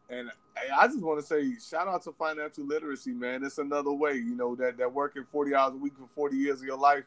And 0.08 0.30
I 0.76 0.86
just 0.86 1.02
want 1.02 1.20
to 1.20 1.26
say, 1.26 1.54
shout 1.58 1.88
out 1.88 2.02
to 2.04 2.12
financial 2.12 2.64
literacy, 2.64 3.12
man. 3.12 3.44
It's 3.44 3.58
another 3.58 3.92
way, 3.92 4.14
you 4.14 4.34
know, 4.34 4.54
that, 4.56 4.76
that 4.78 4.92
working 4.92 5.24
40 5.30 5.54
hours 5.54 5.74
a 5.74 5.78
week 5.78 5.94
for 5.98 6.06
40 6.14 6.36
years 6.36 6.60
of 6.60 6.66
your 6.66 6.78
life 6.78 7.04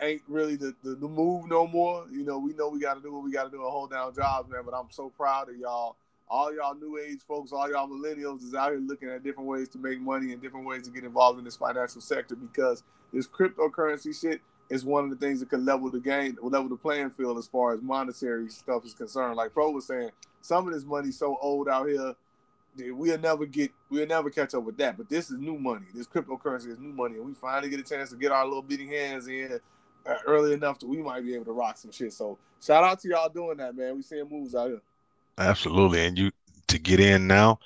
ain't 0.00 0.22
really 0.28 0.56
the, 0.56 0.74
the, 0.82 0.94
the 0.94 1.08
move 1.08 1.48
no 1.48 1.66
more. 1.66 2.06
You 2.10 2.24
know, 2.24 2.38
we 2.38 2.52
know 2.52 2.68
we 2.68 2.80
got 2.80 2.94
to 2.94 3.00
do 3.00 3.12
what 3.12 3.24
we 3.24 3.32
got 3.32 3.44
to 3.44 3.50
do 3.50 3.62
and 3.62 3.70
hold 3.70 3.90
down 3.90 4.14
jobs, 4.14 4.50
man. 4.50 4.62
But 4.64 4.74
I'm 4.74 4.90
so 4.90 5.10
proud 5.16 5.48
of 5.48 5.56
y'all. 5.56 5.96
All 6.28 6.52
y'all 6.52 6.74
new 6.74 6.98
age 6.98 7.20
folks, 7.26 7.52
all 7.52 7.70
y'all 7.70 7.88
millennials 7.88 8.42
is 8.42 8.52
out 8.52 8.72
here 8.72 8.80
looking 8.80 9.08
at 9.08 9.22
different 9.22 9.48
ways 9.48 9.68
to 9.70 9.78
make 9.78 10.00
money 10.00 10.32
and 10.32 10.42
different 10.42 10.66
ways 10.66 10.82
to 10.82 10.90
get 10.90 11.04
involved 11.04 11.38
in 11.38 11.44
this 11.44 11.56
financial 11.56 12.00
sector 12.00 12.34
because 12.34 12.82
this 13.12 13.28
cryptocurrency 13.28 14.20
shit 14.20 14.40
is 14.68 14.84
one 14.84 15.04
of 15.04 15.10
the 15.10 15.16
things 15.16 15.40
that 15.40 15.50
can 15.50 15.64
level 15.64 15.90
the 15.90 16.00
game, 16.00 16.36
level 16.42 16.68
the 16.68 16.76
playing 16.76 17.10
field 17.10 17.38
as 17.38 17.46
far 17.46 17.74
as 17.74 17.80
monetary 17.82 18.48
stuff 18.48 18.84
is 18.84 18.94
concerned. 18.94 19.36
Like 19.36 19.52
Pro 19.52 19.70
was 19.70 19.86
saying, 19.86 20.10
some 20.40 20.66
of 20.66 20.74
this 20.74 20.84
money's 20.84 21.18
so 21.18 21.38
old 21.40 21.68
out 21.68 21.88
here, 21.88 22.14
we'll 22.76 23.18
never 23.18 23.46
get, 23.46 23.70
we'll 23.90 24.06
never 24.06 24.30
catch 24.30 24.54
up 24.54 24.64
with 24.64 24.76
that. 24.78 24.96
But 24.96 25.08
this 25.08 25.30
is 25.30 25.38
new 25.38 25.58
money. 25.58 25.86
This 25.94 26.06
cryptocurrency 26.06 26.68
is 26.68 26.78
new 26.78 26.92
money, 26.92 27.16
and 27.16 27.26
we 27.26 27.34
finally 27.34 27.68
get 27.68 27.80
a 27.80 27.84
chance 27.84 28.10
to 28.10 28.16
get 28.16 28.32
our 28.32 28.44
little 28.44 28.62
bitty 28.62 28.86
hands 28.86 29.28
in 29.28 29.60
uh, 30.06 30.14
early 30.26 30.52
enough 30.52 30.78
that 30.80 30.88
we 30.88 30.98
might 30.98 31.24
be 31.24 31.34
able 31.34 31.44
to 31.46 31.52
rock 31.52 31.78
some 31.78 31.92
shit. 31.92 32.12
So 32.12 32.38
shout 32.64 32.84
out 32.84 33.00
to 33.00 33.08
y'all 33.08 33.28
doing 33.28 33.58
that, 33.58 33.76
man. 33.76 33.96
We 33.96 34.02
seeing 34.02 34.28
moves 34.28 34.54
out 34.54 34.68
here. 34.68 34.82
Absolutely, 35.38 36.06
and 36.06 36.18
you 36.18 36.30
to 36.68 36.78
get 36.78 36.98
in 36.98 37.26
now, 37.26 37.60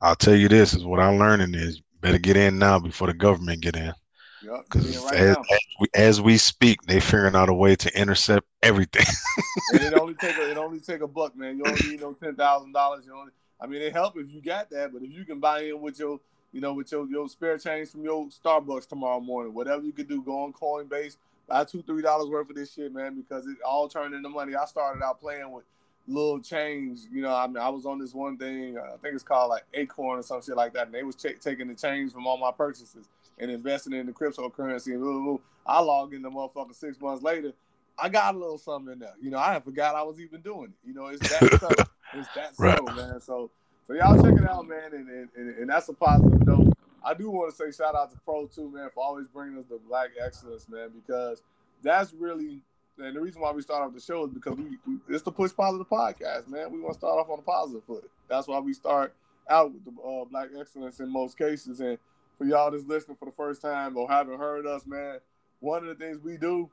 I'll 0.00 0.16
tell 0.16 0.34
you 0.34 0.48
this 0.48 0.74
is 0.74 0.84
what 0.84 0.98
I'm 0.98 1.18
learning 1.18 1.54
is 1.54 1.80
better 2.00 2.18
get 2.18 2.36
in 2.36 2.58
now 2.58 2.78
before 2.78 3.06
the 3.06 3.14
government 3.14 3.60
get 3.60 3.76
in. 3.76 3.92
Because 4.40 4.98
right 5.04 5.14
as, 5.14 5.36
we, 5.78 5.86
as 5.94 6.20
we 6.20 6.38
speak, 6.38 6.82
they 6.82 7.00
figuring 7.00 7.34
out 7.34 7.48
a 7.48 7.54
way 7.54 7.76
to 7.76 7.98
intercept 7.98 8.46
everything. 8.62 9.06
and 9.72 9.82
it 9.82 9.94
only 9.94 10.14
take 10.14 10.36
a, 10.36 10.50
it 10.50 10.56
only 10.56 10.80
take 10.80 11.02
a 11.02 11.06
buck, 11.06 11.36
man. 11.36 11.58
You 11.58 11.64
don't 11.64 11.84
need 11.86 12.00
no 12.00 12.12
ten 12.14 12.34
thousand 12.34 12.72
dollars. 12.72 13.04
You 13.06 13.14
only, 13.14 13.32
I 13.60 13.66
mean, 13.66 13.82
it 13.82 13.92
help 13.92 14.16
if 14.16 14.30
you 14.30 14.40
got 14.40 14.70
that, 14.70 14.92
but 14.92 15.02
if 15.02 15.10
you 15.10 15.24
can 15.24 15.40
buy 15.40 15.62
in 15.64 15.80
with 15.80 15.98
your, 15.98 16.20
you 16.52 16.60
know, 16.60 16.72
with 16.72 16.90
your 16.90 17.06
your 17.06 17.28
spare 17.28 17.58
change 17.58 17.90
from 17.90 18.02
your 18.02 18.26
Starbucks 18.28 18.88
tomorrow 18.88 19.20
morning, 19.20 19.52
whatever 19.52 19.82
you 19.82 19.92
can 19.92 20.06
do, 20.06 20.22
go 20.22 20.44
on 20.44 20.52
Coinbase, 20.52 21.16
buy 21.46 21.64
two 21.64 21.82
three 21.82 22.02
dollars 22.02 22.30
worth 22.30 22.48
of 22.48 22.56
this 22.56 22.72
shit, 22.72 22.92
man, 22.94 23.14
because 23.14 23.46
it 23.46 23.58
all 23.66 23.88
turned 23.88 24.14
into 24.14 24.28
money. 24.28 24.54
I 24.54 24.64
started 24.64 25.02
out 25.02 25.20
playing 25.20 25.50
with 25.52 25.64
little 26.08 26.40
change. 26.40 27.00
You 27.12 27.22
know, 27.22 27.34
I 27.34 27.46
mean, 27.46 27.58
I 27.58 27.68
was 27.68 27.84
on 27.84 27.98
this 27.98 28.14
one 28.14 28.38
thing. 28.38 28.78
Uh, 28.78 28.94
I 28.94 28.96
think 29.02 29.14
it's 29.14 29.22
called 29.22 29.50
like 29.50 29.64
Acorn 29.74 30.18
or 30.18 30.22
some 30.22 30.40
shit 30.40 30.56
like 30.56 30.72
that, 30.72 30.86
and 30.86 30.94
they 30.94 31.02
was 31.02 31.16
ch- 31.16 31.40
taking 31.40 31.68
the 31.68 31.74
change 31.74 32.12
from 32.12 32.26
all 32.26 32.38
my 32.38 32.50
purchases 32.50 33.06
and 33.40 33.50
investing 33.50 33.92
in 33.94 34.06
the 34.06 34.12
cryptocurrency. 34.12 34.92
And 34.92 35.02
blah, 35.02 35.12
blah, 35.12 35.22
blah. 35.22 35.38
I 35.66 35.80
logged 35.80 36.14
in 36.14 36.22
the 36.22 36.30
motherfucker 36.30 36.74
six 36.74 37.00
months 37.00 37.22
later. 37.22 37.52
I 37.98 38.08
got 38.08 38.34
a 38.34 38.38
little 38.38 38.58
something 38.58 38.92
in 38.92 38.98
there. 39.00 39.14
You 39.20 39.30
know, 39.30 39.38
I 39.38 39.58
forgot 39.60 39.94
I 39.94 40.02
was 40.02 40.20
even 40.20 40.40
doing 40.40 40.72
it. 40.72 40.88
You 40.88 40.94
know, 40.94 41.06
it's 41.06 41.28
that 41.28 41.50
subtle. 41.60 41.86
It's 42.14 42.28
that 42.34 42.52
right. 42.58 42.78
subtle, 42.78 42.94
man. 42.94 43.20
So, 43.20 43.50
so 43.86 43.94
y'all 43.94 44.22
check 44.22 44.38
it 44.38 44.48
out, 44.48 44.66
man. 44.66 44.92
And, 44.92 45.08
and, 45.08 45.28
and, 45.36 45.58
and 45.58 45.70
that's 45.70 45.88
a 45.88 45.92
positive 45.92 46.46
note. 46.46 46.72
I 47.04 47.14
do 47.14 47.30
want 47.30 47.50
to 47.50 47.56
say 47.56 47.76
shout 47.76 47.94
out 47.94 48.10
to 48.12 48.18
Pro 48.24 48.46
too, 48.46 48.70
man, 48.70 48.90
for 48.94 49.02
always 49.02 49.26
bringing 49.26 49.58
us 49.58 49.64
the 49.68 49.78
black 49.88 50.10
excellence, 50.22 50.68
man, 50.68 50.90
because 50.94 51.42
that's 51.82 52.12
really 52.12 52.62
and 52.98 53.16
the 53.16 53.20
reason 53.20 53.40
why 53.40 53.52
we 53.52 53.62
start 53.62 53.82
off 53.82 53.94
the 53.94 54.00
show 54.00 54.24
is 54.24 54.30
because 54.30 54.56
we, 54.56 54.78
we 54.86 54.98
it's 55.08 55.22
the 55.22 55.32
push 55.32 55.52
positive 55.56 55.88
podcast, 55.88 56.48
man. 56.48 56.70
We 56.70 56.80
want 56.80 56.94
to 56.94 56.98
start 56.98 57.18
off 57.18 57.30
on 57.30 57.38
a 57.38 57.42
positive 57.42 57.84
foot. 57.84 58.10
That's 58.28 58.46
why 58.46 58.58
we 58.58 58.74
start 58.74 59.14
out 59.48 59.72
with 59.72 59.84
the 59.84 60.02
uh, 60.02 60.24
black 60.26 60.48
excellence 60.58 61.00
in 61.00 61.10
most 61.10 61.38
cases. 61.38 61.80
And 61.80 61.98
for 62.40 62.46
y'all 62.46 62.70
that's 62.70 62.86
listening 62.86 63.18
for 63.18 63.26
the 63.26 63.32
first 63.32 63.60
time 63.60 63.98
or 63.98 64.08
haven't 64.08 64.38
heard 64.38 64.66
us, 64.66 64.86
man, 64.86 65.18
one 65.60 65.86
of 65.86 65.88
the 65.88 65.94
things 65.94 66.18
we 66.24 66.38
do, 66.38 66.70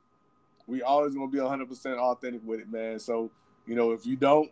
we 0.65 0.81
always 0.81 1.13
gonna 1.13 1.27
be 1.27 1.41
100 1.41 1.67
percent 1.67 1.99
authentic 1.99 2.39
with 2.45 2.61
it, 2.61 2.71
man. 2.71 2.99
So 2.99 3.29
you 3.65 3.75
know, 3.75 3.91
if 3.91 4.05
you 4.05 4.15
don't 4.15 4.49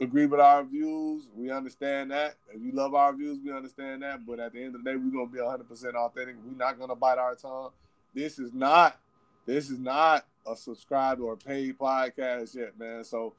agree 0.00 0.26
with 0.26 0.40
our 0.40 0.64
views, 0.64 1.28
we 1.36 1.52
understand 1.52 2.10
that. 2.10 2.34
If 2.52 2.60
you 2.60 2.72
love 2.72 2.96
our 2.96 3.14
views, 3.14 3.38
we 3.44 3.52
understand 3.52 4.02
that. 4.02 4.26
But 4.26 4.40
at 4.40 4.54
the 4.54 4.64
end 4.64 4.74
of 4.74 4.82
the 4.82 4.90
day, 4.90 4.96
we're 4.96 5.12
gonna 5.12 5.30
be 5.30 5.40
100 5.40 5.68
percent 5.68 5.94
authentic. 5.94 6.34
We're 6.44 6.56
not 6.56 6.80
gonna 6.80 6.96
bite 6.96 7.18
our 7.18 7.36
tongue. 7.36 7.70
This 8.12 8.40
is 8.40 8.52
not. 8.52 8.98
This 9.46 9.70
is 9.70 9.78
not 9.78 10.26
a 10.44 10.56
subscribed 10.56 11.20
or 11.20 11.36
paid 11.36 11.78
podcast 11.78 12.56
yet, 12.56 12.76
man. 12.76 13.04
So 13.04 13.34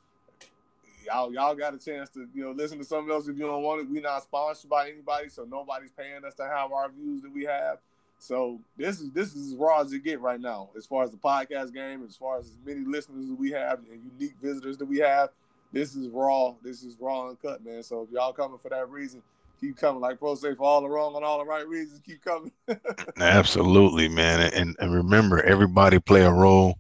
y'all 1.07 1.33
y'all 1.33 1.55
got 1.55 1.73
a 1.73 1.77
chance 1.77 2.09
to 2.09 2.27
you 2.33 2.43
know 2.43 2.51
listen 2.51 2.77
to 2.77 2.83
something 2.83 3.11
else 3.11 3.27
if 3.27 3.37
you 3.37 3.45
don't 3.45 3.63
want 3.63 3.81
it. 3.81 3.89
We're 3.89 4.01
not 4.01 4.23
sponsored 4.23 4.69
by 4.69 4.89
anybody, 4.89 5.29
so 5.29 5.45
nobody's 5.49 5.91
paying 5.91 6.23
us 6.25 6.35
to 6.35 6.43
have 6.43 6.71
our 6.71 6.89
views 6.89 7.21
that 7.21 7.33
we 7.33 7.45
have. 7.45 7.79
So 8.19 8.59
this 8.77 8.99
is 8.99 9.11
this 9.11 9.35
is 9.35 9.53
as 9.53 9.55
raw 9.55 9.81
as 9.81 9.93
it 9.93 10.03
get 10.03 10.19
right 10.19 10.39
now, 10.39 10.69
as 10.75 10.85
far 10.85 11.03
as 11.03 11.11
the 11.11 11.17
podcast 11.17 11.73
game, 11.73 12.03
as 12.05 12.15
far 12.15 12.37
as 12.37 12.45
as 12.45 12.59
many 12.65 12.81
listeners 12.81 13.27
that 13.29 13.39
we 13.39 13.51
have 13.51 13.79
and 13.91 14.11
unique 14.19 14.35
visitors 14.41 14.77
that 14.77 14.85
we 14.85 14.99
have. 14.99 15.29
This 15.71 15.95
is 15.95 16.07
raw. 16.09 16.55
This 16.63 16.83
is 16.83 16.95
raw 16.99 17.29
and 17.29 17.41
cut, 17.41 17.63
man. 17.63 17.83
So 17.83 18.03
if 18.03 18.11
y'all 18.11 18.33
coming 18.33 18.57
for 18.57 18.69
that 18.69 18.89
reason, 18.89 19.21
keep 19.59 19.77
coming. 19.77 20.01
Like 20.01 20.17
Pro 20.17 20.35
say, 20.35 20.55
for 20.55 20.63
all 20.63 20.81
the 20.81 20.89
wrong 20.89 21.15
and 21.15 21.25
all 21.25 21.39
the 21.39 21.45
right 21.45 21.67
reasons, 21.67 22.01
keep 22.05 22.23
coming. 22.23 22.51
Absolutely, 23.17 24.07
man. 24.07 24.51
And 24.53 24.75
and 24.79 24.93
remember, 24.93 25.41
everybody 25.43 25.99
play 25.99 26.23
a 26.23 26.31
role. 26.31 26.75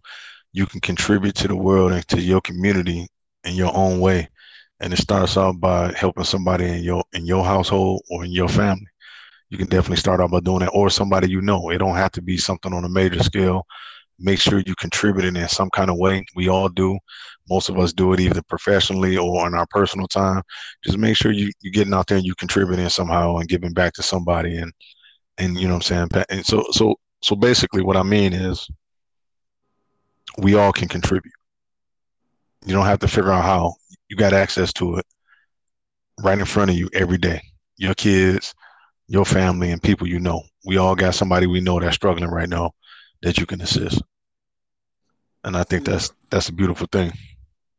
You 0.53 0.65
can 0.65 0.79
contribute 0.79 1.35
to 1.35 1.47
the 1.47 1.55
world 1.55 1.91
and 1.91 2.07
to 2.07 2.21
your 2.21 2.41
community 2.41 3.07
in 3.47 3.55
your 3.55 3.75
own 3.75 3.99
way. 3.99 4.29
And 4.79 4.93
it 4.93 4.97
starts 4.97 5.37
out 5.37 5.59
by 5.59 5.91
helping 5.93 6.23
somebody 6.23 6.65
in 6.65 6.83
your 6.83 7.03
in 7.13 7.25
your 7.25 7.43
household 7.43 8.03
or 8.11 8.23
in 8.25 8.31
your 8.31 8.47
family. 8.47 8.85
You 9.49 9.57
can 9.57 9.67
definitely 9.67 9.97
start 9.97 10.19
out 10.19 10.31
by 10.31 10.41
doing 10.41 10.59
that, 10.59 10.69
or 10.69 10.89
somebody 10.89 11.29
you 11.29 11.41
know. 11.41 11.69
It 11.71 11.79
don't 11.79 11.95
have 11.95 12.11
to 12.11 12.21
be 12.21 12.37
something 12.37 12.73
on 12.73 12.83
a 12.83 12.89
major 12.89 13.23
scale. 13.23 13.65
Make 14.19 14.39
sure 14.39 14.61
you 14.65 14.75
contribute 14.75 15.25
in 15.25 15.47
some 15.47 15.69
kind 15.71 15.89
of 15.89 15.97
way. 15.97 16.25
We 16.35 16.49
all 16.49 16.69
do. 16.69 16.97
Most 17.49 17.69
of 17.69 17.79
us 17.79 17.93
do 17.93 18.13
it 18.13 18.19
either 18.19 18.41
professionally 18.43 19.17
or 19.17 19.47
in 19.47 19.55
our 19.55 19.67
personal 19.69 20.07
time. 20.07 20.41
Just 20.83 20.97
make 20.97 21.15
sure 21.15 21.31
you 21.31 21.51
you're 21.61 21.73
getting 21.73 21.93
out 21.93 22.07
there 22.07 22.17
and 22.17 22.25
you 22.25 22.35
contributing 22.35 22.89
somehow 22.89 23.37
and 23.37 23.47
giving 23.47 23.73
back 23.73 23.93
to 23.93 24.03
somebody 24.03 24.57
and 24.57 24.71
and 25.37 25.57
you 25.57 25.67
know 25.67 25.75
what 25.75 25.91
I'm 25.91 26.09
saying. 26.09 26.25
And 26.29 26.45
so 26.45 26.65
so 26.71 26.95
so 27.21 27.35
basically, 27.35 27.81
what 27.81 27.97
I 27.97 28.03
mean 28.03 28.33
is, 28.33 28.67
we 30.37 30.55
all 30.55 30.71
can 30.71 30.87
contribute. 30.87 31.33
You 32.67 32.73
don't 32.73 32.85
have 32.85 32.99
to 32.99 33.07
figure 33.07 33.31
out 33.31 33.43
how. 33.45 33.75
You 34.09 34.15
got 34.15 34.33
access 34.33 34.71
to 34.73 34.97
it 34.97 35.05
right 36.21 36.37
in 36.37 36.45
front 36.45 36.69
of 36.69 36.77
you 36.77 36.89
every 36.93 37.17
day. 37.17 37.41
Your 37.77 37.93
kids, 37.93 38.53
your 39.07 39.25
family, 39.25 39.71
and 39.71 39.81
people 39.81 40.07
you 40.07 40.19
know. 40.19 40.43
We 40.65 40.77
all 40.77 40.95
got 40.95 41.15
somebody 41.15 41.47
we 41.47 41.61
know 41.61 41.79
that's 41.79 41.95
struggling 41.95 42.29
right 42.29 42.49
now 42.49 42.71
that 43.21 43.37
you 43.37 43.45
can 43.45 43.61
assist. 43.61 44.01
And 45.43 45.55
I 45.55 45.63
think 45.63 45.85
that's 45.85 46.11
that's 46.29 46.49
a 46.49 46.53
beautiful 46.53 46.87
thing. 46.91 47.11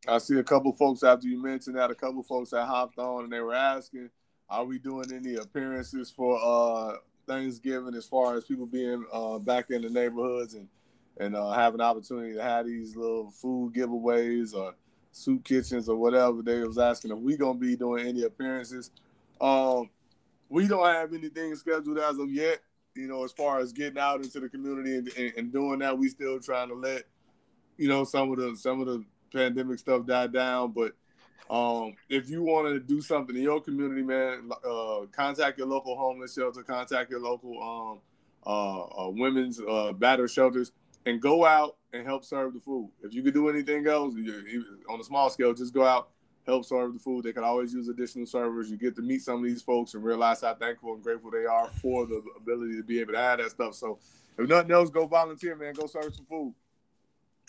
I 0.07 0.19
see 0.19 0.39
a 0.39 0.45
couple 0.45 0.73
folks 0.73 1.03
after 1.03 1.27
you 1.29 1.43
mentioned 1.43 1.77
that, 1.77 1.91
a 1.91 1.95
couple 1.95 2.23
folks 2.23 2.51
that 2.51 2.65
hopped 2.65 2.99
on 2.99 3.25
and 3.25 3.33
they 3.33 3.41
were 3.41 3.55
asking, 3.55 4.09
are 4.49 4.65
we 4.65 4.79
doing 4.79 5.13
any 5.13 5.35
appearances 5.35 6.11
for 6.11 6.39
uh 6.43 6.97
Thanksgiving 7.27 7.95
as 7.95 8.07
far 8.07 8.37
as 8.37 8.45
people 8.45 8.65
being 8.65 9.05
uh, 9.13 9.39
back 9.39 9.71
in 9.71 9.83
the 9.83 9.91
neighborhoods 9.91 10.55
and 10.55 10.67
and 11.19 11.37
uh, 11.37 11.51
have 11.51 11.75
an 11.75 11.81
opportunity 11.81 12.35
to 12.35 12.43
have 12.43 12.67
these 12.67 12.97
little 12.97 13.31
food 13.31 13.75
giveaways 13.75 14.55
or 14.55 14.75
soup 15.13 15.45
kitchens 15.45 15.89
or 15.89 15.97
whatever. 15.97 16.43
They 16.43 16.61
was 16.61 16.79
asking 16.79 17.11
if 17.13 17.19
we 17.19 17.37
gonna 17.37 17.59
be 17.59 17.77
doing 17.77 18.07
any 18.07 18.23
appearances. 18.23 18.91
Um, 19.41 19.91
we 20.49 20.67
don't 20.67 20.87
have 20.87 21.13
anything 21.13 21.55
scheduled 21.57 21.99
as 21.99 22.19
of 22.19 22.31
yet. 22.31 22.61
You 22.95 23.07
know, 23.07 23.25
as 23.25 23.33
far 23.33 23.61
as 23.61 23.73
getting 23.73 23.99
out 23.99 24.23
into 24.23 24.41
the 24.41 24.49
community 24.49 24.97
and, 24.97 25.09
and, 25.17 25.33
and 25.37 25.53
doing 25.53 25.81
that, 25.81 25.97
we 25.97 26.09
still 26.09 26.41
trying 26.41 26.69
to 26.69 26.75
let 26.75 27.05
you 27.77 27.89
know 27.89 28.05
some 28.05 28.33
of 28.33 28.39
the 28.39 28.57
some 28.57 28.81
of 28.81 28.87
the 28.87 29.05
pandemic 29.33 29.79
stuff 29.79 30.07
die 30.07 30.27
down. 30.27 30.73
But 30.73 30.93
um, 31.51 31.95
if 32.09 32.29
you 32.29 32.43
want 32.43 32.69
to 32.69 32.81
do 32.81 33.01
something 33.01 33.37
in 33.37 33.43
your 33.43 33.61
community, 33.61 34.03
man, 34.03 34.51
uh, 34.69 35.07
contact 35.13 35.59
your 35.59 35.67
local 35.67 35.97
homeless 35.97 36.35
shelter, 36.35 36.63
contact 36.63 37.11
your 37.11 37.21
local 37.21 37.63
um, 37.63 38.01
uh, 38.47 39.07
uh, 39.07 39.11
women's 39.11 39.61
uh, 39.61 39.93
battered 39.93 40.31
shelters 40.31 40.73
and 41.07 41.21
go 41.21 41.45
out 41.45 41.77
and 41.93 42.05
help 42.07 42.25
serve 42.25 42.55
the 42.55 42.61
food. 42.61 42.91
If 43.03 43.15
you 43.15 43.23
could 43.23 43.35
do 43.35 43.49
anything 43.49 43.87
else 43.87 44.15
on 44.89 45.01
a 45.01 45.05
small 45.05 45.31
scale, 45.31 45.55
just 45.55 45.73
go 45.73 45.85
out, 45.85 46.11
help 46.47 46.65
serve 46.65 46.93
the 46.93 46.99
food. 46.99 47.25
They 47.25 47.33
could 47.33 47.45
always 47.45 47.73
use 47.73 47.89
additional 47.89 48.27
servers. 48.27 48.71
You 48.71 48.77
get 48.77 48.97
to 48.97 49.03
meet 49.03 49.23
some 49.23 49.39
of 49.39 49.45
these 49.45 49.63
folks 49.63 49.95
and 49.95 50.05
realize 50.05 50.43
how 50.43 50.55
thankful 50.55 50.95
and 50.95 51.03
grateful 51.03 51.31
they 51.31 51.47
are 51.47 51.69
for 51.81 52.07
the 52.07 52.23
ability 52.37 52.77
to 52.77 52.83
be 52.83 53.01
able 53.01 53.15
to 53.15 53.19
have 53.19 53.39
that 53.39 53.51
stuff. 53.51 53.75
So 53.75 53.99
if 54.39 54.49
nothing 54.49 54.71
else, 54.71 54.91
go 54.91 55.07
volunteer, 55.07 55.57
man. 55.57 55.75
Go 55.75 55.87
serve 55.87 56.15
some 56.15 56.27
food. 56.27 56.55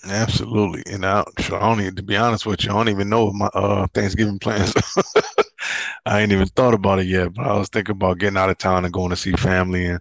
Absolutely, 0.08 0.82
and 0.93 1.06
I, 1.06 1.26
so 1.41 1.58
I 1.58 1.60
don't 1.60 1.82
even, 1.82 1.95
to 1.97 2.04
be 2.04 2.16
honest 2.16 2.45
with 2.45 2.64
you, 2.64 2.72
I 2.72 2.74
don't 2.74 2.88
even 2.88 3.10
know 3.10 3.34
my 3.34 3.47
uh, 3.47 3.86
Thanksgiving 3.93 4.39
plans. 4.39 4.74
I 6.06 6.22
ain't 6.22 6.32
even 6.32 6.47
thought 6.47 6.74
about 6.74 7.00
it 7.00 7.08
yet, 7.08 7.34
but 7.34 7.45
I 7.45 7.58
was 7.58 7.68
thinking 7.68 7.93
about 7.93 8.18
getting 8.18 8.38
out 8.38 8.50
of 8.50 8.58
town 8.58 8.86
and 8.86 8.93
going 8.93 9.10
to 9.10 9.18
see 9.18 9.34
family 9.34 9.88
and 9.88 10.00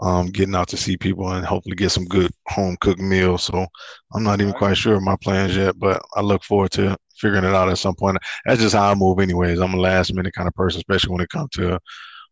um, 0.00 0.26
getting 0.28 0.54
out 0.54 0.68
to 0.68 0.76
see 0.76 0.96
people 0.96 1.32
and 1.32 1.44
hopefully 1.44 1.74
get 1.74 1.90
some 1.90 2.04
good 2.04 2.30
home 2.48 2.76
cooked 2.80 3.00
meals. 3.00 3.42
So 3.42 3.66
I'm 4.14 4.22
not 4.22 4.40
even 4.40 4.52
quite 4.52 4.76
sure 4.76 4.94
of 4.94 5.02
my 5.02 5.16
plans 5.22 5.56
yet, 5.56 5.78
but 5.78 6.00
I 6.14 6.20
look 6.20 6.44
forward 6.44 6.70
to 6.72 6.96
figuring 7.18 7.44
it 7.44 7.54
out 7.54 7.68
at 7.68 7.78
some 7.78 7.94
point. 7.94 8.18
That's 8.44 8.60
just 8.60 8.74
how 8.74 8.90
I 8.90 8.94
move, 8.94 9.18
anyways. 9.18 9.58
I'm 9.58 9.74
a 9.74 9.80
last 9.80 10.14
minute 10.14 10.34
kind 10.34 10.48
of 10.48 10.54
person, 10.54 10.78
especially 10.78 11.12
when 11.12 11.22
it 11.22 11.30
comes 11.30 11.50
to 11.54 11.78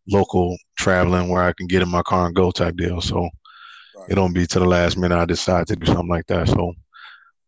local 0.09 0.57
traveling 0.77 1.27
where 1.27 1.43
I 1.43 1.53
can 1.53 1.67
get 1.67 1.81
in 1.81 1.89
my 1.89 2.01
car 2.03 2.27
and 2.27 2.35
go 2.35 2.51
type 2.51 2.77
deal. 2.77 3.01
So 3.01 3.21
right. 3.21 4.09
it 4.09 4.15
don't 4.15 4.33
be 4.33 4.47
to 4.47 4.59
the 4.59 4.65
last 4.65 4.97
minute 4.97 5.17
I 5.17 5.25
decide 5.25 5.67
to 5.67 5.75
do 5.75 5.85
something 5.85 6.07
like 6.07 6.27
that. 6.27 6.47
So, 6.47 6.73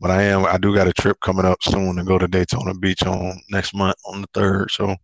but 0.02 0.12
I 0.12 0.24
am, 0.24 0.46
I 0.46 0.58
do 0.58 0.76
got 0.76 0.88
a 0.88 0.94
trip 0.94 1.18
coming 1.22 1.46
up 1.46 1.64
soon 1.64 1.96
to 1.96 2.04
go 2.04 2.18
to 2.18 2.28
Daytona 2.28 2.74
Beach 2.74 3.04
on 3.04 3.40
next 3.50 3.74
month 3.74 3.96
on 4.06 4.22
the 4.22 4.28
third. 4.34 4.72
So 4.72 4.96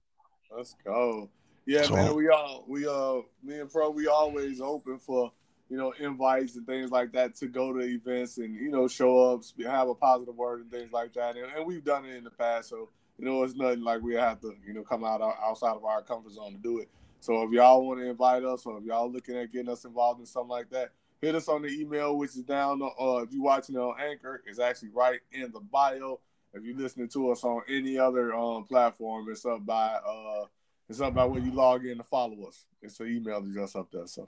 let's 0.55 0.75
go. 0.85 1.29
Yeah, 1.65 1.83
so, 1.83 1.95
man, 1.95 2.15
we 2.15 2.29
all 2.29 2.63
we 2.67 2.87
uh 2.87 3.21
me 3.43 3.59
and 3.59 3.69
Pro 3.71 3.89
we 3.89 4.07
always 4.07 4.61
open 4.61 4.99
for 4.99 5.31
you 5.69 5.77
know 5.77 5.93
invites 5.99 6.55
and 6.55 6.65
things 6.65 6.91
like 6.91 7.11
that 7.13 7.35
to 7.35 7.47
go 7.47 7.73
to 7.73 7.79
events 7.79 8.37
and 8.37 8.55
you 8.55 8.69
know 8.69 8.87
show 8.87 9.33
up, 9.33 9.41
have 9.65 9.89
a 9.89 9.95
positive 9.95 10.35
word 10.35 10.61
and 10.61 10.71
things 10.71 10.91
like 10.91 11.13
that, 11.13 11.35
and, 11.37 11.51
and 11.55 11.65
we've 11.65 11.83
done 11.83 12.05
it 12.05 12.15
in 12.15 12.23
the 12.23 12.29
past, 12.29 12.69
so 12.69 12.89
you 13.17 13.25
know 13.25 13.43
it's 13.43 13.55
nothing 13.55 13.81
like 13.81 14.01
we 14.01 14.13
have 14.13 14.39
to 14.41 14.53
you 14.65 14.73
know 14.73 14.83
come 14.83 15.03
out 15.03 15.21
outside 15.21 15.75
of 15.75 15.83
our 15.83 16.01
comfort 16.03 16.33
zone 16.33 16.51
to 16.51 16.57
do 16.57 16.79
it. 16.79 16.89
So 17.19 17.41
if 17.41 17.51
y'all 17.51 17.85
want 17.87 17.99
to 17.99 18.05
invite 18.07 18.43
us 18.43 18.67
or 18.67 18.77
if 18.77 18.83
y'all 18.83 19.11
looking 19.11 19.35
at 19.35 19.51
getting 19.51 19.69
us 19.69 19.85
involved 19.85 20.19
in 20.19 20.27
something 20.27 20.49
like 20.49 20.69
that, 20.69 20.91
hit 21.21 21.33
us 21.33 21.47
on 21.47 21.63
the 21.63 21.69
email 21.69 22.15
which 22.15 22.31
is 22.31 22.43
down. 22.43 22.79
Uh, 22.83 23.23
if 23.23 23.31
you're 23.31 23.41
watching 23.41 23.75
on 23.77 23.99
Anchor, 23.99 24.43
it's 24.45 24.59
actually 24.59 24.89
right 24.89 25.21
in 25.31 25.51
the 25.51 25.59
bio. 25.59 26.19
If 26.53 26.63
you're 26.63 26.77
listening 26.77 27.09
to 27.09 27.31
us 27.31 27.43
on 27.43 27.63
any 27.67 27.97
other 27.97 28.35
um, 28.35 28.65
platform, 28.65 29.25
it's 29.29 29.45
up 29.45 29.65
by 29.65 29.97
uh, 30.07 30.45
it's 30.87 30.99
something 30.99 31.13
about 31.13 31.31
when 31.31 31.45
you 31.45 31.51
log 31.51 31.85
in 31.85 31.97
to 31.97 32.03
follow 32.03 32.45
us. 32.47 32.65
It's 32.81 32.99
an 32.99 33.07
email 33.07 33.37
address 33.37 33.75
up 33.75 33.89
there. 33.91 34.07
So 34.07 34.27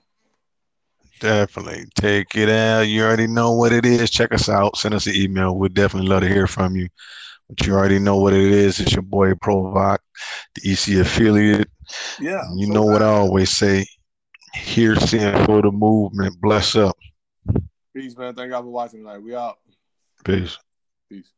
definitely 1.20 1.84
take 1.94 2.34
it 2.34 2.48
out. 2.48 2.82
You 2.82 3.04
already 3.04 3.26
know 3.26 3.52
what 3.52 3.72
it 3.72 3.86
is. 3.86 4.10
Check 4.10 4.32
us 4.32 4.48
out. 4.48 4.76
Send 4.76 4.94
us 4.94 5.06
an 5.06 5.14
email. 5.14 5.56
We'd 5.56 5.74
definitely 5.74 6.08
love 6.08 6.22
to 6.22 6.28
hear 6.28 6.46
from 6.46 6.76
you. 6.76 6.88
But 7.48 7.66
you 7.66 7.74
already 7.74 7.98
know 7.98 8.16
what 8.16 8.34
it 8.34 8.44
is. 8.44 8.78
It's 8.78 8.92
your 8.92 9.02
boy 9.02 9.32
Provoc, 9.34 9.98
the 10.54 10.70
EC 10.70 11.00
affiliate. 11.00 11.70
Yeah. 12.20 12.42
You 12.54 12.66
so 12.66 12.72
know 12.72 12.82
what 12.82 13.02
I 13.02 13.06
always 13.06 13.50
say. 13.50 13.86
Here, 14.54 14.96
seeing 14.96 15.44
for 15.44 15.62
the 15.62 15.70
movement. 15.70 16.40
Bless 16.40 16.74
up. 16.74 16.96
Peace, 17.94 18.16
man. 18.16 18.34
Thank 18.34 18.50
y'all 18.50 18.62
for 18.62 18.68
watching. 18.68 19.04
Like, 19.04 19.20
we 19.20 19.34
out. 19.34 19.58
Peace. 20.24 20.58
Peace. 21.08 21.32